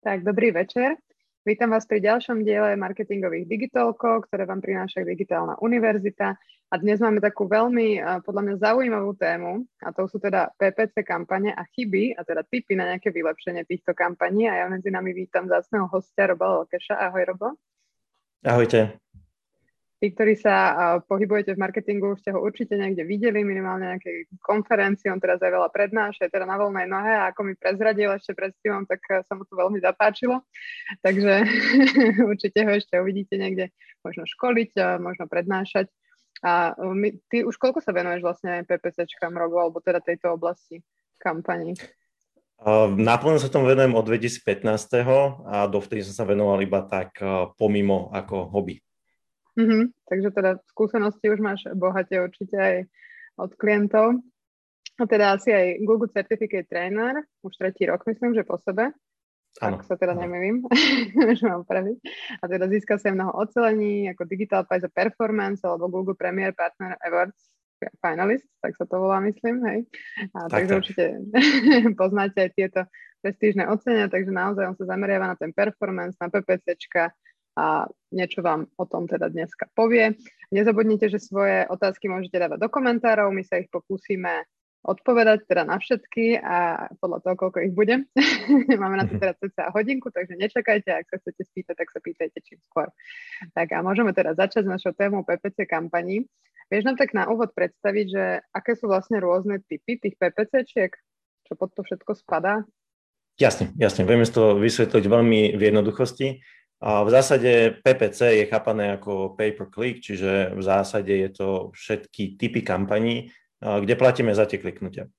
Tak, 0.00 0.24
dobrý 0.24 0.48
večer. 0.48 0.96
Vítam 1.44 1.76
vás 1.76 1.84
pri 1.84 2.00
ďalšom 2.00 2.40
diele 2.40 2.72
marketingových 2.72 3.44
digitalkov, 3.44 4.32
ktoré 4.32 4.48
vám 4.48 4.64
prináša 4.64 5.04
Digitálna 5.04 5.60
univerzita. 5.60 6.40
A 6.72 6.74
dnes 6.80 7.04
máme 7.04 7.20
takú 7.20 7.44
veľmi, 7.44 8.00
podľa 8.24 8.42
mňa, 8.48 8.54
zaujímavú 8.64 9.12
tému, 9.20 9.60
a 9.84 9.92
to 9.92 10.08
sú 10.08 10.16
teda 10.16 10.56
PPC 10.56 11.04
kampane 11.04 11.52
a 11.52 11.68
chyby, 11.68 12.16
a 12.16 12.24
teda 12.24 12.48
tipy 12.48 12.80
na 12.80 12.96
nejaké 12.96 13.12
vylepšenie 13.12 13.68
týchto 13.68 13.92
kampaní. 13.92 14.48
A 14.48 14.64
ja 14.64 14.66
medzi 14.72 14.88
nami 14.88 15.12
vítam 15.12 15.44
zácného 15.44 15.84
hostia 15.92 16.32
Roba 16.32 16.64
Lokeša. 16.64 16.96
Ahoj, 16.96 17.36
Robo. 17.36 17.60
Ahojte. 18.40 18.96
Tí, 20.00 20.16
ktorí 20.16 20.32
sa 20.32 20.56
pohybujete 21.04 21.52
v 21.52 21.60
marketingu, 21.60 22.16
už 22.16 22.24
ste 22.24 22.32
ho 22.32 22.40
určite 22.40 22.72
niekde 22.72 23.04
videli, 23.04 23.44
minimálne 23.44 23.84
nejakej 23.84 24.32
konferencii, 24.40 25.12
on 25.12 25.20
teraz 25.20 25.44
aj 25.44 25.52
veľa 25.52 25.68
prednáša, 25.68 26.32
teda 26.32 26.48
na 26.48 26.56
voľnej 26.56 26.88
nohe 26.88 27.12
a 27.12 27.28
ako 27.28 27.44
mi 27.44 27.52
prezradil 27.52 28.08
ešte 28.16 28.32
pred 28.32 28.56
tým, 28.64 28.88
tak 28.88 29.04
uh, 29.12 29.20
sa 29.28 29.36
mu 29.36 29.44
to 29.44 29.52
veľmi 29.52 29.76
zapáčilo. 29.76 30.40
Takže 31.04 31.44
určite 32.32 32.64
ho 32.64 32.72
ešte 32.72 32.96
uvidíte 32.96 33.36
niekde 33.36 33.76
možno 34.00 34.24
školiť, 34.24 34.72
možno 35.04 35.28
prednášať. 35.28 35.92
A 36.40 36.72
my, 36.80 37.20
ty 37.28 37.44
už 37.44 37.60
koľko 37.60 37.84
sa 37.84 37.92
venuješ 37.92 38.24
vlastne 38.24 38.64
PPCčkám 38.64 39.36
rogu, 39.36 39.60
alebo 39.60 39.84
teda 39.84 40.00
tejto 40.00 40.32
oblasti 40.32 40.80
kampaní? 41.20 41.76
Naplno 42.96 43.36
sa 43.36 43.52
tomu 43.52 43.68
venujem 43.68 43.92
od 43.92 44.04
2015. 44.08 44.64
a 45.44 45.68
dovtedy 45.68 46.00
som 46.08 46.16
sa 46.16 46.24
venoval 46.24 46.56
iba 46.64 46.80
tak 46.88 47.20
pomimo 47.60 48.08
ako 48.16 48.48
hobby. 48.48 48.80
Mm-hmm. 49.60 49.82
Takže 50.08 50.28
teda 50.32 50.50
skúsenosti 50.72 51.26
už 51.28 51.40
máš 51.44 51.60
bohate 51.76 52.16
určite 52.16 52.56
aj 52.56 52.76
od 53.36 53.52
klientov. 53.60 54.24
A 55.00 55.04
teda 55.08 55.36
asi 55.36 55.52
aj 55.52 55.80
Google 55.84 56.12
Certificate 56.12 56.68
Trainer, 56.68 57.24
už 57.40 57.56
tretí 57.56 57.88
rok 57.88 58.04
myslím, 58.04 58.36
že 58.36 58.44
po 58.44 58.60
sebe. 58.60 58.92
Ano. 59.58 59.82
Ak 59.82 59.88
sa 59.88 59.98
teda 59.98 60.14
nemýlim, 60.14 60.62
že 61.38 61.44
mám 61.48 61.66
praviť. 61.66 61.98
A 62.38 62.44
teda 62.46 62.70
získal 62.70 63.02
sa 63.02 63.10
mnoho 63.10 63.34
ocelení 63.34 64.06
ako 64.12 64.22
Digital 64.28 64.62
Prize 64.62 64.86
Performance 64.86 65.66
alebo 65.66 65.90
Google 65.90 66.14
Premier 66.14 66.54
Partner 66.54 66.94
Awards 67.02 67.50
finalist, 67.98 68.44
tak 68.60 68.76
sa 68.76 68.84
to 68.84 69.00
volá, 69.00 69.24
myslím, 69.24 69.64
hej. 69.64 69.78
A 70.36 70.52
tak, 70.52 70.68
takže 70.68 70.70
tak. 70.70 70.78
určite 70.84 71.04
poznáte 72.00 72.38
aj 72.44 72.50
tieto 72.52 72.80
prestížne 73.24 73.64
ocenia, 73.72 74.06
takže 74.12 74.32
naozaj 74.32 74.64
on 74.68 74.76
sa 74.76 74.84
zameriava 74.84 75.32
na 75.32 75.36
ten 75.36 75.52
performance, 75.52 76.16
na 76.20 76.28
PPCčka, 76.28 77.08
a 77.60 77.84
niečo 78.08 78.40
vám 78.40 78.72
o 78.80 78.84
tom 78.88 79.04
teda 79.04 79.28
dneska 79.28 79.68
povie. 79.76 80.16
Nezabudnite, 80.48 81.12
že 81.12 81.20
svoje 81.20 81.68
otázky 81.68 82.08
môžete 82.08 82.40
dávať 82.40 82.58
do 82.64 82.72
komentárov, 82.72 83.28
my 83.28 83.44
sa 83.44 83.60
ich 83.60 83.68
pokúsime 83.68 84.48
odpovedať 84.80 85.44
teda 85.44 85.68
na 85.68 85.76
všetky 85.76 86.40
a 86.40 86.88
podľa 87.04 87.20
toho, 87.20 87.34
koľko 87.36 87.58
ich 87.68 87.74
bude. 87.76 88.08
Máme 88.80 88.96
na 88.96 89.04
to 89.04 89.20
mhm. 89.20 89.20
teda 89.20 89.34
cca 89.36 89.64
hodinku, 89.76 90.08
takže 90.08 90.40
nečakajte, 90.40 90.88
ak 90.88 91.06
sa 91.12 91.16
chcete 91.20 91.42
spýtať, 91.52 91.74
tak 91.76 91.88
sa 91.92 92.00
pýtajte 92.00 92.38
čím 92.40 92.58
skôr. 92.64 92.88
Tak 93.52 93.76
a 93.76 93.84
môžeme 93.84 94.16
teda 94.16 94.32
začať 94.32 94.64
s 94.64 94.72
našou 94.72 94.96
témou 94.96 95.20
PPC 95.20 95.68
kampaní. 95.68 96.24
Vieš 96.72 96.86
nám 96.86 96.96
tak 96.96 97.12
na 97.12 97.28
úvod 97.28 97.52
predstaviť, 97.52 98.06
že 98.08 98.24
aké 98.54 98.78
sú 98.78 98.88
vlastne 98.88 99.20
rôzne 99.20 99.60
typy 99.66 100.00
tých 100.00 100.16
PPCčiek? 100.16 100.94
Čo 101.44 101.52
pod 101.58 101.74
to 101.74 101.82
všetko 101.82 102.14
spadá? 102.14 102.62
Jasne, 103.40 103.74
jasne. 103.74 104.06
Vieme 104.06 104.22
to 104.28 104.54
vysvetliť 104.54 105.04
veľmi 105.08 105.58
v 105.58 105.60
jednoduchosti. 105.60 106.44
V 106.80 107.10
zásade 107.12 107.76
PPC 107.84 108.40
je 108.40 108.44
chápané 108.48 108.96
ako 108.96 109.36
pay 109.36 109.52
per 109.52 109.68
click, 109.68 110.00
čiže 110.00 110.56
v 110.56 110.62
zásade 110.64 111.12
je 111.12 111.28
to 111.28 111.48
všetky 111.76 112.40
typy 112.40 112.64
kampaní, 112.64 113.28
kde 113.60 113.94
platíme 114.00 114.32
za 114.32 114.48
tie 114.48 114.56
kliknutia. 114.56 115.12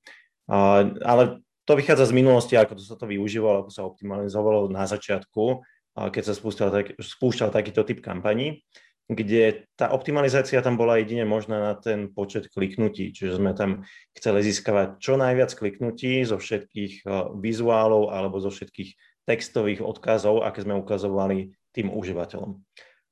Ale 1.05 1.45
to 1.69 1.77
vychádza 1.77 2.09
z 2.09 2.17
minulosti, 2.17 2.57
ako 2.57 2.73
to 2.73 2.83
sa 2.83 2.97
to 2.97 3.05
využívalo, 3.05 3.61
ako 3.61 3.71
sa 3.71 3.85
optimalizovalo 3.85 4.73
na 4.73 4.89
začiatku, 4.89 5.61
keď 5.93 6.23
sa 6.25 6.33
spúšťal, 6.33 6.69
tak, 6.73 6.85
spúšťal 6.97 7.53
takýto 7.53 7.85
typ 7.85 8.01
kampaní, 8.01 8.65
kde 9.05 9.69
tá 9.77 9.93
optimalizácia 9.93 10.63
tam 10.65 10.81
bola 10.81 10.97
jedine 10.97 11.29
možná 11.29 11.61
na 11.61 11.73
ten 11.77 12.09
počet 12.09 12.49
kliknutí, 12.49 13.13
čiže 13.13 13.37
sme 13.37 13.53
tam 13.53 13.85
chceli 14.17 14.41
získavať 14.49 14.97
čo 14.97 15.13
najviac 15.19 15.53
kliknutí 15.53 16.25
zo 16.25 16.41
všetkých 16.41 17.05
vizuálov 17.37 18.09
alebo 18.09 18.41
zo 18.41 18.49
všetkých 18.49 19.10
textových 19.31 19.79
odkazov, 19.79 20.43
aké 20.43 20.67
sme 20.67 20.75
ukazovali 20.75 21.55
tým 21.71 21.87
užívateľom. 21.87 22.59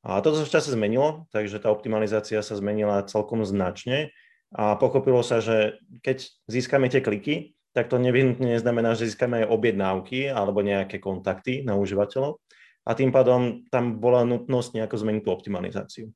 A 0.04 0.20
toto 0.20 0.40
sa 0.40 0.48
v 0.48 0.54
čase 0.60 0.76
zmenilo, 0.76 1.28
takže 1.32 1.64
tá 1.64 1.72
optimalizácia 1.72 2.44
sa 2.44 2.56
zmenila 2.60 3.08
celkom 3.08 3.48
značne 3.48 4.12
a 4.52 4.76
pochopilo 4.76 5.24
sa, 5.24 5.40
že 5.40 5.80
keď 6.04 6.28
získame 6.52 6.92
tie 6.92 7.00
kliky, 7.00 7.56
tak 7.72 7.88
to 7.88 8.02
nevyhnutne 8.02 8.60
neznamená, 8.60 8.96
že 9.00 9.08
získame 9.08 9.44
aj 9.44 9.52
objednávky 9.52 10.28
alebo 10.28 10.60
nejaké 10.60 11.00
kontakty 11.00 11.64
na 11.64 11.80
užívateľov 11.80 12.40
a 12.88 12.92
tým 12.96 13.12
pádom 13.14 13.68
tam 13.70 14.02
bola 14.02 14.26
nutnosť 14.26 14.80
nejako 14.80 14.96
zmeniť 14.98 15.22
tú 15.22 15.30
optimalizáciu. 15.30 16.08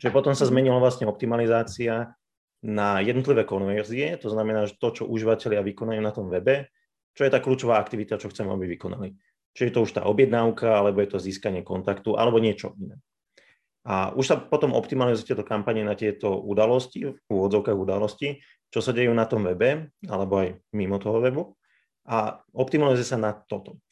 Čiže 0.00 0.14
potom 0.14 0.32
sa 0.32 0.48
zmenila 0.48 0.80
vlastne 0.80 1.06
optimalizácia 1.06 2.16
na 2.62 3.02
jednotlivé 3.02 3.42
konverzie, 3.42 4.14
to 4.16 4.30
znamená, 4.30 4.70
že 4.70 4.78
to, 4.78 5.02
čo 5.02 5.10
užívateľia 5.10 5.66
vykonajú 5.66 6.00
na 6.00 6.14
tom 6.14 6.30
webe, 6.30 6.70
čo 7.12 7.22
je 7.24 7.32
tá 7.32 7.38
kľúčová 7.38 7.76
aktivita, 7.78 8.20
čo 8.20 8.32
chceme, 8.32 8.52
aby 8.52 8.76
vykonali. 8.76 9.12
Čiže 9.52 9.66
je 9.68 9.74
to 9.74 9.84
už 9.84 9.92
tá 9.92 10.02
objednávka, 10.08 10.80
alebo 10.80 11.04
je 11.04 11.12
to 11.12 11.18
získanie 11.20 11.60
kontaktu, 11.60 12.16
alebo 12.16 12.40
niečo 12.40 12.72
iné. 12.80 12.96
A 13.82 14.14
už 14.14 14.24
sa 14.24 14.36
potom 14.38 14.72
optimalizuje 14.72 15.34
tieto 15.34 15.44
kampane 15.44 15.82
na 15.82 15.98
tieto 15.98 16.38
udalosti, 16.40 17.04
v 17.12 17.18
úvodzovkách 17.28 17.74
udalosti, 17.74 18.40
čo 18.72 18.80
sa 18.80 18.94
dejú 18.94 19.12
na 19.12 19.26
tom 19.26 19.44
webe, 19.44 19.92
alebo 20.08 20.40
aj 20.40 20.56
mimo 20.72 20.96
toho 20.96 21.20
webu. 21.20 21.52
A 22.08 22.40
optimalizuje 22.56 23.04
sa 23.04 23.20
na 23.20 23.34
toto. 23.34 23.82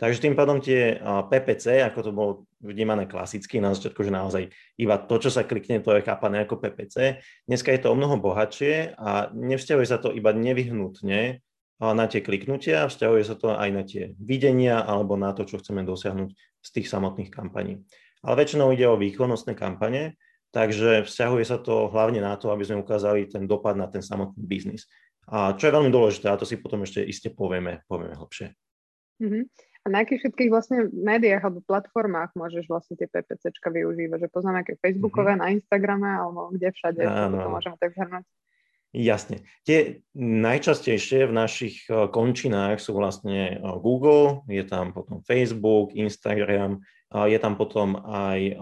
Takže 0.00 0.24
tým 0.24 0.32
pádom 0.32 0.64
tie 0.64 0.96
PPC, 1.04 1.84
ako 1.84 1.98
to 2.00 2.10
bolo 2.16 2.30
vnímané 2.64 3.04
klasicky 3.04 3.60
na 3.60 3.76
začiatku, 3.76 4.00
že 4.00 4.08
naozaj 4.08 4.48
iba 4.80 4.96
to, 4.96 5.20
čo 5.20 5.28
sa 5.28 5.44
klikne, 5.44 5.84
to 5.84 5.92
je 5.92 6.00
chápané 6.00 6.48
ako 6.48 6.56
PPC. 6.56 7.20
Dneska 7.44 7.68
je 7.68 7.80
to 7.84 7.92
o 7.92 7.98
mnoho 8.00 8.16
bohatšie 8.16 8.96
a 8.96 9.28
nevzťahuje 9.36 9.86
sa 9.86 10.00
to 10.00 10.08
iba 10.08 10.32
nevyhnutne 10.32 11.44
na 11.80 12.04
tie 12.04 12.20
kliknutia, 12.20 12.84
vzťahuje 12.86 13.22
sa 13.24 13.34
to 13.40 13.56
aj 13.56 13.70
na 13.72 13.82
tie 13.88 14.12
videnia 14.20 14.84
alebo 14.84 15.16
na 15.16 15.32
to, 15.32 15.48
čo 15.48 15.56
chceme 15.58 15.80
dosiahnuť 15.80 16.30
z 16.60 16.68
tých 16.68 16.86
samotných 16.92 17.32
kampaní. 17.32 17.80
Ale 18.20 18.44
väčšinou 18.44 18.76
ide 18.76 18.84
o 18.84 19.00
výkonnostné 19.00 19.56
kampane, 19.56 20.20
takže 20.52 21.08
vzťahuje 21.08 21.44
sa 21.48 21.56
to 21.56 21.88
hlavne 21.88 22.20
na 22.20 22.36
to, 22.36 22.52
aby 22.52 22.68
sme 22.68 22.84
ukázali 22.84 23.32
ten 23.32 23.48
dopad 23.48 23.80
na 23.80 23.88
ten 23.88 24.04
samotný 24.04 24.44
biznis. 24.44 24.84
A 25.30 25.56
čo 25.56 25.70
je 25.70 25.76
veľmi 25.76 25.88
dôležité, 25.88 26.28
a 26.28 26.36
to 26.36 26.44
si 26.44 26.60
potom 26.60 26.84
ešte 26.84 27.00
iste 27.00 27.32
povieme, 27.32 27.80
povieme 27.88 28.18
hlbšie. 28.18 28.52
Uh-huh. 29.24 29.44
A 29.80 29.86
na 29.88 30.04
akých 30.04 30.28
všetkých 30.28 30.52
vlastne 30.52 30.92
médiách 30.92 31.40
alebo 31.40 31.64
platformách 31.64 32.36
môžeš 32.36 32.68
vlastne 32.68 33.00
tie 33.00 33.08
PPCčka 33.08 33.72
využívať? 33.72 34.26
Že 34.26 34.28
poznáme 34.28 34.60
aké 34.60 34.76
Facebookové, 34.76 35.38
uh-huh. 35.38 35.48
na 35.48 35.54
Instagrame 35.56 36.10
alebo 36.12 36.52
kde 36.52 36.68
všade, 36.76 37.00
Áno. 37.08 37.40
to 37.40 37.48
môžeme 37.48 37.76
tak 37.80 37.96
zhrnúť. 37.96 38.26
Jasne. 38.90 39.46
Tie 39.62 40.02
najčastejšie 40.18 41.30
v 41.30 41.36
našich 41.36 41.86
e, 41.86 42.10
končinách 42.10 42.82
sú 42.82 42.98
vlastne 42.98 43.54
e, 43.54 43.56
Google, 43.78 44.42
je 44.50 44.66
tam 44.66 44.90
potom 44.90 45.22
Facebook, 45.22 45.94
Instagram, 45.94 46.82
je 47.10 47.38
tam 47.38 47.54
potom 47.54 48.02
aj 48.02 48.38
e, 48.50 48.54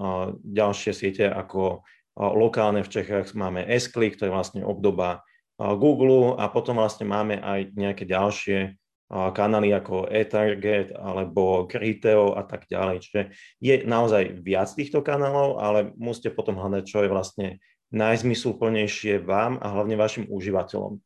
ďalšie 0.45 0.93
siete 0.93 1.25
ako 1.33 1.81
lokálne 2.19 2.85
v 2.85 2.93
Čechách 2.93 3.33
máme 3.39 3.63
s 3.63 3.89
to 3.95 4.27
je 4.27 4.35
vlastne 4.35 4.67
obdoba 4.67 5.23
Google 5.55 6.35
a 6.35 6.51
potom 6.51 6.83
vlastne 6.83 7.07
máme 7.07 7.39
aj 7.39 7.79
nejaké 7.79 8.11
ďalšie 8.11 8.75
kanály 9.07 9.71
ako 9.71 10.11
e-target 10.11 10.91
alebo 10.99 11.71
Criteo 11.71 12.35
a 12.35 12.43
tak 12.43 12.67
ďalej. 12.67 12.97
Čiže 13.07 13.23
je 13.63 13.75
naozaj 13.87 14.43
viac 14.43 14.67
týchto 14.75 14.99
kanálov, 14.99 15.63
ale 15.63 15.95
musíte 15.95 16.35
potom 16.35 16.59
hľadať, 16.59 16.83
čo 16.83 17.07
je 17.07 17.09
vlastne 17.09 17.47
najzmysluplnejšie 17.95 19.25
vám 19.25 19.57
a 19.61 19.73
hlavne 19.73 19.97
vašim 19.97 20.29
užívateľom. 20.29 21.01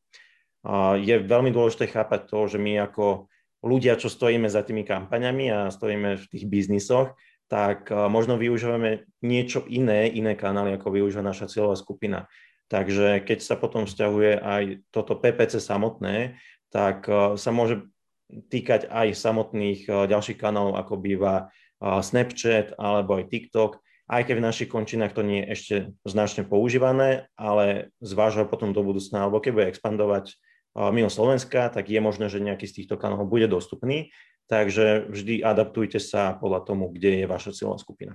Je 1.02 1.14
veľmi 1.18 1.50
dôležité 1.50 1.90
chápať 1.90 2.30
to, 2.30 2.46
že 2.46 2.58
my 2.58 2.86
ako 2.86 3.26
ľudia, 3.62 3.98
čo 3.98 4.10
stojíme 4.10 4.50
za 4.50 4.66
tými 4.66 4.82
kampaňami 4.82 5.46
a 5.50 5.58
stojíme 5.70 6.18
v 6.18 6.24
tých 6.26 6.44
biznisoch, 6.50 7.14
tak 7.46 7.90
možno 7.90 8.40
využívame 8.40 9.06
niečo 9.22 9.62
iné, 9.68 10.10
iné 10.10 10.34
kanály, 10.34 10.74
ako 10.74 10.88
využíva 10.94 11.22
naša 11.22 11.50
cieľová 11.50 11.76
skupina. 11.78 12.30
Takže 12.72 13.20
keď 13.22 13.38
sa 13.44 13.60
potom 13.60 13.84
vzťahuje 13.84 14.40
aj 14.40 14.62
toto 14.88 15.14
PPC 15.20 15.60
samotné, 15.60 16.40
tak 16.72 17.04
sa 17.36 17.50
môže 17.52 17.84
týkať 18.32 18.88
aj 18.88 19.12
samotných 19.12 19.84
ďalších 19.84 20.40
kanálov, 20.40 20.80
ako 20.80 20.94
býva 20.96 21.52
Snapchat 21.82 22.78
alebo 22.80 23.20
aj 23.20 23.28
TikTok, 23.28 23.82
aj 24.12 24.28
keď 24.28 24.34
v 24.36 24.46
našich 24.46 24.68
končinách 24.68 25.16
to 25.16 25.24
nie 25.24 25.40
je 25.40 25.50
ešte 25.56 25.76
značne 26.04 26.44
používané, 26.44 27.32
ale 27.40 27.88
zváža 28.04 28.44
potom 28.44 28.76
do 28.76 28.84
budúcna, 28.84 29.24
alebo 29.24 29.40
keď 29.40 29.52
bude 29.56 29.70
expandovať 29.72 30.36
mimo 30.76 31.08
Slovenska, 31.08 31.72
tak 31.72 31.88
je 31.88 32.00
možné, 32.00 32.28
že 32.28 32.44
nejaký 32.44 32.68
z 32.68 32.84
týchto 32.84 33.00
kanálov 33.00 33.28
bude 33.28 33.48
dostupný. 33.48 34.12
Takže 34.52 35.08
vždy 35.08 35.40
adaptujte 35.40 35.96
sa 35.96 36.36
podľa 36.36 36.60
tomu, 36.68 36.92
kde 36.92 37.24
je 37.24 37.26
vaša 37.28 37.56
cieľová 37.56 37.80
skupina. 37.80 38.12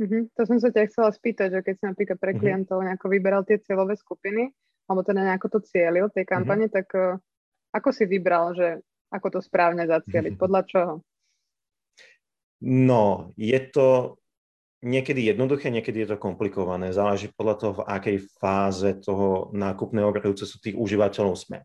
Mm-hmm. 0.00 0.32
To 0.32 0.42
som 0.48 0.56
sa 0.56 0.72
ťa 0.72 0.88
chcela 0.88 1.12
spýtať, 1.12 1.48
že 1.52 1.60
keď 1.60 1.74
si 1.76 1.84
napríklad 1.84 2.16
pre 2.16 2.32
mhm. 2.32 2.38
klientov 2.40 2.80
nejako 2.80 3.06
vyberal 3.12 3.42
tie 3.44 3.60
cieľové 3.60 4.00
skupiny, 4.00 4.48
alebo 4.88 5.04
teda 5.04 5.20
nejako 5.20 5.48
to 5.52 5.58
cielil, 5.68 6.08
tej 6.08 6.24
mhm. 6.24 6.30
kampane, 6.32 6.66
mm-hmm. 6.68 6.78
tak 6.80 6.88
uh, 6.96 7.20
ako 7.76 7.88
si 7.92 8.08
vybral, 8.08 8.56
že 8.56 8.80
ako 9.12 9.36
to 9.36 9.40
správne 9.44 9.84
zacieliť, 9.84 10.32
mm-hmm. 10.32 10.42
podľa 10.48 10.62
čoho? 10.64 10.94
No, 12.60 13.32
je 13.40 13.56
to 13.72 14.20
niekedy 14.80 15.28
jednoduché, 15.28 15.68
niekedy 15.68 16.04
je 16.04 16.08
to 16.12 16.16
komplikované. 16.16 16.92
Záleží 16.92 17.28
podľa 17.32 17.56
toho, 17.56 17.72
v 17.80 17.86
akej 17.86 18.16
fáze 18.40 18.88
toho 19.00 19.52
nákupného 19.52 20.12
procesu 20.16 20.56
tých 20.60 20.76
užívateľov 20.76 21.36
sme. 21.36 21.58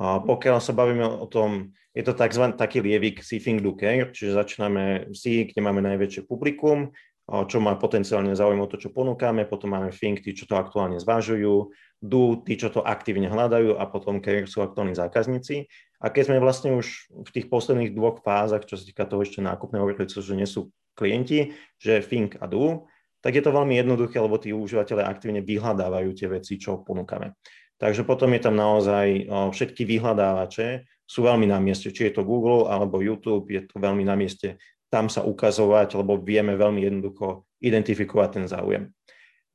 A 0.00 0.20
pokiaľ 0.20 0.58
sa 0.60 0.76
bavíme 0.76 1.06
o 1.06 1.26
tom, 1.30 1.72
je 1.94 2.02
to 2.02 2.12
tzv. 2.12 2.52
taký 2.58 2.82
lievik 2.82 3.22
Seeing 3.22 3.62
do 3.62 3.78
Care, 3.78 4.10
čiže 4.10 4.34
začíname 4.34 5.14
si, 5.14 5.46
kde 5.46 5.60
máme 5.62 5.78
najväčšie 5.80 6.26
publikum, 6.26 6.90
čo 7.24 7.56
má 7.56 7.72
potenciálne 7.80 8.36
záujem 8.36 8.60
o 8.60 8.68
to, 8.68 8.76
čo 8.76 8.92
ponúkame, 8.92 9.48
potom 9.48 9.72
máme 9.72 9.94
Think, 9.94 10.20
tí, 10.20 10.36
čo 10.36 10.44
to 10.44 10.60
aktuálne 10.60 11.00
zvažujú, 11.00 11.72
Do, 12.04 12.36
tí, 12.44 12.60
čo 12.60 12.68
to 12.68 12.84
aktívne 12.84 13.32
hľadajú 13.32 13.80
a 13.80 13.88
potom 13.88 14.20
Care 14.20 14.44
sú 14.44 14.60
aktuálni 14.60 14.92
zákazníci. 14.92 15.64
A 16.04 16.12
keď 16.12 16.28
sme 16.28 16.44
vlastne 16.44 16.76
už 16.76 17.08
v 17.08 17.30
tých 17.32 17.48
posledných 17.48 17.96
dvoch 17.96 18.20
fázach, 18.20 18.68
čo 18.68 18.76
sa 18.76 18.84
týka 18.84 19.08
toho 19.08 19.24
ešte 19.24 19.40
nákupného 19.40 19.88
procesu, 19.96 20.20
že 20.20 20.36
nie 20.36 20.44
sú 20.44 20.68
klienti, 20.96 21.52
že 21.76 22.00
Think 22.02 22.40
a 22.40 22.46
Do, 22.48 22.88
tak 23.20 23.36
je 23.36 23.42
to 23.42 23.52
veľmi 23.52 23.76
jednoduché, 23.76 24.22
lebo 24.22 24.38
tí 24.40 24.54
užívateľe 24.54 25.02
aktívne 25.04 25.42
vyhľadávajú 25.42 26.10
tie 26.14 26.28
veci, 26.30 26.56
čo 26.56 26.80
ponúkame. 26.80 27.36
Takže 27.76 28.06
potom 28.06 28.30
je 28.32 28.40
tam 28.40 28.54
naozaj 28.54 29.26
všetky 29.50 29.82
vyhľadávače 29.82 30.86
sú 31.04 31.20
veľmi 31.26 31.44
na 31.44 31.60
mieste, 31.60 31.92
či 31.92 32.08
je 32.08 32.16
to 32.16 32.24
Google 32.24 32.70
alebo 32.70 33.04
YouTube, 33.04 33.52
je 33.52 33.66
to 33.66 33.76
veľmi 33.76 34.08
na 34.08 34.16
mieste 34.16 34.56
tam 34.94 35.10
sa 35.10 35.26
ukazovať, 35.26 35.98
lebo 35.98 36.22
vieme 36.22 36.54
veľmi 36.54 36.86
jednoducho 36.86 37.50
identifikovať 37.58 38.28
ten 38.30 38.46
záujem. 38.46 38.94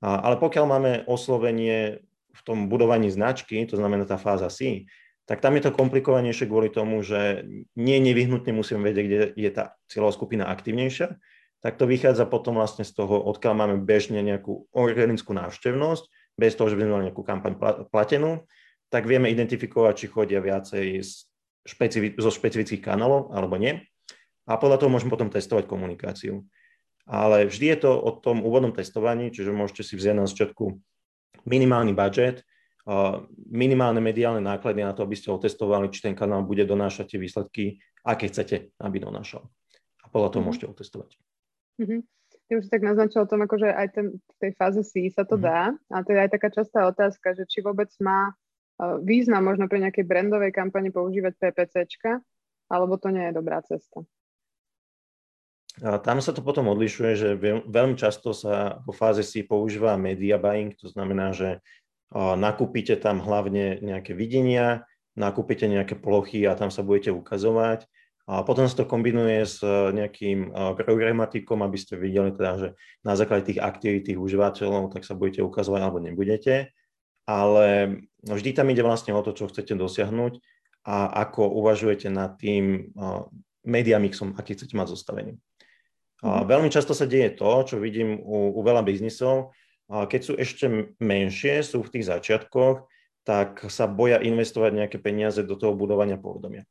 Ale 0.04 0.36
pokiaľ 0.36 0.66
máme 0.68 0.92
oslovenie 1.08 2.04
v 2.36 2.42
tom 2.44 2.68
budovaní 2.68 3.08
značky, 3.08 3.64
to 3.64 3.80
znamená 3.80 4.04
tá 4.04 4.20
fáza 4.20 4.52
C, 4.52 4.84
tak 5.30 5.46
tam 5.46 5.54
je 5.54 5.70
to 5.70 5.78
komplikovanejšie 5.78 6.50
kvôli 6.50 6.74
tomu, 6.74 7.06
že 7.06 7.46
nie 7.78 8.02
nevyhnutne 8.02 8.50
musíme 8.50 8.82
vedieť, 8.82 9.06
kde 9.06 9.20
je 9.38 9.52
tá 9.54 9.78
cieľová 9.86 10.18
skupina 10.18 10.50
aktívnejšia, 10.50 11.22
tak 11.62 11.78
to 11.78 11.86
vychádza 11.86 12.26
potom 12.26 12.58
vlastne 12.58 12.82
z 12.82 12.98
toho, 12.98 13.22
odkiaľ 13.30 13.54
máme 13.54 13.76
bežne 13.86 14.26
nejakú 14.26 14.66
organickú 14.74 15.38
návštevnosť, 15.38 16.34
bez 16.34 16.58
toho, 16.58 16.74
že 16.74 16.76
by 16.80 16.82
sme 16.82 16.94
mali 16.98 17.08
nejakú 17.14 17.22
kampaň 17.22 17.54
platenú, 17.94 18.50
tak 18.90 19.06
vieme 19.06 19.30
identifikovať, 19.30 19.94
či 20.02 20.06
chodia 20.10 20.42
viacej 20.42 20.98
špecifi- 21.62 22.18
zo 22.18 22.34
špecifických 22.34 22.82
kanálov 22.82 23.30
alebo 23.30 23.62
nie. 23.62 23.86
A 24.50 24.58
podľa 24.58 24.82
toho 24.82 24.90
môžeme 24.90 25.14
potom 25.14 25.30
testovať 25.30 25.70
komunikáciu. 25.70 26.42
Ale 27.06 27.46
vždy 27.46 27.78
je 27.78 27.78
to 27.86 27.92
o 28.02 28.18
tom 28.18 28.42
úvodnom 28.42 28.74
testovaní, 28.74 29.30
čiže 29.30 29.54
môžete 29.54 29.86
si 29.86 29.94
vziať 29.94 30.16
na 30.18 30.26
začiatku 30.26 30.74
minimálny 31.46 31.94
budget, 31.94 32.42
minimálne 33.50 34.02
mediálne 34.02 34.42
náklady 34.42 34.82
na 34.82 34.96
to, 34.98 35.06
aby 35.06 35.14
ste 35.14 35.30
otestovali, 35.30 35.94
či 35.94 36.10
ten 36.10 36.16
kanál 36.18 36.42
bude 36.42 36.66
donášať 36.66 37.16
tie 37.16 37.20
výsledky, 37.22 37.64
aké 38.02 38.32
chcete, 38.32 38.74
aby 38.82 38.98
donášal. 38.98 39.46
A 40.02 40.08
podľa 40.10 40.30
toho 40.34 40.42
mm-hmm. 40.42 40.48
môžete 40.50 40.68
otestovať. 40.72 41.10
Mm-hmm. 41.78 42.02
Ty 42.50 42.52
už 42.58 42.64
si 42.66 42.72
tak 42.74 42.82
naznačil 42.82 43.22
o 43.22 43.30
tom, 43.30 43.46
akože 43.46 43.70
aj 43.70 43.88
ten, 43.94 44.06
v 44.18 44.36
tej 44.42 44.52
fáze 44.58 44.82
C 44.90 45.06
sa 45.14 45.22
to 45.22 45.38
mm-hmm. 45.38 45.46
dá. 45.46 45.62
A 45.94 45.98
to 46.02 46.18
je 46.18 46.20
aj 46.20 46.30
taká 46.34 46.50
častá 46.50 46.90
otázka, 46.90 47.38
že 47.38 47.46
či 47.46 47.62
vôbec 47.62 47.94
má 48.02 48.34
uh, 48.34 48.98
význam 49.06 49.46
možno 49.46 49.70
pre 49.70 49.78
nejakej 49.86 50.10
brandovej 50.10 50.50
kampane 50.50 50.90
používať 50.90 51.38
PPCčka, 51.38 52.26
alebo 52.74 52.98
to 52.98 53.14
nie 53.14 53.30
je 53.30 53.38
dobrá 53.38 53.62
cesta. 53.62 54.02
A 55.80 55.96
tam 56.02 56.20
sa 56.20 56.36
to 56.36 56.44
potom 56.44 56.68
odlišuje, 56.74 57.12
že 57.16 57.30
veľmi 57.70 57.96
často 57.96 58.36
sa 58.36 58.84
vo 58.84 58.92
fáze 58.92 59.24
C 59.24 59.46
používa 59.48 59.96
media 59.96 60.36
buying, 60.36 60.76
to 60.76 60.92
znamená, 60.92 61.32
že 61.32 61.64
nakúpite 62.16 62.98
tam 62.98 63.22
hlavne 63.22 63.78
nejaké 63.82 64.18
videnia, 64.18 64.90
nakúpite 65.14 65.70
nejaké 65.70 65.94
plochy 65.94 66.48
a 66.50 66.58
tam 66.58 66.74
sa 66.74 66.82
budete 66.82 67.14
ukazovať 67.14 67.86
a 68.30 68.46
potom 68.46 68.70
sa 68.70 68.78
to 68.78 68.86
kombinuje 68.86 69.42
s 69.42 69.58
e, 69.66 69.90
nejakým 69.90 70.54
e, 70.54 70.78
programatikom, 70.78 71.66
aby 71.66 71.78
ste 71.82 71.98
videli 71.98 72.30
teda, 72.30 72.62
že 72.62 72.68
na 73.02 73.18
základe 73.18 73.50
tých 73.50 73.58
aktivít 73.58 74.06
tých 74.06 74.22
užívateľov, 74.22 74.94
tak 74.94 75.02
sa 75.02 75.18
budete 75.18 75.42
ukazovať 75.42 75.82
alebo 75.82 75.98
nebudete. 75.98 76.70
Ale 77.26 77.98
vždy 78.22 78.54
tam 78.54 78.70
ide 78.70 78.86
vlastne 78.86 79.18
o 79.18 79.22
to, 79.26 79.34
čo 79.34 79.50
chcete 79.50 79.74
dosiahnuť 79.74 80.46
a 80.86 81.26
ako 81.26 81.58
uvažujete 81.58 82.14
nad 82.14 82.38
tým 82.38 82.94
e, 82.94 83.10
media 83.66 83.98
mixom, 83.98 84.38
aký 84.38 84.54
chcete 84.54 84.78
mať 84.78 84.94
zostavený. 84.94 85.34
A 86.22 86.46
mhm. 86.46 86.54
veľmi 86.54 86.70
často 86.70 86.94
sa 86.94 87.10
deje 87.10 87.34
to, 87.34 87.50
čo 87.66 87.82
vidím 87.82 88.14
u, 88.14 88.54
u 88.54 88.62
veľa 88.62 88.86
biznisov, 88.86 89.58
keď 89.90 90.22
sú 90.22 90.34
ešte 90.38 90.96
menšie, 91.02 91.66
sú 91.66 91.82
v 91.82 91.92
tých 91.98 92.06
začiatkoch, 92.08 92.86
tak 93.26 93.66
sa 93.68 93.90
boja 93.90 94.22
investovať 94.22 94.72
nejaké 94.74 94.98
peniaze 95.02 95.42
do 95.42 95.58
toho 95.58 95.74
budovania 95.74 96.16
povedomia 96.16 96.70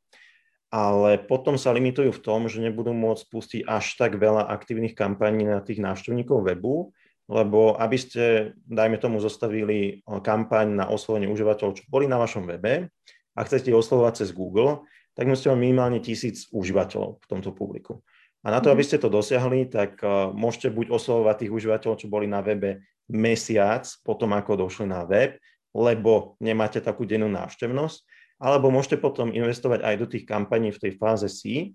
ale 0.69 1.17
potom 1.17 1.56
sa 1.56 1.73
limitujú 1.73 2.12
v 2.12 2.25
tom, 2.25 2.44
že 2.44 2.61
nebudú 2.61 2.93
môcť 2.93 3.25
pustiť 3.32 3.61
až 3.65 3.97
tak 3.97 4.20
veľa 4.20 4.44
aktívnych 4.53 4.93
kampaní 4.93 5.49
na 5.49 5.65
tých 5.65 5.81
návštevníkov 5.81 6.44
webu, 6.44 6.93
lebo 7.29 7.76
aby 7.76 7.97
ste, 7.97 8.25
dajme 8.69 9.00
tomu, 9.00 9.21
zostavili 9.21 10.05
kampaň 10.05 10.69
na 10.69 10.85
oslovenie 10.88 11.29
užívateľov, 11.29 11.76
čo 11.81 11.88
boli 11.88 12.05
na 12.05 12.21
vašom 12.21 12.44
webe 12.44 12.88
a 13.32 13.41
chcete 13.44 13.73
oslovovať 13.73 14.25
cez 14.25 14.32
Google, 14.37 14.85
tak 15.17 15.29
musíte 15.29 15.53
mať 15.53 15.61
minimálne 15.61 16.00
tisíc 16.05 16.49
užívateľov 16.53 17.21
v 17.21 17.26
tomto 17.29 17.53
publiku. 17.56 18.05
A 18.44 18.53
na 18.55 18.61
to, 18.61 18.69
aby 18.69 18.85
mhm. 18.85 18.88
ste 18.93 18.99
to 19.00 19.09
dosiahli, 19.09 19.73
tak 19.73 20.05
môžete 20.37 20.69
buď 20.69 20.93
oslovovať 20.93 21.49
tých 21.49 21.53
užívateľov, 21.53 21.97
čo 21.97 22.12
boli 22.12 22.29
na 22.29 22.44
webe 22.44 22.85
mesiac 23.09 23.89
potom, 24.05 24.37
ako 24.37 24.69
došli 24.69 24.87
na 24.89 25.03
web, 25.09 25.41
lebo 25.73 26.37
nemáte 26.41 26.81
takú 26.81 27.09
dennú 27.09 27.29
návštevnosť, 27.29 27.99
alebo 28.39 28.71
môžete 28.71 29.03
potom 29.03 29.35
investovať 29.35 29.83
aj 29.83 29.95
do 29.99 30.07
tých 30.07 30.25
kampaní 30.25 30.71
v 30.71 30.81
tej 30.81 30.93
fáze 30.97 31.27
C, 31.29 31.73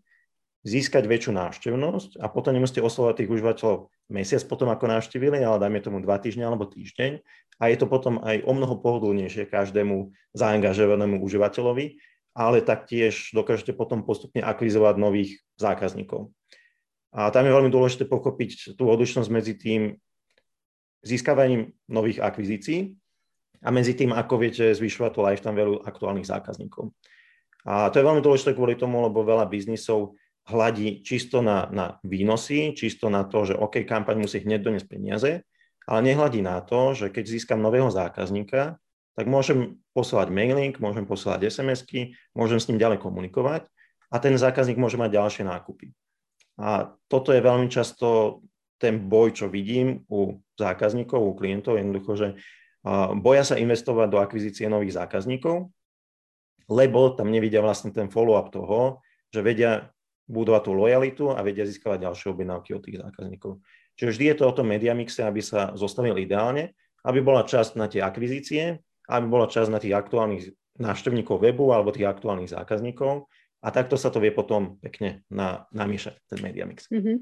získať 0.64 1.04
väčšiu 1.12 1.36
návštevnosť 1.36 2.24
a 2.24 2.32
potom 2.32 2.56
nemusíte 2.56 2.80
oslovať 2.80 3.20
tých 3.20 3.32
užívateľov 3.36 3.92
mesiac 4.08 4.40
potom, 4.48 4.72
ako 4.72 4.96
navštívili, 4.96 5.44
ale 5.44 5.60
dajme 5.60 5.80
tomu 5.84 6.00
dva 6.00 6.16
týždne 6.24 6.48
alebo 6.48 6.64
týždeň 6.64 7.20
a 7.60 7.64
je 7.68 7.78
to 7.78 7.86
potom 7.92 8.24
aj 8.24 8.48
o 8.48 8.52
mnoho 8.56 8.80
pohodlnejšie 8.80 9.52
každému 9.52 10.16
zaangažovanému 10.32 11.20
užívateľovi, 11.20 12.00
ale 12.32 12.64
taktiež 12.64 13.36
dokážete 13.36 13.76
potom 13.76 14.08
postupne 14.08 14.40
akvizovať 14.40 14.96
nových 14.96 15.44
zákazníkov. 15.60 16.32
A 17.14 17.30
tam 17.30 17.46
je 17.46 17.54
veľmi 17.54 17.70
dôležité 17.70 18.10
pochopiť 18.10 18.74
tú 18.74 18.90
odlišnosť 18.90 19.30
medzi 19.30 19.54
tým 19.54 20.00
získavaním 21.04 21.76
nových 21.92 22.24
akvizícií 22.24 22.96
a 23.64 23.70
medzi 23.72 23.96
tým, 23.96 24.12
ako 24.16 24.40
viete 24.40 24.72
zvyšovať 24.76 25.12
to 25.12 25.22
lifetime 25.24 25.56
value 25.56 25.80
aktuálnych 25.84 26.28
zákazníkov. 26.28 26.92
A 27.64 27.88
to 27.92 28.00
je 28.00 28.08
veľmi 28.08 28.20
dôležité 28.20 28.52
kvôli 28.52 28.76
tomu, 28.76 29.00
lebo 29.00 29.24
veľa 29.24 29.48
biznisov 29.48 30.20
hladí 30.52 31.00
čisto 31.00 31.40
na, 31.40 31.72
na 31.72 31.86
výnosy, 32.04 32.76
čisto 32.76 33.08
na 33.08 33.24
to, 33.24 33.48
že 33.48 33.56
OK, 33.56 33.88
kampaň 33.88 34.20
musí 34.20 34.44
hneď 34.44 34.60
doniesť 34.60 34.88
peniaze, 34.92 35.32
ale 35.88 36.00
nehľadí 36.04 36.44
na 36.44 36.60
to, 36.60 36.92
že 36.92 37.08
keď 37.08 37.24
získam 37.24 37.64
nového 37.64 37.88
zákazníka, 37.88 38.76
tak 39.16 39.26
môžem 39.30 39.80
posielať 39.96 40.28
mailing, 40.34 40.76
môžem 40.84 41.08
posielať 41.08 41.48
SMS-ky, 41.48 42.18
môžem 42.36 42.60
s 42.60 42.68
ním 42.68 42.82
ďalej 42.82 43.00
komunikovať 43.00 43.70
a 44.12 44.16
ten 44.20 44.36
zákazník 44.36 44.76
môže 44.76 45.00
mať 45.00 45.16
ďalšie 45.16 45.44
nákupy. 45.48 45.96
A 46.60 46.92
toto 47.08 47.32
je 47.32 47.40
veľmi 47.40 47.72
často 47.72 48.42
ten 48.76 49.00
boj, 49.00 49.32
čo 49.32 49.48
vidím 49.48 50.04
u 50.12 50.43
zákazníkov, 50.60 51.20
u 51.20 51.34
klientov, 51.34 51.82
jednoducho, 51.82 52.14
že 52.16 52.28
boja 53.18 53.44
sa 53.48 53.56
investovať 53.56 54.08
do 54.12 54.20
akvizície 54.20 54.68
nových 54.68 55.00
zákazníkov, 55.00 55.72
lebo 56.68 57.00
tam 57.16 57.32
nevidia 57.32 57.64
vlastne 57.64 57.92
ten 57.96 58.12
follow-up 58.12 58.52
toho, 58.52 59.00
že 59.32 59.40
vedia 59.44 59.92
budovať 60.28 60.62
tú 60.64 60.72
lojalitu 60.72 61.24
a 61.32 61.40
vedia 61.44 61.68
získavať 61.68 62.08
ďalšie 62.08 62.28
objednávky 62.32 62.70
od 62.76 62.82
tých 62.84 63.00
zákazníkov. 63.04 63.60
Čiže 64.00 64.12
vždy 64.16 64.26
je 64.32 64.36
to 64.40 64.44
o 64.48 64.56
tom 64.56 64.68
media 64.72 64.96
mixe, 64.96 65.20
aby 65.20 65.44
sa 65.44 65.76
zostavil 65.76 66.16
ideálne, 66.16 66.74
aby 67.04 67.20
bola 67.20 67.44
časť 67.44 67.76
na 67.76 67.92
tie 67.92 68.00
akvizície, 68.00 68.80
aby 69.12 69.26
bola 69.28 69.52
časť 69.52 69.70
na 69.70 69.80
tých 69.84 69.96
aktuálnych 69.96 70.44
návštevníkov 70.80 71.44
webu 71.44 71.76
alebo 71.76 71.92
tých 71.92 72.08
aktuálnych 72.08 72.50
zákazníkov 72.56 73.28
a 73.64 73.68
takto 73.72 73.96
sa 73.96 74.12
to 74.12 74.20
vie 74.20 74.32
potom 74.32 74.80
pekne 74.80 75.24
na, 75.32 75.68
namiešať, 75.72 76.20
ten 76.28 76.40
media 76.44 76.68
mix. 76.68 76.88
Mm-hmm. 76.92 77.18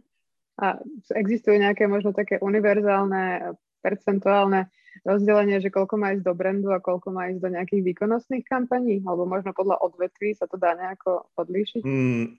A 0.60 0.80
existujú 1.16 1.56
nejaké 1.56 1.88
možno 1.88 2.12
také 2.12 2.42
univerzálne 2.42 3.56
percentuálne 3.82 4.70
rozdelenie, 5.02 5.58
že 5.58 5.74
koľko 5.74 5.98
má 5.98 6.14
ísť 6.14 6.26
do 6.26 6.34
brandu 6.38 6.70
a 6.70 6.84
koľko 6.84 7.10
má 7.10 7.32
ísť 7.34 7.42
do 7.42 7.50
nejakých 7.50 7.82
výkonnostných 7.82 8.46
kampaní? 8.46 9.02
Alebo 9.02 9.26
možno 9.26 9.56
podľa 9.56 9.82
odvetví 9.82 10.38
sa 10.38 10.46
to 10.46 10.62
dá 10.62 10.78
nejako 10.78 11.26
odlíšiť? 11.40 11.82
Mm, 11.82 12.38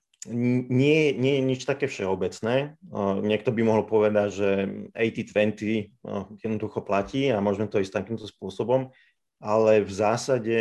nie, 0.71 1.01
nie 1.19 1.33
je 1.39 1.43
nič 1.43 1.61
také 1.67 1.91
všeobecné. 1.91 2.79
Niekto 3.27 3.51
by 3.51 3.63
mohol 3.67 3.83
povedať, 3.83 4.29
že 4.31 4.51
80-20 4.95 6.39
jednoducho 6.39 6.79
platí 6.87 7.27
a 7.35 7.43
môžeme 7.43 7.67
to 7.67 7.83
ísť 7.83 7.99
takýmto 7.99 8.31
spôsobom, 8.31 8.95
ale 9.43 9.83
v 9.83 9.91
zásade, 9.93 10.59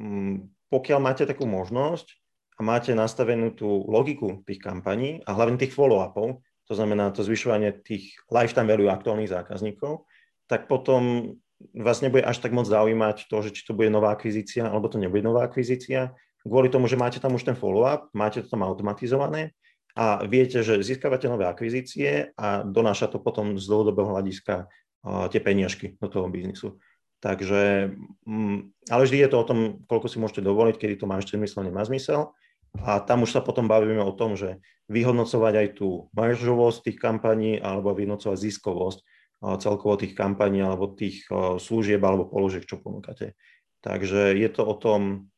mm, 0.00 0.48
pokiaľ 0.72 0.98
máte 1.04 1.28
takú 1.28 1.44
možnosť 1.44 2.16
a 2.56 2.64
máte 2.64 2.96
nastavenú 2.96 3.52
tú 3.52 3.84
logiku 3.84 4.40
tých 4.48 4.64
kampaní 4.64 5.20
a 5.28 5.36
hlavne 5.36 5.60
tých 5.60 5.76
follow-upov, 5.76 6.40
to 6.68 6.74
znamená 6.76 7.10
to 7.10 7.24
zvyšovanie 7.24 7.72
tých 7.80 8.12
lifetime 8.28 8.68
value 8.68 8.92
aktuálnych 8.92 9.32
zákazníkov, 9.32 10.04
tak 10.46 10.68
potom 10.68 11.34
vás 11.74 12.04
nebude 12.04 12.22
až 12.22 12.38
tak 12.38 12.54
moc 12.54 12.68
zaujímať 12.68 13.26
to, 13.26 13.36
že 13.42 13.50
či 13.50 13.66
to 13.66 13.74
bude 13.74 13.90
nová 13.90 14.14
akvizícia 14.14 14.68
alebo 14.68 14.86
to 14.86 15.00
nebude 15.00 15.24
nová 15.24 15.48
akvizícia, 15.48 16.14
kvôli 16.46 16.70
tomu, 16.70 16.86
že 16.86 17.00
máte 17.00 17.18
tam 17.18 17.34
už 17.34 17.42
ten 17.42 17.56
follow-up, 17.58 18.12
máte 18.14 18.44
to 18.44 18.48
tam 18.52 18.62
automatizované 18.62 19.56
a 19.98 20.22
viete, 20.22 20.62
že 20.62 20.78
získavate 20.78 21.26
nové 21.26 21.48
akvizície 21.50 22.30
a 22.38 22.62
donáša 22.62 23.10
to 23.10 23.18
potom 23.18 23.58
z 23.58 23.64
dlhodobého 23.66 24.14
hľadiska 24.14 24.70
tie 25.32 25.40
peniažky 25.42 25.98
do 25.98 26.06
toho 26.06 26.30
biznisu. 26.30 26.78
Takže, 27.18 27.90
mm, 28.26 28.58
ale 28.94 29.02
vždy 29.02 29.26
je 29.26 29.30
to 29.30 29.36
o 29.42 29.48
tom, 29.48 29.58
koľko 29.90 30.06
si 30.06 30.22
môžete 30.22 30.42
dovoliť, 30.46 30.78
kedy 30.78 30.94
to 31.02 31.10
má 31.10 31.18
ešte 31.18 31.34
zmysel, 31.34 31.66
nemá 31.66 31.82
zmysel. 31.82 32.30
A 32.86 33.02
tam 33.02 33.26
už 33.26 33.34
sa 33.34 33.40
potom 33.42 33.66
bavíme 33.66 34.00
o 34.02 34.14
tom, 34.14 34.38
že 34.38 34.62
vyhodnocovať 34.88 35.54
aj 35.54 35.68
tú 35.76 36.08
maržovosť 36.16 36.78
tých 36.88 36.98
kampaní 36.98 37.60
alebo 37.60 37.92
vyhodnocovať 37.92 38.38
ziskovosť 38.38 38.98
celkovo 39.62 39.94
tých 40.00 40.18
kampaní 40.18 40.64
alebo 40.64 40.90
tých 40.90 41.28
služieb 41.62 42.02
alebo 42.02 42.26
položiek, 42.26 42.66
čo 42.66 42.82
ponúkate. 42.82 43.38
Takže 43.84 44.34
je 44.34 44.48
to 44.50 44.66
o 44.66 44.74
tom, 44.74 45.30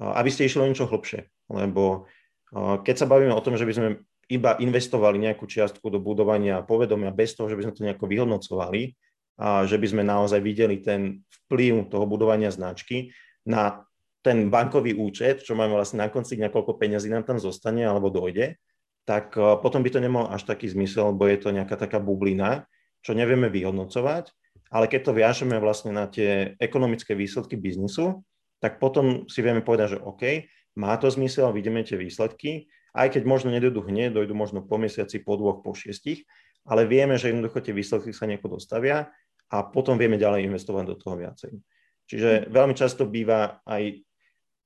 aby 0.00 0.30
ste 0.32 0.48
išli 0.48 0.64
o 0.64 0.68
niečo 0.70 0.88
hlbšie, 0.88 1.28
lebo 1.52 2.08
keď 2.54 2.94
sa 2.94 3.10
bavíme 3.10 3.34
o 3.34 3.44
tom, 3.44 3.58
že 3.58 3.66
by 3.68 3.72
sme 3.74 3.88
iba 4.32 4.56
investovali 4.56 5.20
nejakú 5.20 5.44
čiastku 5.44 5.92
do 5.92 6.00
budovania 6.00 6.64
povedomia 6.64 7.12
bez 7.12 7.36
toho, 7.36 7.52
že 7.52 7.58
by 7.60 7.68
sme 7.68 7.76
to 7.76 7.84
nejako 7.84 8.08
vyhodnocovali 8.08 8.96
a 9.36 9.68
že 9.68 9.76
by 9.76 9.86
sme 9.90 10.02
naozaj 10.06 10.40
videli 10.40 10.80
ten 10.80 11.26
vplyv 11.44 11.92
toho 11.92 12.08
budovania 12.08 12.48
značky 12.48 13.12
na 13.44 13.84
ten 14.24 14.48
bankový 14.48 14.96
účet, 14.96 15.44
čo 15.44 15.52
máme 15.52 15.76
vlastne 15.76 16.00
na 16.00 16.08
konci 16.08 16.40
dňa, 16.40 16.48
koľko 16.48 16.80
peňazí 16.80 17.12
nám 17.12 17.28
tam 17.28 17.36
zostane 17.36 17.84
alebo 17.84 18.08
dojde, 18.08 18.56
tak 19.04 19.36
potom 19.36 19.84
by 19.84 19.92
to 19.92 20.00
nemal 20.00 20.32
až 20.32 20.48
taký 20.48 20.64
zmysel, 20.72 21.12
lebo 21.12 21.28
je 21.28 21.36
to 21.36 21.52
nejaká 21.52 21.76
taká 21.76 22.00
bublina, 22.00 22.64
čo 23.04 23.12
nevieme 23.12 23.52
vyhodnocovať, 23.52 24.32
ale 24.72 24.88
keď 24.88 25.00
to 25.04 25.12
viažeme 25.12 25.60
vlastne 25.60 25.92
na 25.92 26.08
tie 26.08 26.56
ekonomické 26.56 27.12
výsledky 27.12 27.60
biznisu, 27.60 28.24
tak 28.64 28.80
potom 28.80 29.28
si 29.28 29.44
vieme 29.44 29.60
povedať, 29.60 30.00
že 30.00 30.02
OK, 30.02 30.48
má 30.80 30.96
to 30.96 31.12
zmysel, 31.12 31.52
vidíme 31.52 31.84
tie 31.84 32.00
výsledky, 32.00 32.72
aj 32.96 33.12
keď 33.12 33.28
možno 33.28 33.52
nedojdu 33.52 33.84
hneď, 33.84 34.16
dojdu 34.16 34.32
možno 34.32 34.64
po 34.64 34.80
mesiaci, 34.80 35.20
po 35.20 35.36
dvoch, 35.36 35.60
po 35.60 35.76
šiestich, 35.76 36.24
ale 36.64 36.88
vieme, 36.88 37.20
že 37.20 37.28
jednoducho 37.28 37.60
tie 37.60 37.76
výsledky 37.76 38.16
sa 38.16 38.24
nejako 38.24 38.56
dostavia 38.56 39.12
a 39.52 39.56
potom 39.68 40.00
vieme 40.00 40.16
ďalej 40.16 40.48
investovať 40.48 40.84
do 40.88 40.96
toho 40.96 41.20
viacej. 41.20 41.52
Čiže 42.08 42.48
veľmi 42.48 42.72
často 42.72 43.04
býva 43.04 43.60
aj 43.68 44.00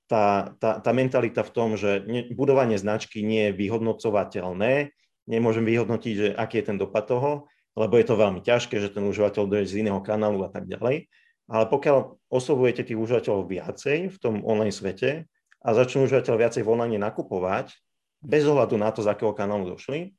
tá, 0.09 0.57
tá, 0.57 0.81
tá 0.81 0.91
mentalita 0.91 1.45
v 1.45 1.53
tom, 1.53 1.69
že 1.77 2.01
budovanie 2.33 2.81
značky 2.81 3.21
nie 3.21 3.53
je 3.53 3.57
vyhodnocovateľné, 3.61 4.89
nemôžem 5.29 5.63
vyhodnotiť, 5.63 6.13
že 6.17 6.27
aký 6.33 6.65
je 6.65 6.73
ten 6.73 6.77
dopad 6.81 7.05
toho, 7.05 7.45
lebo 7.77 7.93
je 8.01 8.05
to 8.09 8.17
veľmi 8.17 8.41
ťažké, 8.41 8.81
že 8.81 8.89
ten 8.89 9.05
užívateľ 9.05 9.45
dojde 9.45 9.69
z 9.69 9.85
iného 9.85 10.01
kanálu 10.01 10.41
a 10.43 10.49
tak 10.49 10.65
ďalej. 10.65 11.05
Ale 11.49 11.65
pokiaľ 11.69 12.17
oslovujete 12.33 12.81
tých 12.81 12.97
užívateľov 12.97 13.45
viacej 13.45 14.09
v 14.09 14.17
tom 14.17 14.41
online 14.41 14.73
svete, 14.73 15.29
a 15.59 15.75
začnú 15.75 16.07
užívateľ 16.07 16.35
viacej 16.39 16.63
v 16.63 16.71
online 16.71 16.99
nakupovať, 16.99 17.75
bez 18.23 18.43
ohľadu 18.47 18.75
na 18.79 18.91
to, 18.91 19.03
z 19.03 19.11
akého 19.11 19.35
kanálu 19.35 19.75
došli, 19.75 20.15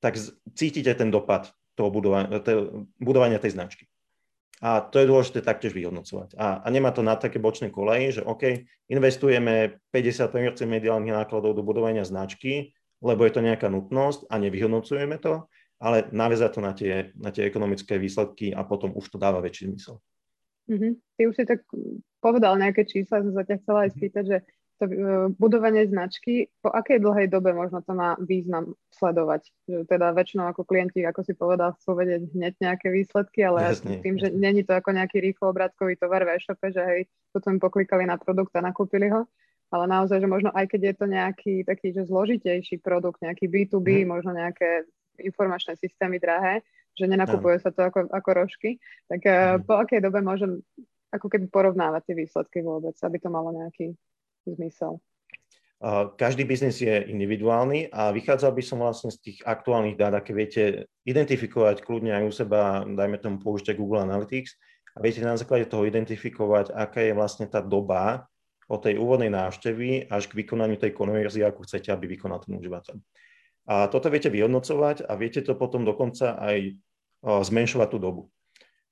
tak 0.00 0.16
cítite 0.56 0.92
ten 0.96 1.12
dopad 1.12 1.52
toho 1.76 1.92
budovania, 1.92 2.40
budovania 2.96 3.38
tej 3.40 3.56
značky. 3.56 3.84
A 4.58 4.82
to 4.82 4.98
je 4.98 5.06
dôležité 5.06 5.38
taktiež 5.38 5.70
vyhodnocovať. 5.70 6.34
A, 6.34 6.62
a 6.62 6.66
nemá 6.68 6.90
to 6.90 7.06
na 7.06 7.14
také 7.14 7.38
bočné 7.38 7.70
koleje, 7.70 8.18
že 8.18 8.26
OK, 8.26 8.66
investujeme 8.90 9.78
50% 9.94 10.66
mediálnych 10.66 11.14
nákladov 11.14 11.54
do 11.54 11.62
budovania 11.62 12.02
značky, 12.02 12.74
lebo 12.98 13.22
je 13.22 13.32
to 13.38 13.44
nejaká 13.44 13.70
nutnosť 13.70 14.26
a 14.26 14.34
nevyhodnocujeme 14.42 15.22
to, 15.22 15.46
ale 15.78 16.10
naviazať 16.10 16.50
to 16.50 16.60
na 16.60 16.72
tie, 16.74 17.14
na 17.14 17.30
tie 17.30 17.46
ekonomické 17.46 18.02
výsledky 18.02 18.50
a 18.50 18.66
potom 18.66 18.90
už 18.98 19.14
to 19.14 19.18
dáva 19.22 19.38
väčší 19.38 19.70
zmysel. 19.70 20.02
Mm-hmm. 20.68 20.92
Ty 21.16 21.22
už 21.30 21.34
si 21.38 21.44
tak 21.46 21.62
povedal 22.18 22.58
nejaké 22.58 22.82
čísla, 22.82 23.22
som 23.22 23.32
sa 23.32 23.46
ťa 23.46 23.56
chcela 23.62 23.86
aj 23.86 23.90
spýtať, 23.94 24.24
že 24.26 24.38
to 24.78 24.86
e, 24.86 24.94
budovanie 25.34 25.84
značky, 25.90 26.48
po 26.62 26.70
akej 26.70 27.02
dlhej 27.02 27.26
dobe 27.26 27.50
možno 27.50 27.82
to 27.82 27.92
má 27.92 28.14
význam 28.22 28.78
sledovať? 28.94 29.50
Že 29.66 29.76
teda 29.90 30.14
väčšinou 30.14 30.46
ako 30.48 30.62
klienti, 30.62 31.02
ako 31.02 31.20
si 31.26 31.34
povedal, 31.34 31.74
chcú 31.76 31.98
vedieť 31.98 32.30
hneď 32.32 32.54
nejaké 32.62 32.88
výsledky, 32.94 33.42
ale 33.42 33.74
jasne, 33.74 33.98
tým, 34.00 34.16
jasne. 34.16 34.32
že 34.32 34.38
není 34.38 34.62
to 34.62 34.78
ako 34.78 34.94
nejaký 34.94 35.18
rýchlo 35.18 35.50
obrátkový 35.50 35.98
tovar 35.98 36.22
v 36.22 36.38
e-shope, 36.38 36.70
že 36.70 36.82
hej, 36.82 37.00
potom 37.34 37.58
poklikali 37.58 38.06
na 38.06 38.14
produkt 38.14 38.54
a 38.54 38.62
nakúpili 38.62 39.10
ho, 39.10 39.26
ale 39.74 39.84
naozaj, 39.90 40.22
že 40.22 40.28
možno 40.30 40.54
aj 40.54 40.66
keď 40.70 40.80
je 40.80 40.94
to 40.94 41.06
nejaký 41.10 41.54
taký, 41.66 41.92
že 41.92 42.08
zložitejší 42.08 42.78
produkt, 42.80 43.18
nejaký 43.20 43.50
B2B, 43.50 44.06
hmm. 44.06 44.08
možno 44.08 44.32
nejaké 44.32 44.86
informačné 45.18 45.74
systémy 45.74 46.22
drahé, 46.22 46.62
že 46.94 47.10
nenakupuje 47.10 47.58
no. 47.58 47.62
sa 47.62 47.70
to 47.74 47.82
ako, 47.82 48.06
ako 48.10 48.30
rožky, 48.30 48.78
tak 49.10 49.26
hmm. 49.26 49.66
po 49.66 49.74
akej 49.82 49.98
dobe 49.98 50.22
môžem 50.22 50.62
ako 51.08 51.26
keby 51.32 51.48
porovnávať 51.48 52.12
tie 52.12 52.14
výsledky 52.14 52.58
vôbec, 52.60 52.94
aby 53.00 53.16
to 53.16 53.28
malo 53.32 53.48
nejaký 53.52 53.96
zmysel. 54.54 55.02
Každý 56.18 56.42
biznis 56.42 56.82
je 56.82 56.90
individuálny 57.06 57.94
a 57.94 58.10
vychádzal 58.10 58.50
by 58.50 58.62
som 58.66 58.82
vlastne 58.82 59.14
z 59.14 59.18
tých 59.30 59.38
aktuálnych 59.46 59.94
dát, 59.94 60.10
aké 60.10 60.34
viete 60.34 60.90
identifikovať 61.06 61.86
kľudne 61.86 62.18
aj 62.18 62.24
u 62.26 62.32
seba, 62.34 62.82
dajme 62.82 63.22
tomu 63.22 63.38
použite 63.38 63.78
Google 63.78 64.02
Analytics 64.02 64.58
a 64.94 64.98
viete 64.98 65.22
na 65.22 65.38
základe 65.38 65.70
toho 65.70 65.86
identifikovať, 65.86 66.74
aká 66.74 67.06
je 67.06 67.14
vlastne 67.14 67.46
tá 67.46 67.62
doba 67.62 68.26
od 68.66 68.82
tej 68.82 68.98
úvodnej 68.98 69.30
návštevy 69.30 70.10
až 70.10 70.26
k 70.26 70.42
vykonaniu 70.42 70.82
tej 70.82 70.90
konverzie, 70.98 71.46
ako 71.46 71.62
chcete, 71.62 71.94
aby 71.94 72.10
vykonal 72.18 72.42
ten 72.42 72.58
užívateľ. 72.58 72.98
A 73.70 73.86
toto 73.86 74.10
viete 74.10 74.34
vyhodnocovať 74.34 75.06
a 75.06 75.14
viete 75.14 75.46
to 75.46 75.54
potom 75.54 75.86
dokonca 75.86 76.42
aj 76.42 76.74
zmenšovať 77.22 77.88
tú 77.88 77.98
dobu. 78.02 78.22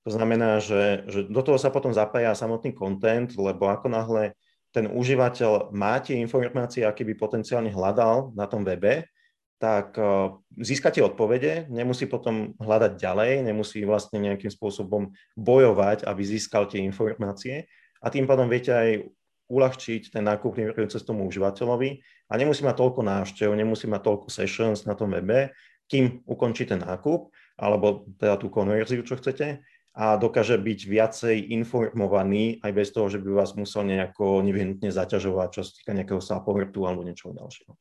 To 0.07 0.15
znamená, 0.15 0.63
že, 0.63 1.03
že 1.11 1.27
do 1.27 1.43
toho 1.43 1.59
sa 1.59 1.75
potom 1.75 1.91
zapája 1.91 2.31
samotný 2.39 2.79
content, 2.79 3.27
lebo 3.35 3.67
ako 3.67 3.91
náhle 3.91 4.39
ten 4.77 4.93
užívateľ 4.93 5.73
má 5.73 5.97
tie 6.05 6.21
informácie, 6.21 6.85
aké 6.85 7.01
by 7.09 7.17
potenciálne 7.17 7.73
hľadal 7.73 8.37
na 8.37 8.45
tom 8.45 8.61
webe, 8.61 9.09
tak 9.57 9.97
eh, 9.97 10.37
získate 10.61 11.01
odpovede, 11.01 11.73
nemusí 11.73 12.05
potom 12.05 12.53
hľadať 12.61 13.01
ďalej, 13.01 13.33
nemusí 13.41 13.81
vlastne 13.89 14.21
nejakým 14.21 14.53
spôsobom 14.53 15.17
bojovať, 15.33 16.05
aby 16.05 16.21
získal 16.21 16.69
tie 16.69 16.85
informácie. 16.85 17.65
A 18.05 18.13
tým 18.13 18.29
pádom 18.29 18.53
viete 18.53 18.77
aj 18.77 19.09
uľahčiť 19.49 20.13
ten 20.13 20.27
nákupný 20.29 20.77
proces 20.77 21.01
tomu 21.07 21.25
užívateľovi. 21.25 22.03
A 22.29 22.35
nemusí 22.37 22.61
mať 22.67 22.77
toľko 22.77 23.01
návštev, 23.07 23.49
nemusí 23.57 23.89
mať 23.89 24.03
toľko 24.05 24.29
sessions 24.29 24.85
na 24.85 24.93
tom 24.93 25.15
webe, 25.15 25.57
kým 25.89 26.21
ukončí 26.29 26.69
ten 26.69 26.83
nákup 26.83 27.31
alebo 27.57 28.05
teda 28.21 28.37
tú 28.37 28.53
konverziu, 28.53 29.01
čo 29.01 29.17
chcete 29.17 29.65
a 29.97 30.21
dokáže 30.21 30.61
byť 30.61 30.81
viacej 30.93 31.37
informovaný 31.57 32.61
aj 32.61 32.73
bez 32.77 32.93
toho, 32.93 33.09
že 33.09 33.17
by 33.17 33.33
vás 33.33 33.57
musel 33.57 33.89
nejako 33.89 34.45
nevyhnutne 34.45 34.93
zaťažovať, 34.93 35.49
čo 35.57 35.63
sa 35.65 35.73
týka 35.73 35.97
nejakého 35.97 36.21
sapovrtu 36.21 36.85
alebo 36.85 37.01
niečoho 37.01 37.33
ďalšieho. 37.33 37.73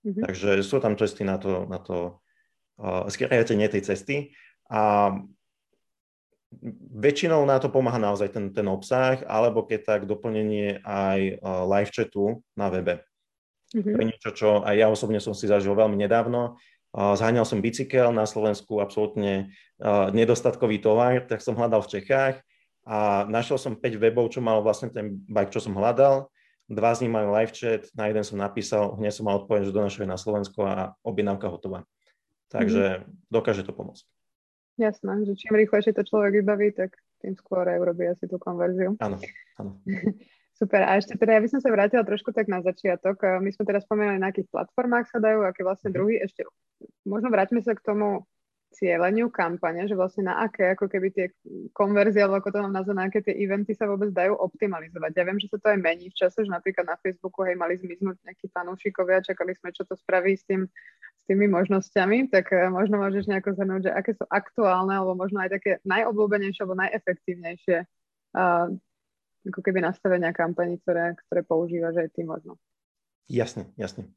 Mm-hmm. 0.00 0.24
Takže 0.24 0.50
sú 0.64 0.80
tam 0.80 0.96
cesty 0.96 1.28
na 1.28 1.36
to, 1.36 1.68
na 1.68 1.76
to 1.76 2.24
uh, 2.80 3.04
skriajate 3.12 3.52
tej 3.52 3.82
cesty 3.84 4.16
a 4.72 5.12
väčšinou 6.96 7.44
na 7.44 7.60
to 7.60 7.68
pomáha 7.68 8.00
naozaj 8.00 8.32
ten, 8.32 8.56
ten 8.56 8.64
obsah, 8.64 9.20
alebo 9.28 9.68
keď 9.68 9.80
tak 9.84 10.00
doplnenie 10.08 10.80
aj 10.82 11.36
uh, 11.36 11.68
live 11.68 11.92
chatu 11.92 12.40
na 12.56 12.72
webe. 12.72 13.04
Mm-hmm. 13.76 13.92
To 13.92 13.98
je 14.00 14.08
niečo, 14.08 14.30
čo 14.32 14.48
aj 14.64 14.72
ja 14.72 14.88
osobne 14.88 15.20
som 15.20 15.36
si 15.36 15.44
zažil 15.44 15.76
veľmi 15.76 16.00
nedávno. 16.00 16.56
Zháňal 16.90 17.46
som 17.46 17.62
bicykel 17.62 18.10
na 18.10 18.26
Slovensku, 18.26 18.82
absolútne 18.82 19.54
nedostatkový 20.10 20.82
tovar, 20.82 21.22
tak 21.30 21.38
som 21.38 21.54
hľadal 21.54 21.86
v 21.86 21.90
Čechách 21.98 22.42
a 22.82 23.28
našiel 23.30 23.60
som 23.60 23.78
5 23.78 24.02
webov, 24.02 24.34
čo 24.34 24.42
mal 24.42 24.58
vlastne 24.64 24.90
ten 24.90 25.22
bike, 25.30 25.54
čo 25.54 25.62
som 25.62 25.76
hľadal. 25.78 26.26
Dva 26.70 26.94
z 26.94 27.06
nich 27.06 27.12
majú 27.14 27.34
live 27.34 27.50
chat, 27.50 27.86
na 27.98 28.06
jeden 28.10 28.22
som 28.22 28.38
napísal, 28.38 28.94
hneď 28.98 29.10
som 29.14 29.26
mal 29.26 29.42
odpoveď, 29.42 29.70
že 29.70 29.74
donašuje 29.74 30.06
na 30.06 30.18
Slovensko 30.18 30.60
a 30.66 30.74
objednávka 31.02 31.50
hotová. 31.50 31.82
Takže 32.50 33.02
mm-hmm. 33.02 33.30
dokáže 33.30 33.66
to 33.66 33.74
pomôcť. 33.74 34.06
Jasné, 34.78 35.26
že 35.26 35.34
čím 35.34 35.58
rýchlejšie 35.58 35.92
to 35.94 36.06
človek 36.06 36.42
vybaví, 36.42 36.70
tak 36.74 36.94
tým 37.20 37.34
skôr 37.34 37.66
aj 37.66 37.78
urobí 37.78 38.06
asi 38.06 38.26
tú 38.30 38.38
konverziu. 38.38 38.94
Áno, 39.02 39.18
áno. 39.58 39.82
Super. 40.60 40.84
A 40.84 40.98
ešte 40.98 41.16
teda, 41.16 41.36
ja 41.36 41.42
by 41.42 41.48
som 41.50 41.60
sa 41.60 41.72
vrátila 41.72 42.04
trošku 42.04 42.36
tak 42.36 42.48
na 42.48 42.60
začiatok. 42.60 43.16
My 43.40 43.50
sme 43.50 43.64
teraz 43.64 43.84
spomínali, 43.84 44.20
na 44.20 44.28
akých 44.28 44.48
platformách 44.52 45.08
sa 45.08 45.18
dajú, 45.18 45.42
aké 45.44 45.66
vlastne 45.66 45.90
mhm. 45.90 45.96
druhy. 45.96 46.16
Ešte 46.22 46.46
možno 47.04 47.28
vráťme 47.28 47.60
sa 47.64 47.76
k 47.76 47.84
tomu 47.84 48.24
cieľeniu 48.70 49.34
kampane, 49.34 49.82
že 49.90 49.98
vlastne 49.98 50.30
na 50.30 50.46
aké, 50.46 50.78
ako 50.78 50.86
keby 50.86 51.10
tie 51.10 51.26
konverzie, 51.74 52.22
alebo 52.22 52.38
ako 52.38 52.50
to 52.54 52.62
mám 52.62 52.74
nazvať, 52.74 52.96
na 52.96 53.04
aké 53.10 53.18
tie 53.18 53.34
eventy 53.34 53.74
sa 53.74 53.90
vôbec 53.90 54.14
dajú 54.14 54.38
optimalizovať. 54.38 55.10
Ja 55.10 55.26
viem, 55.26 55.42
že 55.42 55.50
sa 55.50 55.58
to 55.58 55.74
aj 55.74 55.78
mení 55.82 56.06
v 56.06 56.18
čase, 56.18 56.46
že 56.46 56.50
napríklad 56.50 56.86
na 56.86 56.94
Facebooku 57.02 57.42
hej, 57.42 57.58
mali 57.58 57.74
zmiznúť 57.82 58.22
nejakí 58.22 58.46
fanúšikovia, 58.54 59.26
čakali 59.26 59.58
sme, 59.58 59.74
čo 59.74 59.82
to 59.82 59.98
spraví 59.98 60.38
s, 60.38 60.46
tým, 60.46 60.70
s 61.18 61.22
tými 61.26 61.50
možnosťami, 61.50 62.30
tak 62.30 62.54
eh, 62.54 62.70
možno 62.70 63.02
môžeš 63.02 63.26
nejako 63.26 63.58
zhrnúť, 63.58 63.90
že 63.90 63.92
aké 63.92 64.14
sú 64.14 64.24
aktuálne, 64.30 64.94
alebo 64.94 65.18
možno 65.18 65.42
aj 65.42 65.50
také 65.50 65.82
najobľúbenejšie, 65.82 66.62
alebo 66.62 66.78
najefektívnejšie 66.78 67.78
uh, 68.38 68.70
ako 69.50 69.60
keby 69.64 69.82
nastavenia 69.82 70.30
kampaní, 70.30 70.78
ktoré, 70.84 71.18
ktoré 71.26 71.40
používaš 71.42 72.06
aj 72.06 72.08
ty 72.14 72.22
možno. 72.22 72.60
Jasne, 73.30 73.70
jasne. 73.78 74.10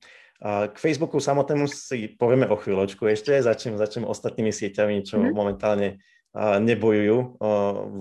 K 0.44 0.76
Facebooku 0.76 1.22
samotnému 1.22 1.70
si 1.70 2.10
povieme 2.18 2.50
o 2.50 2.58
chvíľočku 2.58 3.06
ešte, 3.08 3.38
začnem, 3.40 3.78
začnem 3.78 4.10
ostatnými 4.10 4.50
sieťami, 4.50 5.06
čo 5.06 5.22
mm-hmm. 5.22 5.38
momentálne 5.38 6.02
nebojujú 6.36 7.38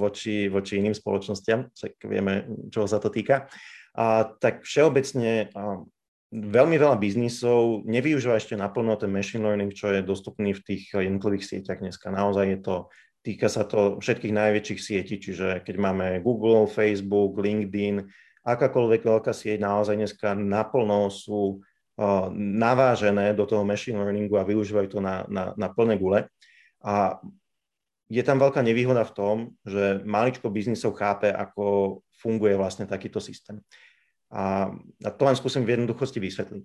voči, 0.01 0.49
voči 0.49 0.81
iným 0.81 0.97
spoločnostiam, 0.97 1.69
tak 1.77 2.01
vieme, 2.09 2.49
čo 2.73 2.89
sa 2.89 2.97
to 2.97 3.13
týka. 3.13 3.53
A, 3.93 4.25
tak 4.41 4.65
všeobecne 4.65 5.53
veľmi 6.33 6.77
veľa 6.81 6.97
biznisov 6.97 7.85
nevyužíva 7.85 8.41
ešte 8.41 8.57
naplno 8.57 8.97
ten 8.97 9.13
machine 9.13 9.45
learning, 9.45 9.77
čo 9.77 9.93
je 9.93 10.01
dostupný 10.01 10.57
v 10.57 10.65
tých 10.65 10.97
jednotlivých 10.97 11.45
sieťach 11.45 11.85
dneska. 11.85 12.09
Naozaj 12.09 12.47
je 12.49 12.59
to, 12.65 12.77
týka 13.21 13.53
sa 13.53 13.69
to 13.69 14.01
všetkých 14.01 14.33
najväčších 14.33 14.81
sietí, 14.81 15.21
čiže 15.21 15.61
keď 15.61 15.77
máme 15.77 16.07
Google, 16.25 16.65
Facebook, 16.65 17.37
LinkedIn, 17.37 18.09
akákoľvek 18.43 19.07
veľká 19.07 19.31
sieť, 19.31 19.63
naozaj 19.63 19.95
dneska 19.99 20.35
naplno 20.35 21.11
sú 21.11 21.63
navážené 22.35 23.37
do 23.37 23.45
toho 23.45 23.63
machine 23.63 24.01
learningu 24.01 24.41
a 24.41 24.49
využívajú 24.49 24.89
to 24.89 25.01
na, 25.05 25.29
na, 25.29 25.53
na 25.55 25.69
plné 25.69 26.01
gule. 26.01 26.27
A 26.83 27.21
je 28.09 28.23
tam 28.25 28.41
veľká 28.41 28.61
nevýhoda 28.65 29.05
v 29.09 29.15
tom, 29.15 29.37
že 29.65 30.01
maličko 30.05 30.53
biznisov 30.53 30.97
chápe, 30.99 31.31
ako 31.31 32.01
funguje 32.17 32.57
vlastne 32.57 32.89
takýto 32.89 33.21
systém. 33.21 33.61
A, 34.33 34.73
a 35.05 35.09
to 35.13 35.23
len 35.29 35.37
skúsim 35.37 35.63
v 35.65 35.77
jednoduchosti 35.77 36.19
vysvetliť. 36.21 36.63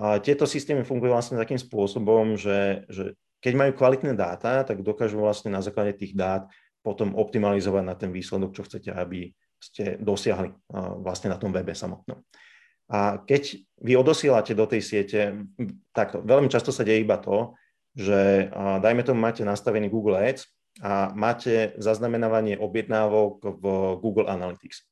A 0.00 0.22
tieto 0.22 0.48
systémy 0.48 0.86
fungujú 0.86 1.12
vlastne 1.12 1.36
takým 1.36 1.60
spôsobom, 1.60 2.38
že, 2.40 2.88
že 2.88 3.16
keď 3.40 3.52
majú 3.56 3.72
kvalitné 3.76 4.12
dáta, 4.16 4.64
tak 4.64 4.84
dokážu 4.84 5.20
vlastne 5.20 5.52
na 5.52 5.60
základe 5.60 5.96
tých 5.96 6.16
dát 6.16 6.48
potom 6.80 7.12
optimalizovať 7.12 7.84
na 7.84 7.94
ten 7.96 8.08
výsledok, 8.08 8.56
čo 8.56 8.64
chcete, 8.64 8.92
aby 8.92 9.32
ste 9.60 10.00
dosiahli 10.00 10.50
vlastne 11.04 11.28
na 11.28 11.36
tom 11.36 11.52
webe 11.52 11.76
samotnom. 11.76 12.24
A 12.90 13.22
keď 13.22 13.60
vy 13.78 13.94
odosielate 13.94 14.56
do 14.56 14.66
tej 14.66 14.82
siete, 14.82 15.46
takto, 15.94 16.24
veľmi 16.26 16.50
často 16.50 16.74
sa 16.74 16.82
deje 16.82 17.06
iba 17.06 17.22
to, 17.22 17.54
že 17.94 18.50
dajme 18.82 19.06
tomu 19.06 19.22
máte 19.22 19.46
nastavený 19.46 19.86
Google 19.86 20.18
Ads 20.18 20.48
a 20.82 21.14
máte 21.14 21.74
zaznamenávanie 21.78 22.58
objednávok 22.58 23.42
v 23.62 23.64
Google 24.02 24.26
Analytics. 24.26 24.86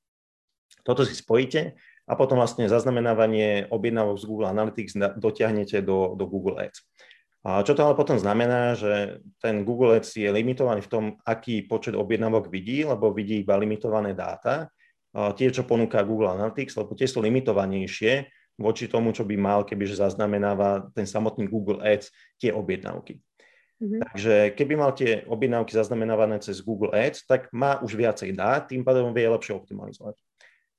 Toto 0.86 1.02
si 1.02 1.14
spojíte 1.14 1.74
a 2.06 2.12
potom 2.14 2.38
vlastne 2.38 2.70
zaznamenávanie 2.70 3.66
objednávok 3.70 4.16
z 4.18 4.24
Google 4.30 4.48
Analytics 4.50 4.94
dotiahnete 5.18 5.82
do, 5.82 6.14
do 6.14 6.24
Google 6.30 6.58
Ads. 6.70 6.86
A 7.48 7.64
čo 7.64 7.72
to 7.72 7.80
ale 7.80 7.96
potom 7.96 8.20
znamená, 8.20 8.76
že 8.76 9.24
ten 9.40 9.64
Google 9.64 9.96
Ads 9.96 10.20
je 10.20 10.28
limitovaný 10.28 10.84
v 10.84 10.92
tom, 10.92 11.04
aký 11.24 11.64
počet 11.64 11.96
objednávok 11.96 12.52
vidí, 12.52 12.84
lebo 12.84 13.08
vidí 13.08 13.40
iba 13.40 13.56
limitované 13.56 14.12
dáta, 14.12 14.68
tie, 15.32 15.48
čo 15.48 15.64
ponúka 15.64 16.04
Google 16.04 16.36
Analytics, 16.36 16.76
lebo 16.76 16.92
tie 16.92 17.08
sú 17.08 17.24
limitovanejšie 17.24 18.28
voči 18.60 18.84
tomu, 18.92 19.16
čo 19.16 19.24
by 19.24 19.40
mal, 19.40 19.64
kebyže 19.64 19.96
zaznamenáva 19.96 20.92
ten 20.92 21.08
samotný 21.08 21.48
Google 21.48 21.80
Ads 21.80 22.12
tie 22.36 22.52
objednávky. 22.52 23.16
Mm-hmm. 23.16 24.00
Takže 24.02 24.34
keby 24.52 24.74
mal 24.76 24.92
tie 24.92 25.24
objednávky 25.24 25.72
zaznamenávané 25.72 26.44
cez 26.44 26.60
Google 26.60 26.92
Ads, 26.92 27.24
tak 27.24 27.48
má 27.54 27.80
už 27.80 27.96
viacej 27.96 28.36
dát, 28.36 28.68
tým 28.68 28.84
pádom 28.84 29.14
vie 29.16 29.24
lepšie 29.24 29.56
optimalizovať. 29.56 30.20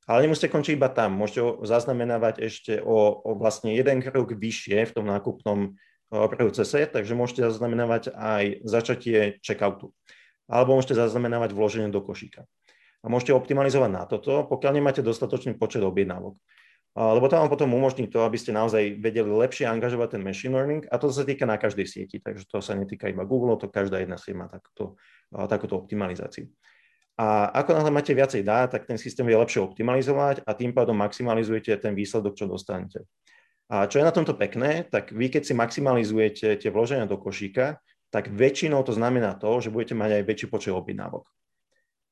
Ale 0.05 0.27
nemusíte 0.27 0.53
končiť 0.53 0.77
iba 0.77 0.93
tam, 0.93 1.17
môžete 1.17 1.39
ho 1.41 1.49
zaznamenávať 1.65 2.45
ešte 2.45 2.77
o, 2.77 3.25
o 3.25 3.31
vlastne 3.39 3.73
jeden 3.73 4.05
krok 4.05 4.37
vyššie 4.37 4.85
v 4.85 4.93
tom 4.93 5.09
nákupnom 5.09 5.79
procese, 6.09 6.89
takže 6.89 7.13
môžete 7.13 7.45
zaznamenávať 7.45 8.11
aj 8.17 8.65
začatie 8.65 9.37
checkoutu. 9.45 9.93
Alebo 10.49 10.75
môžete 10.75 10.97
zaznamenávať 10.97 11.53
vloženie 11.53 11.93
do 11.93 12.01
košíka. 12.01 12.49
A 12.99 13.07
môžete 13.07 13.31
optimalizovať 13.31 13.91
na 13.93 14.03
toto, 14.09 14.43
pokiaľ 14.49 14.71
nemáte 14.75 15.05
dostatočný 15.05 15.55
počet 15.55 15.85
objednávok. 15.85 16.35
Lebo 16.97 17.29
to 17.29 17.37
vám 17.37 17.53
potom 17.53 17.69
umožní 17.71 18.09
to, 18.09 18.25
aby 18.25 18.35
ste 18.35 18.51
naozaj 18.51 18.97
vedeli 18.97 19.29
lepšie 19.29 19.69
angažovať 19.69 20.17
ten 20.17 20.25
machine 20.25 20.51
learning 20.51 20.83
a 20.89 20.97
to 20.97 21.13
sa 21.13 21.21
týka 21.21 21.45
na 21.45 21.55
každej 21.55 21.85
sieti, 21.85 22.17
takže 22.17 22.49
to 22.49 22.59
sa 22.59 22.73
netýka 22.73 23.07
iba 23.07 23.23
Google, 23.29 23.55
to 23.61 23.69
každá 23.69 24.01
jedna 24.01 24.17
sieť 24.17 24.35
má 24.35 24.49
takúto, 24.49 24.97
takúto 25.29 25.77
optimalizáciu. 25.77 26.49
A 27.15 27.51
ako 27.51 27.77
náhle 27.77 27.91
máte 27.93 28.11
viacej 28.11 28.41
dát, 28.41 28.73
tak 28.73 28.89
ten 28.89 28.97
systém 28.97 29.23
vie 29.27 29.37
lepšie 29.37 29.61
optimalizovať 29.63 30.41
a 30.43 30.51
tým 30.57 30.73
pádom 30.73 30.97
maximalizujete 30.97 31.77
ten 31.77 31.93
výsledok, 31.93 32.35
čo 32.35 32.49
dostanete. 32.49 33.05
A 33.69 33.85
čo 33.85 34.01
je 34.01 34.07
na 34.07 34.09
tomto 34.09 34.33
pekné, 34.33 34.81
tak 34.89 35.13
vy 35.13 35.29
keď 35.29 35.45
si 35.45 35.53
maximalizujete 35.53 36.57
tie 36.57 36.69
vloženia 36.73 37.05
do 37.05 37.21
košíka, 37.21 37.77
tak 38.09 38.33
väčšinou 38.33 38.81
to 38.81 38.97
znamená 38.97 39.37
to, 39.37 39.61
že 39.61 39.69
budete 39.69 39.93
mať 39.93 40.19
aj 40.19 40.23
väčší 40.25 40.47
počet 40.49 40.73
objednávok. 40.73 41.29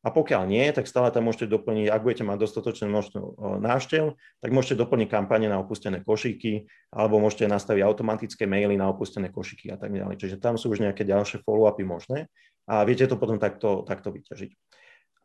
A 0.05 0.13
pokiaľ 0.13 0.45
nie, 0.45 0.63
tak 0.69 0.85
stále 0.85 1.09
tam 1.09 1.25
môžete 1.25 1.49
doplniť, 1.49 1.89
ak 1.89 2.05
budete 2.05 2.23
mať 2.23 2.37
dostatočné 2.37 2.85
množstvo 2.87 3.19
návštev, 3.59 4.13
tak 4.13 4.49
môžete 4.53 4.77
doplniť 4.77 5.09
kampane 5.09 5.49
na 5.49 5.57
opustené 5.57 6.05
košíky, 6.05 6.69
alebo 6.93 7.17
môžete 7.17 7.49
nastaviť 7.49 7.81
automatické 7.81 8.45
maily 8.45 8.77
na 8.77 8.87
opustené 8.93 9.33
košíky 9.33 9.73
a 9.73 9.81
tak 9.81 9.91
ďalej. 9.91 10.21
Čiže 10.21 10.37
tam 10.37 10.55
sú 10.55 10.69
už 10.69 10.85
nejaké 10.85 11.01
ďalšie 11.01 11.41
follow-upy 11.41 11.83
možné 11.83 12.29
a 12.69 12.85
viete 12.85 13.09
to 13.09 13.17
potom 13.17 13.41
takto, 13.41 13.81
takto 13.83 14.13
vyťažiť. 14.13 14.51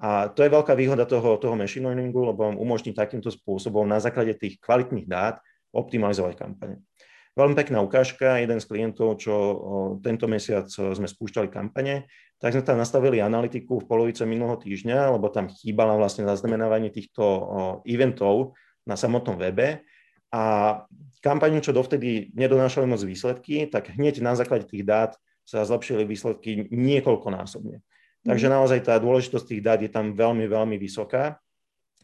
A 0.03 0.33
to 0.33 0.43
je 0.43 0.51
veľká 0.51 0.75
výhoda 0.75 1.07
toho, 1.07 1.39
toho 1.39 1.55
machine 1.55 1.87
learningu, 1.87 2.33
lebo 2.33 2.49
vám 2.49 2.59
umožní 2.59 2.91
takýmto 2.91 3.31
spôsobom 3.31 3.87
na 3.87 4.03
základe 4.03 4.35
tých 4.35 4.59
kvalitných 4.59 5.07
dát 5.07 5.39
optimalizovať 5.73 6.39
kampane. 6.39 6.85
Veľmi 7.33 7.57
pekná 7.57 7.81
ukážka, 7.81 8.45
jeden 8.45 8.61
z 8.61 8.69
klientov, 8.69 9.17
čo 9.17 9.35
tento 10.05 10.29
mesiac 10.29 10.69
sme 10.69 11.09
spúšťali 11.09 11.49
kampane, 11.49 12.05
tak 12.37 12.53
sme 12.53 12.61
tam 12.61 12.77
nastavili 12.77 13.25
analytiku 13.25 13.81
v 13.81 13.89
polovice 13.89 14.29
minulého 14.29 14.61
týždňa, 14.61 15.17
lebo 15.17 15.33
tam 15.33 15.49
chýbala 15.49 15.97
vlastne 15.97 16.29
zaznamenávanie 16.29 16.93
týchto 16.93 17.25
eventov 17.89 18.53
na 18.85 19.01
samotnom 19.01 19.41
webe 19.41 19.81
a 20.33 20.45
kampani, 21.21 21.61
čo 21.61 21.77
dovtedy 21.77 22.33
nedonášali 22.33 22.89
moc 22.89 23.05
výsledky, 23.05 23.69
tak 23.69 23.93
hneď 23.97 24.25
na 24.25 24.33
základe 24.33 24.65
tých 24.65 24.85
dát 24.85 25.13
sa 25.45 25.61
zlepšili 25.65 26.09
výsledky 26.09 26.73
niekoľkonásobne. 26.73 27.85
Takže 28.23 28.47
mhm. 28.49 28.53
naozaj 28.55 28.81
tá 28.87 28.97
dôležitosť 28.97 29.45
tých 29.45 29.63
dát 29.63 29.81
je 29.83 29.91
tam 29.93 30.17
veľmi, 30.17 30.49
veľmi 30.49 30.77
vysoká. 30.81 31.42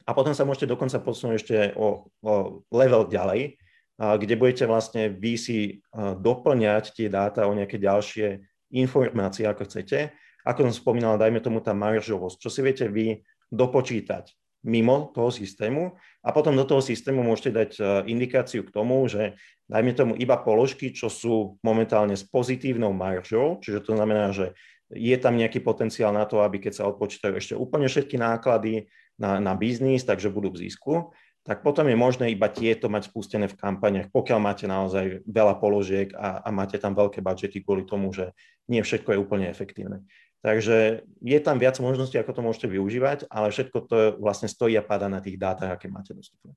A 0.08 0.16
potom 0.16 0.32
sa 0.32 0.48
môžete 0.48 0.72
dokonca 0.72 0.96
posunúť 1.04 1.36
ešte 1.36 1.56
o, 1.76 2.08
o 2.24 2.64
level 2.72 3.12
ďalej, 3.12 3.60
kde 3.98 4.34
budete 4.40 4.64
vlastne 4.64 5.12
vy 5.12 5.36
si 5.36 5.84
doplňať 5.98 6.96
tie 6.96 7.12
dáta 7.12 7.44
o 7.44 7.52
nejaké 7.52 7.76
ďalšie 7.76 8.40
informácie, 8.72 9.44
ako 9.44 9.68
chcete. 9.68 10.16
Ako 10.48 10.64
som 10.64 10.72
spomínal, 10.72 11.20
dajme 11.20 11.44
tomu 11.44 11.60
tá 11.60 11.76
maržovosť, 11.76 12.40
čo 12.40 12.48
si 12.48 12.64
viete 12.64 12.88
vy 12.88 13.20
dopočítať 13.52 14.32
mimo 14.64 15.14
toho 15.14 15.30
systému 15.30 15.94
a 16.24 16.28
potom 16.34 16.56
do 16.56 16.66
toho 16.66 16.82
systému 16.82 17.22
môžete 17.22 17.50
dať 17.54 17.70
indikáciu 18.10 18.66
k 18.66 18.74
tomu, 18.74 19.06
že 19.06 19.38
dajme 19.70 19.92
tomu 19.94 20.12
iba 20.18 20.34
položky, 20.40 20.90
čo 20.90 21.06
sú 21.06 21.60
momentálne 21.62 22.16
s 22.16 22.26
pozitívnou 22.26 22.90
maržou, 22.90 23.62
čiže 23.62 23.84
to 23.86 23.94
znamená, 23.94 24.34
že 24.34 24.56
je 24.88 25.14
tam 25.20 25.36
nejaký 25.36 25.60
potenciál 25.60 26.16
na 26.16 26.24
to, 26.24 26.40
aby 26.40 26.58
keď 26.58 26.80
sa 26.80 26.88
odpočítajú 26.88 27.34
ešte 27.38 27.54
úplne 27.54 27.86
všetky 27.86 28.16
náklady 28.16 28.88
na, 29.18 29.42
na 29.42 29.52
biznis, 29.58 30.06
takže 30.06 30.32
budú 30.32 30.54
v 30.54 30.70
zisku, 30.70 31.12
tak 31.42 31.64
potom 31.64 31.88
je 31.88 31.96
možné 31.96 32.30
iba 32.30 32.46
tieto 32.52 32.92
mať 32.92 33.08
spustené 33.08 33.48
v 33.48 33.56
kampaniach, 33.56 34.12
pokiaľ 34.12 34.38
máte 34.38 34.68
naozaj 34.68 35.24
veľa 35.24 35.56
položiek 35.58 36.12
a, 36.12 36.44
a 36.44 36.48
máte 36.52 36.76
tam 36.76 36.92
veľké 36.92 37.24
budžety 37.24 37.64
kvôli 37.64 37.88
tomu, 37.88 38.12
že 38.12 38.36
nie 38.68 38.84
všetko 38.84 39.16
je 39.16 39.22
úplne 39.22 39.48
efektívne. 39.48 40.04
Takže 40.38 41.02
je 41.18 41.38
tam 41.42 41.58
viac 41.58 41.74
možností, 41.82 42.14
ako 42.14 42.30
to 42.36 42.44
môžete 42.46 42.68
využívať, 42.70 43.26
ale 43.26 43.50
všetko 43.50 43.78
to 43.90 43.96
vlastne 44.22 44.46
stojí 44.46 44.78
a 44.78 44.86
páda 44.86 45.10
na 45.10 45.18
tých 45.18 45.34
dátach, 45.34 45.74
aké 45.74 45.90
máte 45.90 46.14
dostupné. 46.14 46.54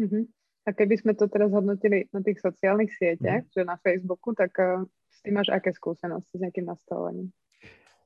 Uh-huh. 0.00 0.26
A 0.66 0.74
keby 0.74 0.98
sme 0.98 1.12
to 1.14 1.30
teraz 1.30 1.54
hodnotili 1.54 2.10
na 2.10 2.18
tých 2.18 2.42
sociálnych 2.42 2.90
sieťach, 2.98 3.46
uh-huh. 3.46 3.54
že 3.54 3.62
na 3.62 3.78
Facebooku, 3.78 4.34
tak 4.34 4.50
uh, 4.58 4.82
s 5.12 5.22
tým 5.22 5.38
máš 5.38 5.54
aké 5.54 5.70
skúsenosti 5.70 6.34
s 6.34 6.42
nejakým 6.42 6.66
nastavovaním? 6.66 7.30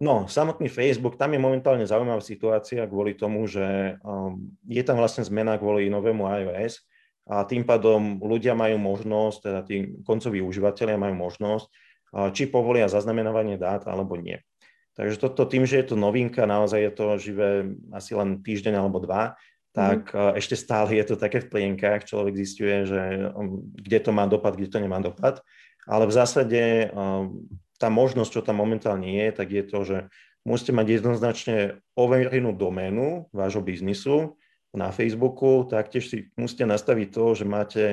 No, 0.01 0.25
samotný 0.25 0.73
Facebook, 0.73 1.21
tam 1.21 1.37
je 1.37 1.41
momentálne 1.45 1.85
zaujímavá 1.85 2.25
situácia 2.25 2.89
kvôli 2.89 3.13
tomu, 3.13 3.45
že 3.45 4.01
um, 4.01 4.41
je 4.65 4.81
tam 4.81 4.97
vlastne 4.97 5.21
zmena 5.21 5.61
kvôli 5.61 5.93
novému 5.93 6.25
iOS 6.25 6.81
a 7.29 7.45
tým 7.45 7.69
pádom 7.69 8.17
ľudia 8.25 8.57
majú 8.57 8.81
možnosť, 8.81 9.39
teda 9.45 9.61
tí 9.63 9.77
koncoví 10.09 10.41
užívateľia 10.41 10.97
majú 10.97 11.15
možnosť, 11.21 11.67
či 12.35 12.51
povolia 12.51 12.91
zaznamenávanie 12.91 13.55
dát 13.55 13.87
alebo 13.87 14.19
nie. 14.19 14.41
Takže 14.99 15.21
toto 15.21 15.47
tým, 15.47 15.63
že 15.63 15.79
je 15.79 15.95
to 15.95 15.97
novinka, 16.01 16.43
naozaj 16.49 16.81
je 16.81 16.93
to 16.93 17.07
živé 17.23 17.51
asi 17.95 18.17
len 18.19 18.43
týždeň 18.43 18.75
alebo 18.83 18.99
dva, 18.99 19.39
tak 19.71 20.11
mm. 20.11 20.35
ešte 20.35 20.59
stále 20.59 20.99
je 20.99 21.07
to 21.07 21.15
také 21.15 21.39
v 21.39 21.47
plienkách, 21.47 22.03
človek 22.03 22.35
zistuje, 22.35 22.91
že 22.91 23.31
um, 23.31 23.63
kde 23.79 23.99
to 24.03 24.11
má 24.11 24.27
dopad, 24.27 24.59
kde 24.59 24.67
to 24.67 24.83
nemá 24.83 24.99
dopad. 24.99 25.39
Ale 25.87 26.11
v 26.11 26.17
zásade 26.19 26.91
um, 26.91 27.47
tá 27.81 27.89
možnosť, 27.89 28.31
čo 28.31 28.45
tam 28.45 28.61
momentálne 28.61 29.09
je, 29.09 29.27
tak 29.33 29.49
je 29.49 29.65
to, 29.65 29.79
že 29.89 29.99
môžete 30.45 30.77
mať 30.77 30.87
jednoznačne 31.01 31.57
overenú 31.97 32.53
doménu 32.53 33.33
vášho 33.33 33.65
biznisu 33.65 34.37
na 34.77 34.93
Facebooku, 34.93 35.65
taktiež 35.67 36.13
si 36.13 36.29
musíte 36.37 36.69
nastaviť 36.69 37.09
to, 37.11 37.25
že 37.35 37.45
máte 37.49 37.85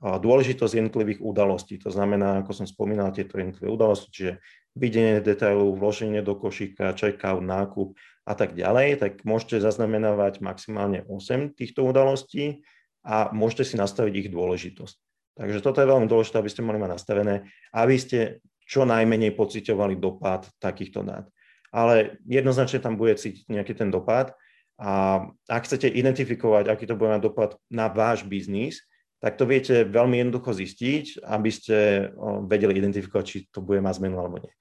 dôležitosť 0.00 0.72
jednotlivých 0.76 1.20
udalostí. 1.24 1.80
To 1.80 1.88
znamená, 1.88 2.44
ako 2.44 2.52
som 2.52 2.66
spomínal, 2.68 3.16
tieto 3.16 3.40
jednotlivé 3.40 3.68
udalosti, 3.72 4.08
čiže 4.12 4.32
videnie 4.76 5.24
detailu, 5.24 5.72
vloženie 5.72 6.20
do 6.20 6.36
košíka, 6.36 6.92
check-out, 6.92 7.40
nákup 7.40 7.96
a 8.28 8.32
tak 8.36 8.52
ďalej, 8.52 9.00
tak 9.00 9.12
môžete 9.24 9.64
zaznamenávať 9.64 10.44
maximálne 10.44 11.00
8 11.08 11.56
týchto 11.56 11.80
udalostí 11.80 12.60
a 13.00 13.32
môžete 13.32 13.72
si 13.72 13.74
nastaviť 13.80 14.26
ich 14.26 14.28
dôležitosť. 14.28 14.96
Takže 15.36 15.64
toto 15.64 15.80
je 15.80 15.88
veľmi 15.88 16.08
dôležité, 16.08 16.44
aby 16.44 16.52
ste 16.52 16.60
mali 16.60 16.76
mať 16.76 16.90
nastavené, 16.96 17.48
aby 17.72 17.96
ste 17.96 18.44
čo 18.66 18.82
najmenej 18.82 19.32
pociťovali 19.38 19.96
dopad 19.96 20.50
takýchto 20.58 21.06
dát. 21.06 21.24
Ale 21.70 22.18
jednoznačne 22.26 22.82
tam 22.82 22.98
bude 22.98 23.14
cítiť 23.14 23.46
nejaký 23.46 23.78
ten 23.78 23.94
dopad 23.94 24.34
a 24.76 25.24
ak 25.48 25.62
chcete 25.64 25.88
identifikovať, 25.88 26.68
aký 26.68 26.84
to 26.84 26.98
bude 26.98 27.08
mať 27.08 27.22
dopad 27.22 27.50
na 27.70 27.88
váš 27.88 28.26
biznis, 28.26 28.82
tak 29.22 29.40
to 29.40 29.48
viete 29.48 29.88
veľmi 29.88 30.20
jednoducho 30.20 30.52
zistiť, 30.52 31.24
aby 31.24 31.50
ste 31.50 32.10
vedeli 32.44 32.76
identifikovať, 32.76 33.24
či 33.24 33.38
to 33.48 33.64
bude 33.64 33.80
mať 33.80 34.02
zmenu 34.02 34.20
alebo 34.20 34.44
nie. 34.44 34.52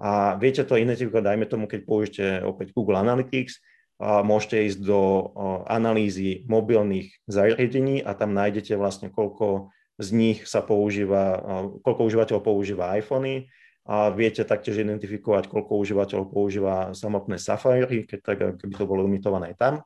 A 0.00 0.38
viete 0.38 0.64
to 0.64 0.78
identifikovať, 0.78 1.24
dajme 1.34 1.46
tomu, 1.50 1.64
keď 1.66 1.80
použijete 1.84 2.26
opäť 2.46 2.72
Google 2.72 3.02
Analytics, 3.02 3.60
a 3.98 4.22
môžete 4.22 4.70
ísť 4.70 4.78
do 4.86 5.34
analýzy 5.66 6.46
mobilných 6.46 7.18
zariadení 7.26 7.98
a 7.98 8.14
tam 8.14 8.30
nájdete 8.30 8.78
vlastne, 8.78 9.10
koľko 9.10 9.74
z 9.98 10.08
nich 10.14 10.46
sa 10.46 10.62
používa, 10.62 11.42
koľko 11.82 12.06
užívateľov 12.06 12.42
používa 12.42 12.94
iPhony 12.94 13.50
a 13.82 14.14
viete 14.14 14.46
taktiež 14.46 14.78
identifikovať, 14.86 15.50
koľko 15.50 15.82
užívateľov 15.82 16.26
používa 16.30 16.94
samotné 16.94 17.36
Safari, 17.36 18.06
keď 18.06 18.18
tak, 18.22 18.38
keby 18.62 18.74
to 18.78 18.86
bolo 18.86 19.02
limitované 19.04 19.58
tam. 19.58 19.82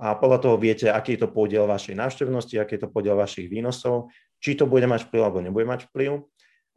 A 0.00 0.16
podľa 0.16 0.38
toho 0.40 0.56
viete, 0.56 0.88
aký 0.88 1.20
je 1.20 1.28
to 1.28 1.28
podiel 1.28 1.68
vašej 1.68 1.92
návštevnosti, 1.92 2.56
aký 2.56 2.80
je 2.80 2.88
to 2.88 2.90
podiel 2.90 3.20
vašich 3.20 3.52
výnosov, 3.52 4.08
či 4.40 4.56
to 4.56 4.64
bude 4.64 4.88
mať 4.88 5.12
vplyv 5.12 5.20
alebo 5.20 5.44
nebude 5.44 5.68
mať 5.68 5.92
vplyv. 5.92 6.24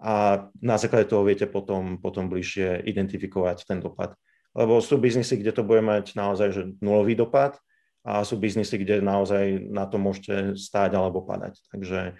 A 0.03 0.45
na 0.59 0.75
základe 0.75 1.07
toho 1.07 1.23
viete 1.23 1.47
potom, 1.47 2.03
potom 2.03 2.27
bližšie 2.27 2.83
identifikovať 2.83 3.63
ten 3.63 3.79
dopad. 3.79 4.19
Lebo 4.51 4.83
sú 4.83 4.99
biznisy, 4.99 5.39
kde 5.39 5.55
to 5.55 5.63
bude 5.63 5.79
mať 5.79 6.19
naozaj 6.19 6.49
že 6.51 6.63
nulový 6.83 7.15
dopad 7.15 7.55
a 8.03 8.27
sú 8.27 8.35
biznisy, 8.35 8.83
kde 8.83 8.99
naozaj 8.99 9.71
na 9.71 9.87
to 9.87 9.95
môžete 9.95 10.59
stáť 10.59 10.91
alebo 10.99 11.23
padať. 11.23 11.63
Takže 11.71 12.19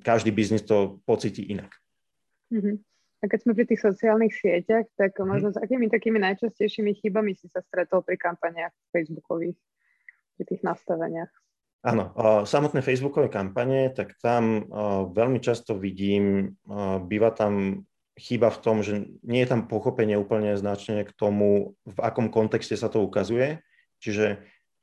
každý 0.00 0.32
biznis 0.32 0.64
to 0.64 1.04
pocíti 1.04 1.44
inak. 1.44 1.76
Mm-hmm. 2.48 2.76
A 3.20 3.24
keď 3.28 3.38
sme 3.44 3.52
pri 3.52 3.68
tých 3.68 3.84
sociálnych 3.84 4.32
sieťach, 4.32 4.88
tak 4.96 5.12
mm-hmm. 5.12 5.28
možno 5.28 5.48
s 5.52 5.60
akými 5.60 5.92
takými 5.92 6.16
najčastejšími 6.24 6.96
chybami 7.04 7.36
si 7.36 7.52
sa 7.52 7.60
stretol 7.60 8.00
pri 8.00 8.16
kampaniách 8.16 8.72
facebookových? 8.88 9.60
pri 10.32 10.48
tých 10.48 10.64
nastaveniach. 10.64 11.28
Áno, 11.84 12.14
samotné 12.48 12.80
facebookové 12.80 13.28
kampane, 13.28 13.92
tak 13.92 14.16
tam 14.22 14.64
veľmi 15.12 15.44
často 15.44 15.76
vidím, 15.76 16.56
býva 17.04 17.34
tam 17.34 17.84
chyba 18.16 18.48
v 18.48 18.58
tom, 18.64 18.76
že 18.80 19.06
nie 19.22 19.44
je 19.44 19.50
tam 19.52 19.68
pochopenie 19.68 20.16
úplne 20.16 20.56
značne 20.56 21.04
k 21.04 21.12
tomu, 21.12 21.76
v 21.84 21.98
akom 22.00 22.32
kontexte 22.32 22.80
sa 22.80 22.88
to 22.88 23.04
ukazuje. 23.04 23.60
Čiže 24.00 24.40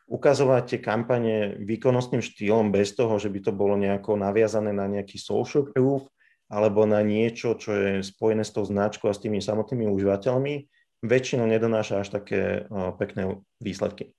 ukazovať 0.09 0.63
tie 0.65 0.79
kampane 0.81 1.61
výkonnostným 1.61 2.25
štýlom 2.25 2.73
bez 2.73 2.97
toho, 2.97 3.21
že 3.21 3.29
by 3.29 3.39
to 3.45 3.51
bolo 3.53 3.77
nejako 3.77 4.17
naviazané 4.17 4.73
na 4.73 4.89
nejaký 4.89 5.21
social 5.21 5.69
proof 5.69 6.09
alebo 6.49 6.89
na 6.89 7.05
niečo, 7.05 7.53
čo 7.53 7.69
je 7.77 7.91
spojené 8.01 8.41
s 8.41 8.49
tou 8.49 8.65
značkou 8.65 9.05
a 9.05 9.13
s 9.13 9.21
tými 9.21 9.37
samotnými 9.37 9.85
užívateľmi, 9.85 10.65
väčšinou 11.05 11.45
nedonáša 11.45 12.01
až 12.01 12.09
také 12.09 12.65
pekné 12.97 13.37
výsledky. 13.61 14.17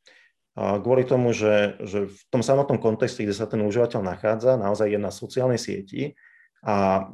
Kvôli 0.55 1.03
tomu, 1.03 1.35
že, 1.35 1.75
že 1.83 2.07
v 2.07 2.23
tom 2.31 2.43
samotnom 2.47 2.79
kontexte, 2.79 3.27
kde 3.27 3.35
sa 3.35 3.51
ten 3.51 3.59
užívateľ 3.67 4.01
nachádza, 4.03 4.55
naozaj 4.55 4.95
je 4.95 5.01
na 5.03 5.11
sociálnej 5.11 5.59
sieti 5.59 6.15
a 6.63 7.09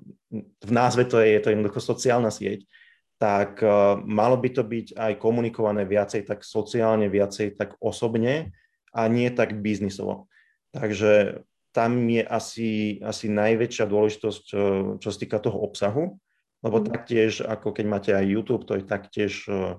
v 0.61 0.71
názve 0.71 1.09
to 1.09 1.17
je, 1.25 1.33
je 1.33 1.41
to 1.41 1.53
jednoducho 1.53 1.81
sociálna 1.81 2.29
sieť, 2.29 2.69
tak 3.17 3.65
uh, 3.65 3.97
malo 4.05 4.37
by 4.37 4.53
to 4.53 4.61
byť 4.61 4.87
aj 5.01 5.12
komunikované 5.17 5.89
viacej 5.89 6.29
tak 6.29 6.45
sociálne, 6.45 7.09
viacej 7.09 7.57
tak 7.57 7.81
osobne 7.81 8.53
a 8.97 9.05
nie 9.13 9.29
tak 9.29 9.61
biznisovo. 9.61 10.33
Takže 10.73 11.45
tam 11.77 12.09
je 12.09 12.25
asi, 12.25 12.71
asi 13.05 13.29
najväčšia 13.29 13.85
dôležitosť, 13.85 14.41
čo, 14.49 14.63
čo 14.97 15.09
sa 15.13 15.19
týka 15.21 15.37
toho 15.37 15.61
obsahu, 15.61 16.17
lebo 16.65 16.81
mm. 16.81 16.85
taktiež, 16.89 17.45
ako 17.45 17.77
keď 17.77 17.85
máte 17.85 18.11
aj 18.17 18.25
YouTube, 18.25 18.65
to 18.65 18.81
je 18.81 18.85
taktiež 18.89 19.45
uh, 19.53 19.77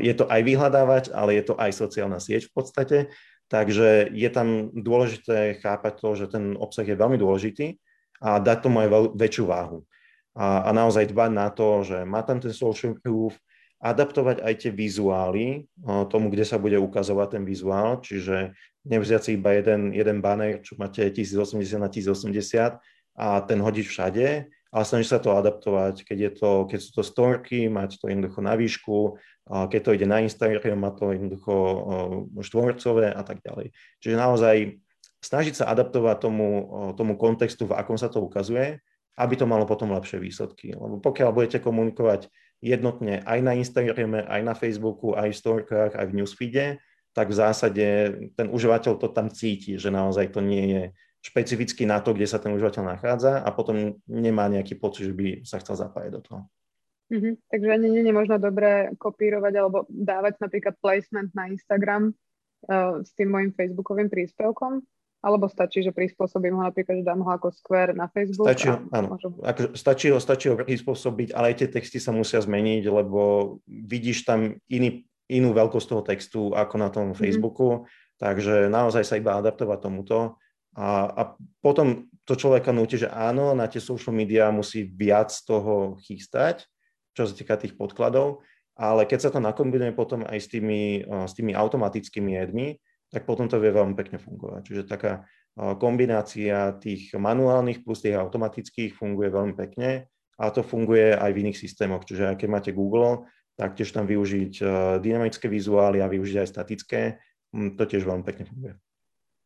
je 0.00 0.14
to 0.16 0.24
aj 0.24 0.40
vyhľadávať, 0.40 1.04
ale 1.12 1.36
je 1.36 1.52
to 1.52 1.54
aj 1.60 1.76
sociálna 1.76 2.16
sieť 2.16 2.48
v 2.48 2.52
podstate, 2.56 2.98
takže 3.52 4.08
je 4.08 4.28
tam 4.32 4.72
dôležité 4.72 5.60
chápať 5.60 5.92
to, 6.00 6.08
že 6.16 6.26
ten 6.32 6.56
obsah 6.56 6.88
je 6.88 6.96
veľmi 6.96 7.20
dôležitý 7.20 7.76
a 8.24 8.40
dať 8.40 8.58
tomu 8.64 8.80
aj 8.80 9.12
väčšiu 9.12 9.44
váhu. 9.44 9.84
A, 10.32 10.64
a 10.64 10.70
naozaj 10.72 11.12
dbať 11.12 11.30
na 11.36 11.52
to, 11.52 11.84
že 11.84 12.08
má 12.08 12.24
tam 12.24 12.40
ten 12.40 12.56
social 12.56 12.96
proof, 12.96 13.36
adaptovať 13.78 14.42
aj 14.42 14.54
tie 14.58 14.70
vizuály 14.74 15.70
tomu, 16.10 16.34
kde 16.34 16.42
sa 16.42 16.58
bude 16.58 16.74
ukazovať 16.82 17.38
ten 17.38 17.44
vizuál, 17.46 18.02
čiže 18.02 18.58
nevziať 18.82 19.20
si 19.22 19.30
iba 19.38 19.54
jeden, 19.54 19.94
jeden 19.94 20.18
banner, 20.18 20.58
čo 20.62 20.74
máte 20.74 21.06
1080 21.06 21.78
na 21.78 21.86
1080 21.86 22.78
a 23.18 23.26
ten 23.46 23.58
hodiť 23.62 23.86
všade, 23.86 24.26
ale 24.68 24.84
snaží 24.84 25.06
sa 25.06 25.22
to 25.22 25.32
adaptovať, 25.32 26.04
keď, 26.04 26.18
je 26.18 26.30
to, 26.34 26.50
keď 26.66 26.78
sú 26.82 26.90
to 26.98 27.02
storky, 27.06 27.70
mať 27.70 28.02
to 28.02 28.10
jednoducho 28.10 28.40
na 28.42 28.58
výšku, 28.58 29.16
keď 29.48 29.80
to 29.80 29.94
ide 29.96 30.06
na 30.10 30.20
Instagram, 30.20 30.78
má 30.82 30.90
to 30.92 31.14
jednoducho 31.14 31.54
štvorcové 32.44 33.14
a 33.14 33.22
tak 33.24 33.40
ďalej. 33.46 33.72
Čiže 34.02 34.16
naozaj 34.18 34.56
snažiť 35.24 35.54
sa 35.62 35.70
adaptovať 35.72 36.16
tomu, 36.20 36.48
tomu 36.98 37.16
kontextu, 37.16 37.64
v 37.64 37.78
akom 37.78 37.96
sa 37.96 38.12
to 38.12 38.20
ukazuje, 38.20 38.82
aby 39.18 39.34
to 39.34 39.50
malo 39.50 39.66
potom 39.66 39.90
lepšie 39.90 40.20
výsledky. 40.20 40.76
Lebo 40.76 41.02
pokiaľ 41.02 41.32
budete 41.34 41.58
komunikovať 41.58 42.30
jednotne 42.58 43.22
aj 43.22 43.38
na 43.42 43.52
Instagrame, 43.54 44.26
aj 44.26 44.42
na 44.42 44.54
Facebooku, 44.54 45.14
aj 45.14 45.30
v 45.30 45.40
storkách, 45.40 45.92
aj 45.94 46.06
v 46.10 46.16
newsfeede, 46.22 46.66
tak 47.14 47.30
v 47.30 47.38
zásade 47.38 47.86
ten 48.34 48.46
užívateľ 48.50 48.98
to 48.98 49.08
tam 49.10 49.30
cíti, 49.30 49.78
že 49.78 49.90
naozaj 49.90 50.30
to 50.30 50.40
nie 50.42 50.64
je 50.70 50.82
špecificky 51.18 51.82
na 51.82 51.98
to, 51.98 52.14
kde 52.14 52.30
sa 52.30 52.38
ten 52.38 52.54
užívateľ 52.54 52.94
nachádza 52.94 53.42
a 53.42 53.48
potom 53.50 53.98
nemá 54.06 54.46
nejaký 54.46 54.78
pocit, 54.78 55.10
že 55.10 55.14
by 55.14 55.26
sa 55.42 55.58
chcel 55.58 55.74
zapájať 55.74 56.10
do 56.14 56.20
toho. 56.22 56.40
Mm-hmm. 57.08 57.34
Takže 57.48 57.68
ani 57.72 57.86
nie 57.88 58.04
je 58.04 58.14
možno 58.14 58.36
dobré 58.36 58.92
kopírovať 59.00 59.52
alebo 59.56 59.88
dávať 59.88 60.44
napríklad 60.44 60.76
placement 60.76 61.32
na 61.32 61.48
Instagram 61.48 62.12
uh, 62.12 63.00
s 63.00 63.10
tým 63.16 63.32
môjim 63.32 63.50
facebookovým 63.56 64.12
príspevkom? 64.12 64.84
Alebo 65.18 65.50
stačí, 65.50 65.82
že 65.82 65.90
prispôsobím 65.90 66.54
ho 66.54 66.62
napríklad, 66.62 67.02
že 67.02 67.04
dám 67.06 67.26
ho 67.26 67.30
ako 67.34 67.50
Square 67.50 67.90
na 67.90 68.06
Facebook? 68.06 68.46
Stačí, 68.46 68.70
a 68.70 68.78
áno, 68.94 69.18
môžem... 69.18 69.34
ako, 69.42 69.62
stačí, 69.74 70.06
ho, 70.14 70.18
stačí 70.22 70.46
ho 70.46 70.54
prispôsobiť, 70.54 71.34
ale 71.34 71.50
aj 71.52 71.56
tie 71.58 71.68
texty 71.74 71.98
sa 71.98 72.14
musia 72.14 72.38
zmeniť, 72.38 72.86
lebo 72.86 73.20
vidíš 73.66 74.22
tam 74.22 74.54
iný, 74.70 75.02
inú 75.26 75.50
veľkosť 75.50 75.86
toho 75.90 76.02
textu 76.06 76.40
ako 76.54 76.74
na 76.78 76.88
tom 76.94 77.10
mm-hmm. 77.10 77.18
Facebooku, 77.18 77.90
takže 78.22 78.70
naozaj 78.70 79.02
sa 79.02 79.18
iba 79.18 79.34
adaptovať 79.34 79.78
tomuto 79.82 80.38
a, 80.78 81.10
a 81.10 81.22
potom 81.58 82.06
to 82.22 82.38
človeka 82.38 82.70
nutí, 82.70 83.00
že 83.00 83.10
áno, 83.10 83.56
na 83.58 83.66
tie 83.66 83.82
social 83.82 84.14
media 84.14 84.54
musí 84.54 84.86
viac 84.86 85.34
toho 85.42 85.98
chystať, 86.06 86.68
čo 87.16 87.26
sa 87.26 87.34
týka 87.34 87.58
tých 87.58 87.74
podkladov, 87.74 88.46
ale 88.78 89.02
keď 89.02 89.18
sa 89.26 89.30
to 89.34 89.42
nakombinuje 89.42 89.90
potom 89.90 90.22
aj 90.22 90.38
s 90.38 90.46
tými, 90.46 91.02
s 91.02 91.32
tými 91.34 91.50
automatickými 91.56 92.38
jedmi, 92.38 92.78
tak 93.08 93.24
potom 93.24 93.48
to 93.48 93.56
vie 93.56 93.72
veľmi 93.72 93.96
pekne 93.96 94.20
fungovať. 94.20 94.60
Čiže 94.68 94.82
taká 94.88 95.24
kombinácia 95.56 96.76
tých 96.78 97.16
manuálnych 97.16 97.82
plus 97.82 98.04
tých 98.04 98.14
automatických 98.14 98.94
funguje 98.94 99.28
veľmi 99.32 99.54
pekne 99.58 100.06
a 100.38 100.44
to 100.54 100.62
funguje 100.62 101.16
aj 101.16 101.30
v 101.34 101.40
iných 101.48 101.58
systémoch. 101.58 102.06
Čiže 102.06 102.30
aj 102.30 102.36
keď 102.38 102.48
máte 102.48 102.70
Google, 102.70 103.26
tak 103.58 103.74
tiež 103.74 103.90
tam 103.90 104.06
využiť 104.06 104.62
dynamické 105.02 105.50
vizuály 105.50 105.98
a 105.98 106.06
využiť 106.06 106.36
aj 106.46 106.48
statické, 106.48 107.00
hm, 107.50 107.74
to 107.74 107.84
tiež 107.90 108.06
veľmi 108.06 108.22
pekne 108.22 108.44
funguje. 108.46 108.74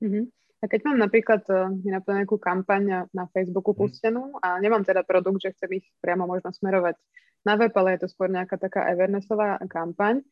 Mm-hmm. 0.04 0.24
A 0.62 0.70
keď 0.70 0.80
mám 0.86 0.98
napríklad 1.02 1.42
uh, 1.50 1.74
nejakú 2.06 2.38
kampaň 2.38 3.10
na 3.10 3.26
Facebooku 3.34 3.74
mhm. 3.74 3.78
pustenú 3.82 4.22
a 4.38 4.62
nemám 4.62 4.86
teda 4.86 5.02
produkt, 5.02 5.42
že 5.42 5.52
chcem 5.58 5.82
ich 5.82 5.86
priamo 5.98 6.30
možno 6.30 6.54
smerovať 6.54 6.94
na 7.42 7.58
web, 7.58 7.74
ale 7.74 7.98
je 7.98 8.06
to 8.06 8.08
skôr 8.14 8.30
nejaká 8.30 8.54
taká 8.54 8.86
Evernessová 8.86 9.58
kampaň. 9.66 10.22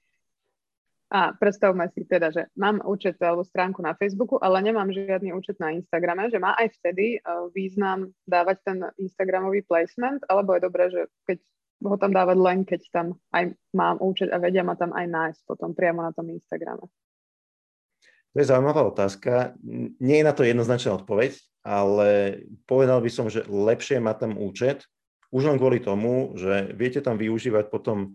A 1.10 1.34
predstavme 1.34 1.90
si 1.90 2.06
teda, 2.06 2.30
že 2.30 2.46
mám 2.54 2.78
účet 2.86 3.18
alebo 3.18 3.42
stránku 3.42 3.82
na 3.82 3.98
Facebooku, 3.98 4.38
ale 4.38 4.62
nemám 4.62 4.94
žiadny 4.94 5.34
účet 5.34 5.58
na 5.58 5.74
Instagrame, 5.74 6.30
že 6.30 6.38
má 6.38 6.54
aj 6.54 6.70
vtedy 6.78 7.18
uh, 7.18 7.50
význam 7.50 8.14
dávať 8.30 8.56
ten 8.62 8.78
Instagramový 8.94 9.66
placement, 9.66 10.22
alebo 10.30 10.54
je 10.54 10.62
dobré, 10.62 10.84
že 10.86 11.10
keď 11.26 11.38
ho 11.82 11.96
tam 11.98 12.14
dávať 12.14 12.36
len, 12.38 12.58
keď 12.62 12.80
tam 12.94 13.06
aj 13.34 13.58
mám 13.74 13.98
účet 13.98 14.30
a 14.30 14.38
vedia 14.38 14.62
ma 14.62 14.78
tam 14.78 14.94
aj 14.94 15.06
nájsť 15.10 15.40
potom 15.50 15.74
priamo 15.74 15.98
na 16.04 16.14
tom 16.14 16.30
Instagrame. 16.30 16.86
To 18.30 18.36
je 18.38 18.46
zaujímavá 18.46 18.86
otázka. 18.86 19.58
Nie 19.98 20.22
je 20.22 20.28
na 20.30 20.34
to 20.36 20.46
jednoznačná 20.46 20.94
odpoveď, 21.02 21.34
ale 21.66 22.38
povedal 22.70 23.02
by 23.02 23.10
som, 23.10 23.26
že 23.26 23.42
lepšie 23.50 23.98
mať 23.98 24.16
tam 24.22 24.32
účet, 24.38 24.86
už 25.34 25.50
len 25.50 25.58
kvôli 25.58 25.82
tomu, 25.82 26.38
že 26.38 26.70
viete 26.78 27.02
tam 27.02 27.18
využívať 27.18 27.66
potom 27.66 28.14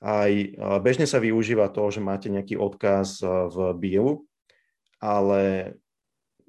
aj, 0.00 0.56
bežne 0.80 1.04
sa 1.04 1.20
využíva 1.20 1.68
to, 1.68 1.92
že 1.92 2.00
máte 2.00 2.32
nejaký 2.32 2.56
odkaz 2.56 3.20
v 3.24 3.56
bio, 3.76 4.24
ale 4.96 5.74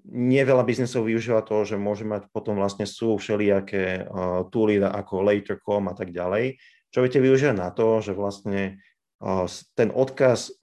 nie 0.07 0.41
veľa 0.41 0.65
biznesov 0.65 1.05
využíva 1.05 1.45
to, 1.45 1.61
že 1.67 1.75
môže 1.77 2.07
mať 2.07 2.31
potom 2.33 2.57
vlastne 2.57 2.89
sú 2.89 3.19
všelijaké 3.19 4.07
tooly 4.49 4.81
ako 4.81 5.21
later.com 5.21 5.91
a 5.91 5.95
tak 5.95 6.09
ďalej, 6.09 6.57
čo 6.89 7.05
viete 7.05 7.21
využívať 7.21 7.55
na 7.59 7.69
to, 7.69 8.01
že 8.01 8.17
vlastne 8.17 8.81
ten 9.77 9.89
odkaz 9.93 10.55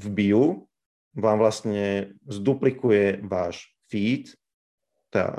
v 0.00 0.06
bio 0.10 0.44
vám 1.14 1.38
vlastne 1.38 2.16
zduplikuje 2.26 3.22
váš 3.22 3.70
feed, 3.86 4.34
tá, 5.10 5.30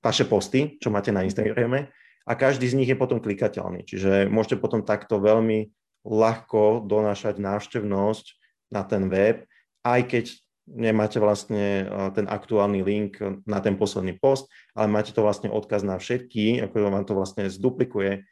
vaše 0.00 0.24
posty, 0.24 0.80
čo 0.80 0.88
máte 0.88 1.12
na 1.12 1.24
Instagrame 1.26 1.92
a 2.28 2.32
každý 2.36 2.68
z 2.68 2.76
nich 2.76 2.88
je 2.88 2.96
potom 2.96 3.20
klikateľný. 3.20 3.84
Čiže 3.88 4.28
môžete 4.28 4.60
potom 4.60 4.84
takto 4.84 5.20
veľmi 5.20 5.68
ľahko 6.08 6.88
donášať 6.88 7.36
návštevnosť 7.36 8.26
na 8.72 8.82
ten 8.88 9.12
web, 9.12 9.44
aj 9.84 10.00
keď 10.08 10.24
nemáte 10.68 11.16
vlastne 11.16 11.88
ten 12.12 12.28
aktuálny 12.28 12.84
link 12.84 13.16
na 13.48 13.60
ten 13.60 13.76
posledný 13.76 14.16
post, 14.20 14.52
ale 14.76 14.88
máte 14.88 15.16
to 15.16 15.24
vlastne 15.24 15.48
odkaz 15.48 15.80
na 15.84 15.96
všetky, 15.96 16.60
ako 16.64 16.92
vám 16.92 17.04
to 17.08 17.16
vlastne 17.16 17.48
zduplikuje 17.48 18.24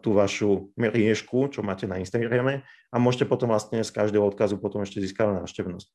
tú 0.00 0.16
vašu 0.16 0.72
riešku, 0.74 1.52
čo 1.52 1.60
máte 1.60 1.84
na 1.84 2.00
Instagrame 2.00 2.64
a 2.90 2.96
môžete 2.96 3.28
potom 3.28 3.52
vlastne 3.52 3.84
z 3.84 3.92
každého 3.92 4.24
odkazu 4.24 4.56
potom 4.58 4.82
ešte 4.82 5.04
získať 5.04 5.46
návštevnosť. 5.46 5.86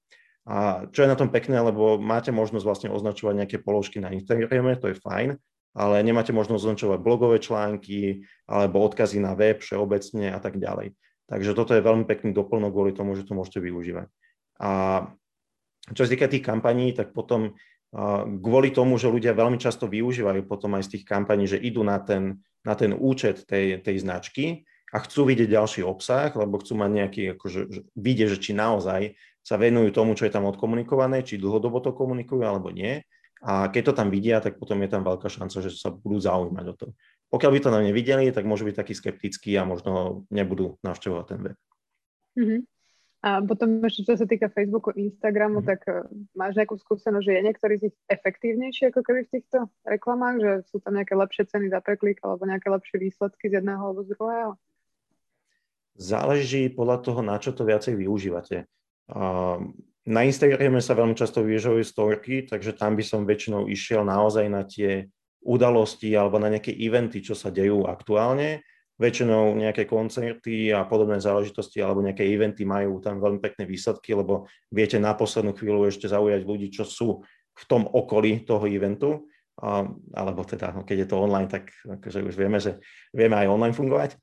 A 0.45 0.85
čo 0.93 1.01
je 1.01 1.09
na 1.09 1.17
tom 1.17 1.33
pekné, 1.33 1.57
lebo 1.57 1.97
máte 1.97 2.29
možnosť 2.29 2.65
vlastne 2.65 2.89
označovať 2.93 3.33
nejaké 3.33 3.57
položky 3.59 3.97
na 3.97 4.13
Instagrame, 4.13 4.77
to 4.77 4.93
je 4.93 5.01
fajn, 5.01 5.41
ale 5.73 5.95
nemáte 6.05 6.29
možnosť 6.31 6.61
označovať 6.61 6.99
blogové 7.01 7.41
články 7.41 8.23
alebo 8.45 8.85
odkazy 8.85 9.17
na 9.17 9.33
web 9.33 9.57
všeobecne 9.59 10.29
a 10.31 10.39
tak 10.39 10.61
ďalej. 10.61 10.93
Takže 11.25 11.57
toto 11.57 11.73
je 11.73 11.81
veľmi 11.81 12.05
pekný 12.05 12.31
doplnok 12.37 12.71
kvôli 12.71 12.91
tomu, 12.93 13.17
že 13.17 13.25
to 13.25 13.33
môžete 13.33 13.57
využívať. 13.61 14.07
A 14.61 14.69
čo 15.89 16.01
sa 16.05 16.09
týka 16.09 16.29
tých 16.29 16.45
kampaní, 16.45 16.93
tak 16.93 17.13
potom 17.13 17.57
kvôli 18.43 18.75
tomu, 18.75 18.99
že 18.99 19.07
ľudia 19.07 19.31
veľmi 19.31 19.55
často 19.55 19.87
využívajú 19.87 20.43
potom 20.45 20.75
aj 20.75 20.89
z 20.89 20.91
tých 20.99 21.03
kampaní, 21.07 21.47
že 21.47 21.61
idú 21.61 21.81
na 21.81 21.97
ten, 22.03 22.43
na 22.67 22.75
ten 22.75 22.91
účet 22.91 23.47
tej, 23.47 23.79
tej 23.79 24.03
značky 24.03 24.67
a 24.91 24.99
chcú 24.99 25.31
vidieť 25.31 25.49
ďalší 25.55 25.81
obsah, 25.87 26.29
lebo 26.35 26.59
chcú 26.59 26.75
mať 26.75 26.91
nejaký, 26.91 27.21
akože, 27.39 27.61
vidieť, 27.95 28.27
že 28.35 28.41
či 28.41 28.51
naozaj 28.51 29.15
sa 29.45 29.55
venujú 29.55 29.93
tomu, 29.95 30.17
čo 30.17 30.27
je 30.27 30.33
tam 30.33 30.49
odkomunikované, 30.49 31.23
či 31.23 31.39
dlhodobo 31.39 31.79
to 31.79 31.95
komunikujú 31.95 32.43
alebo 32.43 32.73
nie. 32.73 32.99
A 33.45 33.69
keď 33.69 33.93
to 33.93 33.97
tam 34.01 34.09
vidia, 34.09 34.41
tak 34.41 34.57
potom 34.57 34.81
je 34.81 34.89
tam 34.89 35.05
veľká 35.05 35.29
šanca, 35.29 35.61
že 35.61 35.69
sa 35.69 35.93
budú 35.93 36.17
zaujímať 36.17 36.65
o 36.65 36.75
to. 36.75 36.85
Pokiaľ 37.35 37.51
by 37.51 37.59
to 37.59 37.73
na 37.75 37.83
nevideli, 37.83 38.31
tak 38.31 38.47
môžu 38.47 38.63
byť 38.63 38.79
takí 38.79 38.95
skeptickí 38.95 39.59
a 39.59 39.67
možno 39.67 40.23
nebudú 40.31 40.79
navštevovať 40.87 41.25
ten 41.27 41.39
web. 41.43 41.57
Mm-hmm. 42.39 42.61
A 43.25 43.41
potom 43.43 43.81
ešte, 43.83 44.07
čo 44.07 44.15
sa 44.15 44.23
týka 44.23 44.47
Facebooku, 44.47 44.95
Instagramu, 44.95 45.59
mm-hmm. 45.59 45.67
tak 45.67 45.83
uh, 45.91 46.07
máš 46.31 46.55
nejakú 46.55 46.79
skúsenosť, 46.79 47.25
že 47.27 47.33
je 47.35 47.41
niektorý 47.43 47.73
z 47.75 47.83
nich 47.91 47.97
efektívnejší 48.07 48.93
ako 48.93 49.01
keby 49.03 49.27
v 49.27 49.33
týchto 49.35 49.67
reklamách, 49.83 50.35
že 50.39 50.51
sú 50.71 50.79
tam 50.79 50.95
nejaké 50.95 51.11
lepšie 51.11 51.43
ceny 51.51 51.67
za 51.67 51.83
preklik 51.83 52.23
alebo 52.23 52.47
nejaké 52.47 52.71
lepšie 52.71 53.03
výsledky 53.03 53.51
z 53.51 53.59
jedného 53.59 53.81
alebo 53.83 54.07
z 54.07 54.15
druhého? 54.15 54.51
Záleží 55.99 56.71
podľa 56.71 57.03
toho, 57.03 57.19
na 57.19 57.35
čo 57.35 57.51
to 57.51 57.67
viacej 57.67 57.99
využívate. 57.99 58.67
Na 60.05 60.21
Instagrame 60.21 60.79
sa 60.79 60.93
veľmi 60.93 61.17
často 61.17 61.41
využívajú 61.41 61.83
storky, 61.83 62.45
takže 62.45 62.77
tam 62.77 62.93
by 62.93 63.03
som 63.03 63.25
väčšinou 63.25 63.65
išiel 63.65 64.05
naozaj 64.05 64.45
na 64.47 64.61
tie 64.67 65.09
udalosti 65.45 66.11
alebo 66.17 66.41
na 66.41 66.49
nejaké 66.49 66.73
eventy, 66.73 67.21
čo 67.21 67.37
sa 67.37 67.53
dejú 67.53 67.85
aktuálne. 67.85 68.65
Väčšinou 68.95 69.53
nejaké 69.59 69.85
koncerty 69.85 70.71
a 70.71 70.87
podobné 70.87 71.19
záležitosti 71.19 71.83
alebo 71.83 71.99
nejaké 72.01 72.23
eventy 72.25 72.63
majú 72.63 73.03
tam 73.03 73.19
veľmi 73.19 73.43
pekné 73.43 73.67
výsledky, 73.67 74.15
lebo 74.15 74.47
viete 74.71 74.97
na 74.97 75.13
poslednú 75.13 75.53
chvíľu 75.53 75.85
ešte 75.85 76.07
zaujať 76.07 76.41
ľudí, 76.47 76.71
čo 76.71 76.87
sú 76.87 77.21
v 77.55 77.63
tom 77.67 77.85
okolí 77.85 78.47
toho 78.47 78.63
eventu. 78.65 79.27
A, 79.55 79.87
alebo 80.15 80.43
teda, 80.43 80.75
no, 80.75 80.83
keď 80.83 81.05
je 81.05 81.07
to 81.07 81.21
online, 81.21 81.47
tak 81.47 81.71
akože 81.87 82.23
už 82.27 82.35
vieme, 82.35 82.59
že 82.59 82.79
vieme 83.15 83.39
aj 83.39 83.51
online 83.51 83.75
fungovať. 83.75 84.19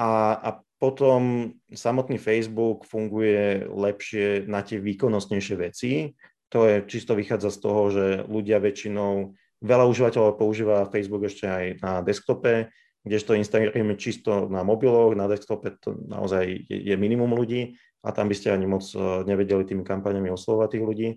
A, 0.00 0.36
a 0.40 0.50
potom 0.80 1.52
samotný 1.68 2.16
Facebook 2.16 2.88
funguje 2.88 3.68
lepšie 3.68 4.48
na 4.48 4.64
tie 4.64 4.80
výkonnostnejšie 4.80 5.56
veci. 5.60 6.16
To 6.48 6.64
je 6.64 6.88
čisto 6.88 7.12
vychádza 7.12 7.52
z 7.52 7.58
toho, 7.60 7.82
že 7.92 8.04
ľudia 8.24 8.56
väčšinou, 8.64 9.36
veľa 9.60 9.84
užívateľov 9.88 10.40
používa 10.40 10.88
Facebook 10.88 11.28
ešte 11.28 11.44
aj 11.46 11.64
na 11.80 11.92
desktope, 12.00 12.72
kdežto 13.04 13.36
Instagram 13.36 13.96
je 13.96 13.96
čisto 13.96 14.48
na 14.48 14.60
mobiloch, 14.60 15.16
na 15.16 15.24
desktope 15.24 15.72
to 15.80 15.96
naozaj 15.96 16.44
je, 16.44 16.76
je 16.92 16.94
minimum 16.96 17.32
ľudí 17.32 17.80
a 18.04 18.12
tam 18.12 18.28
by 18.28 18.34
ste 18.36 18.52
ani 18.52 18.68
moc 18.68 18.84
eh, 18.92 19.00
nevedeli 19.24 19.64
tými 19.64 19.84
kampaniami 19.84 20.28
oslovať 20.32 20.68
tých 20.76 20.84
ľudí. 20.84 21.08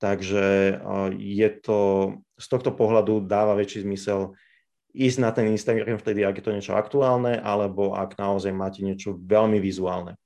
Takže 0.00 0.44
eh, 0.44 1.08
je 1.16 1.48
to, 1.60 1.80
z 2.36 2.46
tohto 2.48 2.72
pohľadu 2.72 3.24
dáva 3.24 3.56
väčší 3.56 3.84
zmysel 3.84 4.36
ísť 4.90 5.18
na 5.22 5.30
ten 5.30 5.46
Instagram 5.54 6.02
vtedy, 6.02 6.26
ak 6.26 6.40
je 6.40 6.44
to 6.44 6.54
niečo 6.56 6.74
aktuálne, 6.74 7.38
alebo 7.38 7.94
ak 7.94 8.18
naozaj 8.18 8.50
máte 8.50 8.82
niečo 8.82 9.14
veľmi 9.16 9.62
vizuálne. 9.62 10.18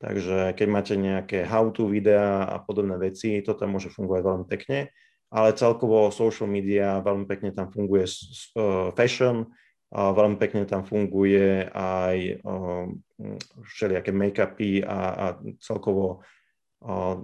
Takže 0.00 0.56
keď 0.56 0.68
máte 0.68 0.94
nejaké 0.96 1.44
how-to 1.44 1.88
videá 1.88 2.44
a 2.48 2.56
podobné 2.60 2.96
veci, 2.96 3.40
to 3.44 3.52
tam 3.52 3.76
môže 3.76 3.92
fungovať 3.92 4.22
veľmi 4.24 4.46
pekne, 4.48 4.78
ale 5.30 5.54
celkovo 5.54 6.10
social 6.10 6.50
media 6.50 6.98
veľmi 7.00 7.24
pekne 7.26 7.54
tam 7.54 7.70
funguje 7.70 8.04
uh, 8.06 8.90
fashion, 8.94 9.46
a 9.90 10.14
veľmi 10.14 10.38
pekne 10.38 10.62
tam 10.70 10.86
funguje 10.86 11.66
aj 11.74 12.16
uh, 12.46 12.86
všelijaké 13.66 14.14
make-upy 14.14 14.86
a, 14.86 14.98
a 15.10 15.26
celkovo 15.58 16.22
uh, 16.86 17.18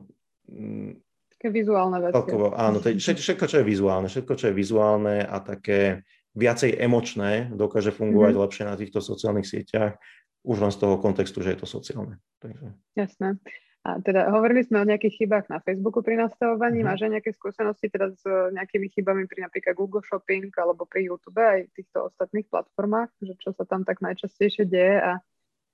také 1.30 1.48
vizuálne 1.54 2.02
veci. 2.02 2.14
Celkovo, 2.18 2.46
áno, 2.58 2.82
to 2.82 2.90
je 2.90 2.98
všetko, 2.98 3.44
čo 3.46 3.62
je 3.62 3.66
vizuálne, 3.66 4.10
všetko, 4.10 4.34
čo 4.34 4.44
je 4.50 4.54
vizuálne 4.54 5.22
a 5.22 5.36
také 5.38 6.02
viacej 6.34 6.74
emočné, 6.74 7.54
dokáže 7.54 7.94
fungovať 7.94 8.32
mm-hmm. 8.34 8.44
lepšie 8.44 8.64
na 8.66 8.76
týchto 8.76 8.98
sociálnych 8.98 9.46
sieťach, 9.46 9.96
už 10.42 10.56
len 10.62 10.72
z 10.74 10.78
toho 10.82 10.98
kontextu, 10.98 11.40
že 11.46 11.54
je 11.54 11.58
to 11.62 11.68
sociálne. 11.70 12.18
Takže. 12.42 12.74
Jasné. 12.98 13.38
A 13.86 14.02
teda 14.02 14.34
hovorili 14.34 14.66
sme 14.66 14.82
o 14.82 14.88
nejakých 14.88 15.22
chybách 15.22 15.46
na 15.46 15.62
Facebooku 15.62 16.02
pri 16.02 16.18
nastavovaní. 16.18 16.82
Mm-hmm. 16.82 16.90
Máš 16.90 17.06
aj 17.06 17.12
nejaké 17.14 17.30
skúsenosti 17.30 17.86
teda 17.86 18.10
s 18.10 18.26
nejakými 18.26 18.90
chybami 18.90 19.30
pri 19.30 19.46
napríklad 19.46 19.78
Google 19.78 20.02
Shopping 20.02 20.50
alebo 20.58 20.90
pri 20.90 21.06
YouTube 21.06 21.38
aj 21.38 21.70
týchto 21.70 22.10
ostatných 22.10 22.50
platformách, 22.50 23.14
že 23.22 23.38
čo 23.38 23.54
sa 23.54 23.62
tam 23.62 23.86
tak 23.86 24.02
najčastejšie 24.02 24.66
deje 24.66 24.98
a, 24.98 25.22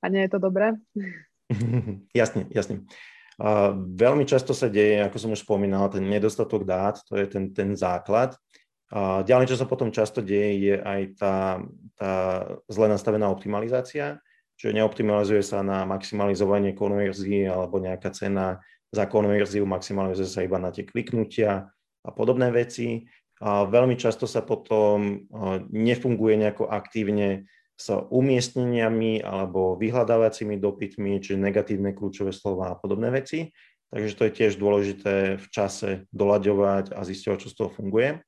a 0.04 0.06
nie 0.12 0.28
je 0.28 0.30
to 0.36 0.38
dobré? 0.44 0.76
jasne, 2.20 2.52
jasne. 2.52 2.84
Uh, 3.40 3.72
veľmi 3.96 4.28
často 4.28 4.52
sa 4.52 4.68
deje, 4.68 5.00
ako 5.08 5.16
som 5.16 5.32
už 5.32 5.48
spomínal, 5.48 5.88
ten 5.88 6.04
nedostatok 6.04 6.68
dát, 6.68 7.00
to 7.08 7.16
je 7.16 7.24
ten, 7.32 7.56
ten 7.56 7.72
základ. 7.72 8.36
A 8.92 9.24
ďalej, 9.24 9.56
čo 9.56 9.56
sa 9.56 9.64
potom 9.64 9.88
často 9.88 10.20
deje, 10.20 10.68
je 10.68 10.74
aj 10.76 11.00
tá, 11.16 11.64
tá 11.96 12.12
zle 12.68 12.92
nastavená 12.92 13.32
optimalizácia, 13.32 14.20
čiže 14.62 14.78
neoptimalizuje 14.78 15.42
sa 15.42 15.66
na 15.66 15.82
maximalizovanie 15.82 16.70
konverzií 16.78 17.50
alebo 17.50 17.82
nejaká 17.82 18.14
cena 18.14 18.62
za 18.94 19.10
konverziu, 19.10 19.66
maximalizuje 19.66 20.30
sa 20.30 20.46
iba 20.46 20.62
na 20.62 20.70
tie 20.70 20.86
kliknutia 20.86 21.66
a 22.06 22.10
podobné 22.14 22.54
veci. 22.54 23.10
A 23.42 23.66
veľmi 23.66 23.98
často 23.98 24.30
sa 24.30 24.46
potom 24.46 25.26
nefunguje 25.74 26.38
nejako 26.38 26.70
aktívne 26.70 27.50
s 27.74 27.90
umiestneniami 27.90 29.18
alebo 29.18 29.74
vyhľadávacími 29.74 30.62
dopytmi, 30.62 31.18
čiže 31.18 31.42
negatívne 31.42 31.90
kľúčové 31.90 32.30
slova 32.30 32.70
a 32.70 32.78
podobné 32.78 33.10
veci. 33.10 33.50
Takže 33.90 34.14
to 34.14 34.22
je 34.30 34.36
tiež 34.38 34.62
dôležité 34.62 35.42
v 35.42 35.46
čase 35.50 36.06
doľaďovať 36.14 36.94
a 36.94 37.02
zistiovať, 37.02 37.38
čo 37.42 37.50
z 37.50 37.56
toho 37.58 37.70
funguje. 37.74 38.22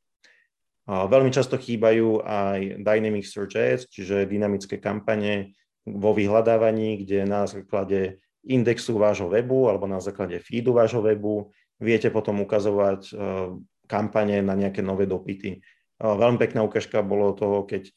A 0.90 1.06
veľmi 1.06 1.30
často 1.30 1.62
chýbajú 1.62 2.26
aj 2.26 2.82
Dynamic 2.82 3.24
Search 3.24 3.54
Ads, 3.54 3.86
čiže 3.88 4.26
dynamické 4.26 4.82
kampane 4.82 5.54
vo 5.84 6.10
vyhľadávaní, 6.16 7.04
kde 7.04 7.28
na 7.28 7.44
základe 7.44 8.20
indexu 8.44 8.96
vášho 8.96 9.28
webu 9.28 9.68
alebo 9.68 9.88
na 9.88 10.00
základe 10.00 10.36
feedu 10.40 10.76
vášho 10.76 11.00
webu 11.00 11.52
viete 11.80 12.08
potom 12.12 12.40
ukazovať 12.44 13.00
e, 13.08 13.12
kampane 13.88 14.40
na 14.40 14.56
nejaké 14.56 14.80
nové 14.80 15.04
dopity. 15.04 15.60
Veľmi 16.00 16.36
pekná 16.40 16.64
ukážka 16.64 17.00
bolo 17.04 17.32
toho, 17.36 17.64
keď 17.64 17.88
e, 17.88 17.92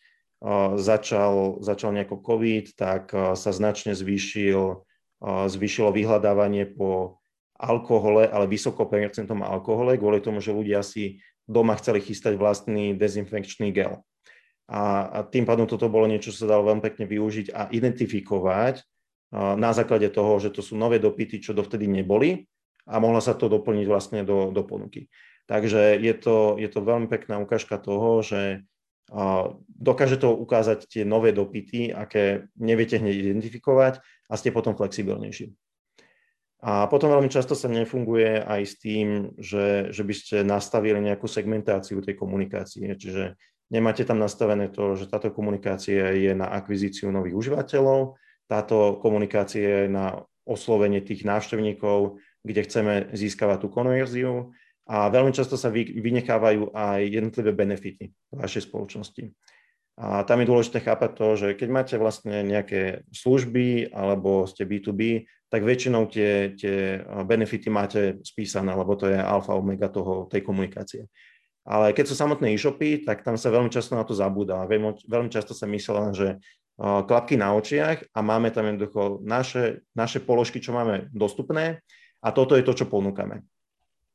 začal, 0.80 1.60
začal 1.64 1.92
nejako 1.96 2.24
COVID, 2.24 2.66
tak 2.76 3.12
sa 3.12 3.52
značne 3.52 3.96
zvýšil, 3.96 4.84
zvýšilo 5.24 5.90
vyhľadávanie 5.92 6.70
po 6.78 7.20
alkohole, 7.58 8.30
ale 8.30 8.46
vysokopercentom 8.46 9.42
alkohole, 9.42 9.98
kvôli 9.98 10.22
tomu, 10.22 10.40
že 10.40 10.54
ľudia 10.54 10.86
si 10.86 11.26
doma 11.50 11.74
chceli 11.80 12.06
chystať 12.06 12.38
vlastný 12.38 12.94
dezinfekčný 12.94 13.74
gel. 13.74 14.06
A, 14.68 15.08
a 15.08 15.20
tým 15.24 15.48
pádom 15.48 15.64
toto 15.64 15.88
bolo 15.88 16.12
niečo, 16.12 16.36
čo 16.36 16.44
sa 16.44 16.52
dalo 16.52 16.68
veľmi 16.68 16.84
pekne 16.84 17.08
využiť 17.08 17.56
a 17.56 17.72
identifikovať 17.72 18.84
na 19.36 19.72
základe 19.76 20.08
toho, 20.12 20.40
že 20.40 20.52
to 20.56 20.64
sú 20.64 20.80
nové 20.80 21.00
dopity, 21.00 21.44
čo 21.44 21.56
dovtedy 21.56 21.88
neboli 21.88 22.48
a 22.88 23.00
mohla 23.00 23.20
sa 23.20 23.36
to 23.36 23.52
doplniť 23.52 23.86
vlastne 23.88 24.20
do, 24.24 24.52
do 24.56 24.64
ponuky. 24.64 25.12
Takže 25.48 25.96
je 26.00 26.14
to, 26.16 26.60
je 26.60 26.68
to 26.68 26.80
veľmi 26.84 27.08
pekná 27.08 27.40
ukážka 27.40 27.80
toho, 27.80 28.24
že 28.24 28.68
dokáže 29.68 30.20
to 30.20 30.36
ukázať 30.36 30.88
tie 30.88 31.04
nové 31.08 31.32
dopity, 31.32 31.96
aké 31.96 32.52
neviete 32.60 33.00
hneď 33.00 33.16
identifikovať 33.24 34.04
a 34.28 34.34
ste 34.36 34.52
potom 34.52 34.76
flexibilnejší. 34.76 35.56
A 36.58 36.90
potom 36.92 37.14
veľmi 37.14 37.30
často 37.30 37.54
sa 37.54 37.70
nefunguje 37.72 38.44
aj 38.44 38.62
s 38.66 38.76
tým, 38.82 39.38
že, 39.38 39.94
že 39.94 40.04
by 40.04 40.14
ste 40.18 40.36
nastavili 40.42 41.00
nejakú 41.00 41.30
segmentáciu 41.30 42.02
tej 42.02 42.18
komunikácie. 42.18 42.98
Čiže 42.98 43.38
nemáte 43.72 44.04
tam 44.08 44.20
nastavené 44.20 44.72
to, 44.72 44.96
že 44.96 45.12
táto 45.12 45.32
komunikácia 45.32 46.16
je 46.16 46.32
na 46.32 46.48
akvizíciu 46.52 47.12
nových 47.12 47.36
užívateľov, 47.36 48.16
táto 48.48 49.00
komunikácia 49.04 49.86
je 49.86 49.92
na 49.92 50.24
oslovenie 50.48 51.04
tých 51.04 51.28
návštevníkov, 51.28 52.24
kde 52.48 52.62
chceme 52.64 52.94
získavať 53.12 53.58
tú 53.64 53.68
konverziu 53.68 54.56
a 54.88 55.12
veľmi 55.12 55.36
často 55.36 55.60
sa 55.60 55.68
vy, 55.68 56.00
vynechávajú 56.00 56.72
aj 56.72 57.00
jednotlivé 57.12 57.52
benefity 57.52 58.16
vašej 58.32 58.72
spoločnosti. 58.72 59.36
A 59.98 60.22
tam 60.24 60.40
je 60.40 60.48
dôležité 60.48 60.80
chápať 60.80 61.12
to, 61.18 61.28
že 61.36 61.48
keď 61.58 61.70
máte 61.74 61.96
vlastne 61.98 62.46
nejaké 62.46 63.04
služby 63.12 63.92
alebo 63.92 64.46
ste 64.46 64.64
B2B, 64.64 65.26
tak 65.50 65.66
väčšinou 65.66 66.06
tie, 66.08 66.54
tie 66.54 67.02
benefity 67.26 67.68
máte 67.68 68.22
spísané, 68.22 68.78
lebo 68.78 68.94
to 68.94 69.10
je 69.10 69.18
alfa 69.18 69.58
omega 69.58 69.90
toho, 69.90 70.30
tej 70.30 70.46
komunikácie. 70.46 71.10
Ale 71.68 71.92
keď 71.92 72.06
sú 72.08 72.16
samotné 72.16 72.56
e-shopy, 72.56 73.04
tak 73.04 73.28
tam 73.28 73.36
sa 73.36 73.52
veľmi 73.52 73.68
často 73.68 74.00
na 74.00 74.08
to 74.08 74.16
zabúda. 74.16 74.64
Veľmi, 74.64 75.04
veľmi 75.04 75.28
často 75.28 75.52
sa 75.52 75.68
myslí 75.68 76.16
že 76.16 76.40
klapky 76.80 77.36
na 77.36 77.52
očiach 77.58 78.14
a 78.14 78.20
máme 78.24 78.54
tam 78.54 78.70
jednoducho 78.70 79.20
naše, 79.26 79.84
naše 79.98 80.24
položky, 80.24 80.62
čo 80.64 80.72
máme 80.72 81.12
dostupné 81.12 81.84
a 82.22 82.30
toto 82.30 82.56
je 82.56 82.64
to, 82.64 82.72
čo 82.72 82.86
ponúkame. 82.88 83.44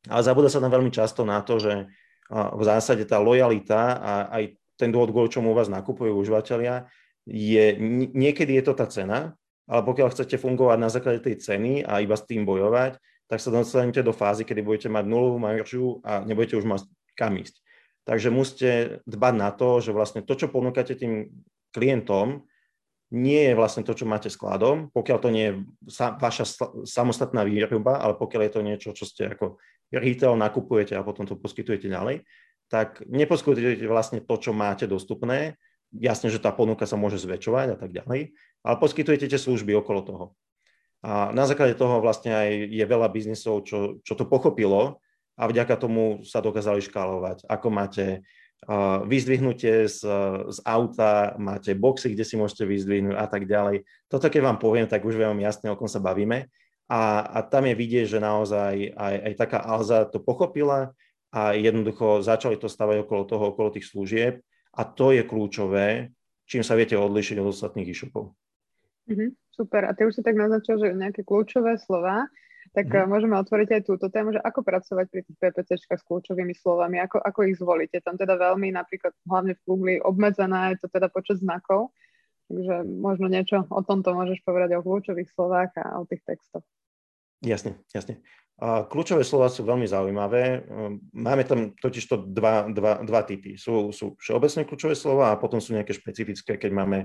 Ale 0.07 0.23
zabúda 0.23 0.49
sa 0.49 0.63
tam 0.63 0.71
veľmi 0.71 0.95
často 0.95 1.27
na 1.29 1.43
to, 1.43 1.59
že 1.59 1.91
v 2.33 2.63
zásade 2.63 3.05
tá 3.05 3.21
lojalita 3.21 3.99
a 3.99 4.13
aj 4.33 4.57
ten 4.79 4.89
dôvod, 4.89 5.13
kvôli 5.13 5.29
čomu 5.29 5.53
u 5.53 5.59
vás 5.59 5.69
nakupujú 5.69 6.17
užívateľia, 6.17 6.89
je, 7.29 7.77
niekedy 8.15 8.57
je 8.59 8.65
to 8.65 8.75
tá 8.75 8.87
cena, 8.89 9.37
ale 9.69 9.83
pokiaľ 9.87 10.11
chcete 10.11 10.41
fungovať 10.41 10.79
na 10.81 10.91
základe 10.91 11.21
tej 11.23 11.39
ceny 11.39 11.87
a 11.87 12.03
iba 12.03 12.19
s 12.19 12.27
tým 12.27 12.43
bojovať, 12.43 12.99
tak 13.31 13.39
sa 13.39 13.55
dostanete 13.55 14.03
do 14.03 14.11
fázy, 14.11 14.43
kedy 14.43 14.63
budete 14.63 14.89
mať 14.91 15.05
nulovú 15.07 15.39
maržu 15.39 16.03
a 16.03 16.23
nebudete 16.27 16.59
už 16.59 16.67
mať 16.67 16.83
kam 17.15 17.39
ísť. 17.39 17.63
Takže 18.03 18.35
musíte 18.35 18.71
dbať 19.07 19.35
na 19.39 19.51
to, 19.55 19.79
že 19.79 19.95
vlastne 19.95 20.27
to, 20.27 20.35
čo 20.35 20.51
ponúkate 20.51 20.99
tým 20.99 21.31
klientom, 21.71 22.43
nie 23.13 23.53
je 23.53 23.55
vlastne 23.55 23.85
to, 23.85 23.93
čo 23.93 24.09
máte 24.09 24.33
skladom, 24.33 24.89
pokiaľ 24.97 25.19
to 25.21 25.29
nie 25.29 25.45
je 25.53 25.55
sa, 25.93 26.17
vaša 26.17 26.49
samostatná 26.89 27.45
výroba, 27.45 28.01
ale 28.01 28.17
pokiaľ 28.17 28.41
je 28.49 28.53
to 28.53 28.61
niečo, 28.65 28.91
čo 28.97 29.05
ste 29.05 29.29
ako 29.29 29.61
retail 29.93 30.33
nakupujete 30.41 30.97
a 30.97 31.05
potom 31.05 31.29
to 31.29 31.37
poskytujete 31.37 31.93
ďalej, 31.93 32.25
tak 32.73 33.05
neposkytujete 33.05 33.85
vlastne 33.85 34.25
to, 34.25 34.35
čo 34.41 34.57
máte 34.57 34.89
dostupné. 34.89 35.61
Jasne, 35.93 36.33
že 36.33 36.41
tá 36.41 36.49
ponuka 36.57 36.89
sa 36.89 36.97
môže 36.97 37.21
zväčšovať 37.21 37.67
a 37.69 37.77
tak 37.77 37.93
ďalej, 37.93 38.33
ale 38.65 38.77
poskytujete 38.81 39.29
tie 39.29 39.37
služby 39.37 39.77
okolo 39.77 40.01
toho. 40.01 40.25
A 41.05 41.29
na 41.37 41.45
základe 41.45 41.77
toho 41.77 42.01
vlastne 42.01 42.33
aj 42.33 42.49
je 42.73 42.85
veľa 42.89 43.13
biznisov, 43.13 43.69
čo, 43.69 44.01
čo 44.01 44.17
to 44.17 44.25
pochopilo 44.25 45.02
a 45.37 45.43
vďaka 45.49 45.75
tomu 45.81 46.23
sa 46.23 46.45
dokázali 46.45 46.85
škálovať. 46.85 47.49
Ako 47.49 47.69
máte 47.73 48.21
uh, 48.69 49.03
vyzdvihnutie 49.09 49.89
z, 49.89 50.05
z 50.49 50.59
auta, 50.63 51.35
máte 51.41 51.73
boxy, 51.73 52.13
kde 52.13 52.25
si 52.25 52.35
môžete 52.37 52.69
vyzdvihnúť 52.69 53.17
a 53.17 53.27
tak 53.27 53.49
ďalej. 53.49 53.89
Toto 54.07 54.29
keď 54.29 54.41
vám 54.53 54.59
poviem, 54.61 54.87
tak 54.87 55.03
už 55.03 55.17
vám 55.17 55.41
jasne, 55.41 55.73
o 55.73 55.79
kom 55.79 55.89
sa 55.89 56.03
bavíme. 56.03 56.53
A, 56.93 57.25
a 57.25 57.39
tam 57.41 57.65
je 57.65 57.75
vidieť, 57.79 58.05
že 58.05 58.19
naozaj 58.21 58.93
aj, 58.93 59.15
aj 59.31 59.33
taká 59.41 59.59
Alza 59.65 60.05
to 60.05 60.21
pochopila 60.21 60.93
a 61.33 61.57
jednoducho 61.57 62.21
začali 62.21 62.61
to 62.61 62.69
stavať 62.69 63.09
okolo 63.09 63.23
toho, 63.25 63.45
okolo 63.57 63.73
tých 63.73 63.89
služieb 63.89 64.45
a 64.77 64.83
to 64.85 65.17
je 65.17 65.25
kľúčové, 65.25 66.13
čím 66.45 66.61
sa 66.61 66.77
viete 66.77 66.93
odlišiť 66.93 67.37
od 67.41 67.49
ostatných 67.49 67.89
e-shopov. 67.89 68.37
Mm-hmm, 69.09 69.31
super. 69.57 69.89
A 69.89 69.97
ty 69.97 70.05
už 70.05 70.21
si 70.21 70.23
tak 70.23 70.37
naznačil, 70.37 70.77
že 70.79 70.93
nejaké 70.93 71.25
kľúčové 71.25 71.81
slova, 71.81 72.29
tak 72.73 72.89
mm-hmm. 72.89 73.09
môžeme 73.09 73.37
otvoriť 73.37 73.69
aj 73.77 73.83
túto 73.85 74.09
tému, 74.09 74.33
že 74.33 74.41
ako 74.41 74.65
pracovať 74.65 75.07
pri 75.13 75.21
tých 75.29 75.37
PPCčkách 75.37 76.01
s 76.01 76.09
kľúčovými 76.09 76.57
slovami, 76.57 77.05
ako, 77.05 77.21
ako 77.21 77.41
ich 77.45 77.61
zvolíte. 77.61 78.01
Tam 78.01 78.17
teda 78.17 78.33
veľmi 78.41 78.73
napríklad 78.73 79.13
hlavne 79.29 79.53
v 79.61 79.65
Google 79.69 80.01
obmedzená 80.01 80.73
je 80.73 80.81
to 80.81 80.89
teda 80.89 81.13
počet 81.13 81.45
znakov, 81.45 81.93
takže 82.49 82.89
možno 82.89 83.29
niečo 83.29 83.69
o 83.69 83.81
tomto 83.85 84.17
môžeš 84.17 84.41
povedať 84.41 84.81
o 84.81 84.85
kľúčových 84.85 85.29
slovách 85.29 85.77
a 85.77 86.01
o 86.01 86.09
tých 86.09 86.25
textoch. 86.25 86.65
Jasne, 87.45 87.77
jasne. 87.93 88.25
A 88.63 88.87
kľúčové 88.89 89.27
slova 89.27 89.53
sú 89.53 89.67
veľmi 89.69 89.85
zaujímavé. 89.85 90.65
Ehm, 90.65 91.03
máme 91.13 91.45
tam 91.45 91.77
totiž 91.77 92.05
to 92.09 92.17
dva, 92.25 92.73
dva, 92.73 93.05
dva 93.05 93.21
typy. 93.27 93.61
Sú, 93.61 93.93
sú 93.93 94.17
všeobecné 94.17 94.65
kľúčové 94.65 94.97
slova 94.97 95.35
a 95.35 95.41
potom 95.41 95.61
sú 95.61 95.77
nejaké 95.77 95.93
špecifické, 95.93 96.57
keď 96.57 96.73
máme 96.73 96.99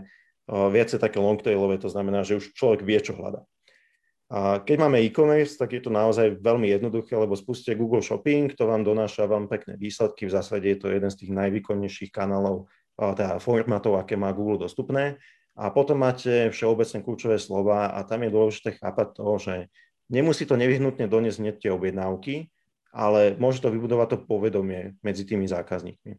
viacej 0.47 1.03
také 1.03 1.19
longtailové, 1.19 1.75
to 1.75 1.91
znamená, 1.91 2.23
že 2.23 2.39
už 2.39 2.56
človek 2.56 2.80
vie, 2.88 2.95
čo 3.03 3.19
hľada. 3.19 3.43
A 4.28 4.60
keď 4.60 4.76
máme 4.84 5.00
e-commerce, 5.00 5.56
tak 5.56 5.72
je 5.72 5.82
to 5.84 5.92
naozaj 5.92 6.44
veľmi 6.44 6.68
jednoduché, 6.68 7.16
lebo 7.16 7.40
spustíte 7.40 7.80
Google 7.80 8.04
Shopping, 8.04 8.52
to 8.52 8.68
vám 8.68 8.84
donáša 8.84 9.24
vám 9.24 9.48
pekné 9.48 9.80
výsledky, 9.80 10.28
v 10.28 10.36
zásade 10.36 10.68
je 10.68 10.80
to 10.84 10.92
jeden 10.92 11.08
z 11.08 11.24
tých 11.24 11.32
najvýkonnejších 11.32 12.12
kanálov, 12.12 12.68
teda 13.00 13.40
formátov, 13.40 13.96
aké 13.96 14.20
má 14.20 14.36
Google 14.36 14.68
dostupné. 14.68 15.16
A 15.56 15.72
potom 15.72 16.04
máte 16.04 16.52
všeobecné 16.52 17.02
kľúčové 17.02 17.40
slova 17.40 17.90
a 17.96 18.04
tam 18.04 18.28
je 18.28 18.36
dôležité 18.36 18.78
chápať 18.78 19.08
to, 19.16 19.28
že 19.40 19.56
Nemusí 20.08 20.48
to 20.48 20.56
nevyhnutne 20.56 21.12
doniesť 21.12 21.40
hneď 21.44 21.56
tie 21.60 21.72
objednávky, 21.76 22.48
ale 22.96 23.36
môže 23.36 23.60
to 23.60 23.68
vybudovať 23.68 24.08
to 24.16 24.18
povedomie 24.24 24.96
medzi 25.04 25.28
tými 25.28 25.44
zákazníkmi. 25.52 26.16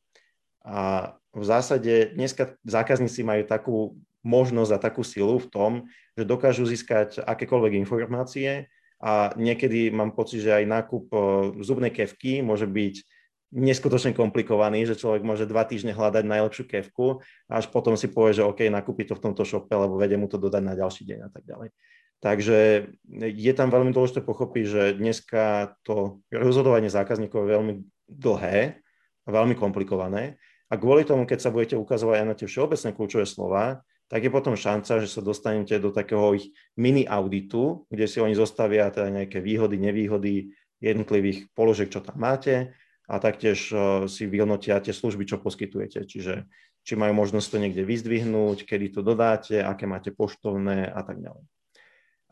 A 0.68 1.12
v 1.32 1.44
zásade 1.44 2.12
dneska 2.12 2.60
zákazníci 2.68 3.24
majú 3.24 3.42
takú 3.48 3.76
možnosť 4.26 4.70
a 4.74 4.82
takú 4.82 5.06
silu 5.06 5.38
v 5.38 5.50
tom, 5.50 5.72
že 6.18 6.26
dokážu 6.26 6.66
získať 6.66 7.22
akékoľvek 7.22 7.78
informácie 7.78 8.66
a 8.98 9.30
niekedy 9.38 9.94
mám 9.94 10.10
pocit, 10.10 10.42
že 10.42 10.50
aj 10.50 10.64
nákup 10.66 11.04
e, 11.10 11.18
zubnej 11.62 11.94
kevky 11.94 12.42
môže 12.42 12.66
byť 12.66 12.94
neskutočne 13.54 14.12
komplikovaný, 14.12 14.84
že 14.84 14.98
človek 14.98 15.24
môže 15.24 15.48
dva 15.48 15.64
týždne 15.64 15.96
hľadať 15.96 16.24
najlepšiu 16.26 16.64
kevku 16.68 17.24
a 17.48 17.62
až 17.62 17.70
potom 17.72 17.96
si 17.96 18.10
povie, 18.10 18.36
že 18.36 18.44
OK, 18.44 18.68
nakúpi 18.68 19.08
to 19.08 19.16
v 19.16 19.24
tomto 19.24 19.46
shope, 19.46 19.72
lebo 19.72 19.96
vedie 19.96 20.20
mu 20.20 20.28
to 20.28 20.36
dodať 20.36 20.60
na 20.60 20.74
ďalší 20.76 21.08
deň 21.08 21.18
a 21.24 21.30
tak 21.32 21.48
ďalej. 21.48 21.72
Takže 22.18 22.90
je 23.22 23.52
tam 23.54 23.70
veľmi 23.70 23.94
dôležité 23.94 24.26
pochopiť, 24.26 24.64
že 24.66 24.82
dneska 24.98 25.74
to 25.86 26.18
rozhodovanie 26.34 26.90
zákazníkov 26.90 27.46
je 27.46 27.54
veľmi 27.54 27.74
dlhé 28.10 28.82
a 29.24 29.28
veľmi 29.30 29.54
komplikované. 29.54 30.34
A 30.68 30.74
kvôli 30.76 31.06
tomu, 31.06 31.24
keď 31.24 31.38
sa 31.48 31.54
budete 31.54 31.78
ukazovať 31.78 32.16
aj 32.20 32.26
na 32.26 32.34
tie 32.34 32.50
všeobecné 32.50 32.90
kľúčové 32.92 33.24
slova, 33.24 33.86
tak 34.08 34.24
je 34.24 34.32
potom 34.32 34.56
šanca, 34.56 35.04
že 35.04 35.08
sa 35.08 35.20
dostanete 35.20 35.76
do 35.76 35.92
takého 35.92 36.32
ich 36.32 36.48
mini 36.80 37.04
auditu, 37.04 37.84
kde 37.92 38.08
si 38.08 38.18
oni 38.24 38.32
zostavia 38.32 38.88
teda 38.88 39.12
nejaké 39.12 39.44
výhody, 39.44 39.76
nevýhody 39.76 40.56
jednotlivých 40.80 41.52
položiek, 41.52 41.92
čo 41.92 42.00
tam 42.00 42.16
máte 42.16 42.72
a 43.08 43.14
taktiež 43.20 43.72
uh, 43.72 44.04
si 44.08 44.24
vyhodnotia 44.24 44.80
tie 44.80 44.96
služby, 44.96 45.28
čo 45.28 45.40
poskytujete. 45.40 46.08
Čiže 46.08 46.48
či 46.88 46.96
majú 46.96 47.20
možnosť 47.20 47.48
to 47.52 47.58
niekde 47.60 47.84
vyzdvihnúť, 47.84 48.64
kedy 48.64 48.96
to 48.96 49.00
dodáte, 49.04 49.60
aké 49.60 49.84
máte 49.84 50.08
poštovné 50.08 50.88
a 50.88 51.00
tak 51.04 51.20
ďalej. 51.20 51.44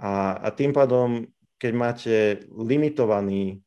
A, 0.01 0.37
a 0.37 0.49
tým 0.53 0.73
pádom, 0.73 1.29
keď 1.61 1.73
máte 1.77 2.15
limitovaný 2.53 3.61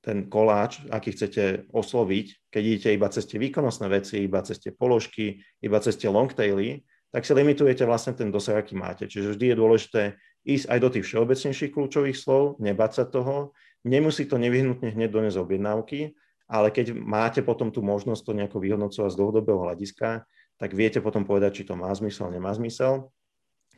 ten 0.00 0.30
koláč, 0.30 0.86
aký 0.88 1.12
chcete 1.12 1.68
osloviť, 1.68 2.48
keď 2.48 2.62
idete 2.62 2.88
iba 2.94 3.08
cez 3.10 3.26
tie 3.26 3.42
výkonnostné 3.42 3.90
veci, 3.90 4.22
iba 4.22 4.40
cez 4.40 4.62
tie 4.62 4.70
položky, 4.70 5.42
iba 5.60 5.82
cez 5.82 5.98
tie 5.98 6.06
longtaily, 6.06 6.86
tak 7.16 7.24
si 7.24 7.32
limitujete 7.32 7.88
vlastne 7.88 8.12
ten 8.12 8.28
dosah, 8.28 8.60
aký 8.60 8.76
máte. 8.76 9.08
Čiže 9.08 9.32
vždy 9.32 9.44
je 9.48 9.56
dôležité 9.56 10.02
ísť 10.44 10.68
aj 10.68 10.78
do 10.84 10.88
tých 10.92 11.04
všeobecnejších 11.08 11.72
kľúčových 11.72 12.12
slov, 12.12 12.60
nebať 12.60 12.90
sa 12.92 13.04
toho. 13.08 13.56
Nemusí 13.88 14.28
to 14.28 14.36
nevyhnutne 14.36 14.92
hneď 14.92 15.16
doniesť 15.16 15.40
objednávky, 15.40 16.12
ale 16.44 16.68
keď 16.68 16.92
máte 16.92 17.40
potom 17.40 17.72
tú 17.72 17.80
možnosť 17.80 18.20
to 18.20 18.36
nejako 18.36 18.60
vyhodnocovať 18.60 19.08
z 19.08 19.16
dlhodobého 19.16 19.64
hľadiska, 19.64 20.28
tak 20.60 20.76
viete 20.76 21.00
potom 21.00 21.24
povedať, 21.24 21.56
či 21.56 21.62
to 21.64 21.72
má 21.72 21.88
zmysel, 21.96 22.28
nemá 22.28 22.52
zmysel. 22.52 23.08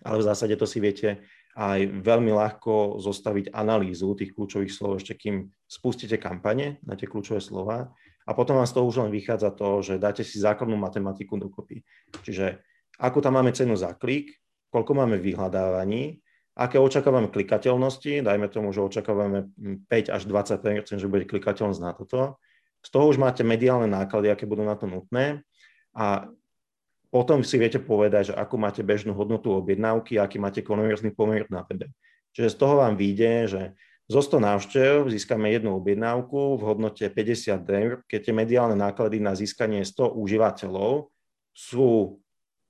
Ale 0.02 0.18
v 0.18 0.26
zásade 0.26 0.58
to 0.58 0.66
si 0.66 0.82
viete 0.82 1.22
aj 1.54 1.86
veľmi 2.02 2.34
ľahko 2.34 2.98
zostaviť 2.98 3.54
analýzu 3.54 4.18
tých 4.18 4.34
kľúčových 4.34 4.74
slov, 4.74 4.98
ešte 4.98 5.14
kým 5.14 5.46
spustíte 5.70 6.18
kampane 6.18 6.82
na 6.82 6.98
tie 6.98 7.06
kľúčové 7.06 7.38
slova 7.38 7.94
a 8.28 8.30
potom 8.36 8.60
vám 8.60 8.68
z 8.68 8.74
toho 8.76 8.84
už 8.84 9.08
len 9.08 9.14
vychádza 9.14 9.56
to, 9.56 9.80
že 9.80 9.96
dáte 9.96 10.20
si 10.20 10.36
základnú 10.36 10.76
matematiku 10.76 11.40
dokopy. 11.40 11.80
Čiže 12.26 12.60
akú 12.98 13.22
tam 13.22 13.38
máme 13.38 13.54
cenu 13.54 13.78
za 13.78 13.94
klik, 13.94 14.34
koľko 14.68 14.92
máme 14.98 15.16
vyhľadávaní, 15.16 16.18
aké 16.58 16.76
očakávame 16.76 17.30
klikateľnosti, 17.30 18.26
dajme 18.26 18.50
tomu, 18.50 18.74
že 18.74 18.82
očakávame 18.82 19.48
5 19.86 20.10
až 20.10 20.22
20% 20.26 20.98
že 20.98 21.06
bude 21.06 21.24
klikateľnosť 21.24 21.80
na 21.80 21.94
toto. 21.94 22.42
Z 22.82 22.90
toho 22.90 23.06
už 23.06 23.18
máte 23.22 23.46
mediálne 23.46 23.86
náklady, 23.86 24.30
aké 24.34 24.44
budú 24.46 24.66
na 24.66 24.74
to 24.74 24.90
nutné 24.90 25.46
a 25.94 26.26
potom 27.08 27.40
si 27.40 27.56
viete 27.56 27.80
povedať, 27.80 28.30
že 28.30 28.34
akú 28.36 28.60
máte 28.60 28.84
bežnú 28.84 29.16
hodnotu 29.16 29.48
objednávky, 29.56 30.20
aký 30.20 30.36
máte 30.36 30.60
konverzný 30.60 31.16
pomer 31.16 31.48
na 31.48 31.64
webe. 31.64 31.88
Čiže 32.36 32.52
z 32.52 32.56
toho 32.60 32.84
vám 32.84 33.00
vyjde, 33.00 33.32
že 33.48 33.62
zo 34.08 34.20
100 34.20 34.40
návštev 34.40 34.92
získame 35.08 35.52
jednu 35.52 35.76
objednávku 35.80 36.60
v 36.60 36.62
hodnote 36.64 37.04
50 37.08 37.64
eur, 37.64 37.92
keď 38.08 38.20
tie 38.28 38.34
mediálne 38.36 38.76
náklady 38.76 39.20
na 39.20 39.32
získanie 39.32 39.84
100 39.84 40.16
užívateľov 40.16 41.12
sú 41.52 42.20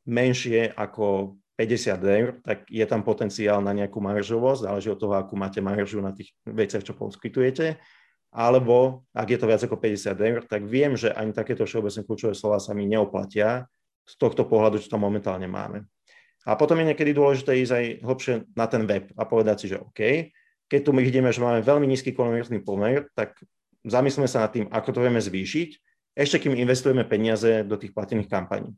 menšie 0.09 0.73
ako 0.73 1.37
50 1.61 2.01
eur, 2.01 2.29
tak 2.41 2.65
je 2.71 2.87
tam 2.89 3.05
potenciál 3.05 3.61
na 3.61 3.77
nejakú 3.77 4.01
maržovosť, 4.01 4.65
záleží 4.65 4.89
od 4.89 4.99
toho, 4.99 5.15
akú 5.19 5.37
máte 5.37 5.61
maržu 5.61 6.01
na 6.01 6.17
tých 6.17 6.33
veciach, 6.47 6.87
čo 6.87 6.97
poskytujete. 6.97 7.77
Alebo 8.33 9.05
ak 9.13 9.29
je 9.29 9.39
to 9.41 9.49
viac 9.49 9.61
ako 9.61 9.77
50 9.77 10.17
eur, 10.17 10.41
tak 10.47 10.65
viem, 10.65 10.97
že 10.97 11.13
ani 11.13 11.37
takéto 11.37 11.69
všeobecné 11.69 12.01
kľúčové 12.05 12.33
slova 12.33 12.57
sa 12.63 12.73
mi 12.73 12.89
neoplatia, 12.89 13.69
z 14.09 14.15
tohto 14.17 14.49
pohľadu, 14.49 14.81
čo 14.81 14.89
tam 14.89 15.05
momentálne 15.05 15.45
máme. 15.45 15.85
A 16.49 16.57
potom 16.57 16.81
je 16.81 16.89
niekedy 16.89 17.13
dôležité 17.13 17.61
ísť 17.61 17.73
aj 17.77 17.85
hlbšie 18.01 18.35
na 18.57 18.65
ten 18.65 18.89
web 18.89 19.13
a 19.21 19.29
povedať 19.29 19.57
si, 19.61 19.67
že 19.69 19.77
OK, 19.85 20.33
keď 20.65 20.81
tu 20.81 20.97
my 20.97 21.05
vidíme, 21.05 21.29
že 21.29 21.45
máme 21.45 21.61
veľmi 21.61 21.85
nízky 21.85 22.17
konvertný 22.17 22.65
pomer, 22.65 23.05
tak 23.13 23.37
zamyslíme 23.85 24.25
sa 24.25 24.49
nad 24.49 24.51
tým, 24.57 24.65
ako 24.73 24.97
to 24.97 25.05
vieme 25.05 25.21
zvýšiť, 25.21 25.71
ešte 26.17 26.41
kým 26.41 26.57
investujeme 26.57 27.05
peniaze 27.05 27.69
do 27.69 27.77
tých 27.77 27.93
platených 27.93 28.33
kampaní. 28.33 28.73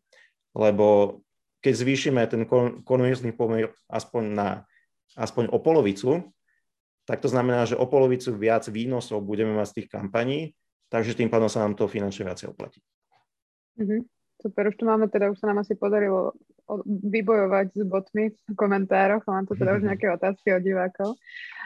Lebo 0.57 1.21
keď 1.61 1.75
zvýšime 1.77 2.23
ten 2.27 2.43
konvertný 2.83 3.37
pomer 3.37 3.71
aspoň 3.87 4.23
na 4.33 4.49
aspoň 5.19 5.51
o 5.51 5.59
polovicu, 5.59 6.31
tak 7.05 7.19
to 7.19 7.29
znamená, 7.29 7.67
že 7.67 7.75
o 7.75 7.87
polovicu 7.91 8.31
viac 8.39 8.71
výnosov 8.71 9.27
budeme 9.27 9.51
mať 9.59 9.67
z 9.67 9.75
tých 9.83 9.89
kampaní, 9.91 10.55
takže 10.87 11.19
tým 11.19 11.27
pádom 11.27 11.51
sa 11.51 11.67
nám 11.67 11.75
to 11.75 11.91
finančne 11.91 12.31
viacej 12.31 12.55
oplatí. 12.55 12.79
Mm-hmm. 13.79 14.01
Super, 14.41 14.73
už 14.73 14.77
to 14.81 14.85
máme 14.89 15.11
teda, 15.13 15.29
už 15.29 15.37
sa 15.37 15.53
nám 15.53 15.61
asi 15.61 15.77
podarilo 15.77 16.33
vybojovať 16.87 17.67
s 17.77 17.83
botmi 17.83 18.31
v 18.31 18.55
komentároch 18.55 19.27
mám 19.27 19.43
tu 19.45 19.59
teda 19.59 19.75
už 19.77 19.83
nejaké 19.91 20.07
otázky 20.07 20.55
od 20.55 20.63
divákov. 20.63 21.19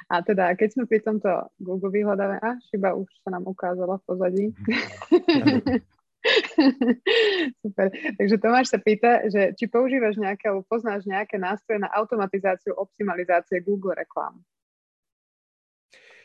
A 0.09 0.21
teda, 0.21 0.53
keď 0.57 0.69
sme 0.73 0.85
pri 0.89 1.01
tomto 1.01 1.49
Google 1.61 1.93
vyhľadáme, 1.93 2.37
a 2.41 2.61
šiba 2.73 2.93
už 2.97 3.09
sa 3.25 3.33
nám 3.33 3.49
ukázala 3.49 4.01
v 4.01 4.05
pozadí. 4.05 4.47
Super. 7.63 7.87
Takže 8.17 8.37
Tomáš 8.41 8.73
sa 8.73 8.79
pýta, 8.81 9.29
že 9.29 9.53
či 9.57 9.69
používaš 9.69 10.17
nejaké, 10.17 10.49
alebo 10.49 10.65
poznáš 10.65 11.05
nejaké 11.05 11.37
nástroje 11.37 11.85
na 11.85 11.93
automatizáciu 11.93 12.73
optimalizácie 12.77 13.61
Google 13.61 13.97
reklám? 13.97 14.41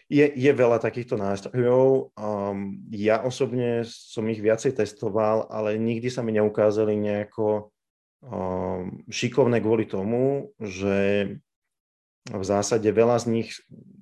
Je, 0.09 0.25
je 0.25 0.49
veľa 0.49 0.81
takýchto 0.81 1.21
nástrojov. 1.21 2.09
Um, 2.17 2.81
ja 2.89 3.21
osobne 3.21 3.85
som 3.85 4.25
ich 4.25 4.41
viacej 4.41 4.73
testoval, 4.73 5.45
ale 5.53 5.77
nikdy 5.77 6.09
sa 6.09 6.25
mi 6.25 6.33
neukázali 6.33 6.97
nejako 6.97 7.69
um, 8.25 9.05
šikovné 9.05 9.61
kvôli 9.61 9.85
tomu, 9.85 10.49
že 10.57 11.29
v 12.25 12.43
zásade 12.43 12.89
veľa 12.89 13.21
z 13.21 13.25
nich 13.29 13.49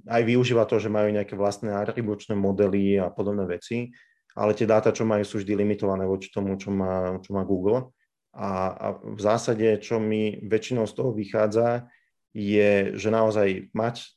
aj 0.08 0.24
využíva 0.24 0.64
to, 0.64 0.80
že 0.80 0.92
majú 0.92 1.12
nejaké 1.12 1.36
vlastné 1.36 1.76
atribučné 1.76 2.40
modely 2.40 3.04
a 3.04 3.12
podobné 3.12 3.44
veci, 3.44 3.92
ale 4.38 4.54
tie 4.54 4.70
dáta, 4.70 4.94
čo 4.94 5.02
majú, 5.02 5.26
sú 5.26 5.42
vždy 5.42 5.58
limitované 5.58 6.06
voči 6.06 6.30
tomu, 6.30 6.54
čo 6.62 6.70
má, 6.70 7.18
čo 7.26 7.34
má 7.34 7.42
Google. 7.42 7.90
A, 8.38 8.70
a 8.70 8.88
v 9.02 9.18
zásade, 9.18 9.82
čo 9.82 9.98
mi 9.98 10.38
väčšinou 10.46 10.86
z 10.86 10.94
toho 10.94 11.10
vychádza, 11.10 11.90
je, 12.38 12.94
že 12.94 13.10
naozaj 13.10 13.74
mať 13.74 14.14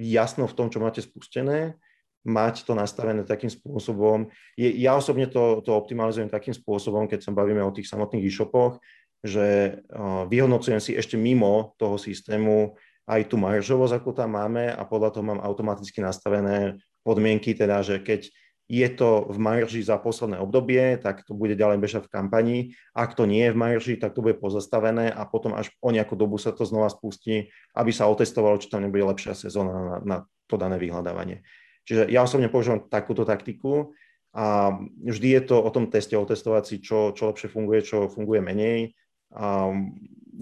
jasno 0.00 0.48
v 0.48 0.56
tom, 0.56 0.72
čo 0.72 0.80
máte 0.80 1.04
spustené, 1.04 1.76
mať 2.24 2.64
to 2.64 2.72
nastavené 2.72 3.28
takým 3.28 3.52
spôsobom. 3.52 4.32
Je, 4.56 4.72
ja 4.80 4.96
osobne 4.96 5.28
to, 5.28 5.60
to 5.60 5.76
optimalizujem 5.76 6.32
takým 6.32 6.56
spôsobom, 6.56 7.04
keď 7.04 7.28
sa 7.28 7.36
bavíme 7.36 7.60
o 7.60 7.74
tých 7.74 7.84
samotných 7.92 8.24
e-shopoch, 8.24 8.80
že 9.20 9.80
vyhodnocujem 10.32 10.80
si 10.80 10.96
ešte 10.96 11.20
mimo 11.20 11.76
toho 11.76 12.00
systému 12.00 12.76
aj 13.04 13.28
tú 13.28 13.36
maržovosť, 13.36 14.00
ako 14.00 14.10
tam 14.16 14.40
máme 14.40 14.72
a 14.72 14.80
podľa 14.88 15.12
toho 15.12 15.24
mám 15.28 15.40
automaticky 15.44 16.00
nastavené 16.00 16.80
podmienky, 17.04 17.52
teda, 17.52 17.84
že 17.84 18.00
keď 18.00 18.32
je 18.64 18.88
to 18.88 19.28
v 19.28 19.38
marži 19.38 19.84
za 19.84 20.00
posledné 20.00 20.40
obdobie, 20.40 20.96
tak 20.96 21.20
to 21.28 21.36
bude 21.36 21.52
ďalej 21.52 21.78
bežať 21.84 22.02
v 22.08 22.12
kampani. 22.12 22.58
Ak 22.96 23.12
to 23.12 23.28
nie 23.28 23.44
je 23.44 23.52
v 23.52 23.60
marži, 23.60 23.94
tak 24.00 24.16
to 24.16 24.24
bude 24.24 24.40
pozastavené 24.40 25.12
a 25.12 25.28
potom 25.28 25.52
až 25.52 25.68
o 25.84 25.92
nejakú 25.92 26.16
dobu 26.16 26.40
sa 26.40 26.48
to 26.48 26.64
znova 26.64 26.88
spustí, 26.88 27.52
aby 27.76 27.92
sa 27.92 28.08
otestovalo, 28.08 28.56
či 28.56 28.72
tam 28.72 28.80
nebude 28.80 29.04
lepšia 29.04 29.36
sezóna 29.36 29.72
na, 29.72 29.96
na 30.00 30.16
to 30.48 30.56
dané 30.56 30.80
vyhľadávanie. 30.80 31.44
Čiže 31.84 32.08
ja 32.08 32.24
osobne 32.24 32.48
používam 32.48 32.88
takúto 32.88 33.28
taktiku 33.28 33.92
a 34.32 34.80
vždy 35.04 35.28
je 35.38 35.42
to 35.44 35.56
o 35.60 35.68
tom 35.68 35.92
teste, 35.92 36.16
otestovať 36.16 36.62
si, 36.64 36.76
čo, 36.80 37.12
čo 37.12 37.28
lepšie 37.28 37.52
funguje, 37.52 37.84
čo 37.84 38.08
funguje 38.08 38.40
menej. 38.40 38.96
A 39.36 39.70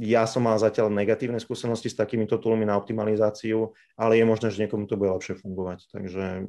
ja 0.00 0.24
som 0.24 0.46
mal 0.46 0.56
zatiaľ 0.56 0.88
negatívne 0.88 1.36
skúsenosti 1.36 1.92
s 1.92 1.98
takýmito 1.98 2.40
toolmi 2.40 2.64
na 2.64 2.78
optimalizáciu, 2.80 3.76
ale 3.98 4.16
je 4.16 4.24
možné, 4.24 4.48
že 4.48 4.64
niekomu 4.64 4.88
to 4.88 4.96
bude 4.96 5.12
lepšie 5.12 5.36
fungovať. 5.36 5.90
Takže 5.92 6.48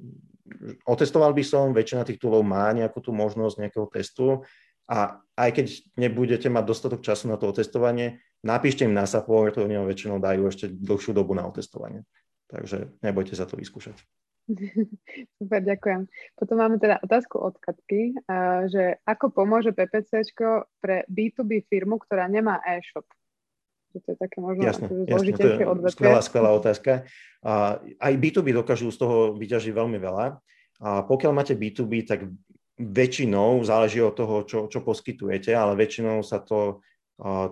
otestoval 0.83 1.31
by 1.31 1.43
som, 1.43 1.71
väčšina 1.71 2.03
tých 2.07 2.19
toolov 2.19 2.43
má 2.43 2.71
nejakú 2.75 2.99
tú 2.99 3.15
možnosť 3.15 3.55
nejakého 3.63 3.87
testu 3.91 4.43
a 4.87 5.23
aj 5.39 5.49
keď 5.55 5.65
nebudete 5.95 6.47
mať 6.51 6.63
dostatok 6.67 7.01
času 7.01 7.31
na 7.31 7.39
to 7.39 7.47
otestovanie, 7.47 8.19
napíšte 8.43 8.83
im 8.83 8.91
na 8.91 9.07
support, 9.07 9.55
oni 9.55 9.79
vám 9.79 9.87
väčšinou 9.87 10.19
dajú 10.19 10.43
ešte 10.51 10.67
dlhšiu 10.67 11.15
dobu 11.15 11.31
na 11.33 11.47
otestovanie. 11.47 12.03
Takže 12.51 12.91
nebojte 13.01 13.33
sa 13.33 13.47
to 13.47 13.55
vyskúšať. 13.55 13.95
Super, 15.39 15.63
ďakujem. 15.63 16.11
Potom 16.35 16.59
máme 16.59 16.75
teda 16.75 16.99
otázku 16.99 17.39
od 17.39 17.55
Katky, 17.63 18.11
že 18.67 18.99
ako 19.07 19.31
pomôže 19.31 19.71
PPC 19.71 20.35
pre 20.83 21.07
B2B 21.07 21.63
firmu, 21.71 21.95
ktorá 22.03 22.27
nemá 22.27 22.59
e-shop? 22.67 23.07
To 24.01 24.07
je 24.13 24.17
také 24.17 24.37
možno 24.41 24.61
jasne, 24.65 24.87
zložitejšie 24.89 25.65
odvetvie. 25.69 25.93
Skvelá, 25.93 26.19
skvelá 26.25 26.49
otázka. 26.55 27.05
A 27.45 27.77
aj 28.01 28.13
B2B 28.17 28.55
dokážu 28.55 28.89
z 28.89 28.97
toho 28.97 29.37
vyťažiť 29.37 29.73
veľmi 29.75 29.97
veľa. 30.01 30.25
A 30.81 30.89
pokiaľ 31.05 31.31
máte 31.35 31.53
B2B, 31.53 32.07
tak 32.07 32.25
väčšinou, 32.81 33.61
záleží 33.61 34.01
od 34.01 34.17
toho, 34.17 34.41
čo, 34.49 34.65
čo 34.65 34.81
poskytujete, 34.81 35.53
ale 35.53 35.77
väčšinou 35.77 36.25
sa 36.25 36.41
to, 36.41 36.81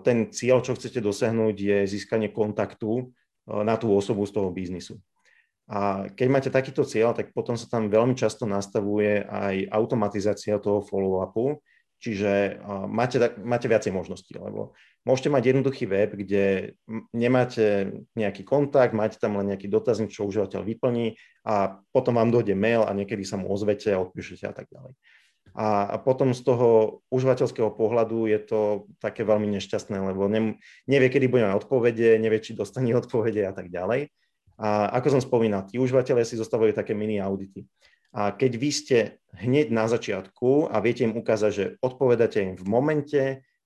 ten 0.01 0.33
cieľ, 0.33 0.65
čo 0.65 0.73
chcete 0.73 0.97
dosiahnuť, 0.97 1.55
je 1.55 1.77
získanie 1.85 2.33
kontaktu 2.33 3.13
na 3.45 3.77
tú 3.77 3.93
osobu 3.93 4.25
z 4.25 4.33
toho 4.33 4.49
biznisu. 4.49 4.97
A 5.69 6.09
keď 6.11 6.27
máte 6.27 6.49
takýto 6.51 6.83
cieľ, 6.83 7.13
tak 7.13 7.31
potom 7.31 7.55
sa 7.55 7.69
tam 7.69 7.87
veľmi 7.87 8.17
často 8.17 8.49
nastavuje 8.49 9.23
aj 9.23 9.69
automatizácia 9.71 10.59
toho 10.59 10.83
follow-upu, 10.83 11.61
čiže 12.01 12.57
máte, 12.89 13.21
máte 13.39 13.69
viacej 13.69 13.93
možností, 13.93 14.33
lebo 14.33 14.73
môžete 15.05 15.29
mať 15.29 15.43
jednoduchý 15.53 15.85
web, 15.85 16.17
kde 16.17 16.75
nemáte 17.13 17.93
nejaký 18.17 18.41
kontakt, 18.41 18.97
máte 18.97 19.21
tam 19.21 19.37
len 19.37 19.53
nejaký 19.53 19.69
dotazník, 19.69 20.09
čo 20.09 20.25
užívateľ 20.25 20.65
vyplní 20.65 21.15
a 21.45 21.77
potom 21.93 22.17
vám 22.17 22.33
dojde 22.33 22.57
mail 22.57 22.81
a 22.81 22.91
niekedy 22.97 23.21
sa 23.21 23.37
mu 23.37 23.53
ozvete 23.53 23.93
a 23.93 24.01
odpíšete 24.01 24.49
a 24.49 24.53
tak 24.57 24.65
ďalej. 24.73 24.97
A, 25.51 25.99
potom 25.99 26.31
z 26.31 26.41
toho 26.47 26.99
užívateľského 27.11 27.75
pohľadu 27.75 28.23
je 28.25 28.39
to 28.39 28.59
také 29.03 29.27
veľmi 29.27 29.51
nešťastné, 29.59 29.99
lebo 29.99 30.31
ne, 30.31 30.57
nevie, 30.87 31.07
kedy 31.11 31.27
bude 31.27 31.43
mať 31.43 31.67
odpovede, 31.67 32.17
nevie, 32.17 32.39
či 32.39 32.57
dostane 32.57 32.95
odpovede 33.01 33.45
a 33.45 33.53
tak 33.53 33.69
ďalej. 33.69 34.09
A 34.61 34.93
ako 35.01 35.17
som 35.17 35.21
spomínal, 35.21 35.65
tí 35.65 35.81
užívateľe 35.81 36.21
si 36.21 36.37
zostávajú 36.37 36.77
také 36.77 36.93
mini 36.93 37.17
audity. 37.17 37.65
A 38.11 38.35
keď 38.35 38.51
vy 38.59 38.69
ste 38.75 38.97
hneď 39.39 39.71
na 39.71 39.87
začiatku 39.87 40.67
a 40.67 40.75
viete 40.83 41.07
im 41.07 41.15
ukázať, 41.15 41.51
že 41.51 41.65
odpovedáte 41.79 42.43
im 42.43 42.59
v 42.59 42.65
momente, 42.67 43.21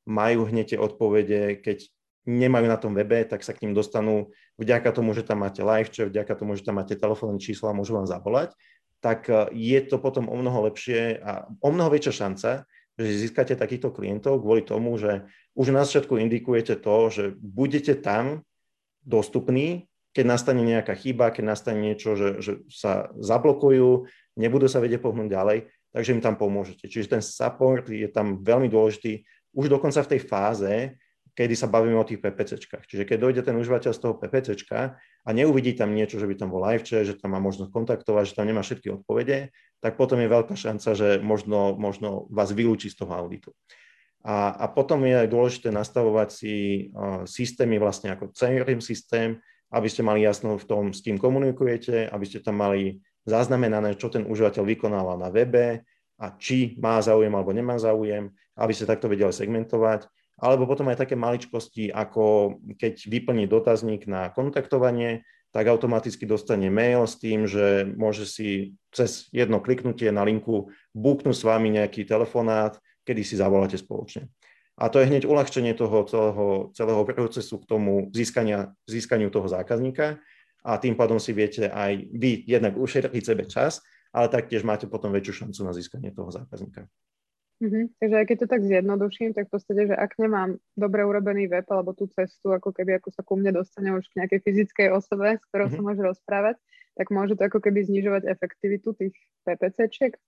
majú 0.05 0.45
hneď 0.45 0.77
tie 0.77 0.79
odpovede, 0.79 1.65
keď 1.65 1.89
nemajú 2.25 2.65
na 2.69 2.77
tom 2.77 2.93
webe, 2.93 3.25
tak 3.25 3.41
sa 3.41 3.53
k 3.53 3.65
ním 3.65 3.77
dostanú 3.77 4.33
vďaka 4.57 4.89
tomu, 4.93 5.13
že 5.13 5.25
tam 5.25 5.45
máte 5.45 5.61
live 5.61 5.89
chat, 5.93 6.09
vďaka 6.09 6.33
tomu, 6.37 6.57
že 6.57 6.65
tam 6.65 6.81
máte 6.81 6.97
telefónne 6.97 7.41
čísla 7.41 7.73
a 7.73 7.77
môžu 7.77 7.97
vám 7.97 8.09
zavolať, 8.09 8.53
tak 9.01 9.29
e, 9.29 9.53
je 9.53 9.79
to 9.85 10.01
potom 10.01 10.25
o 10.29 10.35
mnoho 10.37 10.69
lepšie 10.69 11.21
a 11.21 11.45
o 11.61 11.69
mnoho 11.69 11.93
väčšia 11.93 12.13
šanca, 12.25 12.49
že 12.97 13.21
získate 13.21 13.53
takýchto 13.53 13.93
klientov 13.93 14.41
kvôli 14.41 14.65
tomu, 14.65 14.97
že 14.97 15.29
už 15.53 15.69
na 15.69 15.85
začiatku 15.85 16.17
indikujete 16.17 16.79
to, 16.81 16.95
že 17.13 17.23
budete 17.37 17.93
tam 18.01 18.41
dostupní, 19.05 19.85
keď 20.16 20.26
nastane 20.26 20.63
nejaká 20.63 20.95
chyba, 20.95 21.36
keď 21.36 21.43
nastane 21.43 21.84
niečo, 21.91 22.16
že, 22.16 22.39
že 22.39 22.63
sa 22.72 23.11
zablokujú, 23.20 24.07
nebudú 24.39 24.72
sa 24.72 24.80
vedieť 24.80 25.03
pohnúť 25.03 25.28
ďalej, 25.28 25.57
takže 25.91 26.16
im 26.16 26.24
tam 26.24 26.39
pomôžete. 26.39 26.88
Čiže 26.88 27.20
ten 27.20 27.22
support 27.22 27.84
je 27.91 28.07
tam 28.07 28.39
veľmi 28.39 28.72
dôležitý 28.72 29.28
už 29.51 29.68
dokonca 29.68 29.99
v 29.99 30.11
tej 30.16 30.22
fáze, 30.24 30.74
kedy 31.36 31.51
sa 31.51 31.68
bavíme 31.68 31.99
o 31.99 32.07
tých 32.07 32.24
PPCčkách. 32.24 32.88
Čiže 32.88 33.03
keď 33.03 33.18
dojde 33.20 33.41
ten 33.43 33.59
užívateľ 33.59 33.91
z 33.91 33.99
toho 33.99 34.16
PPCčka 34.16 34.95
a 34.95 35.30
neuvidí 35.36 35.76
tam 35.76 35.91
niečo, 35.91 36.16
že 36.16 36.32
by 36.32 36.36
tam 36.39 36.47
bol 36.47 36.63
live 36.63 36.88
že 36.88 37.20
tam 37.20 37.36
má 37.36 37.43
možnosť 37.43 37.76
kontaktovať, 37.76 38.24
že 38.32 38.36
tam 38.39 38.47
nemá 38.47 38.63
všetky 38.63 38.88
odpovede, 38.95 39.51
tak 39.84 39.99
potom 39.99 40.24
je 40.24 40.32
veľká 40.32 40.55
šanca, 40.55 40.95
že 40.95 41.20
možno, 41.20 41.76
možno 41.76 42.32
vás 42.32 42.55
vylúči 42.55 42.88
z 42.88 43.03
toho 43.03 43.11
auditu. 43.11 43.51
A, 44.26 44.55
a 44.63 44.66
potom 44.72 45.03
je 45.05 45.22
aj 45.22 45.30
dôležité 45.30 45.70
nastavovať 45.76 46.30
si 46.34 46.53
uh, 46.89 47.28
systémy 47.28 47.78
vlastne 47.78 48.16
ako 48.16 48.32
CRM 48.32 48.80
systém, 48.80 49.43
aby 49.74 49.88
ste 49.89 50.05
mali 50.05 50.22
jasno 50.22 50.57
v 50.57 50.66
tom, 50.66 50.84
s 50.93 51.01
kým 51.01 51.18
komunikujete, 51.18 52.09
aby 52.09 52.26
ste 52.26 52.41
tam 52.41 52.61
mali 52.61 53.01
zaznamenané, 53.26 53.97
čo 53.97 54.13
ten 54.13 54.24
užívateľ 54.26 54.63
vykonáva 54.63 55.18
na 55.18 55.34
webe 55.34 55.82
a 56.22 56.26
či 56.38 56.78
má 56.78 57.01
záujem 57.01 57.34
alebo 57.34 57.51
nemá 57.51 57.76
záujem, 57.82 58.32
aby 58.55 58.72
ste 58.72 58.88
takto 58.88 59.09
vedeli 59.09 59.34
segmentovať. 59.34 60.07
Alebo 60.36 60.68
potom 60.68 60.91
aj 60.91 60.99
také 60.99 61.16
maličkosti, 61.16 61.95
ako 61.95 62.57
keď 62.76 63.07
vyplní 63.07 63.47
dotazník 63.47 64.03
na 64.03 64.28
kontaktovanie, 64.36 65.24
tak 65.55 65.72
automaticky 65.72 66.28
dostane 66.28 66.68
mail 66.68 67.07
s 67.07 67.16
tým, 67.16 67.47
že 67.47 67.88
môže 67.95 68.28
si 68.28 68.76
cez 68.91 69.32
jedno 69.32 69.63
kliknutie 69.63 70.11
na 70.11 70.28
linku 70.28 70.76
búknuť 70.91 71.32
s 71.32 71.47
vami 71.47 71.72
nejaký 71.80 72.03
telefonát, 72.03 72.76
kedy 73.07 73.24
si 73.24 73.39
zavoláte 73.39 73.80
spoločne. 73.80 74.28
A 74.76 74.91
to 74.91 74.99
je 74.99 75.07
hneď 75.07 75.23
uľahčenie 75.23 75.71
toho 75.71 76.03
celého, 76.03 76.47
celého 76.76 77.01
procesu 77.07 77.63
k 77.63 77.69
tomu 77.69 78.11
získania, 78.11 78.76
získaniu 78.91 79.32
toho 79.32 79.47
zákazníka 79.47 80.19
a 80.67 80.71
tým 80.76 80.99
pádom 80.99 81.15
si 81.21 81.32
viete 81.32 81.71
aj 81.71 82.11
vy 82.11 82.43
jednak 82.43 82.76
ušetriť 82.76 83.23
sebe 83.23 83.47
čas, 83.47 83.80
ale 84.11 84.28
taktiež 84.28 84.67
máte 84.67 84.89
potom 84.91 85.15
väčšiu 85.15 85.47
šancu 85.47 85.59
na 85.63 85.71
získanie 85.71 86.11
toho 86.11 86.28
zákazníka. 86.28 86.91
Mm-hmm. 87.63 87.86
Takže 88.03 88.15
aj 88.19 88.26
keď 88.28 88.38
to 88.43 88.47
tak 88.51 88.61
zjednoduším, 88.67 89.32
tak 89.32 89.47
v 89.47 89.51
podstate, 89.55 89.82
že 89.88 89.95
ak 89.95 90.19
nemám 90.19 90.59
dobre 90.76 91.07
urobený 91.07 91.47
web 91.47 91.63
alebo 91.71 91.95
tú 91.95 92.11
cestu, 92.11 92.51
ako 92.51 92.76
keby 92.76 92.99
ako 92.99 93.15
sa 93.15 93.23
ku 93.23 93.39
mne 93.39 93.55
dostane 93.55 93.95
už 93.95 94.11
k 94.11 94.19
nejakej 94.19 94.39
fyzickej 94.43 94.88
osobe, 94.91 95.39
s 95.39 95.43
ktorou 95.47 95.71
mm-hmm. 95.71 95.80
sa 95.80 95.88
môže 95.88 96.01
rozprávať, 96.03 96.55
tak 96.99 97.07
môže 97.15 97.39
to 97.39 97.47
ako 97.47 97.63
keby 97.63 97.88
znižovať 97.88 98.28
efektivitu 98.28 98.91
tých 98.99 99.15
PPCčiek? 99.47 100.19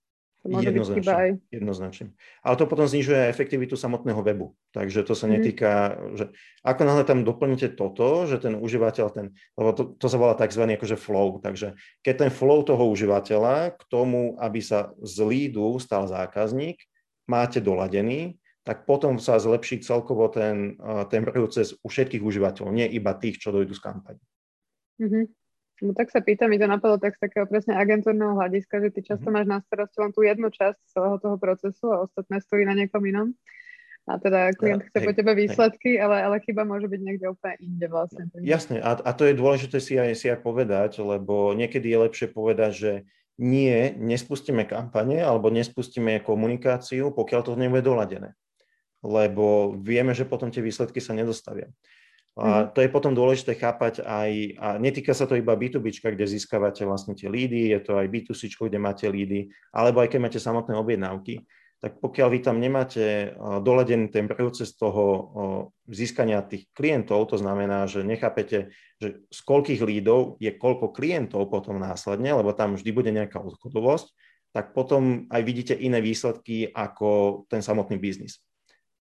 Jednoznačne, 0.46 1.12
aj... 1.12 1.30
jednoznačne. 1.50 2.06
Ale 2.46 2.54
to 2.54 2.70
potom 2.70 2.86
znižuje 2.86 3.26
efektivitu 3.26 3.74
samotného 3.74 4.22
webu. 4.22 4.54
Takže 4.70 5.02
to 5.02 5.18
sa 5.18 5.26
mhm. 5.26 5.32
netýka, 5.34 5.70
mm. 5.98 6.14
že 6.14 6.24
ako 6.62 6.82
náhle 6.86 7.04
tam 7.04 7.26
doplníte 7.26 7.74
toto, 7.74 8.24
že 8.30 8.38
ten 8.38 8.54
užívateľ, 8.54 9.06
ten, 9.10 9.26
lebo 9.58 9.70
to, 9.74 9.98
to 9.98 10.06
sa 10.06 10.16
volá 10.16 10.38
tzv. 10.38 10.62
akože 10.62 10.94
flow. 10.94 11.42
Takže 11.42 11.74
keď 12.06 12.14
ten 12.14 12.30
flow 12.30 12.62
toho 12.62 12.86
užívateľa 12.86 13.74
k 13.74 13.82
tomu, 13.90 14.38
aby 14.38 14.62
sa 14.62 14.94
z 15.02 15.16
lídu 15.26 15.82
stal 15.82 16.06
zákazník, 16.06 16.78
máte 17.26 17.58
doladený, 17.58 18.38
tak 18.62 18.84
potom 18.84 19.16
sa 19.16 19.40
zlepší 19.40 19.80
celkovo 19.80 20.28
ten, 20.28 20.76
ten 21.08 21.24
proces 21.24 21.72
u 21.80 21.88
všetkých 21.88 22.20
užívateľov, 22.20 22.68
nie 22.68 22.84
iba 22.84 23.16
tých, 23.16 23.40
čo 23.40 23.48
dojdú 23.48 23.72
z 23.72 23.80
kampane. 23.80 24.20
Mm-hmm. 25.00 25.24
No 25.78 25.94
tak 25.94 26.10
sa 26.10 26.18
pýtam, 26.18 26.50
mi 26.50 26.58
to 26.58 26.66
napadlo 26.66 26.98
tak 26.98 27.14
z 27.14 27.22
takého 27.22 27.46
presne 27.46 27.78
agentúrneho 27.78 28.34
hľadiska, 28.34 28.82
že 28.82 28.88
ty 28.90 29.00
často 29.06 29.30
mm-hmm. 29.30 29.34
máš 29.34 29.46
na 29.46 29.58
starosti 29.62 29.98
len 30.02 30.10
tú 30.10 30.26
jednu 30.26 30.50
časť 30.50 30.78
celého 30.90 31.16
toho 31.22 31.36
procesu 31.38 31.86
a 31.94 32.02
ostatné 32.02 32.42
stojí 32.42 32.66
na 32.66 32.74
niekom 32.74 33.02
inom. 33.06 33.30
A 34.08 34.16
teda 34.16 34.56
klient 34.56 34.88
chce 34.88 35.04
hej, 35.04 35.06
po 35.06 35.12
tebe 35.12 35.36
výsledky, 35.36 36.00
ale, 36.00 36.24
ale 36.24 36.36
chyba 36.40 36.64
môže 36.64 36.88
byť 36.88 37.00
niekde 37.04 37.28
úplne 37.28 37.60
inde 37.60 37.86
vlastne. 37.92 38.24
Jasne, 38.40 38.80
a, 38.80 38.96
a 38.96 39.10
to 39.12 39.28
je 39.28 39.36
dôležité 39.36 39.78
si 39.84 40.00
aj, 40.00 40.16
si 40.16 40.32
aj 40.32 40.40
povedať, 40.40 40.96
lebo 41.04 41.52
niekedy 41.52 41.92
je 41.92 41.98
lepšie 42.08 42.26
povedať, 42.32 42.72
že 42.72 42.92
nie, 43.36 43.94
nespustíme 43.94 44.64
kampane 44.64 45.20
alebo 45.20 45.52
nespustíme 45.52 46.24
komunikáciu, 46.24 47.12
pokiaľ 47.12 47.40
to 47.44 47.60
nebude 47.60 47.84
doladené. 47.84 48.32
Lebo 49.04 49.76
vieme, 49.78 50.16
že 50.16 50.26
potom 50.26 50.50
tie 50.50 50.64
výsledky 50.64 50.98
sa 50.98 51.14
nedostavia. 51.14 51.70
A 52.38 52.46
mhm. 52.46 52.64
to 52.70 52.78
je 52.86 52.94
potom 52.94 53.12
dôležité 53.18 53.58
chápať 53.58 54.06
aj, 54.06 54.30
a 54.62 54.66
netýka 54.78 55.10
sa 55.10 55.26
to 55.26 55.34
iba 55.34 55.58
B2B, 55.58 55.90
kde 55.90 56.22
získavate 56.22 56.86
vlastne 56.86 57.18
tie 57.18 57.26
lídy, 57.26 57.74
je 57.74 57.80
to 57.82 57.98
aj 57.98 58.06
B2C, 58.06 58.54
kde 58.54 58.78
máte 58.78 59.10
lídy, 59.10 59.50
alebo 59.74 59.98
aj 59.98 60.14
keď 60.14 60.20
máte 60.22 60.38
samotné 60.38 60.78
objednávky, 60.78 61.42
tak 61.78 62.02
pokiaľ 62.02 62.28
vy 62.30 62.38
tam 62.42 62.58
nemáte 62.58 63.34
doladený 63.38 64.10
ten 64.10 64.26
proces 64.26 64.74
toho 64.74 65.04
získania 65.86 66.42
tých 66.42 66.66
klientov, 66.74 67.30
to 67.30 67.38
znamená, 67.38 67.86
že 67.86 68.02
nechápete, 68.02 68.74
že 68.98 69.22
z 69.30 69.40
koľkých 69.46 69.82
lídov 69.86 70.42
je 70.42 70.50
koľko 70.50 70.90
klientov 70.90 71.46
potom 71.46 71.78
následne, 71.78 72.34
lebo 72.34 72.50
tam 72.50 72.74
vždy 72.74 72.90
bude 72.90 73.10
nejaká 73.14 73.38
odchodovosť, 73.38 74.10
tak 74.50 74.74
potom 74.74 75.30
aj 75.30 75.42
vidíte 75.46 75.74
iné 75.78 76.02
výsledky 76.02 76.66
ako 76.66 77.42
ten 77.46 77.62
samotný 77.62 77.94
biznis. 77.98 78.42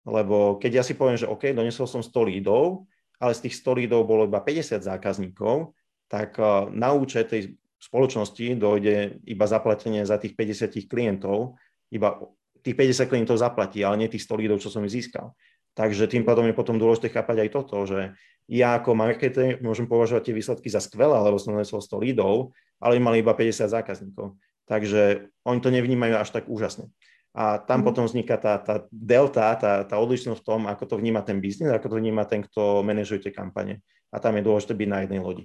Lebo 0.03 0.59
keď 0.59 0.83
ja 0.83 0.85
si 0.85 0.99
poviem, 0.99 1.17
že 1.17 1.31
OK, 1.31 1.55
donesol 1.55 1.87
som 1.87 2.03
100 2.03 2.11
lídov, 2.27 2.91
ale 3.19 3.33
z 3.35 3.49
tých 3.49 3.61
100 3.63 3.81
lídov 3.85 4.07
bolo 4.07 4.27
iba 4.27 4.43
50 4.43 4.81
zákazníkov, 4.83 5.75
tak 6.09 6.37
eh, 6.39 6.47
na 6.75 6.95
účet 6.95 7.31
tej 7.31 7.59
spoločnosti 7.79 8.57
dojde 8.57 9.21
iba 9.29 9.45
zaplatenie 9.45 10.09
za 10.09 10.17
tých 10.17 10.33
50 10.33 10.89
klientov, 10.89 11.61
iba 11.93 12.17
tých 12.65 12.77
50 13.05 13.13
klientov 13.13 13.37
zaplatí, 13.37 13.85
ale 13.85 14.01
nie 14.01 14.09
tých 14.09 14.25
100 14.25 14.41
lídov, 14.41 14.57
čo 14.65 14.73
som 14.73 14.81
získal. 14.89 15.37
Takže 15.75 16.09
tým 16.09 16.25
pádom 16.25 16.47
je 16.49 16.57
potom 16.57 16.79
dôležité 16.81 17.13
chápať 17.13 17.45
aj 17.45 17.51
toto, 17.51 17.83
že 17.85 18.15
ja 18.47 18.79
ako 18.79 18.95
marketer 18.95 19.59
môžem 19.61 19.85
považovať 19.85 20.31
tie 20.31 20.37
výsledky 20.37 20.69
za 20.71 20.81
skvelé, 20.81 21.19
lebo 21.19 21.37
som 21.37 21.53
donesol 21.53 21.83
100 21.83 21.99
lídov, 21.99 22.55
ale 22.81 23.03
mali 23.03 23.21
iba 23.21 23.35
50 23.37 23.69
zákazníkov. 23.69 24.39
Takže 24.65 25.29
oni 25.45 25.61
to 25.61 25.69
nevnímajú 25.69 26.15
až 26.17 26.31
tak 26.33 26.49
úžasne. 26.49 26.89
A 27.35 27.59
tam 27.59 27.83
mm. 27.83 27.87
potom 27.91 28.07
vzniká 28.07 28.39
tá, 28.39 28.63
tá 28.63 28.87
delta, 28.95 29.59
tá, 29.59 29.83
tá 29.83 29.97
odlišnosť 29.99 30.39
v 30.39 30.47
tom, 30.47 30.61
ako 30.71 30.87
to 30.87 30.95
vníma 31.03 31.19
ten 31.27 31.43
biznis, 31.43 31.67
ako 31.67 31.91
to 31.91 31.97
vníma 31.99 32.23
ten, 32.31 32.47
kto 32.47 32.87
manažuje 32.87 33.27
tie 33.27 33.35
kampane. 33.35 33.83
A 34.15 34.23
tam 34.23 34.39
je 34.39 34.47
dôležité 34.47 34.79
byť 34.79 34.89
na 34.89 34.99
jednej 35.03 35.19
lodi. 35.19 35.45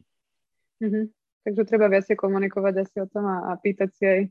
Mm-hmm. 0.86 1.06
Takže 1.50 1.62
treba 1.66 1.90
viacej 1.90 2.14
komunikovať 2.14 2.74
asi 2.86 3.02
o 3.02 3.10
tom 3.10 3.26
a, 3.26 3.50
a 3.50 3.58
pýtať 3.58 3.90
si 3.90 4.04
aj 4.06 4.22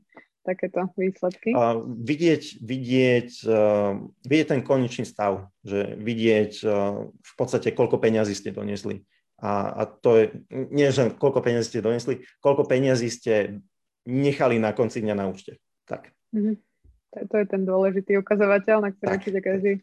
takéto 0.47 0.87
výsledky? 0.95 1.51
Uh, 1.51 1.83
vidieť, 1.83 2.63
vidieť, 2.63 3.29
uh, 3.43 4.07
vidieť 4.23 4.47
ten 4.55 4.61
konečný 4.63 5.03
stav, 5.03 5.51
že 5.59 5.99
vidieť 5.99 6.63
uh, 6.63 7.11
v 7.11 7.33
podstate, 7.35 7.75
koľko 7.75 7.99
peňazí 7.99 8.39
ste 8.39 8.55
donesli. 8.55 9.03
A, 9.43 9.71
a 9.71 9.81
to 9.83 10.15
je, 10.15 10.23
nie 10.71 10.87
že 10.95 11.11
koľko 11.15 11.43
peňazí 11.43 11.75
ste 11.75 11.83
donesli, 11.83 12.23
koľko 12.39 12.67
peňazí 12.71 13.11
ste 13.11 13.59
nechali 14.07 14.59
na 14.59 14.71
konci 14.71 15.03
dňa 15.03 15.15
na 15.15 15.27
účte. 15.27 15.59
Tak. 15.83 16.11
Mm-hmm. 16.31 16.68
To, 17.15 17.19
to 17.25 17.35
je 17.41 17.45
ten 17.49 17.61
dôležitý 17.65 18.21
ukazovateľ, 18.21 18.77
na 18.85 18.89
ktorý 18.93 19.09
určite 19.17 19.39
každý, 19.41 19.73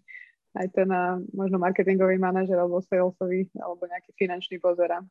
aj 0.56 0.66
ten 0.72 0.88
možno 1.36 1.60
marketingový 1.60 2.16
manažer 2.16 2.56
alebo 2.56 2.80
salesový 2.80 3.50
alebo 3.60 3.84
nejaký 3.84 4.10
finančný 4.16 4.56
pozera 4.62 5.04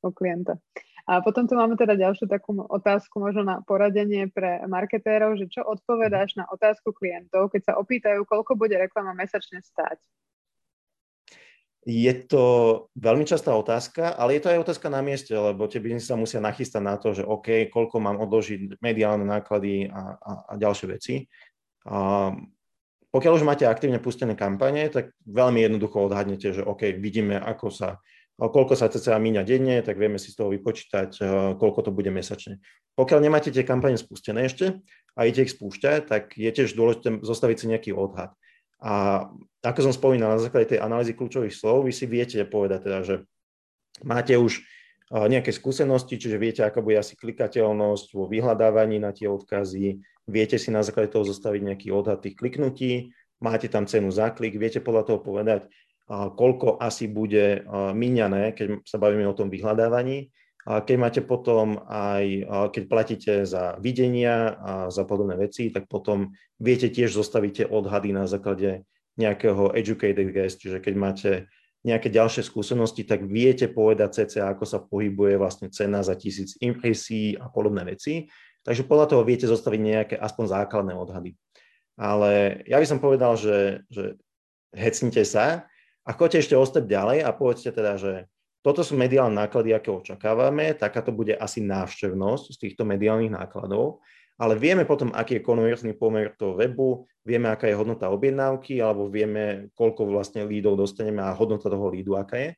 u 0.00 0.10
klienta. 0.12 0.56
A 1.06 1.22
potom 1.22 1.46
tu 1.46 1.54
máme 1.54 1.78
teda 1.78 1.94
ďalšiu 1.94 2.26
takú 2.26 2.66
otázku 2.66 3.22
možno 3.22 3.46
na 3.46 3.62
poradenie 3.62 4.26
pre 4.26 4.58
marketérov, 4.66 5.38
že 5.38 5.46
čo 5.46 5.62
odpovedáš 5.62 6.34
na 6.34 6.50
otázku 6.50 6.90
klientov, 6.90 7.54
keď 7.54 7.62
sa 7.62 7.72
opýtajú, 7.78 8.26
koľko 8.26 8.58
bude 8.58 8.74
reklama 8.74 9.14
mesačne 9.14 9.62
stáť? 9.62 10.02
Je 11.86 12.10
to 12.26 12.42
veľmi 12.98 13.22
častá 13.22 13.54
otázka, 13.54 14.18
ale 14.18 14.34
je 14.34 14.42
to 14.42 14.50
aj 14.50 14.66
otázka 14.66 14.90
na 14.90 14.98
mieste, 15.06 15.30
lebo 15.30 15.70
tie 15.70 15.78
biznisy 15.78 16.10
sa 16.10 16.18
musia 16.18 16.42
nachystať 16.42 16.82
na 16.82 16.98
to, 16.98 17.14
že 17.14 17.22
OK, 17.22 17.70
koľko 17.70 18.02
mám 18.02 18.18
odložiť 18.26 18.82
mediálne 18.82 19.22
náklady 19.22 19.86
a, 19.86 20.18
a, 20.18 20.32
a 20.50 20.52
ďalšie 20.58 20.86
veci. 20.90 21.30
Pokiaľ 23.16 23.32
už 23.32 23.48
máte 23.48 23.64
aktívne 23.64 24.02
pustené 24.02 24.36
kampane, 24.36 24.90
tak 24.92 25.14
veľmi 25.24 25.62
jednoducho 25.62 26.04
odhadnete, 26.04 26.52
že 26.52 26.60
OK, 26.60 26.92
vidíme, 27.00 27.38
ako 27.38 27.72
sa, 27.72 28.02
koľko 28.36 28.76
sa 28.76 28.92
cca 28.92 29.16
míňa 29.16 29.42
denne, 29.46 29.80
tak 29.80 29.96
vieme 29.96 30.20
si 30.20 30.34
z 30.34 30.42
toho 30.42 30.52
vypočítať, 30.52 31.10
e, 31.16 31.22
koľko 31.56 31.80
to 31.88 31.90
bude 31.96 32.12
mesačne. 32.12 32.60
Pokiaľ 32.98 33.18
nemáte 33.24 33.48
tie 33.48 33.64
kampane 33.64 33.96
spustené 33.96 34.44
ešte 34.44 34.84
a 35.16 35.24
idete 35.24 35.48
ich 35.48 35.54
spúšťať, 35.56 36.00
tak 36.04 36.36
je 36.36 36.50
tiež 36.50 36.76
dôležité 36.76 37.24
zostaviť 37.24 37.56
si 37.56 37.66
nejaký 37.72 37.90
odhad. 37.96 38.36
A 38.84 39.24
ako 39.64 39.88
som 39.88 39.96
spomínal, 39.96 40.36
na 40.36 40.42
základe 40.42 40.76
tej 40.76 40.84
analýzy 40.84 41.16
kľúčových 41.16 41.56
slov, 41.56 41.88
vy 41.88 41.96
si 41.96 42.04
viete 42.04 42.36
povedať 42.44 42.80
teda, 42.84 43.00
že 43.00 43.14
máte 44.04 44.36
už 44.36 44.60
nejaké 45.08 45.54
skúsenosti, 45.54 46.18
čiže 46.18 46.36
viete, 46.36 46.60
aká 46.66 46.82
bude 46.82 46.98
asi 46.98 47.14
klikateľnosť 47.16 48.06
vo 48.12 48.26
vyhľadávaní 48.26 48.98
na 48.98 49.14
tie 49.14 49.30
odkazy, 49.30 50.02
viete 50.26 50.58
si 50.58 50.74
na 50.74 50.82
základe 50.82 51.14
toho 51.14 51.24
zostaviť 51.24 51.62
nejaký 51.62 51.88
odhad 51.94 52.22
tých 52.22 52.36
kliknutí, 52.36 53.14
máte 53.38 53.70
tam 53.70 53.86
cenu 53.86 54.10
za 54.10 54.34
klik, 54.34 54.58
viete 54.58 54.82
podľa 54.82 55.02
toho 55.08 55.18
povedať, 55.22 55.70
koľko 56.10 56.78
asi 56.78 57.10
bude 57.10 57.66
míňané, 57.70 58.54
keď 58.54 58.86
sa 58.86 58.98
bavíme 58.98 59.26
o 59.26 59.34
tom 59.34 59.50
vyhľadávaní. 59.50 60.30
Keď 60.66 60.96
máte 60.98 61.22
potom 61.22 61.78
aj, 61.86 62.24
keď 62.74 62.82
platíte 62.90 63.32
za 63.46 63.78
videnia 63.78 64.58
a 64.58 64.72
za 64.90 65.06
podobné 65.06 65.38
veci, 65.38 65.70
tak 65.70 65.86
potom 65.86 66.34
viete 66.58 66.90
tiež 66.90 67.14
zostaviť 67.14 67.70
odhady 67.70 68.10
na 68.10 68.26
základe 68.26 68.82
nejakého 69.14 69.70
educated 69.78 70.34
guess, 70.34 70.58
čiže 70.58 70.82
keď 70.82 70.94
máte 70.98 71.30
nejaké 71.86 72.10
ďalšie 72.10 72.42
skúsenosti, 72.42 73.06
tak 73.06 73.22
viete 73.30 73.70
povedať 73.70 74.26
cca, 74.26 74.50
ako 74.50 74.64
sa 74.66 74.82
pohybuje 74.82 75.38
vlastne 75.38 75.70
cena 75.70 76.02
za 76.02 76.18
tisíc 76.18 76.58
impresí 76.58 77.38
a 77.38 77.46
podobné 77.46 77.86
veci. 77.86 78.26
Takže 78.66 78.82
podľa 78.82 79.06
toho 79.14 79.22
viete 79.22 79.46
zostaviť 79.46 79.80
nejaké 79.80 80.14
aspoň 80.18 80.44
základné 80.50 80.92
odhady. 80.98 81.38
Ale 81.94 82.60
ja 82.66 82.82
by 82.82 82.86
som 82.86 82.98
povedal, 82.98 83.38
že, 83.38 83.86
že 83.88 84.18
hecnite 84.74 85.22
sa 85.22 85.70
a 86.02 86.10
choďte 86.12 86.42
ešte 86.42 86.54
o 86.58 86.66
step 86.66 86.90
ďalej 86.90 87.22
a 87.22 87.30
povedzte 87.30 87.70
teda, 87.70 87.96
že 87.96 88.12
toto 88.60 88.82
sú 88.82 88.98
mediálne 88.98 89.38
náklady, 89.38 89.70
aké 89.70 89.94
očakávame, 89.94 90.74
taká 90.74 90.98
to 90.98 91.14
bude 91.14 91.30
asi 91.38 91.62
návštevnosť 91.62 92.44
z 92.50 92.56
týchto 92.58 92.82
mediálnych 92.82 93.30
nákladov 93.30 94.02
ale 94.36 94.60
vieme 94.60 94.84
potom, 94.84 95.16
aký 95.16 95.40
je 95.40 95.46
konverzný 95.48 95.96
pomer 95.96 96.36
toho 96.36 96.60
webu, 96.60 97.08
vieme, 97.24 97.48
aká 97.48 97.72
je 97.72 97.76
hodnota 97.76 98.12
objednávky, 98.12 98.84
alebo 98.84 99.08
vieme, 99.08 99.72
koľko 99.72 100.04
vlastne 100.04 100.44
lídov 100.44 100.76
dostaneme 100.76 101.24
a 101.24 101.32
hodnota 101.32 101.72
toho 101.72 101.88
lídu, 101.88 102.20
aká 102.20 102.36
je, 102.36 102.50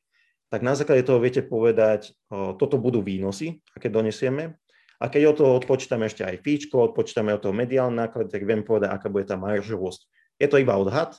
tak 0.51 0.59
na 0.59 0.75
základe 0.75 1.07
toho 1.07 1.23
viete 1.23 1.39
povedať, 1.39 2.11
toto 2.59 2.75
budú 2.75 2.99
výnosy, 2.99 3.63
aké 3.71 3.87
donesieme. 3.87 4.59
A 4.99 5.07
keď 5.07 5.31
od 5.31 5.35
toho 5.39 5.51
odpočítame 5.55 6.11
ešte 6.11 6.27
aj 6.27 6.43
fíčko, 6.43 6.91
odpočítame 6.91 7.31
od 7.31 7.39
toho 7.39 7.55
mediálne 7.55 7.95
náklady, 7.95 8.27
tak 8.27 8.43
viem 8.43 8.67
povedať, 8.67 8.91
aká 8.91 9.07
bude 9.07 9.23
tá 9.23 9.39
maržovosť. 9.39 10.05
Je 10.43 10.47
to 10.51 10.59
iba 10.59 10.75
odhad, 10.75 11.15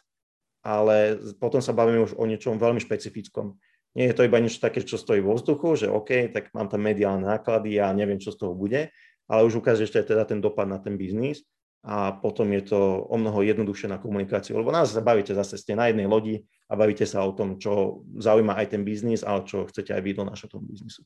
ale 0.60 1.16
potom 1.40 1.64
sa 1.64 1.72
bavíme 1.72 2.04
už 2.04 2.12
o 2.20 2.28
niečom 2.28 2.60
veľmi 2.60 2.80
špecifickom. 2.84 3.56
Nie 3.96 4.12
je 4.12 4.16
to 4.20 4.28
iba 4.28 4.38
niečo 4.38 4.60
také, 4.60 4.84
čo 4.84 5.00
stojí 5.00 5.24
vo 5.24 5.34
vzduchu, 5.34 5.80
že 5.80 5.86
OK, 5.88 6.30
tak 6.30 6.52
mám 6.52 6.68
tam 6.68 6.84
mediálne 6.84 7.24
náklady 7.26 7.80
a 7.80 7.90
neviem, 7.96 8.20
čo 8.20 8.30
z 8.30 8.44
toho 8.44 8.52
bude, 8.52 8.92
ale 9.26 9.40
už 9.48 9.64
ukáže 9.64 9.88
ešte 9.88 10.14
teda 10.14 10.28
ten 10.28 10.38
dopad 10.38 10.68
na 10.68 10.78
ten 10.78 10.94
biznis 10.94 11.42
a 11.80 12.12
potom 12.12 12.52
je 12.52 12.70
to 12.70 13.08
o 13.08 13.16
mnoho 13.16 13.40
jednoduchšie 13.40 13.88
na 13.88 13.96
komunikáciu, 13.96 14.60
lebo 14.60 14.68
nás 14.68 14.92
bavíte 15.00 15.32
zase, 15.32 15.56
ste 15.56 15.72
na 15.72 15.88
jednej 15.88 16.04
lodi 16.04 16.44
a 16.68 16.76
bavíte 16.76 17.08
sa 17.08 17.24
o 17.24 17.32
tom, 17.32 17.56
čo 17.56 18.04
zaujíma 18.20 18.52
aj 18.60 18.76
ten 18.76 18.84
biznis, 18.84 19.24
ale 19.24 19.48
čo 19.48 19.64
chcete 19.64 19.96
aj 19.96 20.02
vy 20.04 20.12
donášať 20.12 20.48
tomu 20.52 20.68
biznisu. 20.68 21.00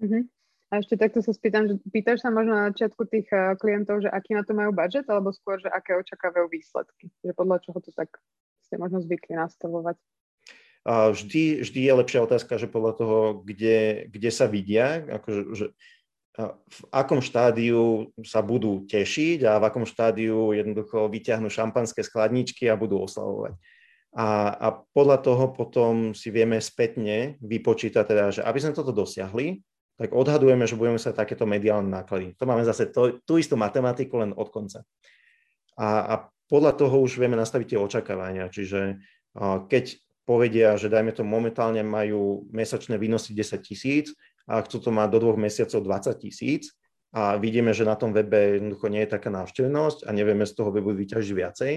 Uh-huh. 0.00 0.24
A 0.68 0.84
ešte 0.84 1.00
takto 1.00 1.24
sa 1.24 1.32
spýtam, 1.32 1.64
že 1.64 1.74
pýtaš 1.88 2.20
sa 2.20 2.28
možno 2.28 2.52
na 2.52 2.68
začiatku 2.68 3.08
tých 3.08 3.28
uh, 3.32 3.56
klientov, 3.56 4.04
že 4.04 4.12
aký 4.12 4.36
na 4.36 4.44
to 4.44 4.52
majú 4.52 4.68
budget, 4.76 5.08
alebo 5.08 5.32
skôr, 5.32 5.56
že 5.56 5.72
aké 5.72 5.96
očakávajú 5.96 6.44
výsledky? 6.52 7.08
Že 7.24 7.32
podľa 7.32 7.56
čoho 7.64 7.78
to 7.80 7.90
tak 7.96 8.12
ste 8.68 8.76
možno 8.76 9.00
zvykli 9.00 9.32
nastavovať? 9.32 9.96
Uh, 10.84 11.16
vždy, 11.16 11.64
vždy 11.64 11.80
je 11.88 11.98
lepšia 12.04 12.20
otázka, 12.20 12.60
že 12.60 12.68
podľa 12.68 12.92
toho, 13.00 13.18
kde, 13.40 14.12
kde 14.12 14.30
sa 14.30 14.44
vidia, 14.44 15.08
akože, 15.08 15.40
že 15.56 15.66
v 16.46 16.80
akom 16.94 17.18
štádiu 17.18 18.14
sa 18.22 18.38
budú 18.46 18.86
tešiť 18.86 19.42
a 19.42 19.58
v 19.58 19.66
akom 19.66 19.82
štádiu 19.82 20.54
jednoducho 20.54 21.10
vyťahnú 21.10 21.50
šampanské 21.50 22.06
skladničky 22.06 22.70
a 22.70 22.78
budú 22.78 23.02
oslavovať. 23.02 23.58
A, 24.14 24.54
a 24.54 24.66
podľa 24.94 25.18
toho 25.20 25.50
potom 25.50 26.14
si 26.14 26.30
vieme 26.30 26.62
spätne 26.62 27.34
vypočítať, 27.42 28.04
teda, 28.06 28.24
že 28.30 28.40
aby 28.46 28.58
sme 28.62 28.72
toto 28.72 28.94
dosiahli, 28.94 29.58
tak 29.98 30.14
odhadujeme, 30.14 30.62
že 30.62 30.78
budeme 30.78 31.02
sa 31.02 31.10
takéto 31.10 31.42
mediálne 31.42 31.90
náklady. 31.90 32.38
To 32.38 32.46
máme 32.46 32.62
zase 32.62 32.86
to, 32.94 33.18
tú 33.26 33.34
istú 33.34 33.58
matematiku 33.58 34.22
len 34.22 34.30
od 34.30 34.46
konca. 34.54 34.86
A, 35.74 35.86
a 36.06 36.14
podľa 36.46 36.78
toho 36.78 37.02
už 37.02 37.18
vieme 37.18 37.34
nastaviť 37.34 37.74
tie 37.74 37.82
očakávania. 37.82 38.46
Čiže 38.46 39.02
keď 39.66 39.84
povedia, 40.22 40.78
že 40.78 40.86
dajme 40.86 41.10
to 41.10 41.26
momentálne 41.26 41.82
majú 41.82 42.46
mesačné 42.54 42.94
výnosy 42.94 43.34
10 43.34 43.58
tisíc 43.64 44.14
a 44.46 44.62
chcú 44.62 44.88
to 44.88 44.90
mať 44.94 45.08
do 45.12 45.18
dvoch 45.24 45.38
mesiacov 45.40 45.82
20 45.82 46.14
tisíc 46.22 46.72
a 47.10 47.40
vidíme, 47.40 47.72
že 47.72 47.88
na 47.88 47.96
tom 47.96 48.12
webe 48.12 48.60
jednoducho 48.60 48.86
nie 48.92 49.02
je 49.08 49.12
taká 49.16 49.32
návštevnosť 49.32 50.04
a 50.04 50.10
nevieme 50.12 50.44
z 50.44 50.52
toho 50.52 50.70
webu 50.70 50.92
vyťažiť 50.92 51.32
viacej, 51.32 51.72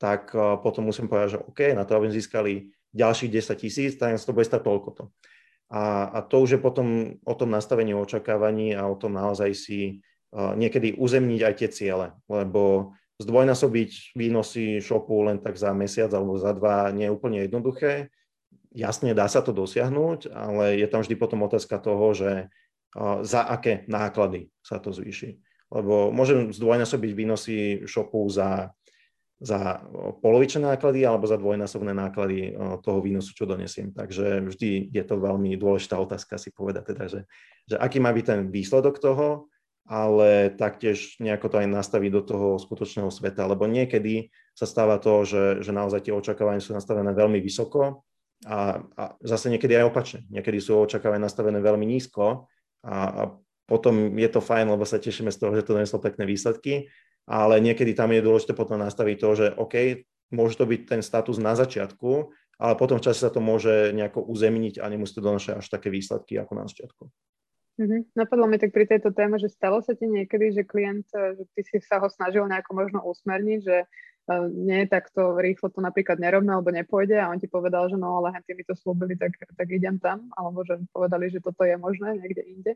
tak 0.00 0.32
potom 0.64 0.88
musím 0.88 1.12
povedať, 1.12 1.36
že 1.36 1.42
OK, 1.44 1.60
na 1.76 1.84
to, 1.84 1.92
aby 2.00 2.08
získali 2.08 2.72
ďalších 2.96 3.30
10 3.30 3.62
tisíc, 3.62 3.92
tak 4.00 4.16
to 4.16 4.32
bude 4.32 4.48
stať 4.48 4.64
toľko 4.64 4.88
to. 4.96 5.04
A, 5.70 6.10
a 6.10 6.18
to 6.26 6.42
už 6.42 6.58
je 6.58 6.60
potom 6.60 7.14
o 7.22 7.34
tom 7.38 7.54
nastavení 7.54 7.94
očakávaní 7.94 8.74
a 8.74 8.90
o 8.90 8.98
tom 8.98 9.14
naozaj 9.14 9.54
si 9.54 10.02
uh, 10.34 10.58
niekedy 10.58 10.98
uzemniť 10.98 11.40
aj 11.46 11.54
tie 11.62 11.68
ciele, 11.70 12.06
lebo 12.26 12.92
zdvojnásobiť 13.22 14.18
výnosy 14.18 14.82
shopu 14.82 15.22
len 15.22 15.38
tak 15.38 15.54
za 15.54 15.70
mesiac 15.70 16.10
alebo 16.10 16.34
za 16.42 16.50
dva 16.58 16.90
nie 16.90 17.06
je 17.06 17.14
úplne 17.14 17.38
jednoduché. 17.46 18.10
Jasne, 18.74 19.14
dá 19.14 19.30
sa 19.30 19.46
to 19.46 19.54
dosiahnuť, 19.54 20.30
ale 20.34 20.78
je 20.78 20.86
tam 20.90 21.06
vždy 21.06 21.14
potom 21.14 21.46
otázka 21.46 21.78
toho, 21.78 22.18
že 22.18 22.50
uh, 22.98 23.22
za 23.22 23.46
aké 23.46 23.86
náklady 23.86 24.50
sa 24.66 24.82
to 24.82 24.90
zvýši. 24.90 25.38
Lebo 25.70 26.10
môžem 26.10 26.50
zdvojnásobiť 26.50 27.10
výnosy 27.14 27.56
shopu 27.86 28.26
za 28.26 28.74
za 29.40 29.80
polovičné 30.20 30.68
náklady 30.68 31.00
alebo 31.08 31.24
za 31.24 31.40
dvojnásobné 31.40 31.96
náklady 31.96 32.52
toho 32.84 33.00
výnosu, 33.00 33.32
čo 33.32 33.48
donesiem. 33.48 33.88
Takže 33.88 34.44
vždy 34.44 34.92
je 34.92 35.04
to 35.04 35.16
veľmi 35.16 35.56
dôležitá 35.56 35.96
otázka 35.96 36.36
si 36.36 36.52
povedať, 36.52 36.92
teda, 36.92 37.04
že, 37.08 37.20
že 37.64 37.80
aký 37.80 38.04
má 38.04 38.12
byť 38.12 38.24
ten 38.28 38.40
výsledok 38.52 39.00
toho, 39.00 39.48
ale 39.88 40.52
taktiež 40.54 41.16
nejako 41.18 41.50
to 41.50 41.56
aj 41.64 41.68
nastaviť 41.72 42.10
do 42.12 42.22
toho 42.22 42.48
skutočného 42.60 43.08
sveta, 43.08 43.48
lebo 43.48 43.64
niekedy 43.64 44.28
sa 44.52 44.68
stáva 44.68 45.00
to, 45.00 45.24
že, 45.24 45.64
že 45.64 45.72
naozaj 45.72 46.04
tie 46.04 46.14
očakávania 46.14 46.60
sú 46.60 46.76
nastavené 46.76 47.10
veľmi 47.16 47.40
vysoko 47.40 48.04
a, 48.44 48.84
a 48.84 49.04
zase 49.24 49.48
niekedy 49.48 49.80
aj 49.80 49.88
opačne. 49.88 50.20
Niekedy 50.28 50.60
sú 50.60 50.84
očakávania 50.84 51.26
nastavené 51.26 51.64
veľmi 51.64 51.88
nízko 51.88 52.44
a, 52.84 52.96
a 53.08 53.22
potom 53.64 54.20
je 54.20 54.28
to 54.28 54.44
fajn, 54.44 54.68
lebo 54.68 54.84
sa 54.84 55.00
tešíme 55.00 55.32
z 55.32 55.38
toho, 55.40 55.56
že 55.56 55.64
to 55.64 55.74
doneslo 55.78 56.02
pekné 56.02 56.28
výsledky, 56.28 56.92
ale 57.26 57.60
niekedy 57.60 57.92
tam 57.96 58.12
je 58.12 58.24
dôležité 58.24 58.52
potom 58.56 58.80
nastaviť 58.80 59.16
to, 59.16 59.30
že 59.34 59.46
OK, 59.56 60.06
môže 60.30 60.56
to 60.56 60.64
byť 60.64 60.80
ten 60.86 61.02
status 61.02 61.36
na 61.42 61.58
začiatku, 61.58 62.30
ale 62.60 62.74
potom 62.76 63.00
v 63.00 63.04
čase 63.08 63.24
sa 63.24 63.32
to 63.32 63.40
môže 63.40 63.96
nejako 63.96 64.20
uzemniť 64.24 64.84
a 64.84 64.86
nemusí 64.92 65.16
to 65.16 65.24
donášať 65.24 65.64
až 65.64 65.66
také 65.72 65.88
výsledky 65.88 66.36
ako 66.36 66.52
na 66.54 66.64
začiatku. 66.68 67.04
Mm-hmm. 67.80 68.12
Napadlo 68.12 68.44
mi 68.44 68.60
tak 68.60 68.76
pri 68.76 68.84
tejto 68.84 69.08
téme, 69.16 69.40
že 69.40 69.48
stalo 69.48 69.80
sa 69.80 69.96
ti 69.96 70.04
niekedy, 70.04 70.52
že 70.52 70.68
klient, 70.68 71.08
že 71.08 71.48
ty 71.56 71.64
si 71.64 71.80
sa 71.80 71.96
ho 71.96 72.12
snažil 72.12 72.44
nejako 72.44 72.76
možno 72.76 73.00
usmerniť, 73.00 73.60
že 73.64 73.88
nie 74.50 74.86
je 74.86 74.88
takto 74.88 75.38
rýchlo 75.42 75.74
to 75.74 75.82
napríklad 75.82 76.22
nerobné 76.22 76.54
alebo 76.54 76.70
nepôjde 76.70 77.18
a 77.18 77.30
on 77.30 77.40
ti 77.42 77.50
povedal, 77.50 77.90
že 77.90 77.98
no 77.98 78.22
ale 78.22 78.38
ty 78.46 78.54
mi 78.54 78.62
to 78.62 78.78
slúbili, 78.78 79.18
tak, 79.18 79.34
tak 79.34 79.68
idem 79.70 79.98
tam, 79.98 80.30
alebo 80.38 80.62
že 80.62 80.78
povedali, 80.94 81.32
že 81.32 81.42
toto 81.42 81.66
je 81.66 81.74
možné 81.74 82.20
niekde 82.20 82.42
inde. 82.46 82.72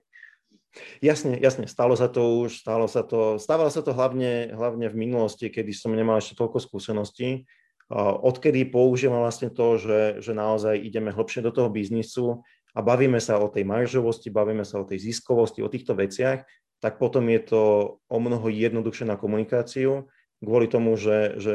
Jasne, 0.98 1.38
jasne, 1.38 1.70
stalo 1.70 1.94
sa 1.94 2.10
to 2.10 2.42
už, 2.42 2.66
stalo 2.66 2.90
sa 2.90 3.06
to, 3.06 3.38
stávalo 3.38 3.70
sa 3.70 3.86
to 3.86 3.94
hlavne, 3.94 4.50
hlavne 4.50 4.90
v 4.90 4.98
minulosti, 4.98 5.46
kedy 5.46 5.70
som 5.70 5.94
nemal 5.94 6.18
ešte 6.18 6.34
toľko 6.34 6.58
skúseností. 6.58 7.46
Odkedy 7.94 8.66
používam 8.74 9.22
vlastne 9.22 9.54
to, 9.54 9.78
že, 9.78 10.18
že 10.18 10.32
naozaj 10.34 10.74
ideme 10.74 11.14
hlbšie 11.14 11.46
do 11.46 11.54
toho 11.54 11.70
biznisu 11.70 12.42
a 12.74 12.82
bavíme 12.82 13.22
sa 13.22 13.38
o 13.38 13.46
tej 13.46 13.62
maržovosti, 13.62 14.34
bavíme 14.34 14.66
sa 14.66 14.82
o 14.82 14.88
tej 14.88 14.98
ziskovosti, 14.98 15.62
o 15.62 15.70
týchto 15.70 15.94
veciach, 15.94 16.42
tak 16.82 16.98
potom 16.98 17.30
je 17.30 17.40
to 17.54 17.62
o 18.02 18.18
mnoho 18.18 18.50
jednoduchšie 18.50 19.06
na 19.06 19.14
komunikáciu, 19.14 20.10
kvôli 20.44 20.68
tomu, 20.70 20.94
že, 20.94 21.40
že 21.40 21.54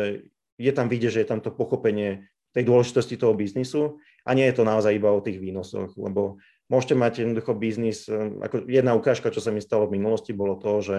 je 0.60 0.72
tam 0.76 0.92
vidieť, 0.92 1.12
že 1.14 1.22
je 1.24 1.30
tam 1.30 1.40
to 1.40 1.54
pochopenie 1.54 2.28
tej 2.52 2.66
dôležitosti 2.66 3.16
toho 3.16 3.38
biznisu 3.38 4.02
a 4.26 4.34
nie 4.34 4.50
je 4.50 4.58
to 4.58 4.68
naozaj 4.68 4.92
iba 4.92 5.14
o 5.14 5.22
tých 5.22 5.38
výnosoch, 5.38 5.94
lebo 5.96 6.42
môžete 6.68 6.96
mať 6.98 7.14
jednoducho 7.24 7.54
biznis, 7.54 8.10
e, 8.10 8.42
ako 8.42 8.66
jedna 8.66 8.98
ukážka, 8.98 9.30
čo 9.30 9.40
sa 9.40 9.54
mi 9.54 9.62
stalo 9.62 9.86
v 9.86 10.02
minulosti, 10.02 10.34
bolo 10.34 10.58
to, 10.58 10.82
že 10.82 10.98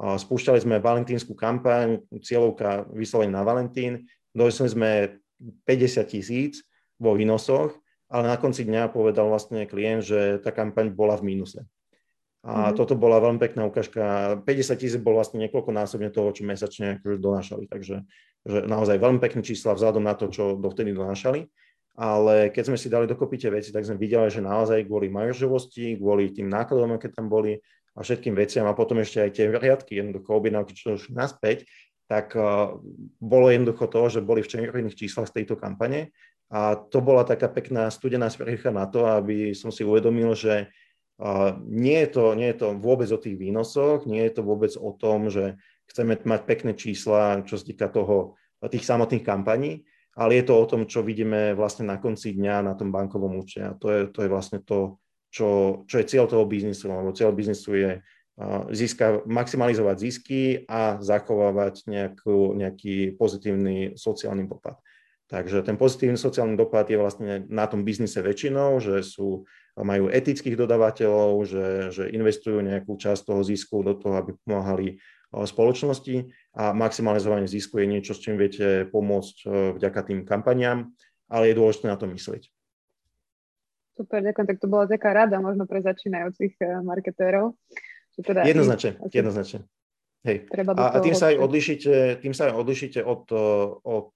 spúšťali 0.00 0.58
sme 0.64 0.80
valentínsku 0.80 1.36
kampaň, 1.36 2.00
cieľovka 2.24 2.88
vyslovene 2.96 3.36
na 3.36 3.44
Valentín, 3.44 4.08
došli 4.32 4.68
sme 4.72 4.90
50 5.68 6.08
tisíc 6.08 6.64
vo 6.96 7.12
výnosoch, 7.12 7.76
ale 8.08 8.24
na 8.32 8.36
konci 8.40 8.64
dňa 8.64 8.90
povedal 8.96 9.28
vlastne 9.28 9.68
klient, 9.68 10.02
že 10.02 10.40
tá 10.40 10.50
kampaň 10.50 10.88
bola 10.88 11.20
v 11.20 11.32
mínuse. 11.36 11.68
A 12.40 12.72
mm-hmm. 12.72 12.76
toto 12.76 12.96
bola 12.96 13.20
veľmi 13.20 13.36
pekná 13.36 13.68
ukážka. 13.68 14.40
50 14.42 14.80
tisíc 14.80 14.96
bol 14.96 15.16
vlastne 15.16 15.36
niekoľko 15.44 15.76
násobne 15.76 16.08
toho, 16.08 16.32
čo 16.32 16.48
mesačne 16.48 16.98
akože 17.00 17.16
donášali. 17.20 17.64
Takže 17.68 17.96
že 18.40 18.58
naozaj 18.64 18.96
veľmi 18.96 19.20
pekné 19.20 19.44
čísla 19.44 19.76
vzhľadom 19.76 20.00
na 20.00 20.16
to, 20.16 20.32
čo 20.32 20.56
dovtedy 20.56 20.96
donášali 20.96 21.44
ale 22.00 22.48
keď 22.48 22.72
sme 22.72 22.78
si 22.80 22.88
dali 22.88 23.04
dokopy 23.04 23.36
tie 23.36 23.52
veci, 23.52 23.68
tak 23.68 23.84
sme 23.84 24.00
videli, 24.00 24.32
že 24.32 24.40
naozaj 24.40 24.88
kvôli 24.88 25.12
maržovosti, 25.12 26.00
kvôli 26.00 26.32
tým 26.32 26.48
nákladom, 26.48 26.96
keď 26.96 27.20
tam 27.20 27.28
boli 27.28 27.60
a 27.92 28.00
všetkým 28.00 28.32
veciam 28.32 28.64
a 28.64 28.72
potom 28.72 29.02
ešte 29.02 29.20
aj 29.20 29.30
tie 29.36 29.44
riadky, 29.50 29.98
jednoducho 29.98 30.32
objednávky, 30.32 30.72
čo 30.72 30.94
už 30.96 31.10
naspäť, 31.10 31.68
tak 32.06 32.32
uh, 32.38 32.78
bolo 33.18 33.52
jednoducho 33.52 33.90
to, 33.90 34.00
že 34.08 34.24
boli 34.24 34.40
v 34.40 34.50
červených 34.50 34.96
číslach 34.96 35.28
z 35.28 35.42
tejto 35.42 35.58
kampane 35.58 36.14
a 36.48 36.78
to 36.78 37.02
bola 37.02 37.26
taká 37.26 37.50
pekná 37.50 37.90
studená 37.92 38.30
spriecha 38.30 38.72
na 38.72 38.86
to, 38.86 39.04
aby 39.04 39.52
som 39.52 39.68
si 39.68 39.84
uvedomil, 39.84 40.32
že 40.34 40.70
nie, 41.68 41.98
je 42.06 42.08
to, 42.16 42.24
nie 42.32 42.48
je 42.50 42.58
to 42.64 42.68
vôbec 42.80 43.08
o 43.12 43.20
tých 43.20 43.36
výnosoch, 43.36 44.08
nie 44.08 44.24
je 44.24 44.40
to 44.40 44.42
vôbec 44.42 44.72
o 44.80 44.90
tom, 44.96 45.28
že 45.28 45.60
chceme 45.92 46.16
mať 46.16 46.40
pekné 46.48 46.72
čísla, 46.72 47.44
čo 47.44 47.60
sa 47.60 47.64
týka 47.66 47.92
toho, 47.92 48.40
tých 48.68 48.84
samotných 48.84 49.24
kampaní, 49.24 49.84
ale 50.16 50.40
je 50.40 50.44
to 50.48 50.54
o 50.56 50.68
tom, 50.68 50.84
čo 50.88 51.04
vidíme 51.04 51.56
vlastne 51.56 51.88
na 51.88 51.96
konci 51.96 52.36
dňa 52.36 52.64
na 52.64 52.74
tom 52.76 52.92
bankovom 52.92 53.40
účte. 53.40 53.64
A 53.64 53.72
to 53.76 53.88
je, 53.88 54.00
to 54.08 54.24
je 54.24 54.32
vlastne 54.32 54.58
to, 54.60 55.00
čo, 55.32 55.82
čo 55.86 55.96
je 56.00 56.08
cieľ 56.08 56.28
toho 56.28 56.44
biznisu, 56.44 56.88
lebo 56.88 57.16
cieľ 57.16 57.32
biznisu 57.32 57.70
je 57.76 57.90
získa, 58.72 59.22
maximalizovať 59.28 59.96
zisky 60.00 60.42
a 60.64 60.96
zachovávať 61.00 61.84
nejakú, 61.84 62.56
nejaký 62.56 63.14
pozitívny 63.20 63.94
sociálny 64.00 64.48
dopad. 64.48 64.80
Takže 65.30 65.62
ten 65.62 65.78
pozitívny 65.78 66.18
sociálny 66.18 66.58
dopad 66.58 66.90
je 66.90 66.98
vlastne 66.98 67.46
na 67.46 67.70
tom 67.70 67.86
biznise 67.86 68.18
väčšinou, 68.18 68.82
že 68.82 69.04
sú, 69.06 69.46
majú 69.82 70.12
etických 70.12 70.56
dodávateľov, 70.56 71.32
že, 71.46 71.66
že 71.94 72.04
investujú 72.12 72.60
nejakú 72.60 72.96
časť 72.96 73.26
toho 73.26 73.42
zisku 73.44 73.80
do 73.82 73.96
toho, 73.96 74.20
aby 74.20 74.36
pomáhali 74.44 75.00
spoločnosti 75.30 76.26
a 76.58 76.74
maximalizovanie 76.74 77.46
zisku 77.46 77.78
je 77.78 77.86
niečo, 77.86 78.18
s 78.18 78.22
čím 78.22 78.34
viete 78.34 78.90
pomôcť 78.90 79.36
e, 79.46 79.48
vďaka 79.78 80.00
tým 80.10 80.20
kampaniám, 80.26 80.90
ale 81.30 81.44
je 81.50 81.58
dôležité 81.58 81.86
na 81.86 81.94
to 81.94 82.10
myslieť. 82.10 82.50
Super, 83.94 84.26
ďakujem. 84.26 84.46
Tak 84.50 84.58
to 84.58 84.66
bola 84.66 84.90
taká 84.90 85.14
rada 85.14 85.38
možno 85.38 85.70
pre 85.70 85.86
začínajúcich 85.86 86.58
e, 86.58 86.82
marketérov. 86.82 87.54
Teda 88.20 88.42
jednoznačne, 88.42 88.98
asi, 89.00 89.14
jednoznačne. 89.16 89.60
Hej. 90.20 90.52
A, 90.76 90.84
a 90.94 90.98
tým, 91.00 91.16
sa 91.16 91.32
aj 91.32 91.40
odlišíte, 91.40 92.20
tým 92.20 92.36
sa 92.36 92.52
aj 92.52 92.60
odlišíte 92.60 93.00
od, 93.00 93.24
e, 93.32 93.40
od 93.88 94.12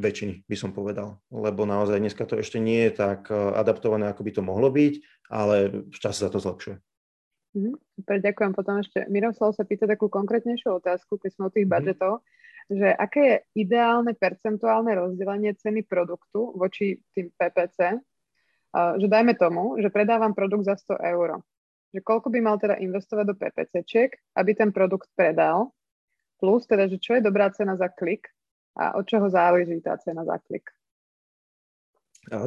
väčšiny, 0.00 0.48
by 0.48 0.56
som 0.56 0.72
povedal. 0.72 1.20
Lebo 1.28 1.68
naozaj 1.68 2.00
dneska 2.00 2.24
to 2.24 2.40
ešte 2.40 2.56
nie 2.56 2.88
je 2.88 2.96
tak 2.96 3.28
adaptované, 3.28 4.08
ako 4.08 4.24
by 4.24 4.32
to 4.32 4.42
mohlo 4.42 4.72
byť, 4.72 4.94
ale 5.28 5.84
v 5.92 5.98
čase 6.00 6.24
sa 6.24 6.32
to 6.32 6.40
zlepšuje. 6.40 6.80
Mm, 7.52 7.76
super, 8.00 8.16
ďakujem. 8.24 8.52
Potom 8.56 8.80
ešte 8.80 9.04
Miroslav 9.12 9.52
sa 9.52 9.68
pýta 9.68 9.84
takú 9.84 10.08
konkrétnejšiu 10.08 10.80
otázku, 10.80 11.20
keď 11.20 11.30
sme 11.36 11.44
o 11.48 11.54
tých 11.54 11.68
mm. 11.68 11.72
budžetov, 11.72 12.12
že 12.72 12.88
aké 12.96 13.20
je 13.20 13.36
ideálne 13.66 14.16
percentuálne 14.16 14.96
rozdelenie 14.96 15.52
ceny 15.52 15.84
produktu 15.84 16.56
voči 16.56 17.04
tým 17.12 17.28
PPC, 17.36 18.00
uh, 18.00 18.96
že 18.96 19.06
dajme 19.10 19.36
tomu, 19.36 19.76
že 19.84 19.92
predávam 19.92 20.32
produkt 20.32 20.64
za 20.64 20.80
100 20.80 21.12
eur. 21.12 21.44
Že 21.92 22.00
koľko 22.00 22.32
by 22.32 22.38
mal 22.40 22.56
teda 22.56 22.80
investovať 22.80 23.24
do 23.28 23.36
PPCčiek, 23.36 24.16
aby 24.40 24.50
ten 24.56 24.72
produkt 24.72 25.12
predal, 25.12 25.70
plus 26.40 26.64
teda, 26.64 26.88
že 26.88 26.96
čo 26.96 27.20
je 27.20 27.22
dobrá 27.22 27.52
cena 27.52 27.76
za 27.76 27.92
klik 27.92 28.32
a 28.72 28.96
od 28.96 29.04
čoho 29.04 29.28
záleží 29.28 29.76
tá 29.84 30.00
cena 30.00 30.24
za 30.24 30.40
klik. 30.40 30.72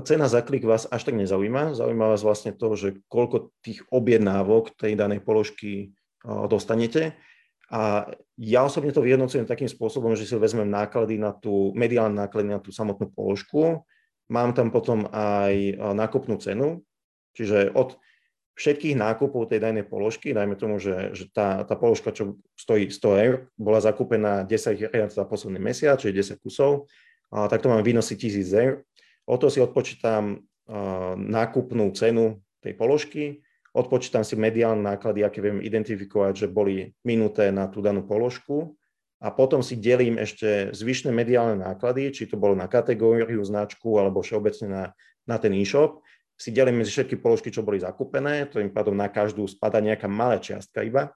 Cena 0.07 0.25
za 0.31 0.39
klik 0.39 0.63
vás 0.63 0.87
až 0.87 1.03
tak 1.03 1.19
nezaujíma. 1.19 1.75
Zaujíma 1.75 2.15
vás 2.15 2.23
vlastne 2.23 2.55
to, 2.55 2.79
že 2.79 3.03
koľko 3.11 3.51
tých 3.59 3.83
objednávok 3.91 4.71
tej 4.73 4.95
danej 4.95 5.19
položky 5.19 5.93
dostanete. 6.25 7.13
A 7.69 8.07
ja 8.39 8.63
osobne 8.63 8.95
to 8.95 9.03
vyhodnocujem 9.03 9.43
takým 9.43 9.67
spôsobom, 9.67 10.15
že 10.15 10.23
si 10.23 10.33
vezmem 10.39 10.69
náklady 10.69 11.19
na 11.19 11.35
tú, 11.35 11.75
mediálne 11.75 12.15
náklady 12.15 12.47
na 12.49 12.63
tú 12.63 12.71
samotnú 12.71 13.11
položku. 13.11 13.83
Mám 14.31 14.57
tam 14.57 14.71
potom 14.71 15.05
aj 15.11 15.77
nákupnú 15.77 16.39
cenu, 16.39 16.81
čiže 17.35 17.69
od 17.75 17.99
všetkých 18.55 18.95
nákupov 18.95 19.51
tej 19.51 19.59
dajnej 19.59 19.83
položky, 19.83 20.31
dajme 20.31 20.55
tomu, 20.55 20.79
že, 20.79 21.11
že 21.11 21.27
tá, 21.27 21.67
tá 21.67 21.75
položka, 21.75 22.15
čo 22.15 22.39
stojí 22.55 22.87
100 22.87 23.23
eur, 23.27 23.35
bola 23.59 23.83
zakúpená 23.83 24.47
10 24.47 24.95
riad 24.95 25.11
za 25.11 25.27
posledný 25.27 25.59
mesiac, 25.59 25.99
čiže 25.99 26.39
10 26.39 26.43
kusov, 26.43 26.87
a, 27.35 27.51
tak 27.51 27.59
to 27.59 27.67
mám 27.67 27.83
výnosy 27.83 28.15
1000 28.15 28.63
eur. 28.63 28.75
O 29.27 29.35
to 29.35 29.51
si 29.51 29.59
odpočítam 29.59 30.39
a, 30.39 31.13
nákupnú 31.19 31.91
cenu 31.91 32.39
tej 32.63 32.79
položky, 32.79 33.43
odpočítam 33.75 34.23
si 34.23 34.39
mediálne 34.39 34.87
náklady, 34.87 35.27
aké 35.27 35.43
viem 35.43 35.59
identifikovať, 35.59 36.47
že 36.47 36.47
boli 36.47 36.95
minuté 37.03 37.51
na 37.51 37.67
tú 37.67 37.83
danú 37.83 38.07
položku 38.07 38.79
a 39.19 39.35
potom 39.35 39.59
si 39.59 39.75
delím 39.75 40.15
ešte 40.15 40.71
zvyšné 40.71 41.11
mediálne 41.11 41.59
náklady, 41.59 42.15
či 42.15 42.23
to 42.31 42.39
bolo 42.39 42.55
na 42.55 42.71
kategóriu, 42.71 43.43
značku 43.43 43.99
alebo 43.99 44.23
všeobecne 44.23 44.67
na, 44.71 44.83
na 45.27 45.35
ten 45.35 45.51
e-shop 45.59 46.04
si 46.35 46.51
delím 46.51 46.83
medzi 46.83 46.91
všetky 46.91 47.15
položky, 47.19 47.49
čo 47.49 47.63
boli 47.63 47.79
zakúpené, 47.79 48.51
tým 48.51 48.71
pádom 48.71 48.95
na 48.95 49.07
každú 49.07 49.47
spada 49.47 49.79
nejaká 49.79 50.11
malá 50.11 50.39
čiastka 50.39 50.83
iba. 50.83 51.15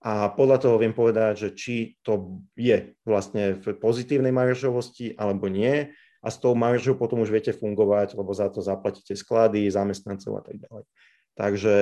A 0.00 0.32
podľa 0.32 0.64
toho 0.64 0.76
viem 0.80 0.96
povedať, 0.96 1.48
že 1.48 1.48
či 1.52 1.74
to 2.00 2.40
je 2.56 2.96
vlastne 3.04 3.60
v 3.60 3.76
pozitívnej 3.76 4.32
maržovosti 4.32 5.12
alebo 5.16 5.48
nie. 5.48 5.92
A 6.20 6.28
s 6.28 6.36
tou 6.36 6.52
maržou 6.52 6.96
potom 6.96 7.24
už 7.24 7.32
viete 7.32 7.52
fungovať, 7.52 8.12
lebo 8.16 8.32
za 8.36 8.52
to 8.52 8.60
zaplatíte 8.60 9.16
sklady, 9.16 9.72
zamestnancov 9.72 10.40
a 10.40 10.42
tak 10.44 10.56
ďalej. 10.60 10.84
Takže 11.36 11.74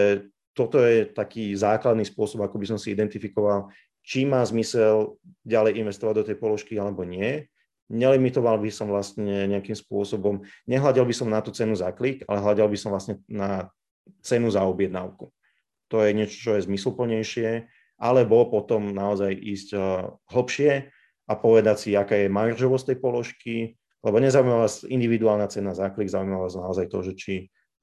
toto 0.54 0.78
je 0.82 1.06
taký 1.10 1.54
základný 1.58 2.06
spôsob, 2.06 2.46
ako 2.46 2.58
by 2.58 2.66
som 2.74 2.78
si 2.78 2.94
identifikoval, 2.94 3.70
či 4.02 4.26
má 4.26 4.42
zmysel 4.46 5.18
ďalej 5.42 5.82
investovať 5.82 6.14
do 6.22 6.26
tej 6.26 6.36
položky 6.38 6.78
alebo 6.78 7.02
nie 7.02 7.46
nelimitoval 7.88 8.60
by 8.60 8.70
som 8.70 8.92
vlastne 8.92 9.48
nejakým 9.48 9.74
spôsobom, 9.74 10.44
nehľadal 10.68 11.08
by 11.08 11.14
som 11.16 11.28
na 11.32 11.40
tú 11.40 11.50
cenu 11.50 11.72
za 11.72 11.90
klik, 11.92 12.22
ale 12.28 12.44
hľadal 12.44 12.68
by 12.68 12.78
som 12.78 12.92
vlastne 12.92 13.20
na 13.28 13.72
cenu 14.20 14.48
za 14.52 14.64
objednávku. 14.64 15.32
To 15.88 16.04
je 16.04 16.12
niečo, 16.12 16.36
čo 16.36 16.50
je 16.56 16.68
zmysluplnejšie, 16.68 17.64
alebo 17.98 18.46
potom 18.46 18.92
naozaj 18.92 19.32
ísť 19.34 19.68
uh, 19.74 20.14
hlbšie 20.30 20.92
a 21.28 21.32
povedať 21.34 21.76
si, 21.76 21.90
aká 21.96 22.14
je 22.14 22.28
maržovosť 22.30 22.94
tej 22.94 22.98
položky, 23.00 23.54
lebo 24.04 24.22
nezaujíma 24.22 24.62
vás 24.68 24.86
individuálna 24.86 25.50
cena 25.50 25.74
za 25.74 25.90
klik, 25.90 26.12
zaujíma 26.12 26.38
vás 26.38 26.54
naozaj 26.54 26.86
to, 26.92 26.98
že 27.02 27.12
či, 27.18 27.34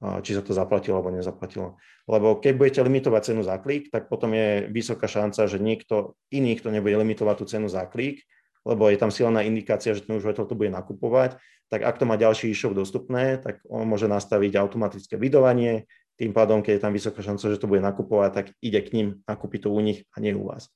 uh, 0.06 0.22
či 0.22 0.38
sa 0.38 0.42
to 0.42 0.54
zaplatilo 0.54 1.02
alebo 1.02 1.12
nezaplatilo. 1.12 1.76
Lebo 2.06 2.38
keď 2.38 2.52
budete 2.54 2.80
limitovať 2.86 3.34
cenu 3.34 3.42
za 3.42 3.58
klik, 3.58 3.90
tak 3.90 4.06
potom 4.06 4.32
je 4.32 4.70
vysoká 4.70 5.10
šanca, 5.10 5.50
že 5.50 5.58
niekto 5.58 6.14
iný, 6.30 6.56
kto 6.56 6.70
nebude 6.70 6.94
limitovať 6.94 7.34
tú 7.42 7.44
cenu 7.50 7.66
za 7.66 7.84
klik, 7.90 8.22
lebo 8.66 8.90
je 8.90 8.98
tam 8.98 9.14
silná 9.14 9.46
indikácia, 9.46 9.94
že 9.94 10.02
ten 10.02 10.18
užívateľ 10.18 10.44
to 10.50 10.58
bude 10.58 10.74
nakupovať, 10.74 11.38
tak 11.70 11.86
ak 11.86 12.02
to 12.02 12.04
má 12.04 12.18
ďalší 12.18 12.50
e-shop 12.50 12.74
dostupné, 12.74 13.38
tak 13.38 13.62
on 13.70 13.86
môže 13.86 14.10
nastaviť 14.10 14.58
automatické 14.58 15.14
vydovanie, 15.14 15.86
tým 16.16 16.32
pádom, 16.32 16.64
keď 16.64 16.80
je 16.80 16.82
tam 16.82 16.92
vysoká 16.96 17.20
šanca, 17.20 17.52
že 17.52 17.60
to 17.60 17.68
bude 17.68 17.84
nakupovať, 17.84 18.30
tak 18.32 18.46
ide 18.64 18.80
k 18.80 18.92
ním, 18.96 19.06
nakúpi 19.28 19.60
to 19.60 19.68
u 19.68 19.78
nich 19.84 20.08
a 20.16 20.20
nie 20.24 20.32
u 20.32 20.48
vás. 20.48 20.72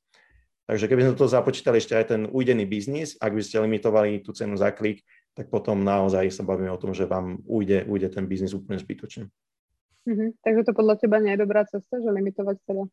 Takže 0.69 0.87
keby 0.87 1.03
sme 1.03 1.19
to 1.19 1.27
započítali 1.27 1.83
ešte 1.83 1.99
aj 1.99 2.07
ten 2.15 2.23
ujdený 2.31 2.63
biznis, 2.69 3.19
ak 3.19 3.35
by 3.35 3.43
ste 3.43 3.59
limitovali 3.59 4.23
tú 4.23 4.31
cenu 4.31 4.55
za 4.55 4.71
klik, 4.71 5.03
tak 5.35 5.51
potom 5.51 5.83
naozaj 5.83 6.31
sa 6.31 6.47
bavíme 6.47 6.71
o 6.71 6.79
tom, 6.79 6.95
že 6.95 7.11
vám 7.11 7.43
ujde, 7.43 7.89
ujde 7.91 8.07
ten 8.13 8.29
biznis 8.31 8.55
úplne 8.55 8.79
zbytočne. 8.79 9.27
Mm-hmm. 10.07 10.29
Takže 10.47 10.63
to 10.71 10.73
podľa 10.77 10.95
teba 11.01 11.19
nie 11.19 11.35
je 11.35 11.43
dobrá 11.43 11.67
cesta, 11.67 11.99
že 11.99 12.07
limitovať 12.07 12.57
teda? 12.69 12.85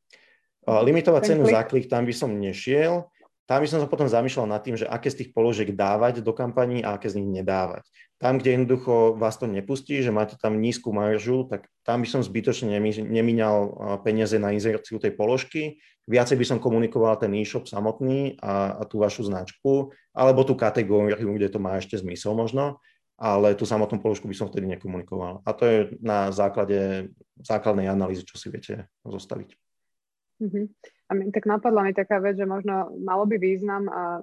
Limitovať 0.67 1.21
cenu 1.35 1.43
klik? 1.45 1.53
za 1.53 1.61
klik, 1.69 1.85
tam 1.85 2.03
by 2.09 2.13
som 2.15 2.31
nešiel 2.33 3.07
tam 3.47 3.63
by 3.63 3.67
som 3.71 3.79
sa 3.79 3.87
potom 3.87 4.11
zamýšľal 4.11 4.51
nad 4.51 4.59
tým, 4.59 4.75
že 4.75 4.83
aké 4.83 5.07
z 5.07 5.23
tých 5.23 5.29
položiek 5.31 5.71
dávať 5.71 6.19
do 6.19 6.35
kampaní 6.35 6.83
a 6.83 6.99
aké 6.99 7.07
z 7.07 7.23
nich 7.23 7.31
nedávať. 7.31 7.87
Tam, 8.19 8.43
kde 8.43 8.59
jednoducho 8.59 9.15
vás 9.15 9.39
to 9.39 9.47
nepustí, 9.47 10.03
že 10.03 10.11
máte 10.11 10.35
tam 10.35 10.59
nízku 10.59 10.91
maržu, 10.91 11.47
tak 11.47 11.71
tam 11.87 12.03
by 12.03 12.07
som 12.11 12.19
zbytočne 12.19 12.75
nemíňal 13.07 13.55
peniaze 14.03 14.35
na 14.35 14.51
inzerciu 14.51 14.99
tej 14.99 15.15
položky. 15.15 15.79
Viacej 16.11 16.35
by 16.35 16.45
som 16.47 16.57
komunikoval 16.59 17.15
ten 17.23 17.31
e-shop 17.39 17.71
samotný 17.71 18.35
a, 18.43 18.79
a 18.79 18.83
tú 18.83 18.99
vašu 18.99 19.27
značku, 19.27 19.95
alebo 20.11 20.43
tú 20.43 20.55
kategóriu, 20.55 21.31
kde 21.35 21.47
to 21.47 21.59
má 21.63 21.79
ešte 21.79 21.99
zmysel 21.99 22.35
možno, 22.35 22.83
ale 23.15 23.55
tú 23.55 23.63
samotnú 23.63 24.03
položku 24.03 24.27
by 24.27 24.35
som 24.35 24.47
vtedy 24.51 24.67
nekomunikoval. 24.75 25.43
A 25.47 25.49
to 25.55 25.63
je 25.63 25.79
na 26.03 26.35
základe 26.35 27.11
základnej 27.39 27.87
analýzy, 27.87 28.27
čo 28.27 28.35
si 28.35 28.51
viete 28.51 28.91
zostaviť. 29.07 29.66
Mm-hmm. 30.37 30.65
A 31.07 31.11
mi, 31.15 31.23
tak 31.33 31.49
napadla 31.49 31.81
mi 31.87 31.93
taká 31.97 32.21
vec, 32.21 32.37
že 32.37 32.45
možno 32.45 32.93
malo 33.01 33.25
by 33.25 33.37
význam 33.41 33.89
a 33.89 34.21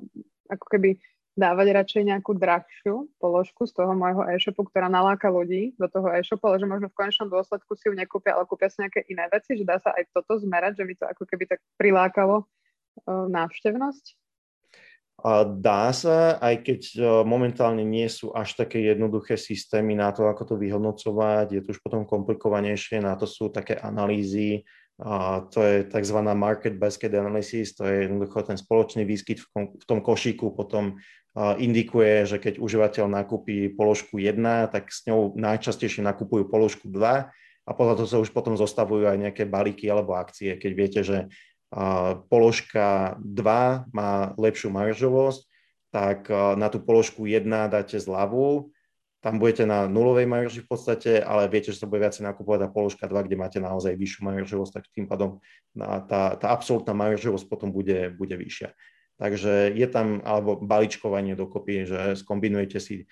ako 0.53 0.67
keby 0.71 1.01
dávať 1.35 1.67
radšej 1.75 2.03
nejakú 2.15 2.39
drahšiu 2.39 3.11
položku 3.19 3.67
z 3.67 3.75
toho 3.75 3.91
môjho 3.91 4.23
e-shopu, 4.31 4.63
ktorá 4.63 4.87
naláka 4.87 5.27
ľudí 5.27 5.75
do 5.75 5.91
toho 5.91 6.15
e-shopu, 6.15 6.47
ale 6.47 6.63
že 6.63 6.71
možno 6.71 6.87
v 6.87 6.99
konečnom 6.99 7.27
dôsledku 7.27 7.75
si 7.75 7.91
ju 7.91 7.95
nekúpia, 7.99 8.39
ale 8.39 8.47
kúpia 8.47 8.71
si 8.71 8.79
nejaké 8.79 9.03
iné 9.11 9.27
veci, 9.27 9.59
že 9.59 9.67
dá 9.67 9.83
sa 9.83 9.91
aj 9.99 10.15
toto 10.15 10.39
zmerať, 10.39 10.79
že 10.79 10.87
mi 10.87 10.95
to 10.95 11.11
ako 11.11 11.27
keby 11.27 11.51
tak 11.51 11.59
prilákalo 11.75 12.47
uh, 12.47 13.27
návštevnosť? 13.27 14.15
Dá 15.63 15.95
sa, 15.95 16.37
aj 16.43 16.67
keď 16.67 16.81
e, 16.91 17.01
momentálne 17.23 17.87
nie 17.87 18.05
sú 18.11 18.35
až 18.35 18.59
také 18.59 18.83
jednoduché 18.83 19.39
systémy 19.39 19.95
na 19.95 20.11
to, 20.11 20.27
ako 20.27 20.43
to 20.53 20.55
vyhodnocovať, 20.59 21.55
je 21.55 21.61
to 21.65 21.71
už 21.71 21.81
potom 21.81 22.03
komplikovanejšie, 22.05 22.99
na 22.99 23.15
to 23.15 23.25
sú 23.25 23.49
také 23.49 23.79
analýzy, 23.79 24.67
a 25.03 25.43
to 25.51 25.59
je 25.59 25.77
tzv. 25.91 26.19
market 26.39 26.79
basket 26.79 27.11
analysis, 27.15 27.75
to 27.75 27.83
je 27.83 28.07
jednoducho 28.07 28.47
ten 28.47 28.55
spoločný 28.55 29.03
výskyt 29.03 29.43
v, 29.43 29.47
kom, 29.51 29.65
v 29.75 29.85
tom 29.91 29.99
košíku 29.99 30.55
potom 30.55 31.03
indikuje, 31.35 32.31
že 32.31 32.39
keď 32.39 32.63
užívateľ 32.63 33.11
nakúpi 33.11 33.67
položku 33.75 34.23
1, 34.23 34.39
tak 34.71 34.95
s 34.95 35.03
ňou 35.11 35.35
najčastejšie 35.35 36.07
nakupujú 36.07 36.47
položku 36.47 36.87
2 36.87 37.27
a 37.67 37.71
podľa 37.75 37.95
toho 37.99 38.09
sa 38.09 38.23
už 38.23 38.31
potom 38.31 38.55
zostavujú 38.55 39.11
aj 39.11 39.19
nejaké 39.19 39.43
balíky 39.43 39.91
alebo 39.91 40.15
akcie. 40.15 40.55
Keď 40.55 40.73
viete, 40.79 41.01
že 41.03 41.27
položka 42.31 43.19
2 43.19 43.91
má 43.91 44.31
lepšiu 44.39 44.71
maržovosť, 44.71 45.43
tak 45.91 46.31
na 46.31 46.71
tú 46.71 46.79
položku 46.79 47.27
1 47.27 47.43
dáte 47.67 47.99
zľavu 47.99 48.74
tam 49.25 49.41
budete 49.41 49.65
na 49.65 49.89
nulovej 49.89 50.29
marži 50.29 50.61
v 50.61 50.69
podstate, 50.69 51.17
ale 51.17 51.49
viete, 51.49 51.73
že 51.73 51.81
sa 51.81 51.89
bude 51.89 52.05
viacej 52.05 52.29
nakupovať 52.29 52.69
a 52.69 52.69
položka 52.69 53.09
2, 53.09 53.25
kde 53.25 53.41
máte 53.41 53.57
naozaj 53.57 53.97
vyššiu 53.97 54.21
maržovosť, 54.21 54.73
tak 54.77 54.85
tým 54.93 55.09
pádom 55.09 55.41
tá, 55.73 56.37
tá 56.37 56.53
absolútna 56.53 56.93
maržovosť 56.93 57.49
potom 57.49 57.73
bude, 57.73 58.13
bude 58.13 58.37
vyššia. 58.37 58.77
Takže 59.17 59.73
je 59.73 59.87
tam, 59.89 60.21
alebo 60.29 60.61
baličkovanie 60.61 61.33
dokopy, 61.41 61.89
že 61.89 62.21
skombinujete 62.21 62.77
si 62.77 63.09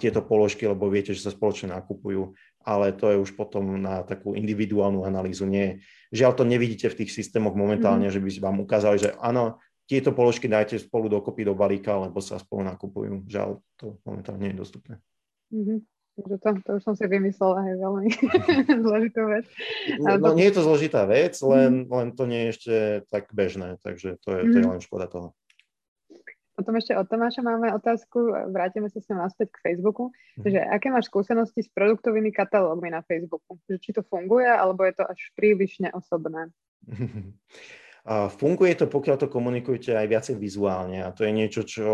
tieto 0.00 0.24
položky, 0.24 0.64
lebo 0.64 0.88
viete, 0.88 1.12
že 1.12 1.28
sa 1.28 1.32
spoločne 1.32 1.76
nakupujú, 1.76 2.32
ale 2.64 2.96
to 2.96 3.12
je 3.12 3.20
už 3.20 3.36
potom 3.36 3.84
na 3.84 4.00
takú 4.00 4.32
individuálnu 4.32 5.04
analýzu. 5.04 5.44
Nie, 5.44 5.84
žiaľ 6.08 6.40
to 6.40 6.44
nevidíte 6.48 6.88
v 6.88 7.04
tých 7.04 7.12
systémoch 7.12 7.52
momentálne, 7.52 8.08
mm. 8.08 8.14
že 8.16 8.20
by 8.24 8.28
si 8.32 8.40
vám 8.40 8.64
ukázali, 8.64 8.96
že 8.96 9.12
áno, 9.20 9.60
tieto 9.84 10.16
položky 10.16 10.48
dajte 10.48 10.80
spolu 10.80 11.12
dokopy 11.12 11.44
do 11.44 11.52
balíka, 11.52 12.00
lebo 12.00 12.22
sa 12.24 12.40
spolu 12.40 12.64
nakupujú. 12.64 13.28
Žiaľ, 13.28 13.48
to 13.76 14.00
momentálne 14.08 14.40
nie 14.40 14.52
je 14.56 14.60
dostupné. 14.62 14.96
Mm-hmm. 15.50 15.78
Takže 16.20 16.36
to, 16.42 16.48
to 16.66 16.70
už 16.76 16.82
som 16.84 16.94
si 16.98 17.06
vymyslela, 17.06 17.64
je 17.64 17.76
veľmi 17.80 18.06
zložitú 18.84 19.22
vec. 19.30 19.46
No, 20.02 20.20
no 20.20 20.36
nie 20.36 20.50
je 20.50 20.54
to 20.60 20.62
zložitá 20.66 21.08
vec, 21.08 21.32
len, 21.40 21.86
mm. 21.86 21.92
len 21.92 22.06
to 22.12 22.24
nie 22.28 22.40
je 22.44 22.50
ešte 22.52 22.74
tak 23.08 23.32
bežné, 23.32 23.80
takže 23.80 24.20
to 24.20 24.28
je, 24.36 24.40
to 24.52 24.56
je 24.60 24.64
mhm. 24.66 24.70
len 24.76 24.80
škoda 24.84 25.06
toho. 25.08 25.32
Potom 26.60 26.76
ešte 26.76 26.92
od 26.92 27.08
Tomáša 27.08 27.40
máme 27.40 27.72
otázku, 27.72 28.36
vrátime 28.52 28.92
sa 28.92 29.00
s 29.00 29.08
ňou 29.08 29.24
naspäť 29.24 29.48
k 29.48 29.62
Facebooku, 29.64 30.12
mm. 30.36 30.44
že 30.44 30.60
aké 30.60 30.92
máš 30.92 31.08
skúsenosti 31.08 31.64
s 31.64 31.72
produktovými 31.72 32.36
katalógmi 32.36 32.92
na 32.92 33.00
Facebooku? 33.00 33.56
Že 33.64 33.76
či 33.80 33.90
to 33.96 34.04
funguje, 34.04 34.44
alebo 34.44 34.84
je 34.84 34.92
to 34.92 35.08
až 35.08 35.20
príliš 35.32 35.80
neosobné? 35.80 36.52
A 38.00 38.32
funguje 38.32 38.72
to, 38.80 38.88
pokiaľ 38.88 39.16
to 39.20 39.28
komunikujete 39.28 39.92
aj 39.92 40.08
viacej 40.08 40.36
vizuálne 40.40 41.04
a 41.04 41.12
to 41.12 41.28
je 41.28 41.32
niečo, 41.36 41.68
čo 41.68 41.88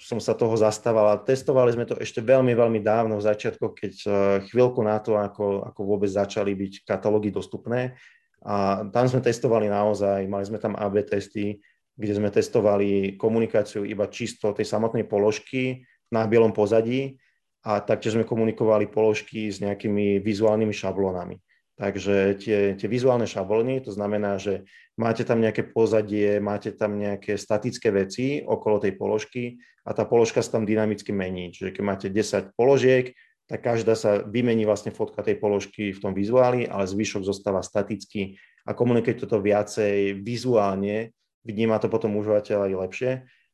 som 0.00 0.18
sa 0.18 0.32
toho 0.32 0.56
zastával. 0.56 1.20
Testovali 1.20 1.76
sme 1.76 1.84
to 1.84 2.00
ešte 2.00 2.24
veľmi, 2.24 2.56
veľmi 2.56 2.80
dávno 2.80 3.20
v 3.20 3.26
začiatku, 3.28 3.76
keď 3.76 3.94
e, 4.00 4.08
chvíľku 4.48 4.80
na 4.80 4.96
to, 5.04 5.20
ako, 5.20 5.68
ako 5.68 5.80
vôbec 5.84 6.08
začali 6.08 6.56
byť 6.56 6.88
katalógy 6.88 7.28
dostupné. 7.28 7.92
A 8.40 8.88
tam 8.88 9.04
sme 9.04 9.20
testovali 9.20 9.68
naozaj, 9.68 10.24
mali 10.24 10.44
sme 10.48 10.56
tam 10.56 10.72
AB 10.78 11.04
testy, 11.04 11.60
kde 11.98 12.12
sme 12.16 12.32
testovali 12.32 13.20
komunikáciu 13.20 13.84
iba 13.84 14.08
čisto 14.08 14.56
tej 14.56 14.64
samotnej 14.64 15.04
položky 15.04 15.84
na 16.08 16.24
bielom 16.24 16.54
pozadí 16.54 17.20
a 17.66 17.84
taktiež 17.84 18.16
sme 18.16 18.24
komunikovali 18.24 18.88
položky 18.88 19.50
s 19.50 19.60
nejakými 19.60 20.22
vizuálnymi 20.24 20.72
šablónami. 20.72 21.36
Takže 21.78 22.34
tie, 22.42 22.74
tie 22.74 22.88
vizuálne 22.90 23.22
šablóny, 23.22 23.86
to 23.86 23.94
znamená, 23.94 24.34
že 24.34 24.66
máte 24.98 25.22
tam 25.22 25.38
nejaké 25.38 25.62
pozadie, 25.62 26.42
máte 26.42 26.74
tam 26.74 26.98
nejaké 26.98 27.38
statické 27.38 27.94
veci 27.94 28.42
okolo 28.42 28.82
tej 28.82 28.98
položky 28.98 29.62
a 29.86 29.94
tá 29.94 30.02
položka 30.02 30.42
sa 30.42 30.58
tam 30.58 30.66
dynamicky 30.66 31.14
mení. 31.14 31.54
Čiže 31.54 31.70
keď 31.70 31.82
máte 31.86 32.06
10 32.10 32.58
položiek, 32.58 33.14
tak 33.46 33.62
každá 33.62 33.94
sa 33.94 34.26
vymení 34.26 34.66
vlastne 34.66 34.90
fotka 34.90 35.22
tej 35.22 35.38
položky 35.38 35.94
v 35.94 36.02
tom 36.02 36.18
vizuáli, 36.18 36.66
ale 36.66 36.82
zvyšok 36.82 37.22
zostáva 37.22 37.62
staticky 37.62 38.42
a 38.66 38.74
komunikuje 38.74 39.14
toto 39.14 39.38
viacej 39.38 40.18
vizuálne, 40.18 41.14
vníma 41.46 41.78
to 41.78 41.86
potom 41.86 42.18
užívateľ 42.18 42.66
aj 42.66 42.72
lepšie. 42.74 43.10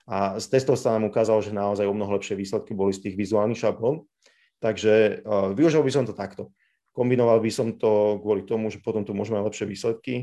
A 0.08 0.40
z 0.40 0.46
testov 0.48 0.80
sa 0.80 0.96
nám 0.96 1.12
ukázalo, 1.12 1.44
že 1.44 1.52
naozaj 1.52 1.84
o 1.84 1.92
mnoho 1.92 2.16
lepšie 2.16 2.40
výsledky 2.40 2.72
boli 2.72 2.96
z 2.96 3.04
tých 3.04 3.20
vizuálnych 3.20 3.60
šablón. 3.60 4.08
Takže 4.64 5.22
uh, 5.22 5.52
využil 5.52 5.84
by 5.84 5.92
som 5.92 6.08
to 6.08 6.16
takto 6.16 6.48
kombinoval 6.94 7.42
by 7.42 7.50
som 7.50 7.74
to 7.74 8.22
kvôli 8.22 8.46
tomu, 8.46 8.70
že 8.70 8.78
potom 8.78 9.02
tu 9.02 9.12
môžeme 9.12 9.42
mať 9.42 9.46
lepšie 9.50 9.66
výsledky. 9.66 10.14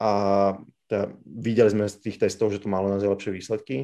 A 0.00 0.10
teda 0.88 1.12
videli 1.22 1.68
sme 1.68 1.84
z 1.84 2.00
tých 2.00 2.16
testov, 2.16 2.50
že 2.50 2.64
to 2.64 2.72
malo 2.72 2.88
naozaj 2.88 3.12
lepšie 3.12 3.32
výsledky. 3.36 3.76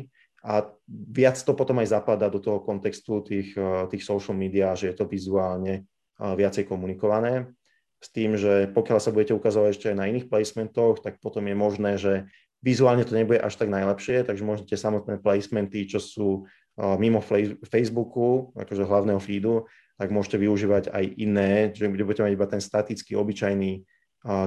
A 0.44 0.64
viac 0.88 1.40
to 1.40 1.52
potom 1.56 1.80
aj 1.80 1.92
zapadá 1.92 2.28
do 2.28 2.40
toho 2.40 2.60
kontextu 2.64 3.20
tých, 3.24 3.52
eh, 3.56 3.84
tých 3.92 4.04
social 4.04 4.32
media, 4.32 4.72
že 4.72 4.92
je 4.92 4.96
to 4.96 5.04
vizuálne 5.04 5.84
eh, 5.84 6.34
viacej 6.36 6.64
komunikované. 6.64 7.52
S 8.00 8.12
tým, 8.12 8.36
že 8.36 8.68
pokiaľ 8.72 8.98
sa 9.00 9.12
budete 9.12 9.32
ukazovať 9.32 9.70
ešte 9.72 9.86
aj 9.92 9.96
na 9.96 10.08
iných 10.12 10.28
placementoch, 10.28 11.00
tak 11.00 11.20
potom 11.24 11.44
je 11.48 11.56
možné, 11.56 11.96
že 11.96 12.28
vizuálne 12.60 13.04
to 13.04 13.16
nebude 13.16 13.40
až 13.40 13.56
tak 13.56 13.72
najlepšie, 13.72 14.28
takže 14.28 14.44
môžete 14.44 14.76
samotné 14.76 15.20
placementy, 15.20 15.88
čo 15.88 16.00
sú 16.00 16.28
eh, 16.44 16.96
mimo 16.96 17.20
Facebooku, 17.68 18.52
akože 18.56 18.84
hlavného 18.84 19.20
feedu, 19.20 19.68
tak 19.94 20.10
môžete 20.10 20.42
využívať 20.42 20.90
aj 20.90 21.04
iné, 21.18 21.70
že 21.70 21.86
budete 21.86 22.26
mať 22.26 22.32
iba 22.34 22.46
ten 22.50 22.62
statický, 22.62 23.14
obyčajný 23.14 23.86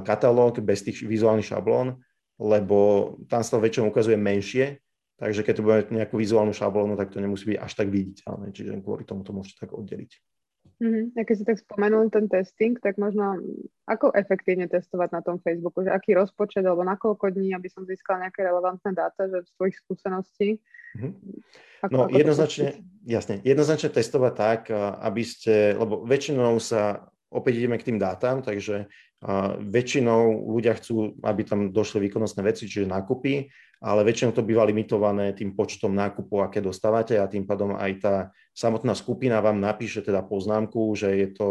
katalóg 0.03 0.59
bez 0.59 0.83
tých 0.83 1.05
vizuálnych 1.05 1.53
šablón, 1.53 2.01
lebo 2.41 3.13
tam 3.31 3.41
sa 3.41 3.57
to 3.57 3.63
väčšinou 3.63 3.89
ukazuje 3.89 4.17
menšie, 4.17 4.81
takže 5.17 5.41
keď 5.41 5.53
tu 5.57 5.61
budete 5.63 5.89
nejakú 5.93 6.17
vizuálnu 6.17 6.53
šablónu, 6.53 6.97
tak 6.97 7.13
to 7.13 7.21
nemusí 7.21 7.49
byť 7.53 7.57
až 7.61 7.71
tak 7.73 7.87
viditeľné, 7.89 8.53
čiže 8.53 8.77
kvôli 8.81 9.05
tomu 9.05 9.21
to 9.25 9.33
môžete 9.33 9.61
tak 9.61 9.73
oddeliť. 9.73 10.11
Mm-hmm. 10.77 11.17
A 11.17 11.25
keď 11.25 11.35
si 11.41 11.45
tak 11.45 11.57
spomenul 11.57 12.13
ten 12.13 12.29
testing, 12.29 12.77
tak 12.77 13.01
možno 13.01 13.41
ako 13.89 14.13
efektívne 14.13 14.69
testovať 14.69 15.09
na 15.09 15.21
tom 15.25 15.41
Facebooku, 15.41 15.81
že 15.81 15.89
aký 15.89 16.13
rozpočet 16.13 16.61
alebo 16.61 16.85
na 16.85 16.93
koľko 16.93 17.33
dní, 17.33 17.57
aby 17.57 17.65
som 17.65 17.81
získal 17.81 18.21
nejaké 18.21 18.45
relevantné 18.45 18.93
dáta, 18.93 19.25
že 19.25 19.41
z 19.41 19.51
tvojich 19.57 19.77
skúseností. 19.81 20.61
Mm-hmm. 20.93 21.13
Ako, 21.81 21.91
no 21.93 21.99
ako 22.05 22.13
jednoznačne, 22.13 22.67
jasne, 23.09 23.35
jednoznačne 23.41 23.89
testovať 23.89 24.33
tak, 24.37 24.61
aby 25.01 25.21
ste, 25.25 25.73
lebo 25.73 26.05
väčšinou 26.05 26.61
sa 26.61 27.09
opäť 27.33 27.53
ideme 27.57 27.81
k 27.81 27.89
tým 27.89 27.97
dátam, 27.97 28.45
takže 28.45 28.85
väčšinou 29.65 30.53
ľudia 30.53 30.77
chcú, 30.77 31.17
aby 31.25 31.41
tam 31.41 31.73
došli 31.73 32.05
výkonnostné 32.05 32.45
veci, 32.45 32.69
čiže 32.69 32.85
nákupy, 32.85 33.49
ale 33.81 34.01
väčšinou 34.05 34.33
to 34.33 34.41
býva 34.41 34.65
limitované 34.65 35.33
tým 35.37 35.53
počtom 35.53 35.93
nákupov, 35.93 36.49
aké 36.49 36.61
dostávate 36.61 37.17
a 37.21 37.29
tým 37.29 37.45
pádom 37.45 37.77
aj 37.77 37.91
tá 38.01 38.15
samotná 38.57 38.97
skupina 38.97 39.37
vám 39.41 39.61
napíše 39.61 40.01
teda 40.01 40.25
poznámku, 40.25 40.97
že 40.97 41.13
je 41.13 41.29
to 41.33 41.47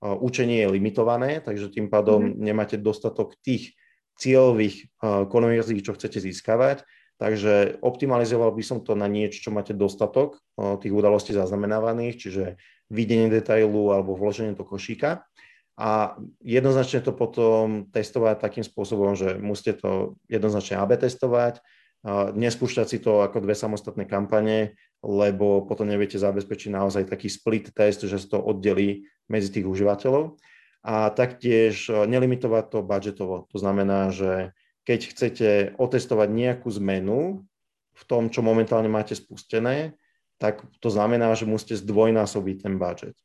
učenie 0.00 0.64
je 0.64 0.72
limitované, 0.76 1.40
takže 1.40 1.72
tým 1.72 1.88
pádom 1.88 2.32
mm-hmm. 2.32 2.40
nemáte 2.40 2.76
dostatok 2.76 3.36
tých 3.40 3.76
cieľových 4.16 4.92
konverzií, 5.28 5.80
čo 5.84 5.96
chcete 5.96 6.20
získavať. 6.20 6.84
Takže 7.16 7.80
optimalizoval 7.80 8.52
by 8.52 8.60
som 8.60 8.84
to 8.84 8.92
na 8.92 9.08
niečo, 9.08 9.48
čo 9.48 9.50
máte 9.52 9.72
dostatok 9.72 10.36
tých 10.56 10.92
udalostí 10.92 11.32
zaznamenávaných, 11.32 12.14
čiže 12.20 12.44
videnie 12.92 13.32
detailu 13.32 13.88
alebo 13.88 14.12
vloženie 14.20 14.52
do 14.52 14.68
košíka. 14.68 15.24
A 15.76 16.16
jednoznačne 16.40 17.04
to 17.04 17.12
potom 17.12 17.84
testovať 17.92 18.40
takým 18.40 18.64
spôsobom, 18.64 19.12
že 19.12 19.36
musíte 19.36 19.84
to 19.84 20.16
jednoznačne 20.24 20.80
AB 20.80 20.96
testovať, 20.96 21.60
nespúšťať 22.32 22.86
si 22.88 22.98
to 23.02 23.20
ako 23.20 23.44
dve 23.44 23.52
samostatné 23.52 24.08
kampane, 24.08 24.78
lebo 25.04 25.68
potom 25.68 25.84
neviete 25.84 26.16
zabezpečiť 26.16 26.72
naozaj 26.72 27.12
taký 27.12 27.28
split 27.28 27.68
test, 27.76 28.08
že 28.08 28.16
sa 28.16 28.36
to 28.36 28.38
oddelí 28.40 29.04
medzi 29.28 29.52
tých 29.52 29.68
užívateľov. 29.68 30.40
A 30.86 31.10
taktiež 31.10 31.90
e, 31.90 32.06
nelimitovať 32.06 32.64
to 32.70 32.78
budžetovo. 32.86 33.50
To 33.50 33.56
znamená, 33.58 34.14
že 34.14 34.54
keď 34.86 35.00
chcete 35.10 35.48
otestovať 35.82 36.30
nejakú 36.30 36.70
zmenu 36.78 37.42
v 37.90 38.02
tom, 38.06 38.30
čo 38.30 38.38
momentálne 38.46 38.86
máte 38.86 39.18
spustené, 39.18 39.98
tak 40.38 40.62
to 40.78 40.86
znamená, 40.86 41.34
že 41.34 41.42
musíte 41.42 41.74
zdvojnásobiť 41.82 42.56
ten 42.62 42.78
budget 42.78 43.18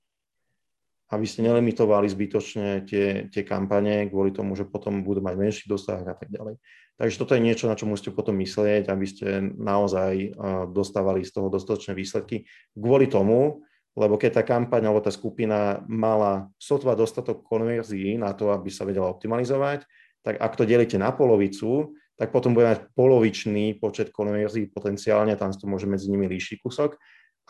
aby 1.12 1.28
ste 1.28 1.44
nelimitovali 1.44 2.08
zbytočne 2.08 2.88
tie, 2.88 3.28
tie 3.28 3.44
kampane 3.44 4.08
kvôli 4.08 4.32
tomu, 4.32 4.56
že 4.56 4.64
potom 4.64 5.04
budú 5.04 5.20
mať 5.20 5.36
menší 5.36 5.64
dosah 5.68 6.00
a 6.08 6.16
tak 6.16 6.32
ďalej. 6.32 6.56
Takže 6.96 7.20
toto 7.20 7.36
je 7.36 7.44
niečo, 7.44 7.68
na 7.68 7.76
čo 7.76 7.90
musíte 7.90 8.16
potom 8.16 8.38
myslieť, 8.40 8.88
aby 8.88 9.06
ste 9.10 9.44
naozaj 9.60 10.38
dostávali 10.72 11.28
z 11.28 11.34
toho 11.36 11.52
dostatočné 11.52 11.98
výsledky. 11.98 12.48
Kvôli 12.78 13.12
tomu, 13.12 13.66
lebo 13.98 14.16
keď 14.16 14.40
tá 14.40 14.44
kampaň 14.48 14.88
alebo 14.88 15.04
tá 15.04 15.12
skupina 15.12 15.84
mala 15.90 16.48
sotva 16.56 16.96
dostatok 16.96 17.44
konverzií 17.44 18.16
na 18.16 18.32
to, 18.32 18.54
aby 18.54 18.72
sa 18.72 18.88
vedela 18.88 19.12
optimalizovať, 19.12 19.84
tak 20.22 20.38
ak 20.40 20.54
to 20.56 20.64
delíte 20.64 20.96
na 20.96 21.12
polovicu, 21.12 21.98
tak 22.16 22.30
potom 22.30 22.54
bude 22.54 22.70
mať 22.70 22.94
polovičný 22.94 23.82
počet 23.82 24.14
konverzií 24.14 24.70
potenciálne, 24.70 25.34
tam 25.36 25.50
to 25.52 25.66
môže 25.66 25.90
medzi 25.90 26.08
nimi 26.08 26.30
líšiť 26.30 26.62
kúsok 26.62 26.96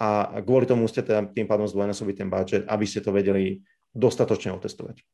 a 0.02 0.42
kvôli 0.42 0.66
tomu 0.66 0.90
musíte 0.90 1.06
teda 1.06 1.30
tým 1.30 1.46
pádom 1.46 1.70
zdvojnásobiť 1.70 2.16
ten 2.18 2.30
budget, 2.34 2.64
aby 2.66 2.86
ste 2.90 3.06
to 3.06 3.14
vedeli 3.14 3.62
dostatočne 3.94 4.50
otestovať. 4.58 5.06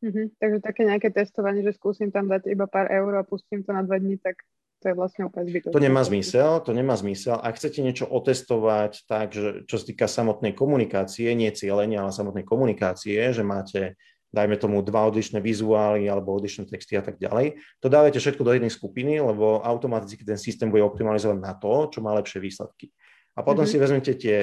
Mm-hmm. 0.00 0.26
Takže 0.40 0.58
také 0.64 0.82
nejaké 0.88 1.08
testovanie, 1.12 1.60
že 1.60 1.76
skúsim 1.76 2.08
tam 2.08 2.32
dať 2.32 2.48
iba 2.48 2.64
pár 2.64 2.88
eur 2.88 3.20
a 3.20 3.26
pustím 3.28 3.60
to 3.60 3.76
na 3.76 3.84
dva 3.84 4.00
dní, 4.00 4.16
tak 4.16 4.40
to 4.80 4.92
je 4.92 4.94
vlastne 4.96 5.28
úplne 5.28 5.48
zbytočné. 5.48 5.76
To 5.76 5.80
nemá 5.80 6.04
zmysel, 6.04 6.50
to 6.60 6.72
nemá 6.76 6.96
zmysel. 6.96 7.40
Ak 7.40 7.56
chcete 7.56 7.80
niečo 7.80 8.04
otestovať 8.04 9.08
tak, 9.08 9.32
že 9.32 9.64
čo 9.64 9.76
sa 9.80 9.84
týka 9.84 10.04
samotnej 10.08 10.52
komunikácie, 10.52 11.32
nie 11.32 11.48
cieľenia, 11.52 12.04
ale 12.04 12.12
samotnej 12.12 12.44
komunikácie, 12.44 13.16
že 13.32 13.44
máte 13.44 13.96
dajme 14.34 14.58
tomu 14.58 14.82
dva 14.82 15.06
odlišné 15.06 15.38
vizuály 15.38 16.10
alebo 16.10 16.34
odlišné 16.34 16.66
texty 16.66 16.98
a 16.98 17.06
tak 17.06 17.22
ďalej. 17.22 17.54
To 17.78 17.86
dávate 17.86 18.18
všetko 18.18 18.42
do 18.42 18.50
jednej 18.50 18.72
skupiny, 18.72 19.22
lebo 19.22 19.62
automaticky 19.62 20.26
ten 20.26 20.36
systém 20.36 20.68
bude 20.68 20.82
optimalizovať 20.82 21.38
na 21.38 21.54
to, 21.54 21.86
čo 21.94 22.02
má 22.02 22.10
lepšie 22.18 22.42
výsledky. 22.42 22.90
A 23.34 23.42
potom 23.42 23.66
mm-hmm. 23.66 23.78
si 23.78 23.82
vezmete 23.82 24.12
tie 24.14 24.36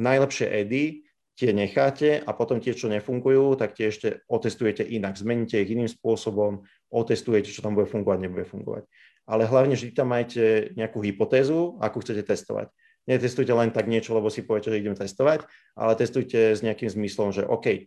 najlepšie 0.00 0.46
edy, 0.48 1.08
tie 1.38 1.54
necháte 1.54 2.18
a 2.18 2.34
potom 2.34 2.58
tie, 2.58 2.74
čo 2.74 2.90
nefungujú, 2.90 3.54
tak 3.54 3.78
tie 3.78 3.94
ešte 3.94 4.26
otestujete 4.26 4.82
inak. 4.82 5.14
Zmeníte 5.14 5.62
ich 5.62 5.70
iným 5.70 5.86
spôsobom, 5.86 6.66
otestujete, 6.90 7.54
čo 7.54 7.62
tam 7.62 7.78
bude 7.78 7.86
fungovať, 7.86 8.18
nebude 8.18 8.42
fungovať. 8.42 8.90
Ale 9.28 9.46
hlavne 9.46 9.78
vždy 9.78 9.94
tam 9.94 10.10
majte 10.10 10.74
nejakú 10.74 10.98
hypotézu, 10.98 11.78
akú 11.78 12.02
chcete 12.02 12.26
testovať. 12.26 12.74
Netestujte 13.06 13.54
len 13.54 13.70
tak 13.70 13.86
niečo, 13.86 14.18
lebo 14.18 14.32
si 14.34 14.42
poviete, 14.42 14.74
že 14.74 14.82
idem 14.82 14.98
testovať, 14.98 15.46
ale 15.78 15.92
testujte 15.94 16.58
s 16.58 16.60
nejakým 16.60 16.90
zmyslom, 16.90 17.30
že 17.30 17.46
OK, 17.46 17.86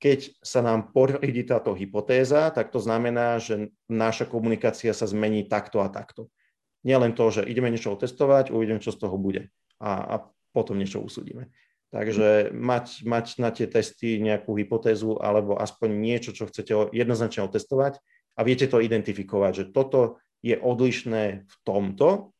keď 0.00 0.32
sa 0.40 0.64
nám 0.64 0.96
potvrdí 0.96 1.44
táto 1.44 1.76
hypotéza, 1.76 2.48
tak 2.48 2.72
to 2.72 2.80
znamená, 2.80 3.36
že 3.36 3.76
naša 3.92 4.24
komunikácia 4.24 4.96
sa 4.96 5.04
zmení 5.04 5.44
takto 5.46 5.84
a 5.84 5.92
takto. 5.92 6.32
Nie 6.80 6.96
len 6.96 7.12
to, 7.12 7.28
že 7.28 7.44
ideme 7.44 7.68
niečo 7.68 7.92
otestovať, 7.92 8.54
uvidíme, 8.54 8.80
čo 8.80 8.94
z 8.94 9.04
toho 9.04 9.20
bude 9.20 9.52
a, 9.80 9.92
a 9.92 10.16
potom 10.54 10.78
niečo 10.80 11.04
usúdime. 11.04 11.52
Takže 11.94 12.50
mať, 12.50 13.06
mať 13.06 13.26
na 13.38 13.54
tie 13.54 13.70
testy 13.70 14.18
nejakú 14.18 14.58
hypotézu 14.58 15.16
alebo 15.22 15.56
aspoň 15.56 15.88
niečo, 15.96 16.34
čo 16.34 16.50
chcete 16.50 16.92
jednoznačne 16.92 17.46
otestovať 17.46 18.02
a 18.36 18.40
viete 18.42 18.66
to 18.66 18.82
identifikovať, 18.82 19.52
že 19.54 19.64
toto 19.70 20.20
je 20.44 20.58
odlišné 20.58 21.46
v 21.46 21.54
tomto 21.64 22.36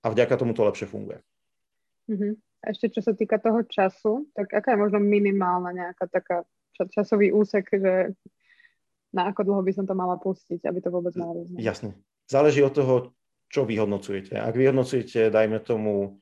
a 0.00 0.06
vďaka 0.08 0.34
tomu 0.38 0.56
to 0.56 0.64
lepšie 0.64 0.86
funguje. 0.88 1.18
Uh-huh. 2.08 2.36
A 2.64 2.72
ešte 2.72 2.88
čo 2.94 3.00
sa 3.04 3.12
týka 3.12 3.36
toho 3.36 3.64
času, 3.68 4.28
tak 4.32 4.52
aká 4.52 4.76
je 4.76 4.82
možno 4.88 5.00
minimálna 5.00 5.72
nejaká 5.72 6.08
taká 6.08 6.36
časový 6.72 7.30
úsek, 7.30 7.68
že 7.68 8.16
na 9.14 9.30
ako 9.30 9.46
dlho 9.46 9.62
by 9.62 9.72
som 9.76 9.86
to 9.86 9.94
mala 9.94 10.18
pustiť, 10.18 10.64
aby 10.66 10.80
to 10.82 10.90
vôbec 10.90 11.14
malo? 11.14 11.46
Jasne. 11.54 11.94
Záleží 12.26 12.64
od 12.64 12.74
toho, 12.74 12.94
čo 13.52 13.68
vyhodnocujete. 13.68 14.34
Ak 14.34 14.56
vyhodnocujete, 14.56 15.30
dajme 15.30 15.62
tomu, 15.62 16.18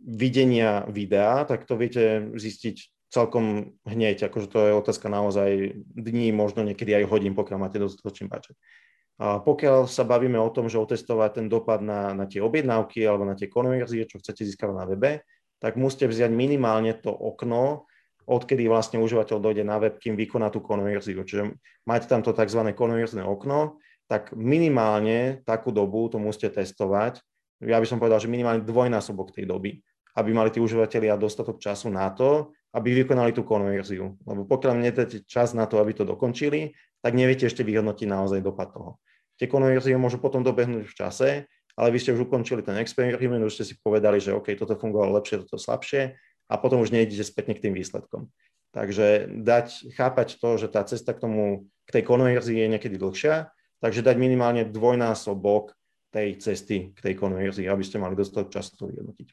videnia 0.00 0.88
videa, 0.88 1.44
tak 1.44 1.68
to 1.68 1.76
viete 1.76 2.32
zistiť 2.32 2.76
celkom 3.10 3.76
hneď, 3.84 4.30
akože 4.30 4.48
to 4.48 4.58
je 4.70 4.72
otázka 4.78 5.10
naozaj 5.10 5.74
dní, 5.98 6.30
možno 6.32 6.62
niekedy 6.62 6.94
aj 6.94 7.10
hodín, 7.10 7.34
pokiaľ 7.34 7.58
máte 7.58 7.82
dostatočný 7.82 8.30
budget. 8.30 8.56
A 9.20 9.36
pokiaľ 9.36 9.84
sa 9.84 10.08
bavíme 10.08 10.40
o 10.40 10.48
tom, 10.48 10.72
že 10.72 10.80
otestovať 10.80 11.42
ten 11.42 11.46
dopad 11.52 11.84
na, 11.84 12.16
na 12.16 12.24
tie 12.24 12.40
objednávky 12.40 13.04
alebo 13.04 13.28
na 13.28 13.36
tie 13.36 13.52
konverzie, 13.52 14.08
čo 14.08 14.16
chcete 14.16 14.48
získať 14.48 14.72
na 14.72 14.88
webe, 14.88 15.20
tak 15.60 15.76
musíte 15.76 16.08
vziať 16.08 16.32
minimálne 16.32 16.96
to 16.96 17.12
okno, 17.12 17.84
odkedy 18.24 18.64
vlastne 18.64 18.96
užívateľ 19.02 19.36
dojde 19.36 19.64
na 19.66 19.76
web, 19.76 20.00
kým 20.00 20.16
vykoná 20.16 20.48
tú 20.48 20.64
konverziu. 20.64 21.20
Čiže 21.20 21.52
máte 21.84 22.08
tam 22.08 22.24
to 22.24 22.32
tzv. 22.32 22.72
konverzné 22.72 23.20
okno, 23.20 23.76
tak 24.08 24.32
minimálne 24.32 25.44
takú 25.44 25.68
dobu 25.68 26.08
to 26.08 26.16
musíte 26.16 26.56
testovať, 26.56 27.20
ja 27.60 27.76
by 27.76 27.86
som 27.86 28.00
povedal, 28.00 28.20
že 28.20 28.32
minimálne 28.32 28.64
dvojnásobok 28.64 29.36
tej 29.36 29.44
doby, 29.44 29.80
aby 30.16 30.30
mali 30.32 30.50
tí 30.50 30.58
užívateľia 30.58 31.20
dostatok 31.20 31.60
času 31.60 31.92
na 31.92 32.08
to, 32.10 32.56
aby 32.72 33.02
vykonali 33.02 33.34
tú 33.34 33.42
konverziu. 33.42 34.16
Lebo 34.24 34.46
pokiaľ 34.46 34.74
nedáte 34.78 35.22
čas 35.26 35.52
na 35.52 35.66
to, 35.66 35.78
aby 35.82 35.92
to 35.92 36.06
dokončili, 36.06 36.74
tak 37.02 37.12
neviete 37.16 37.46
ešte 37.46 37.66
vyhodnotiť 37.66 38.06
naozaj 38.06 38.40
dopad 38.40 38.70
toho. 38.70 39.00
Tie 39.40 39.48
konverzie 39.48 39.96
môžu 39.96 40.20
potom 40.20 40.44
dobehnúť 40.44 40.84
v 40.84 40.96
čase, 40.96 41.28
ale 41.78 41.88
vy 41.88 41.98
ste 42.02 42.12
už 42.12 42.28
ukončili 42.28 42.60
ten 42.60 42.76
experiment, 42.76 43.40
už 43.40 43.56
ste 43.56 43.64
si 43.64 43.74
povedali, 43.80 44.20
že 44.20 44.36
OK, 44.36 44.52
toto 44.52 44.76
fungovalo 44.76 45.16
lepšie, 45.16 45.48
toto 45.48 45.56
slabšie 45.56 46.12
a 46.50 46.54
potom 46.60 46.84
už 46.84 46.92
nejdete 46.92 47.24
spätne 47.24 47.56
k 47.56 47.64
tým 47.64 47.72
výsledkom. 47.72 48.28
Takže 48.70 49.32
dať, 49.32 49.96
chápať 49.96 50.38
to, 50.38 50.60
že 50.60 50.68
tá 50.70 50.84
cesta 50.86 51.10
k 51.16 51.22
tomu, 51.26 51.66
k 51.88 51.98
tej 51.98 52.04
konverzii 52.06 52.54
je 52.54 52.68
niekedy 52.70 53.00
dlhšia, 53.00 53.50
takže 53.82 54.04
dať 54.04 54.16
minimálne 54.20 54.62
dvojnásobok 54.68 55.74
tej 56.10 56.28
cesty 56.42 56.90
k 56.90 56.98
tej 56.98 57.14
konverzii, 57.14 57.70
aby 57.70 57.82
ste 57.86 58.02
mali 58.02 58.18
dostatok 58.18 58.50
času 58.50 58.70
to 58.76 58.84
vyhodnotiť. 58.90 59.28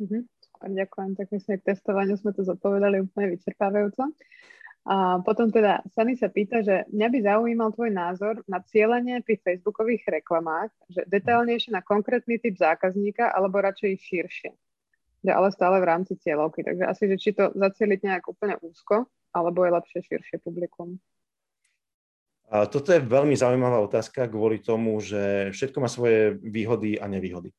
Mm-hmm. 0.00 0.22
Ďakujem, 0.56 1.10
tak 1.20 1.26
myslím, 1.36 1.52
že 1.56 1.60
k 1.60 1.68
testovaniu 1.72 2.16
sme 2.16 2.32
to 2.32 2.40
zodpovedali 2.40 3.04
úplne 3.04 3.36
vyčerpávajúco. 3.36 4.08
A 4.86 5.18
potom 5.18 5.50
teda 5.50 5.82
Sany 5.92 6.14
sa 6.14 6.30
pýta, 6.30 6.62
že 6.62 6.86
mňa 6.94 7.08
by 7.10 7.18
zaujímal 7.26 7.74
tvoj 7.74 7.90
názor 7.90 8.34
na 8.46 8.62
cieľenie 8.62 9.18
pri 9.18 9.36
facebookových 9.42 10.22
reklamách, 10.22 10.70
že 10.86 11.02
detailnejšie 11.10 11.74
na 11.74 11.82
konkrétny 11.82 12.38
typ 12.38 12.54
zákazníka 12.54 13.34
alebo 13.34 13.58
radšej 13.58 13.98
širšie. 13.98 14.50
Že 15.26 15.30
ale 15.34 15.48
stále 15.50 15.82
v 15.82 15.88
rámci 15.90 16.14
cieľovky. 16.22 16.62
Takže 16.62 16.86
asi, 16.86 17.04
že 17.10 17.16
či 17.18 17.30
to 17.34 17.50
zacieliť 17.58 18.00
nejak 18.06 18.24
úplne 18.30 18.54
úzko, 18.62 19.10
alebo 19.34 19.66
je 19.66 19.74
lepšie 19.74 20.00
širšie 20.06 20.38
publikum. 20.38 21.02
A 22.46 22.70
toto 22.70 22.94
je 22.94 23.02
veľmi 23.02 23.34
zaujímavá 23.34 23.82
otázka 23.82 24.30
kvôli 24.30 24.62
tomu, 24.62 25.02
že 25.02 25.50
všetko 25.50 25.78
má 25.82 25.90
svoje 25.90 26.38
výhody 26.38 26.94
a 26.94 27.10
nevýhody. 27.10 27.50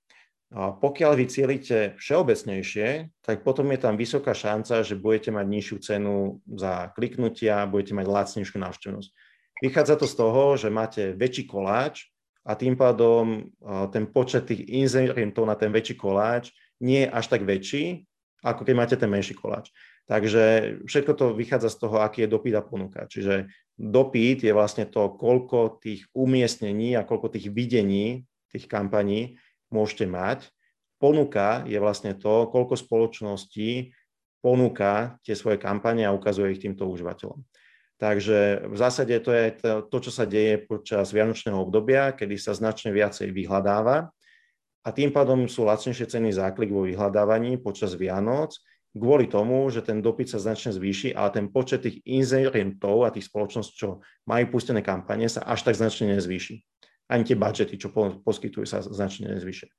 A 0.48 0.72
pokiaľ 0.72 1.12
vy 1.20 1.26
cielite 1.28 1.78
všeobecnejšie, 2.00 3.12
tak 3.20 3.44
potom 3.44 3.68
je 3.76 3.80
tam 3.84 4.00
vysoká 4.00 4.32
šanca, 4.32 4.80
že 4.88 4.96
budete 4.96 5.28
mať 5.36 5.44
nižšiu 5.44 5.78
cenu 5.84 6.40
za 6.48 6.88
kliknutia, 6.96 7.68
budete 7.68 7.92
mať 8.00 8.08
lacnejšiu 8.08 8.56
návštevnosť. 8.64 9.10
Vychádza 9.60 9.96
to 10.00 10.08
z 10.08 10.16
toho, 10.16 10.56
že 10.56 10.72
máte 10.72 11.12
väčší 11.20 11.52
koláč 11.52 12.08
a 12.48 12.56
tým 12.56 12.80
pádom 12.80 13.52
ten 13.92 14.08
počet 14.08 14.48
tých 14.48 14.64
inzerentov 14.72 15.44
na 15.44 15.60
ten 15.60 15.68
väčší 15.68 16.00
koláč 16.00 16.56
nie 16.80 17.04
je 17.04 17.12
až 17.12 17.28
tak 17.28 17.44
väčší, 17.44 18.08
ako 18.40 18.64
keď 18.64 18.76
máte 18.78 18.96
ten 18.96 19.12
menší 19.12 19.36
koláč. 19.36 19.68
Takže 20.08 20.78
všetko 20.88 21.12
to 21.12 21.26
vychádza 21.36 21.76
z 21.76 21.78
toho, 21.84 22.00
aký 22.00 22.24
je 22.24 22.32
dopyt 22.32 22.56
a 22.56 22.64
ponuka. 22.64 23.04
Čiže 23.04 23.52
dopyt 23.78 24.44
je 24.44 24.52
vlastne 24.52 24.90
to, 24.90 25.14
koľko 25.16 25.78
tých 25.80 26.10
umiestnení 26.18 26.98
a 26.98 27.06
koľko 27.06 27.38
tých 27.38 27.54
videní 27.54 28.26
tých 28.50 28.66
kampaní 28.66 29.38
môžete 29.70 30.10
mať. 30.10 30.50
Ponuka 30.98 31.62
je 31.70 31.78
vlastne 31.78 32.18
to, 32.18 32.50
koľko 32.50 32.74
spoločností 32.74 33.94
ponúka 34.42 35.22
tie 35.22 35.38
svoje 35.38 35.62
kampane 35.62 36.02
a 36.02 36.16
ukazuje 36.16 36.58
ich 36.58 36.64
týmto 36.64 36.90
užívateľom. 36.90 37.38
Takže 37.98 38.70
v 38.70 38.76
zásade 38.78 39.14
to 39.22 39.34
je 39.34 39.46
to, 39.90 39.98
čo 39.98 40.12
sa 40.14 40.30
deje 40.30 40.62
počas 40.62 41.10
vianočného 41.10 41.58
obdobia, 41.58 42.14
kedy 42.14 42.38
sa 42.38 42.54
značne 42.54 42.94
viacej 42.94 43.34
vyhľadáva 43.34 44.14
a 44.86 44.90
tým 44.94 45.10
pádom 45.10 45.50
sú 45.50 45.66
lacnejšie 45.66 46.06
ceny 46.06 46.30
záklik 46.32 46.72
vo 46.72 46.86
vyhľadávaní 46.86 47.58
počas 47.60 47.98
Vianoc, 47.98 48.56
kvôli 48.96 49.28
tomu, 49.28 49.68
že 49.74 49.84
ten 49.84 50.00
dopyt 50.00 50.32
sa 50.32 50.40
značne 50.40 50.72
zvýši, 50.72 51.16
ale 51.18 51.30
ten 51.34 51.46
počet 51.52 51.84
tých 51.84 52.00
inzerentov 52.08 53.04
a 53.04 53.14
tých 53.14 53.28
spoločností, 53.28 53.74
čo 53.76 54.00
majú 54.30 54.46
pustené 54.54 54.86
kampane, 54.86 55.28
sa 55.28 55.44
až 55.44 55.68
tak 55.68 55.76
značne 55.76 56.16
nezvýši 56.16 56.64
ani 57.08 57.24
tie 57.24 57.40
budžety, 57.40 57.80
čo 57.80 57.92
poskytujú, 58.22 58.68
sa 58.68 58.84
značne 58.84 59.32
nezvyšia. 59.36 59.72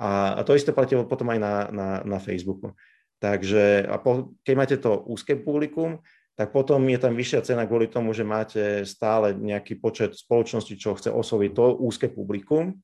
A, 0.00 0.40
a 0.40 0.42
to 0.42 0.56
isté 0.56 0.72
platí 0.72 0.96
potom 1.04 1.28
aj 1.28 1.38
na, 1.38 1.54
na, 1.68 1.88
na 2.00 2.18
Facebooku. 2.18 2.72
Takže 3.20 3.86
a 3.86 4.00
po, 4.00 4.34
keď 4.42 4.54
máte 4.56 4.76
to 4.80 5.04
úzke 5.04 5.36
publikum, 5.36 6.00
tak 6.32 6.48
potom 6.48 6.80
je 6.88 6.96
tam 6.96 7.12
vyššia 7.12 7.44
cena 7.44 7.68
kvôli 7.68 7.92
tomu, 7.92 8.16
že 8.16 8.24
máte 8.24 8.88
stále 8.88 9.36
nejaký 9.36 9.76
počet 9.76 10.16
spoločností, 10.16 10.80
čo 10.80 10.96
chce 10.96 11.12
osloviť 11.12 11.50
to 11.52 11.76
úzke 11.76 12.08
publikum. 12.08 12.80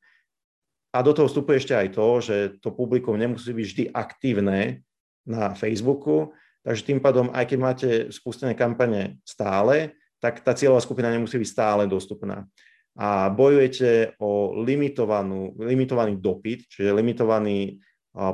A 0.92 1.00
do 1.00 1.16
toho 1.16 1.32
vstupuje 1.32 1.64
ešte 1.64 1.72
aj 1.72 1.88
to, 1.96 2.06
že 2.20 2.36
to 2.60 2.70
publikum 2.76 3.16
nemusí 3.16 3.50
byť 3.50 3.66
vždy 3.66 3.84
aktívne 3.88 4.84
na 5.28 5.52
Facebooku, 5.52 6.32
takže 6.64 6.88
tým 6.88 7.04
pádom, 7.04 7.28
aj 7.36 7.44
keď 7.44 7.58
máte 7.60 7.88
spustené 8.08 8.56
kampane 8.56 9.20
stále, 9.28 9.92
tak 10.18 10.40
tá 10.40 10.56
cieľová 10.56 10.80
skupina 10.80 11.12
nemusí 11.12 11.36
byť 11.36 11.48
stále 11.52 11.84
dostupná 11.84 12.48
a 12.98 13.30
bojujete 13.30 14.18
o 14.18 14.58
limitovanú, 14.58 15.54
limitovaný 15.54 16.18
dopyt, 16.18 16.66
čiže 16.66 16.90
limitovaný 16.90 17.78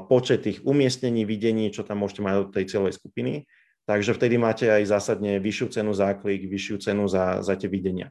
počet 0.08 0.40
tých 0.40 0.64
umiestnení, 0.64 1.28
videní, 1.28 1.68
čo 1.68 1.84
tam 1.84 2.00
môžete 2.00 2.24
mať 2.24 2.34
do 2.40 2.46
tej 2.48 2.64
celej 2.72 2.96
skupiny. 2.96 3.44
Takže 3.84 4.16
vtedy 4.16 4.40
máte 4.40 4.72
aj 4.72 4.88
zásadne 4.88 5.36
vyššiu 5.36 5.68
cenu 5.68 5.92
za 5.92 6.16
klik, 6.16 6.48
vyššiu 6.48 6.76
cenu 6.80 7.04
za, 7.04 7.44
za 7.44 7.52
tie 7.60 7.68
videnia. 7.68 8.08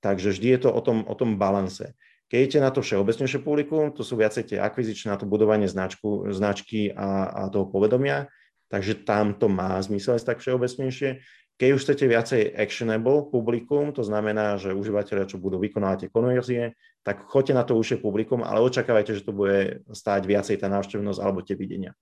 Takže 0.00 0.32
vždy 0.32 0.56
je 0.56 0.60
to 0.64 0.70
o 0.72 0.80
tom, 0.80 1.04
o 1.04 1.12
tom 1.12 1.36
balanse. 1.36 1.92
Keď 2.32 2.38
idete 2.40 2.58
na 2.58 2.72
to 2.72 2.80
všeobecnejšie 2.80 3.40
publikum, 3.44 3.92
to 3.92 4.00
sú 4.00 4.16
viacej 4.16 4.54
tie 4.54 4.58
akvizičné, 4.58 5.12
na 5.12 5.20
to 5.20 5.28
budovanie 5.28 5.68
značku, 5.68 6.24
značky 6.32 6.88
a, 6.90 7.28
a 7.28 7.40
toho 7.52 7.68
povedomia, 7.68 8.32
takže 8.72 9.04
tam 9.04 9.36
to 9.36 9.46
má 9.52 9.76
zmysel 9.84 10.16
tak 10.16 10.40
všeobecnejšie. 10.40 11.20
Keď 11.54 11.68
už 11.70 11.82
chcete 11.86 12.04
viacej 12.10 12.42
actionable 12.58 13.30
publikum, 13.30 13.94
to 13.94 14.02
znamená, 14.02 14.58
že 14.58 14.74
užívateľia, 14.74 15.30
čo 15.30 15.38
budú 15.38 15.62
vykonávať 15.62 16.08
tie 16.08 16.10
konverzie, 16.10 16.62
tak 17.06 17.30
choďte 17.30 17.54
na 17.54 17.62
to 17.62 17.78
užšie 17.78 18.02
publikum, 18.02 18.42
ale 18.42 18.64
očakávajte, 18.66 19.14
že 19.14 19.22
to 19.22 19.30
bude 19.30 19.86
stáť 19.86 20.26
viacej 20.26 20.58
tá 20.58 20.66
návštevnosť 20.66 21.20
alebo 21.22 21.46
tie 21.46 21.54
videnia. 21.54 21.94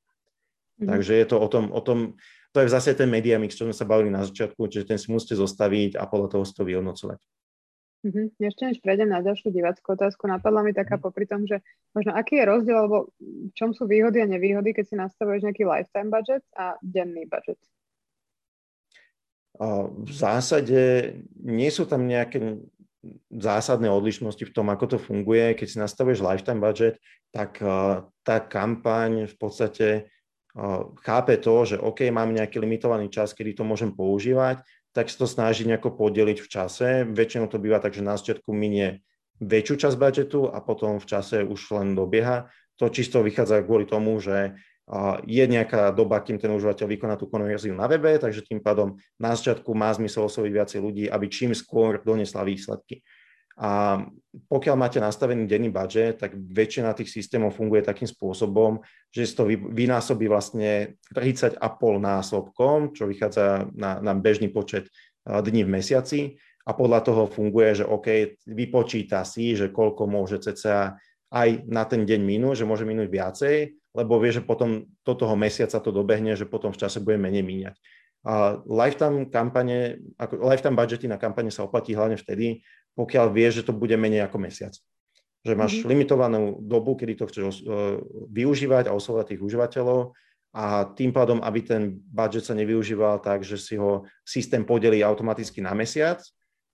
Mm. 0.81 0.89
Takže 0.89 1.12
je 1.20 1.27
to 1.29 1.37
o 1.37 1.49
tom, 1.53 1.68
o 1.68 1.85
tom, 1.85 2.16
to 2.57 2.64
je 2.64 2.73
zase 2.73 2.97
ten 2.97 3.12
media 3.12 3.37
mix, 3.37 3.53
čo 3.53 3.68
sme 3.68 3.77
sa 3.77 3.85
bavili 3.85 4.09
na 4.09 4.25
začiatku, 4.25 4.57
čiže 4.73 4.89
ten 4.89 4.97
si 4.97 5.12
musíte 5.12 5.37
zostaviť 5.37 6.01
a 6.01 6.09
podľa 6.09 6.29
toho 6.33 6.45
si 6.49 6.57
to 6.57 6.64
vyhodnocovať. 6.64 7.20
Mm-hmm. 8.03 8.43
Ešte 8.43 8.63
než 8.67 8.79
prejdem 8.83 9.15
na 9.15 9.23
ďalšiu 9.23 9.55
diváckú 9.55 9.95
otázku, 9.95 10.27
napadla 10.27 10.67
mi 10.67 10.75
taká 10.75 10.99
mm. 10.99 11.03
popri 11.07 11.23
tom, 11.23 11.47
že 11.47 11.63
možno 11.95 12.11
aký 12.19 12.43
je 12.43 12.51
rozdiel, 12.51 12.79
alebo 12.83 13.15
v 13.23 13.53
čom 13.55 13.71
sú 13.71 13.87
výhody 13.87 14.19
a 14.19 14.27
nevýhody, 14.27 14.75
keď 14.75 14.85
si 14.91 14.97
nastavuješ 14.99 15.47
nejaký 15.47 15.63
lifetime 15.63 16.11
budget 16.11 16.43
a 16.59 16.75
denný 16.83 17.31
budget? 17.31 17.63
v 19.93 20.13
zásade 20.13 21.13
nie 21.39 21.71
sú 21.71 21.85
tam 21.85 22.09
nejaké 22.09 22.59
zásadné 23.31 23.87
odlišnosti 23.91 24.43
v 24.49 24.55
tom, 24.55 24.73
ako 24.73 24.97
to 24.97 24.99
funguje. 24.99 25.55
Keď 25.55 25.67
si 25.69 25.79
nastavuješ 25.79 26.25
lifetime 26.25 26.59
budget, 26.59 26.99
tak 27.31 27.61
tá 28.25 28.37
kampaň 28.43 29.29
v 29.29 29.37
podstate 29.37 30.11
chápe 31.05 31.35
to, 31.41 31.55
že 31.69 31.77
OK, 31.79 32.09
mám 32.13 32.33
nejaký 32.33 32.59
limitovaný 32.59 33.13
čas, 33.13 33.37
kedy 33.37 33.57
to 33.57 33.65
môžem 33.65 33.93
používať, 33.93 34.65
tak 34.93 35.09
sa 35.09 35.24
to 35.24 35.26
snaží 35.28 35.64
nejako 35.64 35.97
podeliť 35.97 36.38
v 36.40 36.49
čase. 36.49 36.88
Väčšinou 37.09 37.49
to 37.49 37.57
býva 37.57 37.80
tak, 37.80 37.97
že 37.97 38.05
na 38.05 38.16
začiatku 38.16 38.53
minie 38.53 39.01
väčšiu 39.40 39.74
časť 39.88 39.97
budžetu 39.99 40.47
a 40.53 40.61
potom 40.61 41.01
v 41.01 41.09
čase 41.09 41.43
už 41.43 41.61
len 41.74 41.97
dobieha. 41.97 42.53
To 42.80 42.93
čisto 42.93 43.24
vychádza 43.24 43.64
kvôli 43.64 43.88
tomu, 43.88 44.20
že 44.20 44.55
je 45.24 45.45
nejaká 45.47 45.95
doba, 45.95 46.20
kým 46.20 46.36
ten 46.36 46.53
užívateľ 46.53 46.86
vykoná 46.86 47.14
tú 47.16 47.30
konverziu 47.30 47.72
na 47.72 47.88
webe, 47.88 48.18
takže 48.18 48.45
tým 48.45 48.61
pádom 48.61 48.99
na 49.16 49.32
začiatku 49.32 49.72
má 49.72 49.88
zmysel 49.95 50.26
osloviť 50.26 50.53
viacej 50.53 50.80
ľudí, 50.82 51.05
aby 51.09 51.26
čím 51.30 51.57
skôr 51.57 52.03
donesla 52.03 52.45
výsledky. 52.45 53.01
A 53.61 54.01
pokiaľ 54.49 54.77
máte 54.81 54.97
nastavený 54.97 55.45
denný 55.45 55.69
budget, 55.69 56.17
tak 56.17 56.33
väčšina 56.37 56.97
tých 56.97 57.13
systémov 57.13 57.53
funguje 57.53 57.85
takým 57.85 58.09
spôsobom, 58.09 58.81
že 59.13 59.29
si 59.29 59.37
to 59.37 59.45
vynásobí 59.49 60.25
vlastne 60.25 60.97
30,5 61.13 61.61
násobkom, 62.01 62.97
čo 62.97 63.05
vychádza 63.05 63.69
na, 63.77 64.01
na 64.01 64.13
bežný 64.17 64.49
počet 64.49 64.89
dní 65.25 65.69
v 65.69 65.73
mesiaci 65.77 66.21
a 66.65 66.73
podľa 66.73 67.05
toho 67.05 67.23
funguje, 67.29 67.83
že 67.83 67.85
OK, 67.85 68.41
vypočíta 68.49 69.21
si, 69.29 69.53
že 69.53 69.69
koľko 69.69 70.09
môže 70.09 70.41
cca 70.41 70.97
aj 71.33 71.49
na 71.69 71.85
ten 71.85 72.09
deň 72.09 72.21
minúť, 72.25 72.65
že 72.65 72.69
môže 72.69 72.89
minúť 72.89 73.09
viacej 73.13 73.57
lebo 73.93 74.17
vie, 74.17 74.33
že 74.33 74.45
potom 74.45 74.89
do 75.05 75.15
toho 75.15 75.37
mesiaca 75.37 75.77
to 75.77 75.93
dobehne, 75.93 76.33
že 76.33 76.49
potom 76.49 76.73
v 76.73 76.81
čase 76.81 76.99
bude 77.05 77.21
menej 77.21 77.45
míňať. 77.45 77.77
A 78.23 78.57
lifetime 78.65 79.29
kampane, 79.29 79.99
ako 80.17 80.47
lifetime 80.47 80.79
budgety 80.79 81.11
na 81.11 81.19
kampane 81.19 81.51
sa 81.51 81.67
oplatí 81.67 81.93
hlavne 81.93 82.17
vtedy, 82.17 82.63
pokiaľ 82.99 83.26
vie, 83.32 83.49
že 83.51 83.64
to 83.64 83.72
bude 83.72 83.95
menej 83.97 84.26
ako 84.26 84.38
mesiac. 84.43 84.74
Že 85.43 85.55
máš 85.59 85.72
mm-hmm. 85.80 85.90
limitovanú 85.90 86.43
dobu, 86.62 86.95
kedy 86.95 87.18
to 87.18 87.24
chceš 87.26 87.66
uh, 87.66 87.99
využívať 88.30 88.86
a 88.86 88.95
oslovať 88.95 89.34
tých 89.34 89.43
užívateľov 89.43 90.14
a 90.53 90.86
tým 90.93 91.11
pádom, 91.11 91.40
aby 91.43 91.61
ten 91.64 91.82
budget 92.12 92.45
sa 92.47 92.55
nevyužíval 92.55 93.24
tak, 93.24 93.43
že 93.43 93.57
si 93.59 93.74
ho 93.74 94.07
systém 94.22 94.62
podelí 94.62 95.01
automaticky 95.03 95.64
na 95.64 95.72
mesiac, 95.72 96.20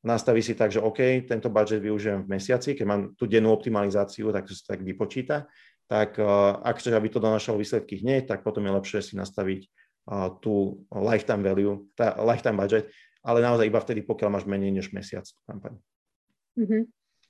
nastaví 0.02 0.42
si 0.42 0.52
tak, 0.52 0.74
že 0.74 0.82
OK, 0.82 1.24
tento 1.24 1.48
budget 1.48 1.80
využijem 1.80 2.26
v 2.26 2.32
mesiaci, 2.36 2.74
keď 2.74 2.84
mám 2.84 3.00
tú 3.14 3.24
dennú 3.24 3.54
optimalizáciu, 3.54 4.34
tak 4.34 4.50
to 4.50 4.52
sa 4.52 4.74
tak 4.74 4.84
vypočíta 4.84 5.48
tak 5.88 6.20
eh, 6.20 6.24
ak 6.62 6.78
chceš, 6.78 6.94
aby 6.94 7.08
to 7.08 7.18
donášalo 7.18 7.58
výsledky 7.58 7.98
hneď, 8.04 8.28
tak 8.28 8.44
potom 8.44 8.62
je 8.62 8.76
lepšie 8.76 9.00
si 9.02 9.14
nastaviť 9.16 9.60
eh, 9.64 10.28
tú 10.44 10.84
lifetime 10.92 11.42
value, 11.42 11.88
tá 11.96 12.14
lifetime 12.20 12.60
budget, 12.60 12.92
ale 13.24 13.42
naozaj 13.42 13.66
iba 13.66 13.80
vtedy, 13.80 14.04
pokiaľ 14.04 14.30
máš 14.30 14.44
menej 14.44 14.70
než 14.70 14.92
mesiac 14.92 15.24
kampaň. 15.48 15.80
Uh-huh. 16.58 16.82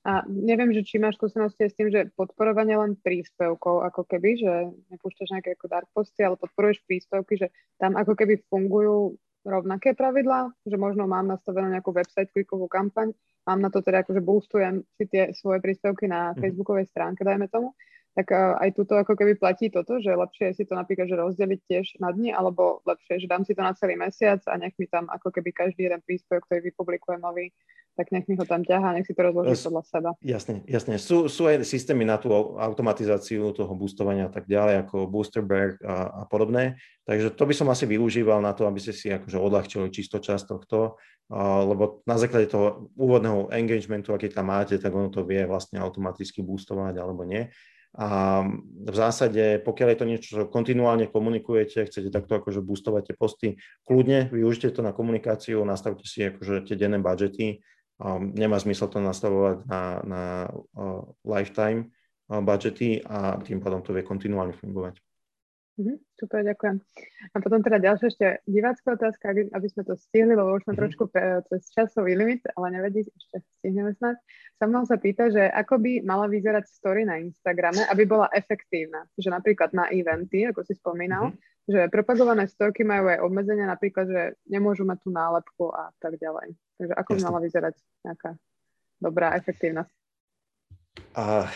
A 0.09 0.25
neviem, 0.25 0.73
že 0.73 0.87
či 0.87 0.97
máš 0.97 1.21
skúsenosti 1.21 1.69
s 1.69 1.77
tým, 1.77 1.93
že 1.93 2.09
podporovanie 2.17 2.79
len 2.81 2.97
príspevkov, 2.97 3.85
ako 3.93 4.09
keby, 4.09 4.41
že 4.41 4.53
nepúšťaš 4.95 5.29
nejaké 5.37 5.59
ako 5.59 5.67
dark 5.69 5.89
posty, 5.93 6.25
ale 6.25 6.41
podporuješ 6.41 6.81
príspevky, 6.89 7.37
že 7.37 7.53
tam 7.77 7.93
ako 7.99 8.17
keby 8.17 8.41
fungujú 8.49 9.21
rovnaké 9.45 9.93
pravidlá, 9.93 10.49
že 10.65 10.77
možno 10.81 11.05
mám 11.05 11.29
nastavenú 11.29 11.73
nejakú 11.77 11.93
website 11.93 12.33
klikovú 12.33 12.71
kampaň, 12.73 13.13
mám 13.45 13.61
na 13.61 13.69
to 13.69 13.85
teda 13.85 14.01
akože 14.07 14.25
boostujem 14.25 14.81
si 14.97 15.05
tie 15.09 15.35
svoje 15.37 15.61
príspevky 15.61 16.09
na 16.09 16.33
uh-huh. 16.33 16.41
facebookovej 16.41 16.89
stránke, 16.89 17.21
dajme 17.21 17.51
tomu, 17.53 17.77
tak 18.17 18.35
aj 18.35 18.75
tuto 18.75 18.99
ako 18.99 19.15
keby 19.15 19.39
platí 19.39 19.71
toto, 19.71 20.01
že 20.03 20.11
lepšie 20.11 20.51
je 20.51 20.63
si 20.63 20.65
to 20.67 20.75
napríklad, 20.75 21.07
že 21.07 21.17
rozdeliť 21.17 21.61
tiež 21.71 21.87
na 22.03 22.11
dni, 22.11 22.35
alebo 22.35 22.83
lepšie, 22.83 23.23
že 23.23 23.31
dám 23.31 23.47
si 23.47 23.55
to 23.55 23.63
na 23.63 23.77
celý 23.77 23.95
mesiac 23.95 24.43
a 24.51 24.59
nech 24.59 24.75
mi 24.75 24.91
tam 24.91 25.07
ako 25.07 25.31
keby 25.31 25.55
každý 25.55 25.87
jeden 25.87 26.03
príspevok, 26.03 26.49
ktorý 26.49 26.73
vypublikujem 26.73 27.21
nový, 27.23 27.55
tak 27.99 28.15
nech 28.15 28.31
mi 28.31 28.39
ho 28.39 28.47
tam 28.47 28.63
ťahá, 28.63 28.95
nech 28.95 29.11
si 29.11 29.15
to 29.15 29.27
rozloží 29.27 29.59
podľa 29.59 29.83
seba. 29.87 30.11
Jasne, 30.23 30.63
jasne. 30.71 31.03
Sú, 31.03 31.27
sú 31.27 31.51
aj 31.51 31.67
systémy 31.67 32.07
na 32.07 32.15
tú 32.15 32.31
automatizáciu 32.59 33.51
toho 33.51 33.75
boostovania 33.75 34.31
a 34.31 34.33
tak 34.35 34.47
ďalej, 34.47 34.87
ako 34.87 35.11
Boosterberg 35.11 35.83
a, 35.83 36.23
a 36.23 36.31
podobné. 36.31 36.79
Takže 37.07 37.35
to 37.35 37.43
by 37.43 37.55
som 37.59 37.67
asi 37.75 37.91
využíval 37.91 38.39
na 38.39 38.55
to, 38.55 38.71
aby 38.71 38.79
ste 38.79 38.95
si 38.95 39.11
akože 39.11 39.35
odľahčili 39.35 39.91
čisto 39.91 40.23
časť 40.23 40.45
tohto, 40.47 40.99
lebo 41.67 42.07
na 42.07 42.17
základe 42.17 42.47
toho 42.47 42.89
úvodného 42.95 43.51
engagementu, 43.51 44.15
aký 44.15 44.31
tam 44.31 44.51
máte, 44.51 44.79
tak 44.79 44.95
ono 44.95 45.11
to 45.11 45.27
vie 45.27 45.43
vlastne 45.45 45.83
automaticky 45.83 46.41
boostovať 46.41 46.95
alebo 47.03 47.27
nie. 47.27 47.51
A 47.97 48.45
v 48.85 48.95
zásade, 48.95 49.65
pokiaľ 49.65 49.89
je 49.89 49.99
to 49.99 50.07
niečo, 50.07 50.29
čo 50.29 50.43
kontinuálne 50.53 51.09
komunikujete, 51.09 51.89
chcete 51.89 52.13
takto 52.13 52.37
akože 52.37 52.61
boostovať 52.61 53.03
tie 53.09 53.17
posty, 53.17 53.49
kľudne 53.89 54.29
využite 54.29 54.77
to 54.77 54.85
na 54.85 54.93
komunikáciu, 54.93 55.65
nastavte 55.65 56.05
si 56.05 56.29
akože 56.29 56.69
tie 56.69 56.77
denné 56.77 57.01
budžety. 57.01 57.65
Um, 57.99 58.31
nemá 58.31 58.63
zmysel 58.63 58.87
to 58.95 59.03
nastavovať 59.03 59.67
na, 59.67 59.83
na 60.07 60.23
uh, 60.47 61.03
lifetime 61.27 61.91
uh, 62.31 62.39
budžety 62.39 63.03
a 63.03 63.43
tým 63.43 63.59
pádom 63.59 63.83
to 63.83 63.91
vie 63.91 64.07
kontinuálne 64.07 64.55
fungovať. 64.55 65.03
Mm-hmm, 65.79 65.99
super, 66.19 66.43
ďakujem. 66.43 66.77
A 67.31 67.37
potom 67.39 67.63
teda 67.63 67.79
ďalšia 67.79 68.11
ešte 68.11 68.27
divácká 68.51 68.99
otázka, 68.99 69.31
aby, 69.31 69.47
aby 69.55 69.67
sme 69.71 69.87
to 69.87 69.95
stihli, 69.95 70.35
lebo 70.35 70.59
už 70.59 70.67
sme 70.67 70.75
mm-hmm. 70.75 70.83
trošku 70.83 71.05
pre, 71.07 71.39
cez 71.47 71.71
časový 71.71 72.19
limit, 72.19 72.43
ale 72.59 72.75
nevedí, 72.75 73.07
ešte 73.07 73.47
stihneme 73.63 73.95
snad. 73.95 74.19
Samuel 74.59 74.91
sa 74.91 74.99
pýta, 74.99 75.31
že 75.31 75.47
ako 75.47 75.79
by 75.79 76.03
mala 76.03 76.27
vyzerať 76.27 76.67
story 76.67 77.07
na 77.07 77.23
Instagrame, 77.23 77.87
aby 77.87 78.03
bola 78.11 78.27
efektívna. 78.35 79.07
Že 79.15 79.39
napríklad 79.39 79.71
na 79.71 79.87
eventy, 79.95 80.51
ako 80.51 80.67
si 80.67 80.75
spomínal, 80.75 81.31
mm-hmm. 81.31 81.71
že 81.71 81.81
propagované 81.95 82.51
storky 82.51 82.83
majú 82.83 83.15
aj 83.15 83.23
obmedzenia, 83.23 83.71
napríklad, 83.71 84.11
že 84.11 84.23
nemôžu 84.51 84.83
mať 84.83 84.99
tú 85.07 85.15
nálepku 85.15 85.71
a 85.71 85.95
tak 86.03 86.19
ďalej. 86.19 86.59
Takže 86.83 86.95
ako 86.99 87.11
Jasne. 87.15 87.23
by 87.23 87.27
mala 87.31 87.39
vyzerať 87.47 87.75
nejaká 88.03 88.31
dobrá 88.99 89.39
efektívnosť? 89.39 89.95
Uh, 91.15 91.47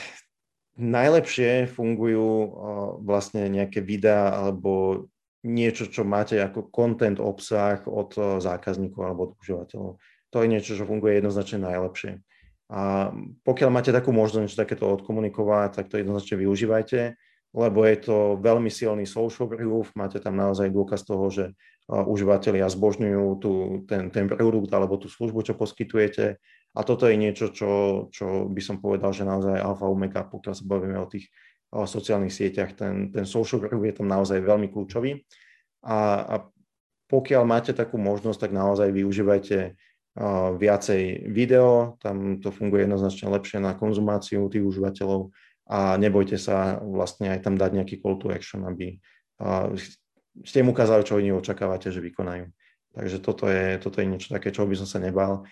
najlepšie 0.82 1.70
fungujú 1.70 2.58
vlastne 3.06 3.46
nejaké 3.46 3.78
videá 3.78 4.34
alebo 4.34 5.06
niečo, 5.46 5.86
čo 5.86 6.02
máte 6.02 6.42
ako 6.42 6.70
content, 6.74 7.22
obsah 7.22 7.82
od 7.86 8.14
zákazníkov 8.42 9.02
alebo 9.02 9.20
od 9.30 9.32
užívateľov. 9.38 10.02
To 10.32 10.36
je 10.42 10.50
niečo, 10.50 10.74
čo 10.74 10.88
funguje 10.88 11.22
jednoznačne 11.22 11.62
najlepšie. 11.62 12.18
A 12.72 13.12
pokiaľ 13.44 13.68
máte 13.68 13.92
takú 13.92 14.16
možnosť 14.16 14.64
takéto 14.64 14.88
odkomunikovať, 14.88 15.76
tak 15.76 15.86
to 15.92 16.00
jednoznačne 16.00 16.40
využívajte, 16.40 17.00
lebo 17.52 17.84
je 17.84 17.96
to 18.00 18.16
veľmi 18.40 18.72
silný 18.72 19.04
social 19.04 19.44
proof, 19.44 19.92
máte 19.92 20.16
tam 20.24 20.40
naozaj 20.40 20.72
dôkaz 20.72 21.04
toho, 21.04 21.28
že 21.28 21.52
užívateľia 21.92 22.72
zbožňujú 22.72 23.26
tú, 23.42 23.52
ten, 23.84 24.08
ten 24.08 24.24
produkt 24.24 24.72
alebo 24.72 24.96
tú 24.96 25.12
službu, 25.12 25.44
čo 25.44 25.52
poskytujete 25.52 26.40
a 26.72 26.80
toto 26.84 27.04
je 27.04 27.20
niečo, 27.20 27.52
čo, 27.52 27.70
čo 28.08 28.48
by 28.48 28.62
som 28.64 28.80
povedal, 28.80 29.12
že 29.12 29.28
naozaj 29.28 29.60
alfa 29.60 29.84
omega, 29.84 30.24
pokiaľ 30.24 30.54
sa 30.56 30.64
bavíme 30.64 30.96
o 30.96 31.10
tých 31.10 31.28
o 31.72 31.88
sociálnych 31.88 32.32
sieťach, 32.32 32.76
ten, 32.76 33.08
ten 33.08 33.24
social 33.24 33.56
proof 33.64 33.80
je 33.80 33.96
tam 33.96 34.04
naozaj 34.04 34.44
veľmi 34.44 34.68
kľúčový. 34.68 35.24
A, 35.88 35.96
a 36.20 36.34
pokiaľ 37.08 37.42
máte 37.48 37.72
takú 37.72 37.96
možnosť, 37.96 38.48
tak 38.48 38.52
naozaj 38.52 38.92
využívajte 38.92 39.58
uh, 39.72 40.52
viacej 40.52 41.32
video, 41.32 41.96
tam 41.96 42.44
to 42.44 42.52
funguje 42.52 42.84
jednoznačne 42.84 43.32
lepšie 43.32 43.58
na 43.64 43.72
konzumáciu 43.72 44.52
tých 44.52 44.64
užívateľov 44.68 45.32
a 45.72 45.96
nebojte 45.96 46.36
sa 46.36 46.76
vlastne 46.76 47.32
aj 47.32 47.48
tam 47.48 47.56
dať 47.56 47.70
nejaký 47.72 48.04
call 48.04 48.20
to 48.20 48.28
action, 48.28 48.68
aby 48.68 49.00
uh, 49.40 49.72
ste 50.44 50.60
im 50.60 50.72
ukázali, 50.72 51.08
čo 51.08 51.16
oni 51.16 51.32
očakávate, 51.32 51.88
že 51.88 52.04
vykonajú. 52.04 52.52
Takže 52.92 53.16
toto 53.24 53.48
je, 53.48 53.80
toto 53.80 54.04
je 54.04 54.06
niečo 54.12 54.28
také, 54.28 54.52
čo 54.52 54.68
by 54.68 54.76
som 54.76 54.84
sa 54.84 55.00
nebal. 55.00 55.48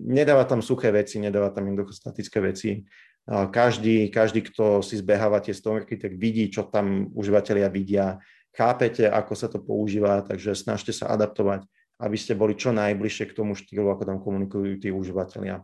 Nedáva 0.00 0.48
tam 0.48 0.64
suché 0.64 0.88
veci, 0.88 1.20
nedáva 1.20 1.52
tam 1.52 1.68
jednoducho 1.68 1.92
statické 1.92 2.40
veci. 2.40 2.88
Každý, 3.28 4.10
každý, 4.10 4.42
kto 4.48 4.82
si 4.82 4.98
zbeháva 4.98 5.38
tie 5.44 5.54
storky, 5.54 5.94
tak 6.00 6.16
vidí, 6.18 6.50
čo 6.50 6.66
tam 6.66 7.12
užívateľia 7.14 7.68
vidia, 7.70 8.18
chápete, 8.50 9.06
ako 9.06 9.32
sa 9.36 9.46
to 9.46 9.62
používa, 9.62 10.24
takže 10.26 10.58
snažte 10.58 10.90
sa 10.90 11.12
adaptovať, 11.12 11.68
aby 12.02 12.16
ste 12.18 12.34
boli 12.34 12.58
čo 12.58 12.74
najbližšie 12.74 13.30
k 13.30 13.36
tomu 13.36 13.54
štýlu, 13.54 13.92
ako 13.92 14.02
tam 14.08 14.18
komunikujú 14.18 14.82
tí 14.82 14.90
užívateľia. 14.90 15.62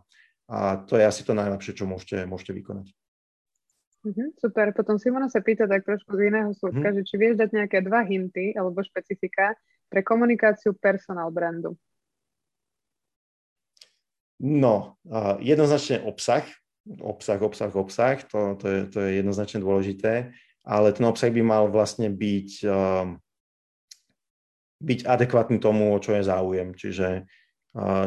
A 0.49 0.81
to 0.87 0.97
je 0.97 1.05
asi 1.05 1.21
to 1.27 1.37
najlepšie, 1.37 1.77
čo 1.77 1.85
môžete, 1.85 2.25
môžete 2.25 2.57
vykonať. 2.57 2.89
Uh-huh, 4.07 4.31
super, 4.39 4.71
potom 4.71 4.95
Simona 4.95 5.27
sa 5.27 5.43
pýta 5.43 5.67
tak 5.67 5.83
trošku 5.83 6.15
z 6.15 6.31
iného 6.31 6.55
súdka, 6.55 6.89
uh-huh. 6.89 7.03
že 7.03 7.07
či 7.11 7.15
vieš 7.19 7.35
dať 7.35 7.49
nejaké 7.51 7.83
dva 7.83 8.07
hinty 8.07 8.55
alebo 8.55 8.79
špecifika 8.79 9.59
pre 9.91 9.99
komunikáciu 10.01 10.71
personal 10.79 11.27
brandu. 11.35 11.75
No, 14.39 14.95
jednoznačne 15.43 15.99
obsah, 16.03 16.47
obsah, 17.03 17.39
obsah, 17.43 17.71
obsah, 17.75 18.17
to, 18.23 18.55
to, 18.55 18.65
je, 18.67 18.79
to 18.87 18.97
je 19.03 19.09
jednoznačne 19.19 19.59
dôležité, 19.59 20.31
ale 20.63 20.95
ten 20.95 21.03
obsah 21.03 21.27
by 21.27 21.43
mal 21.43 21.67
vlastne 21.67 22.07
byť, 22.07 22.49
um, 22.63 23.19
byť 24.79 24.99
adekvátny 25.03 25.59
tomu, 25.59 25.91
o 25.91 25.99
čo 25.99 26.15
je 26.15 26.23
záujem. 26.23 26.71
Čiže 26.71 27.27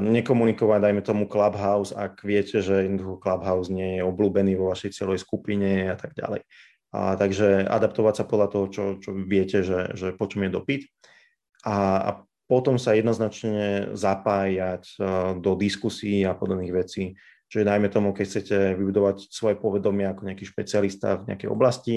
nekomunikovať, 0.03 0.79
dajme 0.83 1.03
tomu 1.07 1.25
Clubhouse, 1.31 1.95
ak 1.95 2.27
viete, 2.27 2.59
že 2.59 2.83
Clubhouse 2.99 3.71
nie 3.71 3.99
je 3.99 4.03
obľúbený 4.03 4.59
vo 4.59 4.75
vašej 4.75 4.91
celej 4.91 5.23
skupine 5.23 5.87
a 5.87 5.95
tak 5.95 6.19
ďalej. 6.19 6.43
A, 6.93 7.15
takže 7.15 7.65
adaptovať 7.71 8.15
sa 8.21 8.25
podľa 8.27 8.49
toho, 8.51 8.67
čo, 8.69 8.85
čo 8.99 9.15
viete, 9.15 9.63
že, 9.63 9.95
že 9.95 10.13
po 10.13 10.27
čom 10.27 10.45
je 10.45 10.51
dopyt. 10.51 10.83
A, 11.63 11.75
a 11.79 12.11
potom 12.53 12.77
sa 12.77 12.93
jednoznačne 12.93 13.97
zapájať 13.97 14.85
eh, 15.01 15.05
do 15.41 15.57
diskusí 15.57 16.21
a 16.29 16.37
podobných 16.37 16.77
vecí. 16.77 17.17
Čiže 17.49 17.65
najmä 17.65 17.89
tomu, 17.89 18.13
keď 18.13 18.25
chcete 18.29 18.57
vybudovať 18.77 19.33
svoje 19.33 19.57
povedomie 19.57 20.05
ako 20.05 20.29
nejaký 20.29 20.45
špecialista 20.45 21.21
v 21.25 21.33
nejakej 21.33 21.49
oblasti, 21.49 21.97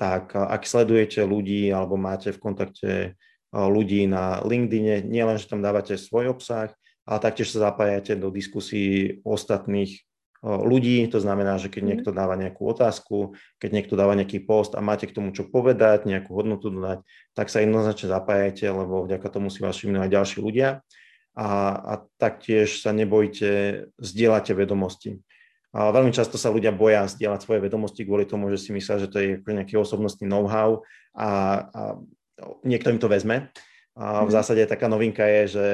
tak 0.00 0.32
eh, 0.32 0.40
ak 0.40 0.64
sledujete 0.64 1.20
ľudí 1.20 1.68
alebo 1.68 2.00
máte 2.00 2.32
v 2.32 2.40
kontakte 2.40 2.92
eh, 3.12 3.14
ľudí 3.52 4.08
na 4.08 4.40
LinkedIn, 4.40 5.04
nielen, 5.04 5.36
že 5.36 5.52
tam 5.52 5.60
dávate 5.60 6.00
svoj 6.00 6.32
obsah, 6.32 6.72
ale 7.04 7.18
taktiež 7.20 7.52
sa 7.52 7.68
zapájate 7.68 8.16
do 8.16 8.32
diskusí 8.32 9.20
ostatných 9.20 10.00
ľudí, 10.40 11.04
to 11.12 11.20
znamená, 11.20 11.60
že 11.60 11.68
keď 11.68 11.82
mhm. 11.84 11.88
niekto 11.92 12.10
dáva 12.16 12.34
nejakú 12.36 12.64
otázku, 12.64 13.36
keď 13.60 13.70
niekto 13.76 13.94
dáva 13.96 14.16
nejaký 14.16 14.40
post 14.40 14.72
a 14.72 14.80
máte 14.80 15.04
k 15.04 15.14
tomu 15.14 15.36
čo 15.36 15.44
povedať, 15.44 16.08
nejakú 16.08 16.32
hodnotu 16.32 16.72
dodať, 16.72 17.04
tak 17.36 17.52
sa 17.52 17.60
jednoznačne 17.60 18.08
zapájate, 18.08 18.64
lebo 18.72 19.04
vďaka 19.04 19.28
tomu 19.28 19.52
si 19.52 19.60
vás 19.60 19.76
všimnú 19.76 20.00
aj 20.00 20.10
ďalší 20.10 20.38
ľudia 20.40 20.80
a, 21.36 21.48
a 21.76 21.92
taktiež 22.16 22.80
sa 22.80 22.96
nebojte, 22.96 23.84
zdieľate 24.00 24.56
vedomosti. 24.56 25.20
A 25.70 25.94
veľmi 25.94 26.10
často 26.10 26.34
sa 26.34 26.50
ľudia 26.50 26.74
boja 26.74 27.06
zdieľať 27.06 27.46
svoje 27.46 27.60
vedomosti 27.62 28.02
kvôli 28.02 28.26
tomu, 28.26 28.50
že 28.50 28.58
si 28.58 28.74
myslia, 28.74 28.98
že 28.98 29.06
to 29.06 29.22
je 29.22 29.38
nejaký 29.38 29.78
osobnostný 29.78 30.26
know-how 30.26 30.82
a, 31.14 31.28
a 31.70 31.82
niekto 32.66 32.90
im 32.90 32.98
to 32.98 33.06
vezme. 33.06 33.54
A 34.00 34.24
v 34.24 34.32
zásade 34.32 34.64
taká 34.64 34.88
novinka 34.88 35.28
je, 35.28 35.42
že 35.60 35.66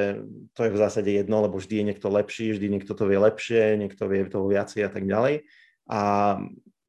to 0.51 0.67
je 0.67 0.75
v 0.75 0.81
zásade 0.83 1.07
jedno, 1.15 1.47
lebo 1.47 1.63
vždy 1.63 1.79
je 1.79 1.89
niekto 1.95 2.11
lepší, 2.11 2.59
vždy 2.59 2.67
niekto 2.67 2.99
to 2.99 3.07
vie 3.07 3.23
lepšie, 3.23 3.79
niekto 3.79 4.03
vie 4.11 4.27
toho 4.27 4.51
viacej 4.51 4.83
a 4.83 4.91
tak 4.91 5.07
ďalej. 5.07 5.47
A 5.87 6.01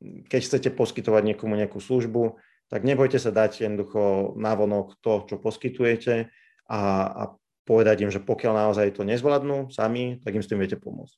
keď 0.02 0.42
chcete 0.42 0.70
poskytovať 0.74 1.22
niekomu 1.30 1.54
nejakú 1.54 1.78
službu, 1.78 2.42
tak 2.74 2.82
nebojte 2.82 3.22
sa 3.22 3.30
dať 3.30 3.70
jednoducho 3.70 4.34
návonok 4.34 4.98
to, 4.98 5.30
čo 5.30 5.38
poskytujete 5.38 6.34
a, 6.74 6.82
a 7.06 7.24
povedať 7.70 8.02
im, 8.02 8.10
že 8.10 8.18
pokiaľ 8.18 8.68
naozaj 8.68 8.98
to 8.98 9.06
nezvládnu 9.06 9.70
sami, 9.70 10.18
tak 10.26 10.34
im 10.34 10.42
s 10.42 10.50
tým 10.50 10.58
viete 10.58 10.82
pomôcť. 10.82 11.16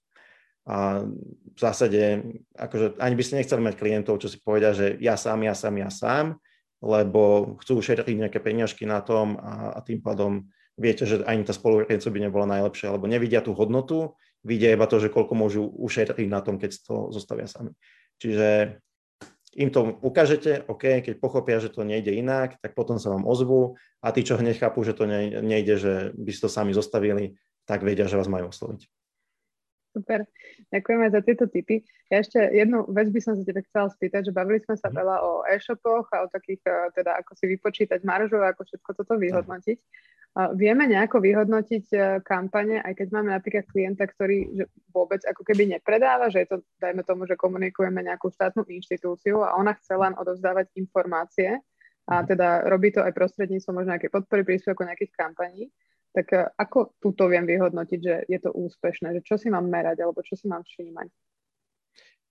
A 0.67 1.07
v 1.55 1.57
zásade, 1.57 2.27
akože 2.59 2.99
ani 2.99 3.15
by 3.15 3.23
ste 3.23 3.39
nechceli 3.39 3.61
mať 3.63 3.79
klientov, 3.79 4.19
čo 4.19 4.27
si 4.27 4.37
povedia, 4.43 4.75
že 4.75 4.99
ja 4.99 5.15
sám, 5.15 5.47
ja 5.47 5.55
sám, 5.55 5.79
ja 5.79 5.89
sám, 5.89 6.35
lebo 6.79 7.55
chcú 7.59 7.83
ušetriť 7.83 8.15
nejaké 8.15 8.39
peňažky 8.39 8.87
na 8.87 9.03
tom 9.03 9.35
a, 9.39 9.75
a 9.75 9.79
tým 9.83 9.99
pádom 9.99 10.47
viete, 10.79 11.03
že 11.03 11.21
ani 11.27 11.43
tá 11.43 11.51
spolupráca 11.51 12.07
by 12.07 12.19
nebola 12.23 12.45
najlepšia, 12.47 12.95
lebo 12.95 13.05
nevidia 13.05 13.43
tú 13.43 13.51
hodnotu, 13.51 14.15
vidia 14.47 14.71
iba 14.71 14.87
to, 14.87 15.03
že 15.03 15.11
koľko 15.11 15.33
môžu 15.35 15.67
ušetriť 15.67 16.27
na 16.31 16.39
tom, 16.39 16.55
keď 16.55 16.71
to 16.87 16.95
zostavia 17.11 17.51
sami. 17.51 17.75
Čiže 18.23 18.79
im 19.59 19.69
to 19.73 19.99
ukážete, 19.99 20.63
OK, 20.71 21.03
keď 21.03 21.13
pochopia, 21.19 21.59
že 21.59 21.73
to 21.73 21.83
nejde 21.83 22.15
inak, 22.15 22.55
tak 22.63 22.77
potom 22.77 23.01
sa 23.01 23.11
vám 23.11 23.27
ozvú 23.27 23.75
a 23.99 24.13
tí, 24.15 24.23
čo 24.23 24.39
hneď 24.39 24.61
že 24.61 24.93
to 24.95 25.03
nejde, 25.43 25.75
že 25.75 25.93
by 26.15 26.31
si 26.31 26.39
to 26.39 26.47
sami 26.47 26.71
zostavili, 26.71 27.35
tak 27.67 27.83
vedia, 27.83 28.07
že 28.07 28.15
vás 28.15 28.31
majú 28.31 28.53
osloviť. 28.53 28.98
Super, 29.99 30.23
ďakujeme 30.71 31.11
za 31.11 31.19
tieto 31.19 31.51
tipy. 31.51 31.83
Ja 32.07 32.23
ešte 32.23 32.39
jednu 32.39 32.87
vec 32.87 33.11
by 33.11 33.19
som 33.19 33.35
sa 33.35 33.43
tebe 33.43 33.67
chcela 33.67 33.91
spýtať, 33.91 34.31
že 34.31 34.35
bavili 34.35 34.63
sme 34.63 34.79
sa 34.79 34.87
mhm. 34.87 34.95
veľa 34.95 35.15
o 35.19 35.31
e-shopoch 35.51 36.07
a 36.15 36.23
o 36.23 36.31
takých, 36.31 36.63
e, 36.63 36.95
teda 36.95 37.19
ako 37.19 37.35
si 37.35 37.45
vypočítať 37.51 37.99
maržu, 38.07 38.39
ako 38.39 38.63
všetko 38.63 38.89
toto 38.95 39.19
vyhodnotiť. 39.19 39.77
Vieme 40.55 40.85
nejako 40.85 41.19
vyhodnotiť 41.25 41.85
e, 41.91 41.97
kampane, 42.21 42.79
aj 42.85 42.93
keď 42.95 43.07
máme 43.11 43.33
napríklad 43.33 43.65
klienta, 43.65 44.05
ktorý 44.05 44.61
že 44.61 44.65
vôbec 44.93 45.19
ako 45.25 45.41
keby 45.41 45.75
nepredáva, 45.75 46.29
že 46.29 46.45
je 46.45 46.53
to, 46.53 46.57
dajme 46.77 47.01
tomu, 47.01 47.25
že 47.25 47.35
komunikujeme 47.35 48.05
nejakú 48.05 48.29
štátnu 48.31 48.63
inštitúciu 48.69 49.41
a 49.41 49.57
ona 49.57 49.73
chce 49.75 49.97
len 49.97 50.13
odovzdávať 50.15 50.69
informácie 50.77 51.59
a 52.05 52.21
mhm. 52.21 52.25
teda 52.29 52.47
robí 52.69 52.93
to 52.93 53.01
aj 53.01 53.11
prostredníctvom 53.11 53.83
možno 53.83 53.91
nejaké 53.97 54.13
podpory 54.13 54.45
príspevku 54.45 54.85
nejakých 54.85 55.11
kampaní, 55.17 55.73
tak 56.13 56.27
e, 56.33 56.49
ako 56.57 56.97
túto 56.97 57.29
viem 57.29 57.45
vyhodnotiť, 57.45 57.99
že 57.99 58.15
je 58.25 58.39
to 58.41 58.53
úspešné, 58.53 59.13
že 59.19 59.21
čo 59.25 59.35
si 59.37 59.47
mám 59.49 59.65
merať 59.65 60.01
alebo 60.01 60.25
čo 60.25 60.33
si 60.33 60.49
mám 60.49 60.65
všímať? 60.65 61.07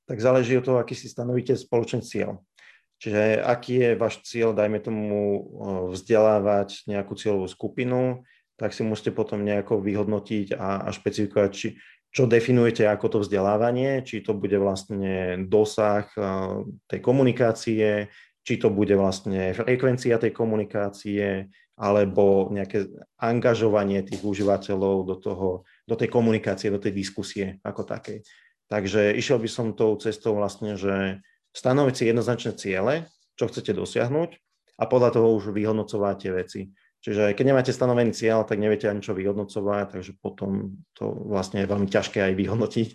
Tak 0.09 0.19
záleží 0.19 0.57
od 0.57 0.65
toho, 0.65 0.79
aký 0.81 0.97
si 0.97 1.07
stanovíte 1.07 1.53
spoločný 1.53 2.01
cieľ. 2.01 2.41
Čiže 2.99 3.45
aký 3.45 3.75
je 3.79 3.91
váš 3.95 4.25
cieľ, 4.27 4.51
dajme 4.57 4.83
tomu 4.83 5.47
vzdelávať 5.95 6.89
nejakú 6.91 7.15
cieľovú 7.15 7.47
skupinu, 7.47 8.27
tak 8.59 8.75
si 8.75 8.83
musíte 8.83 9.15
potom 9.15 9.47
nejako 9.47 9.79
vyhodnotiť 9.79 10.59
a, 10.59 10.83
a 10.83 10.89
špecifikovať, 10.91 11.51
či, 11.55 11.69
čo 12.11 12.27
definujete 12.27 12.89
ako 12.91 13.07
to 13.07 13.19
vzdelávanie, 13.23 14.03
či 14.03 14.25
to 14.25 14.35
bude 14.35 14.57
vlastne 14.59 15.47
dosah 15.47 16.11
tej 16.91 16.99
komunikácie, 16.99 18.11
či 18.49 18.57
to 18.57 18.73
bude 18.73 18.97
vlastne 18.97 19.53
frekvencia 19.53 20.16
tej 20.16 20.33
komunikácie, 20.33 21.53
alebo 21.77 22.49
nejaké 22.49 22.89
angažovanie 23.20 24.01
tých 24.01 24.25
užívateľov 24.25 25.05
do, 25.05 25.16
toho, 25.20 25.49
do 25.85 25.95
tej 26.01 26.09
komunikácie, 26.09 26.73
do 26.73 26.81
tej 26.81 26.97
diskusie 26.97 27.61
ako 27.61 27.85
takej. 27.85 28.25
Takže 28.73 29.12
išiel 29.20 29.37
by 29.37 29.49
som 29.53 29.77
tou 29.77 29.93
cestou 30.01 30.33
vlastne, 30.33 30.81
že 30.81 31.20
stanoviť 31.53 31.95
si 31.95 32.05
jednoznačné 32.09 32.57
ciele, 32.57 32.95
čo 33.37 33.53
chcete 33.53 33.77
dosiahnuť 33.77 34.31
a 34.81 34.85
podľa 34.89 35.20
toho 35.20 35.37
už 35.37 35.53
vyhodnocovať 35.53 36.16
tie 36.16 36.33
veci. 36.33 36.61
Čiže 37.05 37.37
keď 37.37 37.45
nemáte 37.53 37.77
stanovený 37.77 38.16
cieľ, 38.16 38.49
tak 38.49 38.65
neviete 38.65 38.89
ani 38.89 39.05
čo 39.05 39.12
vyhodnocovať, 39.12 39.93
takže 39.93 40.16
potom 40.25 40.81
to 40.97 41.05
vlastne 41.29 41.61
je 41.61 41.69
veľmi 41.69 41.87
ťažké 41.87 42.25
aj 42.25 42.33
vyhodnotiť. 42.33 42.89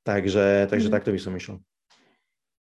Takže, 0.00 0.72
takže 0.72 0.88
mm-hmm. 0.88 0.96
takto 0.96 1.12
by 1.12 1.20
som 1.20 1.36
išiel. 1.36 1.56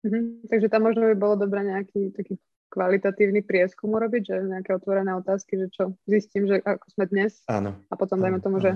Mm-hmm. 0.05 0.51
Takže 0.51 0.67
tam 0.69 0.81
možno 0.85 1.09
by 1.09 1.15
bolo 1.17 1.35
dobré 1.41 1.65
nejaký 1.65 2.13
taký 2.13 2.37
kvalitatívny 2.67 3.41
prieskum 3.41 3.95
urobiť, 3.95 4.23
že 4.27 4.35
nejaké 4.43 4.75
otvorené 4.75 5.15
otázky, 5.15 5.55
že 5.55 5.67
čo 5.71 5.83
zistím, 6.05 6.45
že 6.45 6.59
ako 6.61 6.85
sme 6.93 7.05
dnes 7.07 7.41
áno, 7.47 7.79
a 7.87 7.93
potom 7.95 8.19
dajme 8.19 8.43
tomu, 8.43 8.59
áno. 8.59 8.63
že 8.63 8.71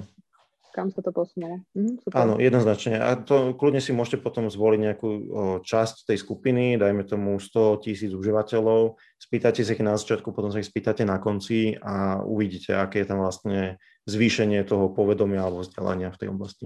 kam 0.72 0.88
sa 0.90 1.04
to 1.04 1.12
posunulo. 1.12 1.60
Mhm, 1.76 2.16
Áno, 2.16 2.40
jednoznačne. 2.40 2.96
A 2.98 3.20
to 3.20 3.52
kľudne 3.60 3.84
si 3.84 3.92
môžete 3.92 4.24
potom 4.24 4.48
zvoliť 4.48 4.80
nejakú 4.80 5.08
o, 5.08 5.20
časť 5.60 6.08
tej 6.08 6.18
skupiny, 6.24 6.80
dajme 6.80 7.04
tomu 7.04 7.38
100 7.38 7.84
tisíc 7.84 8.16
užívateľov, 8.16 8.96
spýtate 9.20 9.68
si 9.68 9.76
ich 9.76 9.84
na 9.84 10.00
začiatku, 10.00 10.32
potom 10.32 10.50
sa 10.50 10.64
ich 10.64 10.72
spýtate 10.72 11.04
na 11.04 11.20
konci 11.20 11.76
a 11.76 12.24
uvidíte, 12.24 12.72
aké 12.72 13.04
je 13.04 13.08
tam 13.12 13.20
vlastne 13.20 13.78
zvýšenie 14.08 14.64
toho 14.64 14.90
povedomia 14.96 15.44
alebo 15.44 15.62
vzdelania 15.62 16.10
v 16.10 16.20
tej 16.24 16.28
oblasti. 16.32 16.66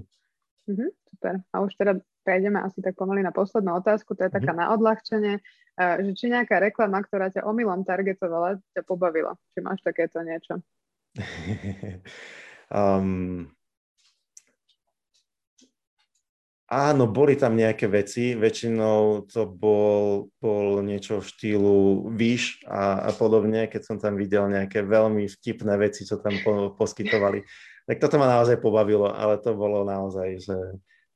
Mhm, 0.70 0.88
super. 1.16 1.40
A 1.56 1.64
už 1.64 1.72
teda 1.80 1.96
prejdeme 2.28 2.60
asi 2.60 2.84
tak 2.84 3.00
pomaly 3.00 3.24
na 3.24 3.32
poslednú 3.32 3.80
otázku, 3.80 4.20
to 4.20 4.28
je 4.28 4.36
taká 4.36 4.52
mhm. 4.52 4.60
na 4.60 4.66
odľahčenie, 4.76 5.40
že 5.80 6.12
či 6.12 6.28
nejaká 6.28 6.60
reklama, 6.60 7.00
ktorá 7.00 7.32
ťa 7.32 7.48
omylom 7.48 7.88
targetovala, 7.88 8.60
ťa 8.76 8.84
pobavila. 8.84 9.40
Či 9.56 9.64
máš 9.64 9.80
takéto 9.80 10.20
niečo? 10.20 10.60
um, 12.76 13.48
Áno, 16.66 17.06
boli 17.06 17.38
tam 17.38 17.54
nejaké 17.54 17.86
veci, 17.86 18.34
väčšinou 18.34 19.30
to 19.30 19.46
bol, 19.46 20.34
bol 20.42 20.82
niečo 20.82 21.22
v 21.22 21.30
štýlu 21.30 22.10
výš 22.10 22.58
a, 22.66 23.06
a 23.06 23.14
podobne, 23.14 23.70
keď 23.70 23.82
som 23.86 23.98
tam 24.02 24.18
videl 24.18 24.50
nejaké 24.50 24.82
veľmi 24.82 25.30
vtipné 25.30 25.78
veci, 25.78 26.10
čo 26.10 26.18
tam 26.18 26.34
po, 26.42 26.74
poskytovali. 26.74 27.46
Tak 27.86 28.02
toto 28.02 28.18
ma 28.18 28.26
naozaj 28.26 28.58
pobavilo, 28.58 29.14
ale 29.14 29.38
to 29.46 29.54
bolo 29.54 29.86
naozaj, 29.86 30.42
že, 30.42 30.58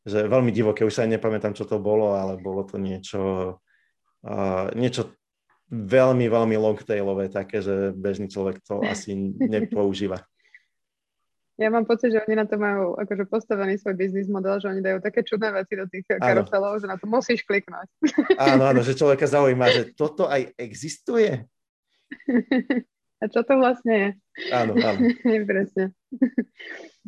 že 0.10 0.26
veľmi 0.26 0.50
divoké, 0.50 0.82
už 0.84 0.92
sa 0.92 1.06
aj 1.06 1.16
nepamätám, 1.16 1.54
čo 1.54 1.70
to 1.70 1.78
bolo, 1.78 2.18
ale 2.18 2.42
bolo 2.42 2.66
to 2.66 2.82
niečo, 2.82 3.56
uh, 4.26 4.68
niečo 4.74 5.14
veľmi, 5.70 6.26
veľmi 6.26 6.56
longtailové, 6.58 7.30
také, 7.30 7.62
že 7.62 7.94
bežný 7.94 8.28
človek 8.28 8.60
to 8.66 8.82
asi 8.94 9.14
nepoužíva. 9.38 10.26
Ja 11.60 11.68
mám 11.68 11.84
pocit, 11.84 12.16
že 12.16 12.24
oni 12.24 12.40
na 12.40 12.48
to 12.48 12.56
majú 12.56 12.96
akože 12.96 13.28
postavený 13.28 13.76
svoj 13.84 14.00
biznis 14.00 14.32
model, 14.32 14.64
že 14.64 14.72
oni 14.72 14.80
dajú 14.80 15.04
také 15.04 15.28
čudné 15.28 15.52
veci 15.52 15.76
do 15.76 15.92
tých 15.92 16.08
karuselov, 16.08 16.80
že 16.80 16.88
na 16.88 16.96
to 16.96 17.04
musíš 17.04 17.44
kliknúť. 17.44 17.84
Áno, 18.40 18.64
áno, 18.64 18.80
že 18.88 18.96
človeka 18.96 19.28
zaujíma, 19.28 19.68
že 19.68 19.92
toto 19.92 20.32
aj 20.32 20.56
existuje. 20.56 21.44
A 23.20 23.28
čo 23.28 23.44
to 23.44 23.60
vlastne 23.60 23.94
je? 23.94 24.10
Áno, 24.56 24.72
áno. 24.80 25.00
Presne. 25.52 25.92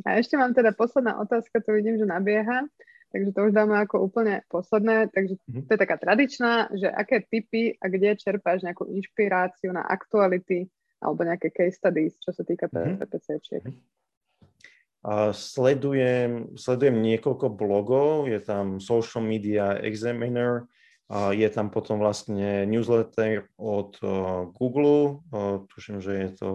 A 0.04 0.20
ešte 0.20 0.36
mám 0.36 0.52
teda 0.52 0.76
posledná 0.76 1.16
otázka, 1.16 1.64
to 1.64 1.72
vidím, 1.72 1.96
že 1.96 2.04
nabieha, 2.04 2.68
takže 3.12 3.36
to 3.36 3.40
už 3.48 3.54
dáme 3.54 3.76
ako 3.78 4.08
úplne 4.08 4.42
posledné, 4.48 5.12
takže 5.12 5.36
mhm. 5.52 5.68
to 5.68 5.72
je 5.76 5.80
taká 5.80 5.96
tradičná, 6.00 6.72
že 6.72 6.88
aké 6.88 7.22
typy 7.28 7.76
a 7.78 7.86
kde 7.92 8.16
čerpáš 8.16 8.64
nejakú 8.64 8.88
inšpiráciu 8.88 9.76
na 9.76 9.84
aktuality 9.84 10.72
alebo 11.02 11.26
nejaké 11.26 11.50
case 11.50 11.82
studies, 11.82 12.14
čo 12.22 12.30
sa 12.30 12.46
týka. 12.46 12.70
PPCčiek. 12.70 13.66
Mm-hmm. 13.66 15.34
Sledujem, 15.34 16.54
sledujem 16.54 17.02
niekoľko 17.02 17.50
blogov, 17.58 18.30
je 18.30 18.38
tam 18.38 18.78
Social 18.78 19.26
Media 19.26 19.82
Examiner, 19.82 20.70
je 21.34 21.50
tam 21.50 21.74
potom 21.74 21.98
vlastne 21.98 22.70
newsletter 22.70 23.50
od 23.58 23.98
Google, 24.54 25.26
tuším, 25.74 26.06
že 26.06 26.14
je 26.14 26.30
to 26.38 26.50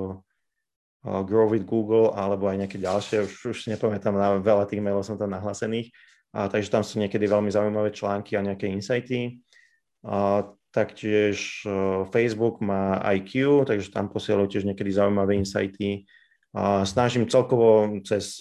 Grow 1.03 1.51
with 1.51 1.67
Google, 1.67 2.15
alebo 2.15 2.47
aj 2.47 2.67
nejaké 2.67 2.79
ďalšie, 2.79 3.27
už, 3.27 3.51
už 3.51 3.59
nepamätám, 3.75 4.15
na 4.15 4.39
veľa 4.39 4.71
tých 4.71 4.79
mailov 4.79 5.03
som 5.03 5.19
tam 5.19 5.35
nahlásených, 5.35 5.91
a, 6.37 6.53
takže 6.53 6.69
tam 6.69 6.85
sú 6.85 7.01
niekedy 7.01 7.25
veľmi 7.25 7.49
zaujímavé 7.49 7.97
články 7.97 8.37
a 8.37 8.45
nejaké 8.45 8.69
insighty. 8.69 9.41
A, 10.05 10.45
taktiež 10.77 11.65
Facebook 12.13 12.61
má 12.61 13.01
IQ, 13.17 13.65
takže 13.65 13.89
tam 13.89 14.13
posielajú 14.13 14.45
tiež 14.45 14.69
niekedy 14.69 14.93
zaujímavé 14.93 15.41
insighty 15.41 16.05
snažím 16.85 17.29
celkovo 17.29 18.01
cez 18.01 18.41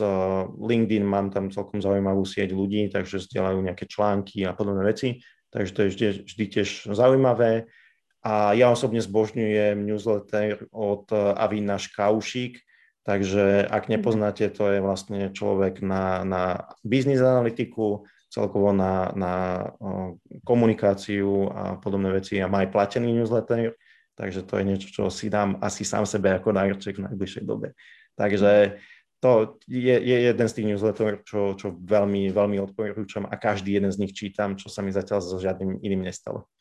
LinkedIn, 0.60 1.04
mám 1.04 1.32
tam 1.36 1.52
celkom 1.52 1.84
zaujímavú 1.84 2.24
sieť 2.24 2.56
ľudí, 2.56 2.88
takže 2.88 3.20
zdieľajú 3.28 3.60
nejaké 3.60 3.86
články 3.92 4.48
a 4.48 4.56
podobné 4.56 4.88
veci, 4.88 5.20
takže 5.52 5.72
to 5.76 5.80
je 5.84 5.90
vždy, 5.92 6.06
vždy 6.24 6.44
tiež 6.48 6.70
zaujímavé. 6.96 7.68
A 8.26 8.58
ja 8.58 8.72
osobne 8.74 9.04
zbožňujem 9.04 9.86
newsletter 9.86 10.66
od 10.74 11.12
Avina 11.14 11.78
Škaušík, 11.78 12.58
takže 13.06 13.64
ak 13.70 13.88
mhm. 13.88 13.92
nepoznáte, 13.96 14.50
to 14.50 14.74
je 14.74 14.80
vlastne 14.82 15.30
človek 15.32 15.80
na, 15.80 16.26
na 16.26 16.44
business 16.82 17.22
analytiku, 17.22 18.04
celkovo 18.36 18.76
na, 18.76 19.16
na 19.16 19.34
komunikáciu 20.44 21.48
a 21.56 21.64
podobné 21.80 22.12
veci 22.12 22.36
a 22.44 22.52
má 22.52 22.68
aj 22.68 22.74
platený 22.76 23.16
newsletter, 23.16 23.72
takže 24.20 24.44
to 24.44 24.60
je 24.60 24.64
niečo, 24.68 24.88
čo 24.92 25.04
si 25.08 25.32
dám 25.32 25.56
asi 25.64 25.88
sám 25.88 26.04
sebe 26.04 26.36
ako 26.36 26.52
nároček 26.52 27.00
v 27.00 27.08
najbližšej 27.08 27.44
dobe. 27.48 27.72
Takže 28.20 28.82
to 29.24 29.58
je, 29.72 29.96
je 29.96 30.18
jeden 30.28 30.48
z 30.52 30.56
tých 30.56 30.68
newsletterov, 30.76 31.24
čo, 31.24 31.56
čo 31.56 31.68
veľmi, 31.80 32.28
veľmi 32.36 32.58
odporúčam 32.60 33.24
a 33.24 33.40
každý 33.40 33.80
jeden 33.80 33.90
z 33.90 34.04
nich 34.04 34.12
čítam, 34.12 34.60
čo 34.60 34.68
sa 34.68 34.84
mi 34.84 34.92
zatiaľ 34.92 35.24
so 35.24 35.40
žiadnym 35.40 35.80
iným 35.80 36.04
nestalo. 36.04 36.52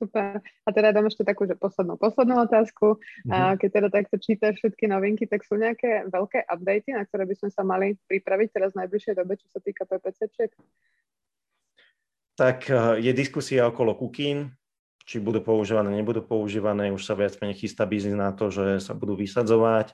Super. 0.00 0.40
A 0.64 0.68
teda 0.72 0.96
dám 0.96 1.12
ešte 1.12 1.28
takú, 1.28 1.44
že 1.44 1.52
poslednú, 1.52 2.00
poslednú 2.00 2.40
otázku. 2.48 2.96
Mm-hmm. 2.96 3.32
A 3.36 3.38
mhm. 3.52 3.56
keď 3.60 3.68
teda 3.68 3.88
takto 3.92 4.16
čítaš 4.16 4.54
všetky 4.64 4.88
novinky, 4.88 5.28
tak 5.28 5.44
sú 5.44 5.60
nejaké 5.60 6.08
veľké 6.08 6.48
updaty, 6.48 6.96
na 6.96 7.04
ktoré 7.04 7.28
by 7.28 7.34
sme 7.36 7.50
sa 7.52 7.60
mali 7.60 8.00
pripraviť 8.08 8.48
teraz 8.48 8.72
v 8.72 8.80
najbližšej 8.84 9.14
dobe, 9.20 9.36
čo 9.36 9.48
sa 9.52 9.60
týka 9.60 9.84
PPCčiek? 9.84 10.50
Tak 12.40 12.58
eh, 12.72 13.04
je 13.04 13.12
diskusia 13.12 13.68
okolo 13.68 13.92
cookie, 13.92 14.48
či 15.04 15.20
budú 15.20 15.44
používané, 15.44 15.92
nebudú 15.92 16.24
používané. 16.24 16.88
Už 16.88 17.04
sa 17.04 17.12
viac 17.12 17.36
menej 17.44 17.60
chystá 17.60 17.84
biznis 17.84 18.16
na 18.16 18.32
to, 18.32 18.48
že 18.48 18.80
sa 18.80 18.96
budú 18.96 19.20
vysadzovať 19.20 19.92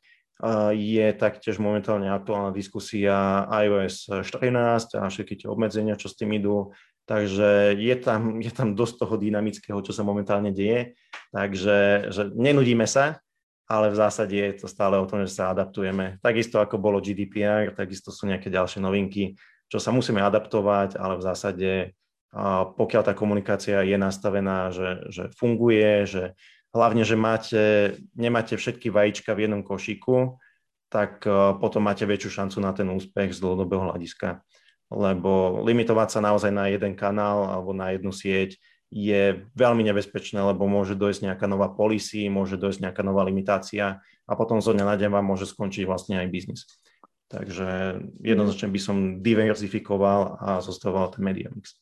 je 0.76 1.06
taktiež 1.16 1.56
momentálne 1.56 2.12
aktuálna 2.12 2.52
diskusia 2.52 3.48
iOS 3.48 4.20
14 4.20 5.00
a 5.00 5.08
všetky 5.08 5.40
tie 5.40 5.48
obmedzenia, 5.48 5.96
čo 5.96 6.12
s 6.12 6.18
tým 6.18 6.36
idú. 6.36 6.76
Takže 7.06 7.78
je 7.78 7.96
tam, 8.02 8.42
je 8.42 8.50
tam 8.50 8.74
dosť 8.74 9.06
toho 9.06 9.14
dynamického, 9.16 9.78
čo 9.80 9.94
sa 9.94 10.02
momentálne 10.02 10.50
deje. 10.50 10.98
Takže 11.30 12.10
že 12.10 12.22
nenudíme 12.34 12.84
sa, 12.84 13.22
ale 13.70 13.94
v 13.94 13.96
zásade 13.96 14.34
je 14.34 14.60
to 14.60 14.66
stále 14.66 14.98
o 14.98 15.08
tom, 15.08 15.22
že 15.22 15.32
sa 15.32 15.54
adaptujeme. 15.54 16.18
Takisto 16.20 16.58
ako 16.58 16.76
bolo 16.82 16.98
GDPR, 16.98 17.72
takisto 17.72 18.10
sú 18.10 18.26
nejaké 18.28 18.50
ďalšie 18.50 18.82
novinky, 18.82 19.38
čo 19.70 19.78
sa 19.78 19.94
musíme 19.94 20.20
adaptovať, 20.20 20.98
ale 20.98 21.14
v 21.16 21.24
zásade 21.24 21.70
pokiaľ 22.76 23.02
tá 23.06 23.14
komunikácia 23.16 23.80
je 23.80 23.96
nastavená, 23.96 24.68
že, 24.68 25.08
že 25.08 25.22
funguje, 25.32 26.04
že 26.04 26.22
hlavne, 26.76 27.02
že 27.02 27.16
máte, 27.16 27.96
nemáte 28.12 28.54
všetky 28.60 28.92
vajíčka 28.92 29.32
v 29.32 29.48
jednom 29.48 29.64
košíku, 29.64 30.36
tak 30.92 31.24
e, 31.24 31.56
potom 31.58 31.82
máte 31.82 32.04
väčšiu 32.04 32.30
šancu 32.30 32.58
na 32.60 32.76
ten 32.76 32.86
úspech 32.92 33.34
z 33.34 33.42
dlhodobého 33.42 33.90
hľadiska. 33.90 34.44
Lebo 34.92 35.64
limitovať 35.66 36.08
sa 36.14 36.20
naozaj 36.22 36.52
na 36.54 36.70
jeden 36.70 36.94
kanál 36.94 37.50
alebo 37.50 37.74
na 37.74 37.90
jednu 37.96 38.14
sieť 38.14 38.54
je 38.86 39.42
veľmi 39.58 39.82
nebezpečné, 39.82 40.38
lebo 40.38 40.70
môže 40.70 40.94
dojsť 40.94 41.32
nejaká 41.32 41.50
nová 41.50 41.66
policy, 41.74 42.30
môže 42.30 42.54
dojsť 42.54 42.86
nejaká 42.86 43.02
nová 43.02 43.26
limitácia 43.26 43.98
a 44.30 44.32
potom 44.38 44.62
zo 44.62 44.70
dňa 44.70 44.86
na 44.86 44.94
deň 44.94 45.10
vám 45.10 45.26
môže 45.26 45.50
skončiť 45.50 45.84
vlastne 45.90 46.22
aj 46.22 46.30
biznis. 46.30 46.70
Takže 47.26 47.98
jednoznačne 48.22 48.70
by 48.70 48.80
som 48.80 48.96
diverzifikoval 49.18 50.38
a 50.38 50.48
zostavoval 50.62 51.10
ten 51.10 51.26
media 51.26 51.50
mix. 51.50 51.74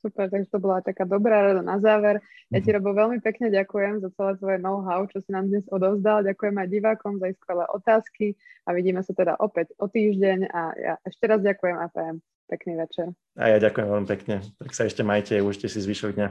Super, 0.00 0.32
takže 0.32 0.48
to 0.48 0.58
bola 0.58 0.80
taká 0.80 1.04
dobrá 1.04 1.44
rada 1.44 1.60
na 1.60 1.76
záver. 1.76 2.24
Ja 2.48 2.64
ti, 2.64 2.72
mhm. 2.72 2.80
Robo, 2.80 2.90
veľmi 2.96 3.18
pekne 3.20 3.52
ďakujem 3.52 4.00
za 4.00 4.08
celé 4.16 4.32
tvoje 4.40 4.56
know-how, 4.58 5.04
čo 5.12 5.20
si 5.20 5.28
nám 5.28 5.52
dnes 5.52 5.68
odovzdal. 5.68 6.24
Ďakujem 6.24 6.56
aj 6.56 6.68
divákom 6.72 7.20
za 7.20 7.28
ich 7.28 7.38
skvelé 7.38 7.68
otázky 7.68 8.32
a 8.64 8.72
vidíme 8.72 9.04
sa 9.04 9.12
teda 9.12 9.36
opäť 9.36 9.76
o 9.76 9.92
týždeň 9.92 10.48
a 10.48 10.60
ja 10.76 10.94
ešte 11.04 11.24
raz 11.28 11.44
ďakujem 11.44 11.76
a 11.76 11.86
prajem 11.92 12.16
pekný 12.48 12.72
večer. 12.80 13.06
A 13.38 13.44
ja 13.54 13.58
ďakujem 13.62 13.86
veľmi 13.86 14.08
pekne. 14.08 14.42
Tak 14.58 14.72
sa 14.72 14.88
ešte 14.88 15.04
majte, 15.04 15.38
užite 15.38 15.68
si 15.68 15.78
zvyšok 15.78 16.16
dňa. 16.16 16.28